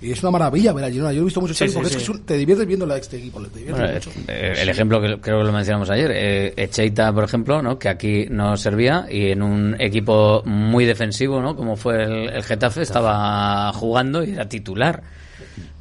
Y 0.00 0.12
es 0.12 0.22
una 0.22 0.30
maravilla 0.30 0.72
ver 0.72 0.84
a 0.84 0.90
Girona. 0.90 1.12
Yo 1.12 1.22
he 1.22 1.24
visto 1.24 1.40
muchos 1.40 1.56
Sí, 1.56 1.64
porque 1.74 1.88
es 1.88 1.92
sí. 1.92 1.96
que 1.96 2.02
es 2.04 2.08
un- 2.08 2.22
te 2.24 2.36
diviertes 2.36 2.68
viendo 2.68 2.86
la 2.86 2.96
este 2.96 3.16
equipo. 3.16 3.42
Te 3.42 3.58
diviertes 3.58 4.04
Bueno, 4.06 4.20
mucho. 4.20 4.32
eh, 4.32 4.54
el 4.58 4.68
ejemplo 4.68 5.00
que 5.00 5.20
creo 5.20 5.38
que 5.40 5.44
lo 5.44 5.52
mencionamos 5.52 5.90
ayer, 5.90 6.12
eh, 6.14 6.54
Echeita, 6.56 7.12
por 7.12 7.24
ejemplo, 7.24 7.60
¿no? 7.62 7.80
que 7.80 7.88
aquí 7.88 8.26
no 8.30 8.56
servía 8.56 9.06
y 9.10 9.32
en 9.32 9.42
un 9.42 9.74
equipo 9.80 10.44
muy 10.46 10.84
defensivo, 10.84 11.42
¿no? 11.42 11.56
como 11.56 11.74
fue 11.74 12.04
el, 12.04 12.28
el 12.28 12.44
Getafe, 12.44 12.82
estaba 12.82 13.72
jugando 13.72 14.22
y 14.22 14.30
era 14.34 14.48
titular. 14.48 15.02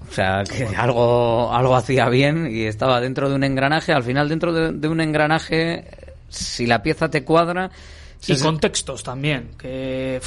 O 0.10 0.14
sea, 0.14 0.44
que 0.44 0.66
algo, 0.78 1.52
algo 1.52 1.76
hacía 1.76 2.10
bien 2.10 2.48
y 2.52 2.64
estaba 2.64 3.02
dentro 3.02 3.30
de 3.30 3.36
un 3.36 3.44
engranaje. 3.44 3.94
Al 3.94 4.04
final, 4.04 4.30
dentro 4.30 4.54
de, 4.54 4.72
de 4.72 4.88
un 4.88 5.02
engranaje, 5.02 5.86
si 6.30 6.66
la 6.66 6.82
pieza 6.82 7.10
te 7.10 7.24
cuadra... 7.24 7.72
Y 8.26 8.36
contextos 8.40 9.04
también, 9.04 9.52
que 9.58 10.20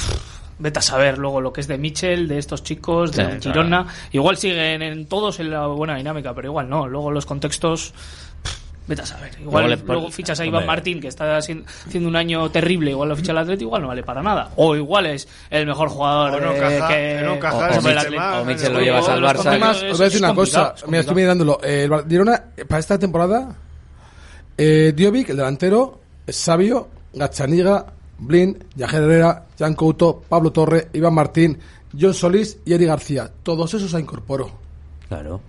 vete 0.61 0.79
a 0.79 0.81
saber 0.81 1.17
luego 1.17 1.41
lo 1.41 1.51
que 1.51 1.61
es 1.61 1.67
de 1.67 1.77
Michel, 1.77 2.27
de 2.27 2.37
estos 2.37 2.63
chicos, 2.63 3.11
de 3.11 3.41
Sí, 3.41 3.49
Girona. 3.49 3.85
Igual 4.11 4.37
siguen 4.37 4.81
en 4.81 5.07
todos 5.07 5.39
en 5.39 5.51
la 5.51 5.67
buena 5.67 5.95
dinámica, 5.97 6.33
pero 6.33 6.47
igual 6.47 6.69
no. 6.69 6.87
Luego 6.87 7.11
los 7.11 7.25
contextos, 7.25 7.93
vete 8.87 9.01
a 9.03 9.05
saber. 9.05 9.31
Igual 9.39 9.65
Luego 9.67 9.83
luego, 9.85 10.07
le- 10.07 10.11
fichas 10.11 10.39
a 10.39 10.45
Iván. 10.45 10.65
Martín, 10.65 10.99
que 10.99 11.07
está 11.07 11.37
haci- 11.37 11.63
haciendo 11.87 12.09
un 12.09 12.15
año 12.15 12.49
terrible, 12.51 12.91
igual 12.91 13.09
lo 13.09 13.15
ficha 13.15 13.31
el 13.31 13.37
Atlético, 13.37 13.67
igual 13.69 13.81
no 13.83 13.87
vale 13.89 14.03
para 14.03 14.21
nada. 14.21 14.51
O 14.55 14.75
igual 14.75 15.05
es 15.05 15.27
el 15.49 15.65
mejor 15.65 15.89
jugador 15.89 16.41
no 16.41 16.53
caja- 16.53 16.87
que... 16.87 17.17
que 17.19 17.21
no 17.25 17.39
caja 17.39 17.57
o- 17.57 18.41
o 18.41 18.45
Michel 18.45 18.73
lo 18.73 18.79
llevas 18.81 19.07
al 19.09 19.21
Barça. 19.21 19.45
Además, 19.47 19.77
os 19.83 19.97
voy 19.97 20.01
a 20.01 20.09
decir 20.09 20.23
una 20.23 20.33
cosa. 20.35 20.73
es 20.75 20.87
Mira, 20.87 20.99
estoy 21.01 21.15
mirándolo. 21.15 21.59
Eh, 21.63 21.83
el 21.85 22.27
eh, 22.57 22.65
para 22.65 22.79
esta 22.79 22.97
temporada, 22.99 23.55
eh, 24.57 24.93
Diovic, 24.95 25.29
el 25.29 25.37
delantero, 25.37 26.01
Sabio, 26.27 26.89
Gachaniga, 27.13 27.85
Blin, 28.19 28.63
Yajer 28.75 29.03
Herrera, 29.03 29.45
Jan 29.57 29.73
Couto, 29.75 30.21
Pablo 30.27 30.51
Torre, 30.51 30.89
Iván 30.93 31.13
Martín, 31.13 31.57
John 31.99 32.13
Solís 32.13 32.59
y 32.65 32.73
Eri 32.73 32.85
García. 32.85 33.29
Todos 33.43 33.73
esos 33.73 33.91
se 33.91 33.99
incorporó. 33.99 34.51
Claro. 35.07 35.41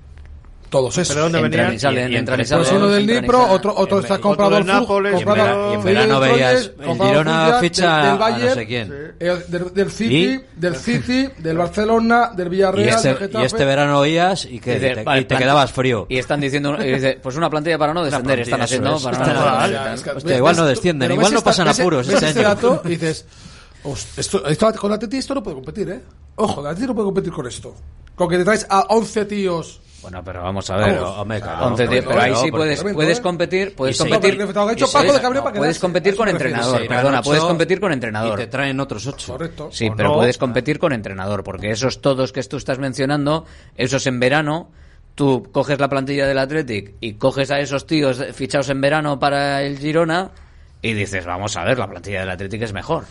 Todos 0.73 0.97
esos. 0.97 1.15
¿Pero 1.15 1.24
dónde 1.24 1.39
Entran 1.40 1.53
venían? 1.66 1.74
y 1.74 1.78
salen, 1.78 2.11
Y- 2.11 2.15
y 2.15 2.16
entran 2.16 2.40
y 2.40 2.44
Pues 2.44 2.73
uno 2.73 2.89
del 2.89 3.01
entran 3.03 3.19
y 3.19 3.20
Nipro, 3.20 3.39
salen. 3.43 3.55
otro, 3.57 3.74
otro 3.77 3.99
está 4.01 4.19
comprado 4.19 4.57
al 4.57 4.65
Nápoles, 4.66 5.12
Y 5.12 5.16
en, 5.16 5.20
y 5.20 5.82
verano 5.85 6.19
veías 6.20 6.70
el 6.81 6.93
Girona 6.99 7.59
ficha 7.61 7.85
del, 7.97 8.03
del 8.03 8.11
a 8.11 8.12
no 8.15 8.19
Bayern, 8.19 8.55
sé 8.55 8.66
quién. 8.66 9.15
eh, 9.20 9.44
del, 9.49 9.74
del 9.74 9.90
City, 9.93 10.16
¿Y? 10.16 10.40
del 10.57 10.77
City, 10.77 11.28
del 11.36 11.59
Barcelona, 11.59 12.31
del 12.35 12.47
Y 12.47 12.51
Villarreal, 12.51 12.89
este, 12.89 13.09
del 13.09 13.16
y 13.16 13.20
Getafe. 13.20 13.44
este 13.47 13.65
verano 13.66 13.99
oías 13.99 14.44
y, 14.47 14.61
que, 14.61 14.81
te, 14.81 15.05
vale, 15.05 15.20
y 15.20 15.24
te 15.24 15.28
planta- 15.28 15.39
quedabas 15.44 15.73
frío. 15.73 16.07
Y 16.09 16.16
están 16.16 16.40
diciendo, 16.40 16.74
y 16.82 16.90
dice, 16.94 17.20
pues 17.23 17.36
una 17.36 17.51
plantilla 17.51 17.77
para 17.77 17.93
no 17.93 18.03
descender, 18.03 18.40
están 18.40 18.62
haciendo 18.62 18.97
es. 18.97 19.03
para 19.03 19.16
Está 19.19 19.27
no 19.35 19.40
nada, 19.40 19.69
descender. 19.69 19.94
Es 19.94 20.03
que- 20.03 20.11
Hostia, 20.11 20.36
igual 20.39 20.57
no 20.57 20.65
descienden, 20.65 21.12
igual 21.12 21.35
no 21.35 21.40
pasan 21.43 21.69
apuros 21.69 22.07
ves 22.07 22.15
este 22.15 22.28
este 22.28 22.40
año. 22.40 22.49
dato 22.49 22.82
y 22.86 22.89
dices, 22.89 23.27
"Host- 23.85 24.19
esto, 24.19 24.47
esto 24.47 24.73
con 24.81 24.89
la 24.90 24.97
Atleti 24.97 25.19
esto 25.19 25.35
no 25.35 25.43
puede 25.43 25.55
competir, 25.57 25.90
¿eh? 25.90 26.01
Ojo, 26.36 26.62
el 26.62 26.69
Atleti 26.69 26.86
no 26.86 26.94
puede 26.94 27.05
competir 27.07 27.31
con 27.31 27.47
esto. 27.47 27.74
Con 28.15 28.28
que 28.28 28.39
te 28.39 28.44
traes 28.44 28.66
a 28.70 28.86
11 28.89 29.27
tíos. 29.27 29.81
Bueno, 30.02 30.22
pero 30.24 30.42
vamos 30.42 30.68
a 30.68 30.76
ver. 30.76 30.98
Vamos. 30.98 31.78
Tíos, 31.78 32.04
pero 32.06 32.20
ahí 32.20 32.34
sí 32.34 32.50
puedes, 32.50 32.82
puedes 32.82 33.20
competir, 33.20 33.74
puedes 33.74 33.98
competir. 33.98 34.36
Puedes 35.54 35.78
competir 35.78 36.16
con 36.16 36.28
entrenador, 36.28 36.86
perdona, 36.88 37.20
ocho, 37.20 37.30
puedes 37.30 37.44
competir 37.44 37.80
con 37.80 37.92
entrenador. 37.92 38.38
Y 38.38 38.42
te 38.42 38.48
traen 38.48 38.80
otros 38.80 39.06
ocho. 39.06 39.32
Correcto. 39.32 39.68
Sí, 39.70 39.88
¿O 39.88 39.96
pero 39.96 40.10
no? 40.10 40.14
puedes 40.16 40.38
competir 40.38 40.78
con 40.78 40.92
entrenador, 40.92 41.44
porque 41.44 41.70
esos 41.70 42.00
todos 42.00 42.32
que 42.32 42.42
tú 42.42 42.56
estás 42.56 42.78
mencionando, 42.78 43.46
esos 43.76 44.06
en 44.06 44.18
verano, 44.18 44.70
tú 45.14 45.48
coges 45.52 45.78
la 45.78 45.88
plantilla 45.88 46.26
del 46.26 46.38
Athletic 46.38 46.94
y 47.00 47.14
coges 47.14 47.50
a 47.50 47.60
esos 47.60 47.86
tíos 47.86 48.22
fichados 48.34 48.68
en 48.70 48.80
verano 48.80 49.18
para 49.18 49.62
el 49.62 49.78
Girona 49.78 50.32
y 50.82 50.94
dices, 50.94 51.24
vamos 51.24 51.56
a 51.56 51.64
ver, 51.64 51.78
la 51.78 51.88
plantilla 51.88 52.20
del 52.20 52.30
Athletic 52.30 52.62
es 52.62 52.72
mejor. 52.72 53.04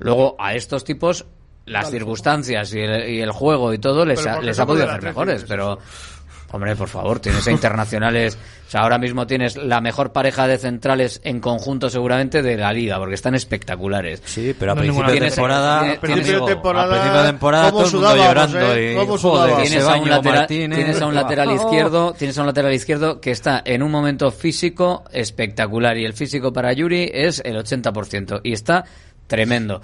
Luego 0.00 0.34
a 0.40 0.54
estos 0.54 0.82
tipos 0.82 1.24
las 1.64 1.90
circunstancias 1.90 2.74
y 2.74 2.80
el, 2.80 3.08
y 3.08 3.20
el 3.20 3.30
juego 3.30 3.72
y 3.72 3.78
todo 3.78 4.04
les 4.04 4.26
ha, 4.26 4.40
les 4.40 4.58
ha 4.58 4.66
podido 4.66 4.88
hacer 4.88 5.02
mejores, 5.02 5.42
es 5.42 5.48
pero 5.48 5.78
hombre, 6.52 6.76
por 6.76 6.88
favor, 6.88 7.18
tienes 7.18 7.46
a 7.48 7.50
internacionales, 7.50 8.38
o 8.68 8.70
sea, 8.70 8.82
ahora 8.82 8.98
mismo 8.98 9.26
tienes 9.26 9.56
la 9.56 9.80
mejor 9.80 10.12
pareja 10.12 10.46
de 10.46 10.58
centrales 10.58 11.20
en 11.24 11.40
conjunto 11.40 11.90
seguramente 11.90 12.42
de 12.42 12.56
la 12.56 12.72
liga, 12.72 12.98
porque 12.98 13.14
están 13.14 13.34
espectaculares. 13.34 14.22
Sí, 14.24 14.54
pero 14.58 14.72
a 14.72 14.74
No, 14.76 14.82
principio 14.82 15.12
de 15.12 15.20
temporada, 15.20 15.80
tienes- 15.80 15.96
a 15.98 16.00
tienes- 16.00 16.14
principio 16.14 16.46
de 16.46 16.54
temporada, 16.54 16.84
a 16.86 16.90
principio 17.00 17.20
de 17.22 17.26
temporada 17.28 17.70
¿cómo 17.70 17.84
todo 17.84 17.86
el 17.88 17.92
mundo 17.94 18.16
llorando 18.24 18.58
eh? 18.74 18.92
y 18.92 19.62
tienes 19.62 19.84
a 19.84 19.96
un 19.96 20.10
lateral, 20.10 20.38
Martínez, 20.40 20.76
tienes 20.78 21.00
a 21.02 21.06
un 21.06 21.14
lateral 21.14 21.50
izquierdo, 21.52 22.12
tienes 22.12 22.38
a 22.38 22.40
un 22.42 22.46
lateral 22.46 22.72
izquierdo 22.74 23.20
que 23.20 23.30
está 23.30 23.62
en 23.64 23.82
un 23.82 23.90
momento 23.90 24.30
físico 24.30 25.04
espectacular 25.12 25.96
y 25.98 26.04
el 26.04 26.12
físico 26.12 26.52
para 26.52 26.72
Yuri 26.72 27.10
es 27.12 27.40
el 27.44 27.56
80% 27.56 28.40
y 28.42 28.52
está 28.52 28.84
tremendo. 29.26 29.80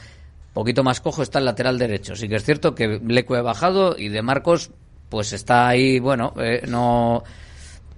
Poquito 0.53 0.83
más 0.83 1.01
cojo 1.01 1.23
está 1.23 1.39
el 1.39 1.45
lateral 1.45 1.79
derecho. 1.79 2.17
Sí 2.17 2.29
que 2.29 2.37
es 2.37 2.45
cierto 2.45 2.75
que 2.75 3.01
Leco 3.07 3.37
ha 3.37 3.43
bajado 3.43 3.97
y 3.97 4.09
de 4.09 4.23
Marcos 4.23 4.71
pues 5.09 5.33
está 5.33 5.69
ahí, 5.69 5.99
bueno, 5.99 6.35
eh, 6.39 6.63
no 6.69 7.23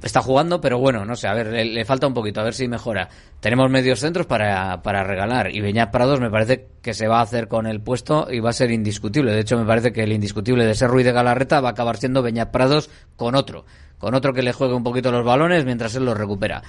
está 0.02 0.22
jugando, 0.22 0.60
pero 0.60 0.78
bueno, 0.78 1.04
no 1.04 1.14
sé, 1.16 1.28
a 1.28 1.34
ver, 1.34 1.48
le, 1.48 1.64
le 1.64 1.84
falta 1.84 2.06
un 2.06 2.14
poquito, 2.14 2.40
a 2.40 2.44
ver 2.44 2.54
si 2.54 2.68
mejora. 2.68 3.08
Tenemos 3.40 3.70
medios 3.70 4.00
centros 4.00 4.26
para, 4.26 4.82
para 4.82 5.02
regalar 5.02 5.54
y 5.54 5.60
Beñat 5.60 5.90
Prados 5.90 6.20
me 6.20 6.30
parece 6.30 6.68
que 6.82 6.94
se 6.94 7.08
va 7.08 7.20
a 7.20 7.22
hacer 7.22 7.48
con 7.48 7.66
el 7.66 7.80
puesto 7.80 8.28
y 8.30 8.40
va 8.40 8.50
a 8.50 8.54
ser 8.54 8.70
indiscutible. 8.70 9.32
De 9.32 9.40
hecho, 9.40 9.58
me 9.58 9.64
parece 9.64 9.92
que 9.92 10.02
el 10.02 10.12
indiscutible 10.12 10.64
de 10.66 10.74
ser 10.74 10.90
Ruiz 10.90 11.04
de 11.04 11.12
Galarreta 11.12 11.60
va 11.60 11.70
a 11.70 11.72
acabar 11.72 11.96
siendo 11.96 12.22
Beñat 12.22 12.50
Prados 12.50 12.90
con 13.16 13.34
otro, 13.34 13.64
con 13.98 14.14
otro 14.14 14.32
que 14.32 14.42
le 14.42 14.52
juegue 14.52 14.74
un 14.74 14.84
poquito 14.84 15.10
los 15.10 15.24
balones 15.24 15.64
mientras 15.64 15.94
él 15.94 16.04
los 16.04 16.16
recupera. 16.16 16.62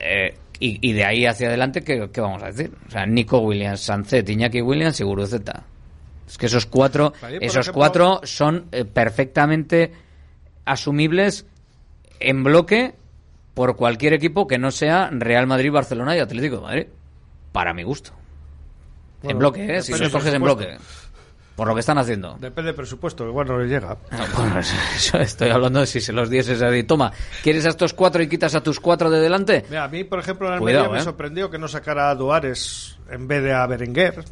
Eh, 0.00 0.34
y, 0.60 0.88
y 0.88 0.92
de 0.92 1.04
ahí 1.04 1.26
hacia 1.26 1.48
adelante, 1.48 1.82
¿qué, 1.82 2.08
qué 2.12 2.20
vamos 2.20 2.42
a 2.42 2.46
decir? 2.46 2.72
O 2.86 2.90
sea, 2.90 3.04
Nico 3.04 3.38
Williams, 3.38 3.80
Sancet, 3.80 4.28
Iñaki 4.28 4.60
Williams 4.60 5.00
y 5.00 5.04
Guruceta. 5.04 5.64
Es 6.32 6.38
que 6.38 6.46
esos 6.46 6.64
cuatro, 6.66 7.12
esos 7.40 7.66
ejemplo- 7.68 7.72
cuatro 7.74 8.20
son 8.24 8.66
eh, 8.72 8.84
perfectamente 8.86 9.92
asumibles 10.64 11.46
en 12.20 12.42
bloque 12.42 12.94
por 13.54 13.76
cualquier 13.76 14.14
equipo 14.14 14.46
que 14.46 14.56
no 14.58 14.70
sea 14.70 15.10
Real 15.12 15.46
Madrid, 15.46 15.70
Barcelona 15.70 16.16
y 16.16 16.20
Atlético 16.20 16.56
de 16.56 16.62
Madrid. 16.62 16.86
Para 17.52 17.74
mi 17.74 17.82
gusto. 17.82 18.12
en 19.22 19.38
bloque, 19.38 19.76
¿eh? 19.76 19.82
Si 19.82 19.92
los 19.92 20.08
coges 20.10 20.32
en 20.34 20.42
bloque. 20.42 20.78
Por 21.56 21.68
lo 21.68 21.74
que 21.74 21.80
están 21.80 21.98
haciendo. 21.98 22.36
Depende 22.40 22.68
del 22.68 22.74
presupuesto, 22.74 23.26
igual 23.26 23.46
no 23.46 23.58
le 23.58 23.66
llega. 23.68 23.96
Bueno, 24.36 24.58
eso 24.58 25.18
estoy 25.18 25.50
hablando 25.50 25.80
de 25.80 25.86
si 25.86 26.00
se 26.00 26.12
los 26.12 26.30
dieses 26.30 26.62
ahí. 26.62 26.82
Toma, 26.84 27.12
¿quieres 27.42 27.66
a 27.66 27.68
estos 27.68 27.92
cuatro 27.92 28.22
y 28.22 28.28
quitas 28.28 28.54
a 28.54 28.62
tus 28.62 28.80
cuatro 28.80 29.10
de 29.10 29.20
delante? 29.20 29.64
Mira, 29.68 29.84
a 29.84 29.88
mí, 29.88 30.02
por 30.04 30.18
ejemplo, 30.18 30.46
en 30.48 30.54
Almería 30.54 30.78
Cuidado, 30.80 30.94
me 30.94 31.00
¿eh? 31.00 31.04
sorprendió 31.04 31.50
que 31.50 31.58
no 31.58 31.68
sacara 31.68 32.08
a 32.10 32.14
Duares 32.14 32.96
en 33.10 33.28
vez 33.28 33.42
de 33.42 33.52
a 33.52 33.66
Berenguer. 33.66 34.24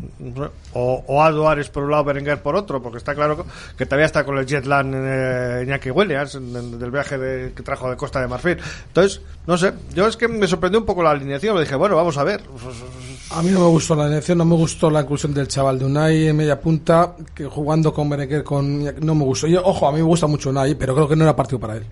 O, 0.72 1.04
o 1.06 1.22
a 1.22 1.30
Duares 1.30 1.68
por 1.68 1.82
un 1.84 1.90
lado, 1.90 2.04
Berenguer 2.04 2.40
por 2.40 2.56
otro, 2.56 2.82
porque 2.82 2.96
está 2.96 3.14
claro 3.14 3.44
que 3.76 3.84
todavía 3.84 4.06
está 4.06 4.24
con 4.24 4.38
el 4.38 4.46
Jetland 4.46 4.94
eh, 4.96 5.62
Iñaki 5.66 5.90
Williams 5.90 6.36
en- 6.36 6.56
en- 6.56 6.78
del 6.78 6.90
viaje 6.90 7.18
de- 7.18 7.52
que 7.52 7.62
trajo 7.62 7.90
de 7.90 7.96
Costa 7.96 8.20
de 8.22 8.28
Marfil. 8.28 8.56
Entonces, 8.86 9.20
no 9.46 9.58
sé, 9.58 9.74
yo 9.94 10.06
es 10.06 10.16
que 10.16 10.26
me 10.28 10.46
sorprendió 10.46 10.80
un 10.80 10.86
poco 10.86 11.02
la 11.02 11.10
alineación. 11.10 11.54
Me 11.56 11.60
dije, 11.60 11.74
bueno, 11.74 11.96
vamos 11.96 12.16
a 12.16 12.24
ver. 12.24 12.40
A 13.32 13.42
mí 13.42 13.50
no 13.50 13.60
me 13.60 13.66
gustó 13.66 13.94
la 13.94 14.06
elección, 14.06 14.38
no 14.38 14.44
me 14.44 14.56
gustó 14.56 14.90
la 14.90 15.02
inclusión 15.02 15.32
del 15.32 15.46
chaval 15.46 15.78
de 15.78 15.84
Unai 15.84 16.26
en 16.26 16.36
media 16.36 16.60
punta, 16.60 17.14
que 17.32 17.46
jugando 17.46 17.94
con 17.94 18.08
Berenguer, 18.10 18.42
con... 18.42 18.84
no 19.04 19.14
me 19.14 19.24
gustó. 19.24 19.46
Yo, 19.46 19.62
ojo, 19.64 19.86
a 19.86 19.92
mí 19.92 19.98
me 19.98 20.04
gusta 20.04 20.26
mucho 20.26 20.50
Unai, 20.50 20.74
pero 20.74 20.96
creo 20.96 21.08
que 21.08 21.14
no 21.14 21.22
era 21.22 21.36
partido 21.36 21.60
para 21.60 21.76
él. 21.76 21.86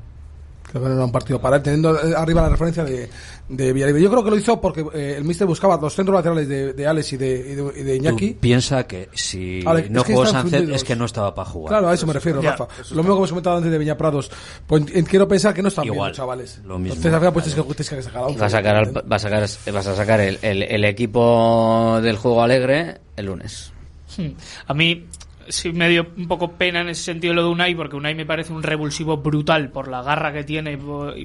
Creo 0.70 0.82
que 0.82 0.88
no 0.90 0.94
era 0.96 1.04
un 1.06 1.12
partido 1.12 1.40
para 1.40 1.56
él, 1.56 1.62
teniendo 1.62 1.94
eh, 1.96 2.12
arriba 2.14 2.42
la 2.42 2.50
referencia 2.50 2.84
de, 2.84 3.08
de 3.48 3.72
Villarreal. 3.72 3.98
Yo 4.02 4.10
creo 4.10 4.22
que 4.22 4.30
lo 4.30 4.36
hizo 4.36 4.60
porque 4.60 4.84
eh, 4.92 5.14
el 5.16 5.24
míster 5.24 5.46
buscaba 5.46 5.78
los 5.80 5.94
centros 5.94 6.14
laterales 6.14 6.46
de, 6.46 6.74
de 6.74 6.86
Alex 6.86 7.12
y 7.14 7.16
de, 7.16 7.30
y 7.30 7.54
de, 7.54 7.72
y 7.80 7.82
de 7.84 7.96
Iñaki. 7.96 8.32
Tú 8.34 8.40
piensa 8.40 8.86
que 8.86 9.08
si 9.14 9.60
es 9.60 9.90
no 9.90 10.04
jugó 10.04 10.26
Sánchez 10.26 10.68
es 10.68 10.84
que 10.84 10.94
no 10.94 11.06
estaba 11.06 11.34
para 11.34 11.48
jugar. 11.48 11.70
Claro, 11.70 11.88
a 11.88 11.94
eso 11.94 12.06
me 12.06 12.12
refiero, 12.12 12.42
Ya, 12.42 12.50
Rafa. 12.50 12.66
Lo 12.90 12.96
mismo 13.02 13.14
que 13.14 13.18
hemos 13.18 13.30
comentado 13.30 13.56
antes 13.56 13.72
de 13.72 13.78
Viñaprados. 13.78 14.30
Pues 14.66 14.82
en- 14.94 15.06
quiero 15.06 15.26
pensar 15.26 15.54
que 15.54 15.62
no 15.62 15.68
están 15.68 15.84
bien 15.84 15.94
Igual, 15.94 16.10
los 16.10 16.16
chavales. 16.18 16.60
lo 16.64 16.78
mismo. 16.78 16.96
Entonces, 16.96 17.12
al 17.14 17.20
final, 17.20 17.32
pues 17.32 17.44
tienes 17.46 17.88
que, 17.88 17.96
que 17.96 18.02
sacar 18.02 18.22
a 18.22 18.26
once. 18.26 18.38
Va 18.40 18.46
a 18.46 18.50
sacar, 18.50 18.76
al- 18.76 19.10
va 19.12 19.16
a 19.16 19.18
sacar, 19.18 19.48
vas 19.72 19.86
a 19.86 19.96
sacar 19.96 20.20
el, 20.20 20.38
el- 20.42 20.62
el 20.64 20.84
equipo 20.84 21.98
del 22.02 22.16
juego 22.18 22.42
alegre 22.42 22.98
el 23.16 23.26
lunes. 23.26 23.72
Hmm. 24.16 24.28
A 24.66 24.74
mí, 24.74 25.06
sí 25.48 25.72
me 25.72 25.88
dio 25.88 26.06
un 26.16 26.28
poco 26.28 26.52
pena 26.52 26.80
en 26.80 26.88
ese 26.90 27.02
sentido 27.04 27.34
lo 27.34 27.42
de 27.44 27.48
Unai, 27.48 27.74
porque 27.74 27.96
Unai 27.96 28.14
me 28.14 28.26
parece 28.26 28.52
un 28.52 28.62
revulsivo 28.62 29.16
brutal 29.16 29.70
por 29.70 29.88
la 29.88 30.02
garra 30.02 30.32
que 30.32 30.44
tiene, 30.44 30.78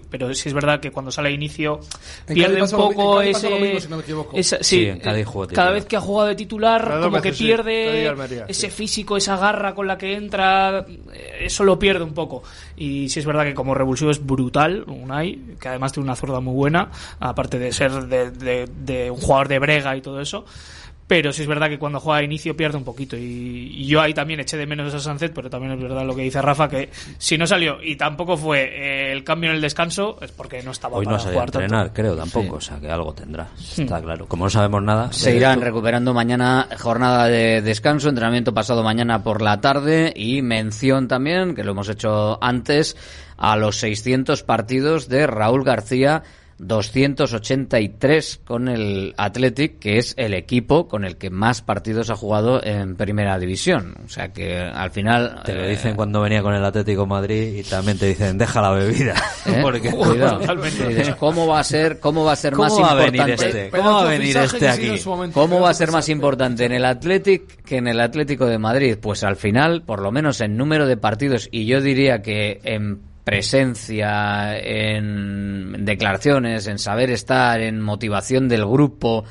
pero 0.10 0.34
sí 0.34 0.50
es 0.50 0.54
verdad 0.54 0.80
que 0.80 0.92
cuando 0.92 1.12
sale 1.12 1.30
a 1.30 1.32
inicio 1.32 1.80
En 2.28 2.34
pierde 2.36 2.62
un 2.62 2.70
en 2.70 2.76
poco 2.76 3.22
ese... 3.22 3.50
lo 3.50 3.58
mismo, 3.58 3.80
si 3.80 3.88
no 3.90 3.98
me 3.98 4.02
equivoco. 4.04 4.38
esa- 4.38 4.58
sí, 4.58 4.80
Sí, 4.80 4.86
en 4.88 5.00
Cádiz 5.00 5.26
jugó 5.28 5.48
cada 5.48 5.72
vez 5.72 5.86
que 5.86 5.96
ha 5.98 6.02
jugado 6.02 6.30
de 6.30 6.36
titular, 6.36 6.82
como 7.02 7.12
veces 7.18 7.22
que 7.32 7.34
sí, 7.38 7.44
pierde 7.46 8.08
Almería, 8.08 8.46
ese 8.48 8.70
sí. 8.70 8.76
físico, 8.76 9.18
esa 9.18 9.38
garra 9.38 9.76
con 9.76 9.88
la 9.88 9.98
que 9.98 10.16
entra, 10.16 10.86
eh, 11.14 11.38
eso 11.42 11.64
lo 11.64 11.78
pierde 11.78 12.04
un 12.04 12.14
poco. 12.14 12.44
Y 12.78 13.10
sí 13.10 13.20
es 13.20 13.26
verdad 13.26 13.44
que 13.44 13.54
como 13.54 13.74
revulsivo 13.76 14.12
es 14.12 14.26
brutal, 14.26 14.84
Unai, 14.88 15.40
que 15.60 15.68
además 15.70 15.92
tiene 15.94 16.06
una 16.06 16.16
zurda 16.16 16.40
muy 16.40 16.54
buena, 16.54 16.90
aparte 17.20 17.60
de 17.60 17.72
ser 17.72 17.92
de, 18.08 18.32
de- 18.32 18.68
de 18.84 19.12
un 19.12 19.18
jugador 19.20 19.48
de 19.48 19.60
brega 19.60 19.96
y 19.96 20.02
todo 20.02 20.20
eso. 20.22 20.46
Pero 21.08 21.34
sí 21.34 21.42
es 21.42 21.48
verdad 21.48 21.70
que 21.70 21.78
cuando 21.78 22.00
juega 22.00 22.20
a 22.20 22.24
inicio 22.24 22.56
pierde 22.56 22.78
un 22.78 22.84
poquito. 22.84 23.18
Y, 23.18 23.22
y 23.22 23.86
yo 23.86 24.02
ahí 24.02 24.14
también 24.14 24.40
eché 24.40 24.58
de 24.58 24.66
menos 24.66 24.94
a 24.94 25.00
Sunset, 25.00 25.34
pero 25.34 25.50
también 25.50 25.74
es 25.74 25.82
verdad 25.82 26.06
lo 26.06 26.16
que 26.16 26.24
dice 26.24 26.42
Rafa, 26.42 26.70
que 26.70 26.90
si 27.18 27.38
no 27.38 27.46
salió 27.46 27.82
y 27.82 27.96
tampoco 27.96 28.38
fue 28.38 28.64
eh, 28.64 29.12
el 29.12 29.24
cambio 29.24 29.50
en 29.50 29.58
el 29.58 29.62
descanso, 29.62 30.18
es 30.22 30.32
porque 30.32 30.64
no 30.64 30.72
estaba 30.72 30.98
Hoy 30.98 31.06
para 31.06 31.18
no 31.18 31.24
se 31.24 31.30
a 31.30 31.32
jugar 31.34 31.52
tanto. 31.52 31.66
entrenar, 31.66 31.94
creo, 31.94 32.16
tampoco. 32.16 32.56
O 32.56 32.62
sea, 32.62 32.80
que 32.80 32.90
algo 32.90 33.14
tendrá. 33.14 33.50
Está 33.60 34.02
claro. 34.02 34.28
Como 34.28 34.46
no 34.46 34.50
sabemos 34.50 34.82
nada. 34.84 35.12
Se 35.12 35.36
irán 35.36 35.62
recuperando 35.62 36.14
mañana 36.14 36.68
jornada 36.80 37.28
de 37.28 37.62
descanso, 37.62 38.10
entrenamiento 38.10 38.54
pasado 38.54 38.84
mañana 38.84 39.24
por 39.24 39.42
la 39.42 39.62
tarde 39.62 40.14
y 40.16 40.42
mención 40.42 41.08
también, 41.08 41.56
que 41.56 41.64
lo 41.64 41.72
hemos 41.72 41.90
hecho 41.90 42.38
antes, 42.42 42.96
a 43.38 43.56
los 43.58 43.78
600 43.78 44.44
partidos 44.44 45.10
de 45.10 45.28
Raúl 45.28 45.64
García, 45.64 46.24
283 46.60 48.42
con 48.46 48.68
el 48.68 49.14
Athletic, 49.18 49.80
que 49.80 49.98
es 49.98 50.14
el 50.18 50.34
equipo 50.34 50.88
con 50.88 51.06
el 51.06 51.18
que 51.18 51.30
más 51.30 51.62
partidos 51.62 52.10
ha 52.10 52.16
jugado 52.16 52.64
en 52.64 52.96
Primera 52.96 53.38
División. 53.40 53.96
O 54.06 54.10
sea 54.10 54.32
que 54.34 54.60
al 54.60 54.92
final... 54.92 55.42
Te 55.46 55.54
lo 55.54 55.64
eh, 55.64 55.70
dicen 55.70 55.96
cuando 55.96 56.22
venía 56.22 56.42
con 56.42 56.54
el 56.54 56.64
Atlético 56.64 57.02
de 57.02 57.08
Madrid 57.08 57.56
y 57.58 57.64
también 57.64 57.98
te 57.98 58.08
dicen, 58.08 58.38
deja 58.38 58.62
la 58.62 58.72
bebida. 58.72 59.16
¿eh? 59.46 59.60
Porque 59.62 59.92
Cuidado. 59.92 60.40
Dices, 60.64 61.16
¿Cómo 61.16 61.48
va 61.48 61.60
a 61.60 61.64
ser, 61.64 62.00
cómo 62.00 62.24
va 62.24 62.34
a 62.34 62.36
ser 62.36 62.54
¿Cómo 62.54 62.70
más 62.70 62.82
va 62.82 62.92
a 62.92 62.96
venir 62.96 63.22
importante? 63.22 63.46
este? 63.46 63.70
¿Cómo 63.70 63.92
va 63.94 64.02
a 64.02 64.06
venir 64.06 64.38
este 64.38 64.70
aquí? 64.70 65.00
¿Cómo 65.34 65.60
va 65.60 65.70
a 65.70 65.74
ser 65.74 65.92
más 65.92 66.10
importante 66.10 66.66
en 66.66 66.72
el 66.72 66.86
Athletic 66.86 67.64
que 67.64 67.78
en 67.78 67.88
el 67.88 68.00
Atlético 68.00 68.46
de 68.46 68.58
Madrid? 68.58 68.98
Pues 69.02 69.24
al 69.24 69.36
final, 69.36 69.84
por 69.84 70.02
lo 70.02 70.12
menos 70.12 70.42
en 70.42 70.58
número 70.58 70.88
de 70.88 70.98
partidos, 70.98 71.48
y 71.52 71.66
yo 71.66 71.82
diría 71.82 72.22
que 72.22 72.60
en 72.64 73.13
presencia, 73.24 74.58
en 74.60 75.86
declaraciones, 75.86 76.68
en 76.68 76.78
saber 76.80 77.10
estar, 77.10 77.62
en 77.62 77.82
motivación 77.82 78.48
del 78.48 78.66
grupo, 78.66 79.24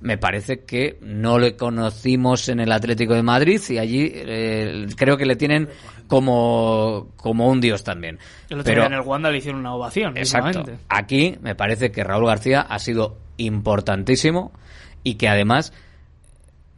me 0.00 0.16
parece 0.16 0.60
que 0.64 0.98
no 1.00 1.38
le 1.38 1.56
conocimos 1.56 2.48
en 2.48 2.60
el 2.60 2.70
Atlético 2.70 3.14
de 3.14 3.22
Madrid 3.22 3.60
y 3.68 3.78
allí 3.78 4.12
eh, 4.14 4.86
creo 4.96 5.16
que 5.16 5.26
le 5.26 5.34
tienen 5.36 5.68
como, 6.06 7.08
como 7.16 7.48
un 7.48 7.60
dios 7.60 7.82
también. 7.84 8.18
El 8.48 8.60
otro 8.60 8.70
Pero- 8.70 8.82
día 8.82 8.86
en 8.86 8.92
el 8.94 9.00
Wanda 9.00 9.30
le 9.30 9.38
hicieron 9.38 9.60
una 9.60 9.74
ovación. 9.74 10.16
Exacto. 10.16 10.64
Aquí 10.88 11.36
me 11.42 11.54
parece 11.54 11.90
que 11.90 12.04
Raúl 12.04 12.26
García 12.26 12.60
ha 12.60 12.78
sido 12.78 13.18
importantísimo 13.38 14.52
y 15.02 15.14
que 15.14 15.28
además 15.28 15.72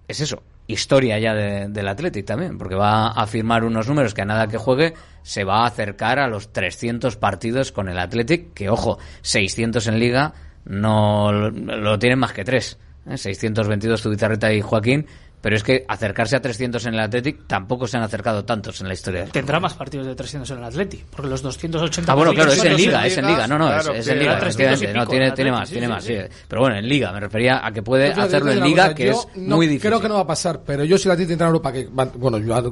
es 0.08 0.20
eso, 0.20 0.42
historia 0.66 1.18
ya 1.18 1.34
de- 1.34 1.68
del 1.68 1.88
Athletic 1.88 2.24
también, 2.24 2.56
porque 2.56 2.74
va 2.74 3.08
a 3.08 3.26
firmar 3.26 3.64
unos 3.64 3.86
números 3.88 4.14
que 4.14 4.22
a 4.22 4.24
nada 4.24 4.46
que 4.48 4.56
juegue 4.56 4.94
se 5.22 5.44
va 5.44 5.62
a 5.62 5.66
acercar 5.66 6.18
a 6.18 6.28
los 6.28 6.52
300 6.52 7.16
partidos 7.16 7.72
con 7.72 7.88
el 7.88 7.98
Athletic, 7.98 8.52
que 8.54 8.70
ojo, 8.70 8.98
600 9.22 9.86
en 9.86 9.98
liga 9.98 10.34
no 10.64 11.32
lo, 11.32 11.98
tienen 11.98 12.18
más 12.18 12.32
que 12.32 12.44
tres. 12.44 12.78
¿eh? 13.06 13.16
622 13.16 14.02
Tubizarreta 14.02 14.52
y 14.52 14.60
Joaquín, 14.60 15.06
pero 15.40 15.56
es 15.56 15.62
que 15.62 15.84
acercarse 15.88 16.36
a 16.36 16.40
300 16.40 16.84
en 16.86 16.94
el 16.94 17.00
Athletic 17.00 17.46
tampoco 17.46 17.86
se 17.86 17.96
han 17.96 18.02
acercado 18.02 18.44
tantos 18.44 18.80
en 18.80 18.88
la 18.88 18.94
historia. 18.94 19.22
del 19.22 19.32
Tendrá 19.32 19.58
más 19.60 19.74
partidos 19.74 20.06
de 20.06 20.14
300 20.14 20.50
en 20.50 20.58
el 20.58 20.64
Atleti, 20.64 21.02
porque 21.10 21.28
los 21.30 21.42
280 21.42 22.12
Ah, 22.12 22.14
bueno, 22.14 22.32
claro, 22.34 22.52
es 22.52 22.64
en 22.64 22.76
liga, 22.76 23.06
es 23.06 23.16
en 23.18 23.26
liga, 23.26 23.46
no, 23.46 23.58
no, 23.58 23.66
es, 23.74 23.82
Claro, 23.82 23.98
es 23.98 24.04
que 24.06 24.12
en 24.12 24.18
liga, 24.18 24.30
era 24.32 24.40
300 24.40 24.60
y 24.60 24.84
efectivamente, 24.84 24.98
no, 24.98 25.06
tiene, 25.10 25.26
en 25.28 25.34
tiene 25.34 25.52
más, 25.52 25.68
sí, 25.68 25.72
tiene 25.74 25.86
sí, 25.86 25.92
más, 25.92 26.04
sí. 26.04 26.14
sí. 26.16 26.42
Pero 26.48 26.60
bueno, 26.62 26.76
en 26.76 26.88
liga, 26.88 27.12
me 27.12 27.20
refería 27.20 27.66
a 27.66 27.72
que 27.72 27.82
puede 27.82 28.14
Yo 28.14 28.22
hacerlo 28.22 28.52
en 28.52 28.60
liga, 28.62 28.82
cosa, 28.84 28.94
que 28.94 29.08
es 29.10 29.26
no- 29.36 29.56
muy 29.56 29.66
difícil. 29.66 29.88
Creo 29.90 30.00
que 30.00 30.08
no 30.08 30.14
va 30.14 30.20
a 30.20 30.26
pasar, 30.26 30.60
pero 30.66 30.84
yo 30.84 30.98
si 30.98 31.08
la 31.08 31.14
Atleti 31.14 31.32
entra 31.32 31.46
en 31.46 31.50
Europa, 31.52 31.72
que 31.72 31.86
bueno, 31.86 32.38
yo 32.38 32.70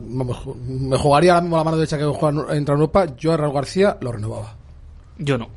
me 0.66 0.96
jugaría 0.98 1.32
ahora 1.32 1.42
mismo 1.42 1.56
la 1.56 1.64
mano 1.64 1.76
derecha 1.76 1.96
que 1.98 2.04
juega 2.04 2.54
entra 2.54 2.74
en 2.74 2.80
Europa, 2.80 3.06
yo 3.16 3.32
a 3.32 3.36
Raúl 3.36 3.54
García 3.54 3.96
lo 4.00 4.12
renovaba. 4.12 4.54
Yo 5.18 5.38
no. 5.38 5.48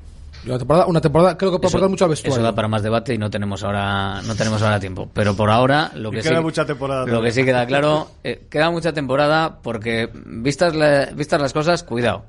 Una 0.46 0.58
temporada, 0.58 0.86
una 0.88 1.02
temporada 1.02 1.38
creo 1.38 1.52
que 1.52 1.58
puede 1.58 1.68
Eso- 1.68 1.78
aportar 1.78 1.90
mucho 1.90 2.06
al 2.06 2.12
Eso 2.14 2.24
vestuario. 2.24 2.44
da 2.46 2.56
para 2.56 2.68
más 2.68 2.82
debate 2.84 3.14
y 3.14 3.18
no 3.18 3.30
tenemos 3.30 3.64
ahora 3.64 4.22
no 4.24 4.36
tenemos 4.36 4.62
ahora 4.62 4.80
tiempo. 4.80 5.10
Pero 5.14 5.36
por 5.36 5.50
ahora 5.52 5.92
lo 5.96 6.10
Y 6.10 6.14
que 6.18 6.22
queda 6.22 6.38
sí 6.38 6.44
mucha 6.44 6.66
temporada 6.66 7.06
lo 7.06 7.22
que 7.22 7.32
sí 7.32 7.44
queda 7.46 7.66
claro 7.68 8.08
eh, 8.24 8.46
queda 8.50 8.72
mucha 8.72 8.92
temporada 8.94 9.60
porque 9.62 10.10
vistas 10.14 10.76
la- 10.76 11.06
vistas 11.14 11.40
las 11.42 11.54
cosas 11.54 11.84
cuidado 11.84 12.26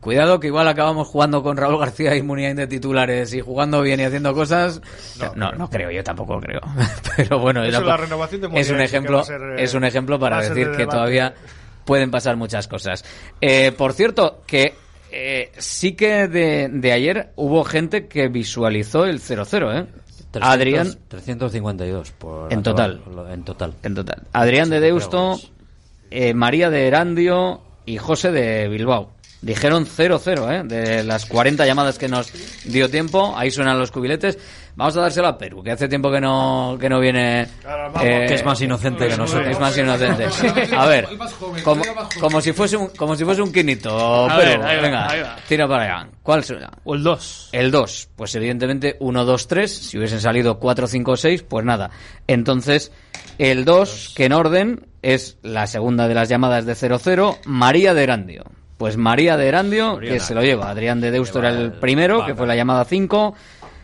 cuidado 0.00 0.38
que 0.40 0.46
igual 0.46 0.68
acabamos 0.68 1.08
jugando 1.08 1.42
con 1.42 1.56
Raúl 1.56 1.78
García 1.78 2.14
y 2.16 2.22
Muniain 2.22 2.56
de 2.56 2.66
titulares 2.68 3.34
y 3.34 3.40
jugando 3.40 3.82
bien 3.82 3.98
y 4.00 4.04
haciendo 4.04 4.32
cosas 4.34 4.80
no 5.34 5.50
no, 5.52 5.68
creo 5.68 5.90
yo 5.90 6.04
tampoco 6.04 6.38
creo 6.40 6.60
pero 7.16 7.38
bueno 7.40 7.64
Eso, 7.64 7.78
era 7.78 7.86
la 7.86 7.96
pa- 7.96 8.02
renovación 8.02 8.40
de 8.42 8.60
es 8.60 8.70
un 8.70 8.80
ejemplo 8.80 9.24
ser, 9.24 9.40
eh, 9.42 9.64
es 9.64 9.74
un 9.74 9.84
ejemplo 9.84 10.18
para 10.18 10.40
decir 10.40 10.70
de 10.70 10.76
que 10.76 10.86
todavía 10.86 11.34
pueden 11.84 12.10
pasar 12.10 12.36
muchas 12.36 12.66
cosas. 12.66 13.04
Eh, 13.40 13.70
por 13.70 13.92
cierto, 13.92 14.42
que 14.44 14.74
eh, 15.18 15.52
sí 15.58 15.92
que 15.92 16.28
de, 16.28 16.68
de 16.70 16.92
ayer 16.92 17.32
hubo 17.36 17.64
gente 17.64 18.06
que 18.06 18.28
visualizó 18.28 19.04
el 19.06 19.20
0-0, 19.20 19.80
¿eh? 19.82 19.86
300, 20.30 20.42
Adrián, 20.42 20.94
352 21.08 22.10
por 22.12 22.52
En 22.52 22.62
total. 22.62 23.00
acabar- 23.06 23.32
en 23.32 23.42
total. 23.44 23.74
en 23.82 23.94
total. 23.94 24.22
Adrián 24.32 24.68
de 24.68 24.80
Deusto, 24.80 25.40
eh, 26.10 26.34
María 26.34 26.68
de 26.68 26.86
Erandio 26.86 27.62
y 27.86 27.96
José 27.96 28.32
de 28.32 28.68
Bilbao. 28.68 29.12
Dijeron 29.46 29.86
0-0, 29.86 30.52
¿eh? 30.52 30.62
De 30.64 31.04
las 31.04 31.24
40 31.24 31.64
llamadas 31.64 31.98
que 31.98 32.08
nos 32.08 32.32
dio 32.64 32.90
tiempo, 32.90 33.32
ahí 33.36 33.52
suenan 33.52 33.78
los 33.78 33.92
cubiletes. 33.92 34.36
Vamos 34.74 34.96
a 34.96 35.02
dárselo 35.02 35.28
a 35.28 35.38
Perú, 35.38 35.62
que 35.62 35.70
hace 35.70 35.86
tiempo 35.88 36.10
que 36.10 36.20
no, 36.20 36.76
que 36.80 36.88
no 36.88 36.98
viene... 36.98 37.42
eh, 38.02 38.24
Que 38.28 38.34
es 38.34 38.44
más 38.44 38.60
inocente 38.60 39.06
que 39.06 39.16
nosotros. 39.16 39.46
Es 39.48 39.60
más 39.60 39.78
inocente. 39.78 40.26
A 40.76 40.86
ver, 40.86 41.06
como, 41.62 41.82
como 42.20 42.40
si 42.40 42.52
fuese 42.52 42.76
un, 42.76 42.88
como 42.88 43.14
si 43.14 43.24
fuese 43.24 43.40
un 43.40 43.52
quinito. 43.52 44.28
A 44.28 44.36
Perú, 44.36 44.50
ver, 44.50 44.62
ahí 44.62 44.76
va, 44.76 44.82
venga, 44.82 45.10
ahí 45.10 45.20
va. 45.22 45.36
tira 45.48 45.68
para 45.68 45.82
allá. 45.84 46.08
¿Cuál 46.24 46.42
será? 46.44 46.70
O 46.84 46.94
el 46.96 47.04
2. 47.04 47.50
El 47.52 47.70
2. 47.70 48.08
Pues 48.16 48.34
evidentemente 48.34 48.96
1, 48.98 49.24
2, 49.24 49.46
3. 49.48 49.72
Si 49.72 49.96
hubiesen 49.96 50.20
salido 50.20 50.58
4, 50.58 50.88
5, 50.88 51.16
6, 51.16 51.42
pues 51.44 51.64
nada. 51.64 51.88
Entonces, 52.26 52.90
el 53.38 53.64
2, 53.64 54.12
que 54.16 54.24
en 54.24 54.32
orden 54.32 54.86
es 55.02 55.38
la 55.42 55.68
segunda 55.68 56.08
de 56.08 56.14
las 56.14 56.28
llamadas 56.28 56.66
de 56.66 56.72
0-0, 56.74 57.38
María 57.46 57.94
de 57.94 58.02
Erandio. 58.02 58.42
Pues 58.78 58.96
María 58.96 59.36
de 59.36 59.48
Erandio, 59.48 59.98
que 59.98 60.20
se 60.20 60.34
lo 60.34 60.42
lleva. 60.42 60.68
Adrián 60.70 61.00
de 61.00 61.10
Deusto 61.10 61.38
era 61.38 61.50
el 61.50 61.72
primero, 61.72 62.26
que 62.26 62.34
fue 62.34 62.46
la 62.46 62.54
llamada 62.54 62.84
5. 62.84 63.34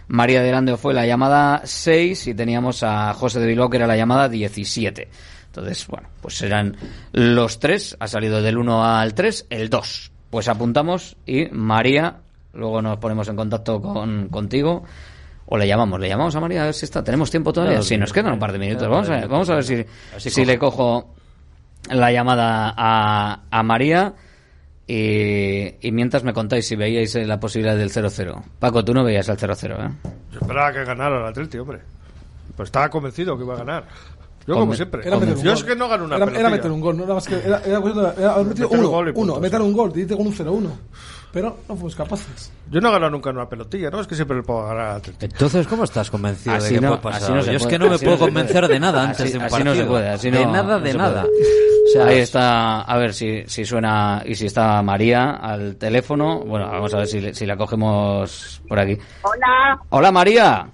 María 0.09 0.43
de 0.43 0.48
Erandio 0.48 0.77
fue 0.77 0.93
la 0.93 1.06
llamada 1.06 1.62
6 1.64 2.27
y 2.27 2.35
teníamos 2.35 2.82
a 2.82 3.14
José 3.14 3.40
de 3.40 3.47
Bilbao, 3.47 3.70
que 3.70 3.78
era 3.78 3.86
la 3.86 3.97
llamada 3.97 4.28
17. 4.28 5.09
Entonces, 5.47 5.86
bueno, 5.86 6.09
pues 6.20 6.35
serán 6.36 6.77
los 7.12 7.59
tres. 7.59 7.97
Ha 8.01 8.06
salido 8.06 8.43
del 8.43 8.59
1 8.59 8.85
al 8.85 9.14
3, 9.14 9.47
el 9.51 9.70
2. 9.70 10.12
Pues 10.31 10.48
apuntamos 10.48 11.16
y 11.27 11.47
María, 11.51 12.16
luego 12.52 12.82
nos 12.82 12.98
ponemos 12.98 13.28
en 13.28 13.36
contacto 13.36 13.81
con, 13.81 14.28
contigo. 14.28 14.85
O 15.47 15.59
le 15.59 15.66
llamamos, 15.66 16.01
le 16.01 16.09
llamamos 16.09 16.35
a 16.36 16.40
María 16.40 16.62
a 16.62 16.64
ver 16.66 16.74
si 16.74 16.85
está. 16.86 17.05
Tenemos 17.05 17.31
tiempo 17.31 17.52
todavía. 17.52 17.74
Claro, 17.74 17.85
Sí, 17.85 17.98
nos 17.98 18.12
quedan 18.12 18.32
un 18.32 18.39
par 18.39 18.52
de 18.52 18.59
minutos. 18.59 18.89
Vamos 18.89 19.09
a, 19.09 19.12
claro, 19.12 19.28
vamos 19.28 19.51
a 19.51 19.55
ver 19.56 19.64
si, 19.64 19.85
si 20.19 20.44
le 20.44 20.59
cojo 20.59 21.14
la 21.90 22.10
llamada 22.12 22.73
a, 22.77 23.40
a 23.51 23.62
María. 23.62 24.14
Y, 24.94 25.74
y 25.81 25.90
mientras 25.90 26.23
me 26.23 26.35
contáis 26.35 26.66
si 26.66 26.77
veíais 26.77 27.14
eh, 27.14 27.24
la 27.24 27.40
posibilidad 27.40 27.74
del 27.74 27.89
0-0. 27.89 28.43
Paco, 28.59 28.85
tú 28.85 28.93
no 28.93 29.02
veías 29.02 29.27
el 29.27 29.39
0-0, 29.39 29.86
¿eh? 29.86 29.94
Yo 30.31 30.39
esperaba 30.39 30.70
que 30.70 30.85
ganara 30.85 31.19
el 31.19 31.24
Atleti, 31.24 31.56
hombre. 31.56 31.78
Pues 32.55 32.66
estaba 32.66 32.90
convencido 32.90 33.39
que 33.39 33.44
iba 33.44 33.55
a 33.55 33.56
ganar. 33.56 33.85
Yo, 34.47 34.55
como 34.55 34.74
siempre. 34.74 35.06
Era 35.06 35.16
meter 35.19 35.36
un 35.36 35.43
Yo 35.43 35.51
gol. 35.51 35.59
es 35.59 35.64
que 35.64 35.77
no 35.77 35.89
gano 35.89 36.05
una 36.05 36.16
era, 36.16 36.24
pelotilla. 36.27 36.48
era 36.48 36.56
meter 36.56 36.70
un 36.70 36.81
gol, 36.81 36.97
no 36.97 37.05
era 37.05 37.14
más 37.14 37.27
que. 37.27 37.35
Era, 37.36 37.60
era 37.64 37.81
cuestión 37.81 38.05
de- 38.14 38.23
era 38.23 38.32
haber 38.35 38.47
metido 38.47 38.69
Meter 38.69 38.81
un 38.81 38.86
uno, 38.86 39.05
punto, 39.05 39.20
uno, 39.20 39.40
meter 39.40 39.60
un 39.60 39.73
gol, 39.73 39.93
te 39.93 40.01
dice 40.01 40.16
con 40.16 40.27
un 40.27 40.32
0-1. 40.35 40.70
Pero 41.32 41.56
no 41.66 41.74
fuimos 41.77 41.94
capaces. 41.97 42.52
Yo 42.70 42.78
no 42.82 42.90
he 42.90 42.93
ganado 42.93 43.10
nunca 43.10 43.31
una 43.31 43.48
pelotilla, 43.48 43.89
¿no? 43.90 44.01
Es 44.01 44.06
que 44.06 44.14
siempre 44.14 44.36
le 44.36 44.43
puedo 44.43 44.66
ganar 44.66 44.86
al 44.90 44.97
Atleti. 44.98 45.24
Entonces, 45.24 45.66
¿cómo 45.66 45.85
estás 45.85 46.10
convencido 46.10 46.55
Así 46.56 46.69
de 46.69 46.74
que 46.74 46.81
no- 46.82 46.89
puede 46.89 47.01
pasar? 47.02 47.23
así 47.23 47.32
no 47.32 47.40
Yo 47.40 47.52
es 47.52 47.59
puede, 47.62 47.70
que 47.70 47.78
no 47.78 47.89
me 47.89 47.94
así 47.94 48.05
puedo 48.05 48.16
no 48.19 48.24
convencer 48.27 48.60
puede. 48.60 48.73
de 48.74 48.81
nada 48.81 49.02
antes 49.09 49.20
Así- 49.23 49.32
de 49.32 49.39
un 49.39 49.44
así 49.44 49.51
partido. 49.52 49.74
no 49.74 49.81
se 49.81 49.86
puede, 49.86 50.09
así 50.10 50.31
de 50.31 50.44
no- 50.44 50.52
nada, 50.52 50.78
no 50.78 50.85
de 50.85 50.94
nada. 50.94 51.24
O 51.24 51.93
sea, 51.94 52.06
Ahí 52.06 52.19
está, 52.19 52.82
a 52.82 52.97
ver 52.98 53.14
si, 53.14 53.44
si 53.47 53.64
suena 53.64 54.23
y 54.27 54.35
si 54.35 54.47
está 54.47 54.82
María 54.82 55.31
al 55.32 55.77
teléfono. 55.77 56.40
Bueno, 56.40 56.66
vamos 56.70 56.93
a 56.93 56.98
ver 56.98 57.06
si, 57.06 57.32
si 57.35 57.47
la 57.47 57.56
cogemos 57.56 58.60
por 58.69 58.78
aquí. 58.78 58.98
Hola. 59.23 59.78
Hola 59.89 60.12
María, 60.12 60.69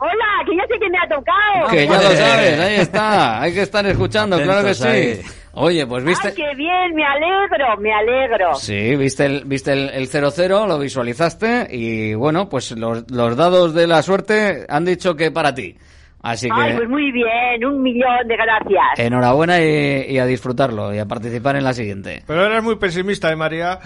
Hola, 0.00 0.44
que 0.46 0.56
ya 0.56 0.62
sé 0.68 0.78
que 0.78 0.88
me 0.90 0.98
ha 0.98 1.08
tocado. 1.08 1.70
que 1.70 1.86
ya 1.86 1.94
lo 1.94 2.16
sabes, 2.16 2.60
ahí 2.60 2.74
está, 2.76 3.40
hay 3.42 3.52
que 3.52 3.62
estar 3.62 3.84
escuchando, 3.86 4.40
claro 4.40 4.66
que 4.66 4.74
sí. 4.74 4.86
ahí. 4.86 5.20
Oye, 5.54 5.86
pues 5.88 6.04
viste... 6.04 6.28
Ay, 6.28 6.34
qué 6.34 6.54
bien, 6.54 6.94
me 6.94 7.04
alegro, 7.04 7.76
me 7.80 7.92
alegro. 7.92 8.54
Sí, 8.54 8.94
viste 8.94 9.26
el 9.26 9.44
viste 9.44 9.72
el, 9.72 9.88
el 9.90 10.08
0-0, 10.08 10.68
lo 10.68 10.78
visualizaste 10.78 11.66
y 11.70 12.14
bueno, 12.14 12.48
pues 12.48 12.70
los, 12.78 13.10
los 13.10 13.36
dados 13.36 13.74
de 13.74 13.88
la 13.88 14.02
suerte 14.02 14.66
han 14.68 14.84
dicho 14.84 15.16
que 15.16 15.32
para 15.32 15.52
ti. 15.54 15.76
Así 16.22 16.48
Ay, 16.52 16.72
que 16.72 16.76
pues 16.78 16.88
muy 16.88 17.10
bien, 17.12 17.64
un 17.64 17.82
millón 17.82 18.26
de 18.26 18.36
gracias. 18.36 18.98
enhorabuena 18.98 19.60
y, 19.60 20.06
y 20.10 20.18
a 20.18 20.26
disfrutarlo 20.26 20.94
y 20.94 20.98
a 20.98 21.06
participar 21.06 21.56
en 21.56 21.64
la 21.64 21.72
siguiente. 21.72 22.22
Pero 22.26 22.46
eres 22.46 22.62
muy 22.62 22.76
pesimista, 22.76 23.30
¿eh, 23.32 23.36
María? 23.36 23.78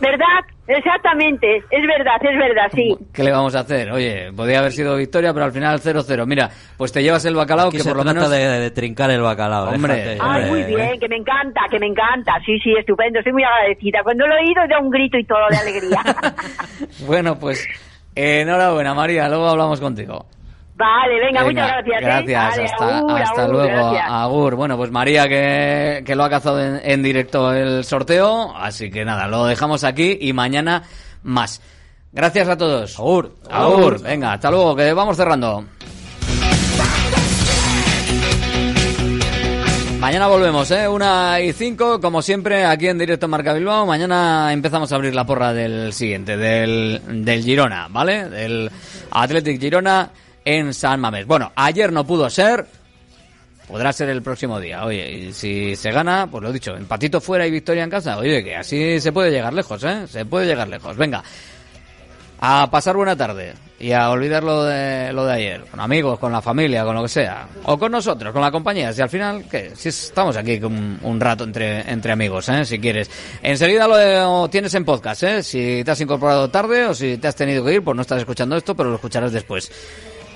¿Verdad? 0.00 0.40
Exactamente, 0.68 1.58
es 1.58 1.86
verdad, 1.86 2.16
es 2.20 2.38
verdad, 2.38 2.70
sí. 2.74 2.96
¿Qué 3.14 3.22
le 3.22 3.30
vamos 3.30 3.54
a 3.54 3.60
hacer? 3.60 3.92
Oye, 3.92 4.32
podría 4.34 4.58
haber 4.58 4.72
sido 4.72 4.96
victoria, 4.96 5.32
pero 5.32 5.44
al 5.46 5.52
final 5.52 5.80
0-0. 5.80 6.26
Mira, 6.26 6.50
pues 6.76 6.90
te 6.92 7.02
llevas 7.02 7.24
el 7.24 7.36
bacalao 7.36 7.68
Aquí 7.68 7.76
que 7.76 7.82
se 7.84 7.88
por 7.90 7.98
lo 7.98 8.02
trata 8.02 8.28
menos... 8.28 8.30
de, 8.30 8.60
de 8.60 8.70
trincar 8.72 9.10
el 9.12 9.20
bacalao. 9.20 9.70
Hombre, 9.70 9.94
déjate. 9.94 10.18
Ay, 10.20 10.50
muy 10.50 10.62
bien, 10.64 10.98
que 10.98 11.08
me 11.08 11.16
encanta, 11.16 11.60
que 11.70 11.78
me 11.78 11.86
encanta. 11.86 12.32
Sí, 12.44 12.58
sí, 12.58 12.72
estupendo, 12.76 13.20
estoy 13.20 13.32
muy 13.32 13.44
agradecida. 13.44 14.00
Cuando 14.02 14.26
lo 14.26 14.34
he 14.34 14.40
oído, 14.40 14.62
dado 14.68 14.82
un 14.82 14.90
grito 14.90 15.16
y 15.18 15.24
todo 15.24 15.46
de 15.50 15.56
alegría. 15.56 16.00
Bueno, 17.06 17.38
pues 17.38 17.66
enhorabuena, 18.14 18.92
María. 18.94 19.28
Luego 19.28 19.48
hablamos 19.48 19.80
contigo. 19.80 20.26
Vale, 20.76 21.20
venga, 21.20 21.42
Venga, 21.42 21.62
muchas 21.62 21.68
gracias. 21.84 22.02
¿eh? 22.02 22.04
Gracias, 22.04 22.50
Vale, 22.50 22.64
hasta, 22.64 22.98
agur, 22.98 23.20
hasta 23.22 23.42
agur, 23.42 23.54
luego, 23.54 23.68
gracias. 23.90 24.04
Agur. 24.10 24.54
Bueno, 24.56 24.76
pues 24.76 24.90
María 24.90 25.28
que, 25.28 26.02
que 26.04 26.14
lo 26.14 26.24
ha 26.24 26.30
cazado 26.30 26.62
en, 26.62 26.80
en 26.84 27.02
directo 27.02 27.52
el 27.52 27.84
sorteo, 27.84 28.54
así 28.56 28.90
que 28.90 29.04
nada, 29.04 29.26
lo 29.26 29.46
dejamos 29.46 29.84
aquí 29.84 30.18
y 30.20 30.32
mañana 30.32 30.82
más. 31.22 31.60
Gracias 32.12 32.48
a 32.48 32.56
todos. 32.56 32.98
Agur. 32.98 33.34
Agur. 33.50 34.02
Venga, 34.02 34.32
hasta 34.34 34.50
luego, 34.50 34.74
que 34.76 34.92
vamos 34.92 35.16
cerrando. 35.16 35.64
Mañana 40.00 40.26
volvemos, 40.28 40.70
¿eh? 40.70 40.86
Una 40.86 41.40
y 41.40 41.52
cinco, 41.52 42.00
como 42.00 42.22
siempre, 42.22 42.64
aquí 42.64 42.86
en 42.86 42.98
directo 42.98 43.26
en 43.26 43.30
Marca 43.30 43.52
Bilbao. 43.54 43.86
Mañana 43.86 44.52
empezamos 44.52 44.92
a 44.92 44.94
abrir 44.94 45.14
la 45.14 45.24
porra 45.24 45.52
del 45.52 45.92
siguiente, 45.92 46.36
del, 46.36 47.00
del 47.24 47.42
Girona, 47.42 47.88
¿vale? 47.90 48.28
Del 48.28 48.70
Athletic 49.10 49.58
Girona 49.60 50.10
en 50.46 50.72
San 50.72 51.00
Mamés. 51.00 51.26
Bueno, 51.26 51.52
ayer 51.56 51.92
no 51.92 52.06
pudo 52.06 52.30
ser, 52.30 52.64
podrá 53.66 53.92
ser 53.92 54.08
el 54.08 54.22
próximo 54.22 54.58
día. 54.60 54.84
Oye, 54.84 55.10
y 55.10 55.32
si 55.32 55.74
se 55.74 55.90
gana, 55.90 56.28
pues 56.30 56.42
lo 56.42 56.52
dicho, 56.52 56.74
empatito 56.76 57.20
fuera 57.20 57.46
y 57.46 57.50
victoria 57.50 57.82
en 57.82 57.90
casa. 57.90 58.16
Oye, 58.16 58.42
que 58.42 58.56
así 58.56 59.00
se 59.00 59.12
puede 59.12 59.32
llegar 59.32 59.52
lejos, 59.52 59.82
¿eh? 59.84 60.06
Se 60.06 60.24
puede 60.24 60.46
llegar 60.46 60.68
lejos. 60.68 60.96
Venga, 60.96 61.22
a 62.38 62.70
pasar 62.70 62.96
buena 62.96 63.16
tarde 63.16 63.54
y 63.80 63.90
a 63.90 64.08
olvidar 64.08 64.44
lo 64.44 64.62
de, 64.62 65.12
lo 65.12 65.26
de 65.26 65.32
ayer, 65.32 65.64
con 65.64 65.80
amigos, 65.80 66.16
con 66.20 66.30
la 66.30 66.40
familia, 66.40 66.84
con 66.84 66.94
lo 66.94 67.02
que 67.02 67.08
sea, 67.08 67.48
o 67.64 67.76
con 67.76 67.90
nosotros, 67.90 68.32
con 68.32 68.40
la 68.40 68.52
compañía. 68.52 68.92
Si 68.92 69.02
al 69.02 69.10
final, 69.10 69.46
¿qué? 69.50 69.72
Si 69.74 69.88
estamos 69.88 70.36
aquí 70.36 70.60
un, 70.62 71.00
un 71.02 71.20
rato 71.20 71.42
entre, 71.42 71.90
entre 71.90 72.12
amigos, 72.12 72.48
¿eh? 72.50 72.64
si 72.64 72.78
quieres. 72.78 73.10
Enseguida 73.42 73.88
lo 73.88 74.48
tienes 74.48 74.72
en 74.74 74.84
podcast, 74.84 75.24
¿eh? 75.24 75.42
si 75.42 75.82
te 75.84 75.90
has 75.90 76.00
incorporado 76.00 76.48
tarde 76.50 76.86
o 76.86 76.94
si 76.94 77.18
te 77.18 77.26
has 77.26 77.34
tenido 77.34 77.64
que 77.64 77.74
ir, 77.74 77.82
pues 77.82 77.96
no 77.96 78.02
estás 78.02 78.20
escuchando 78.20 78.56
esto, 78.56 78.76
pero 78.76 78.90
lo 78.90 78.94
escucharás 78.94 79.32
después. 79.32 79.70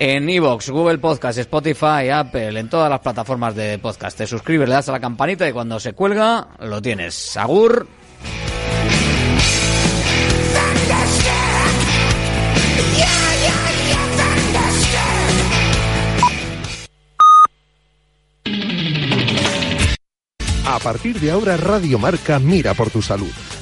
En 0.02 0.31
Evox, 0.31 0.70
Google 0.70 0.97
Podcast, 0.97 1.36
Spotify, 1.40 2.09
Apple, 2.10 2.59
en 2.59 2.70
todas 2.70 2.89
las 2.89 3.01
plataformas 3.01 3.55
de 3.55 3.78
podcast. 3.78 4.16
Te 4.16 4.27
suscribes, 4.27 4.66
le 4.66 4.74
das 4.74 4.89
a 4.89 4.93
la 4.93 4.98
campanita 4.98 5.47
y 5.47 5.52
cuando 5.52 5.78
se 5.78 5.93
cuelga, 5.93 6.48
lo 6.60 6.81
tienes. 6.81 7.36
Agur. 7.36 7.86
A 20.64 20.78
partir 20.78 21.20
de 21.20 21.31
ahora, 21.31 21.59
Radio 21.59 21.98
Marca 21.98 22.39
mira 22.39 22.72
por 22.72 22.89
tu 22.89 23.02
salud. 23.02 23.31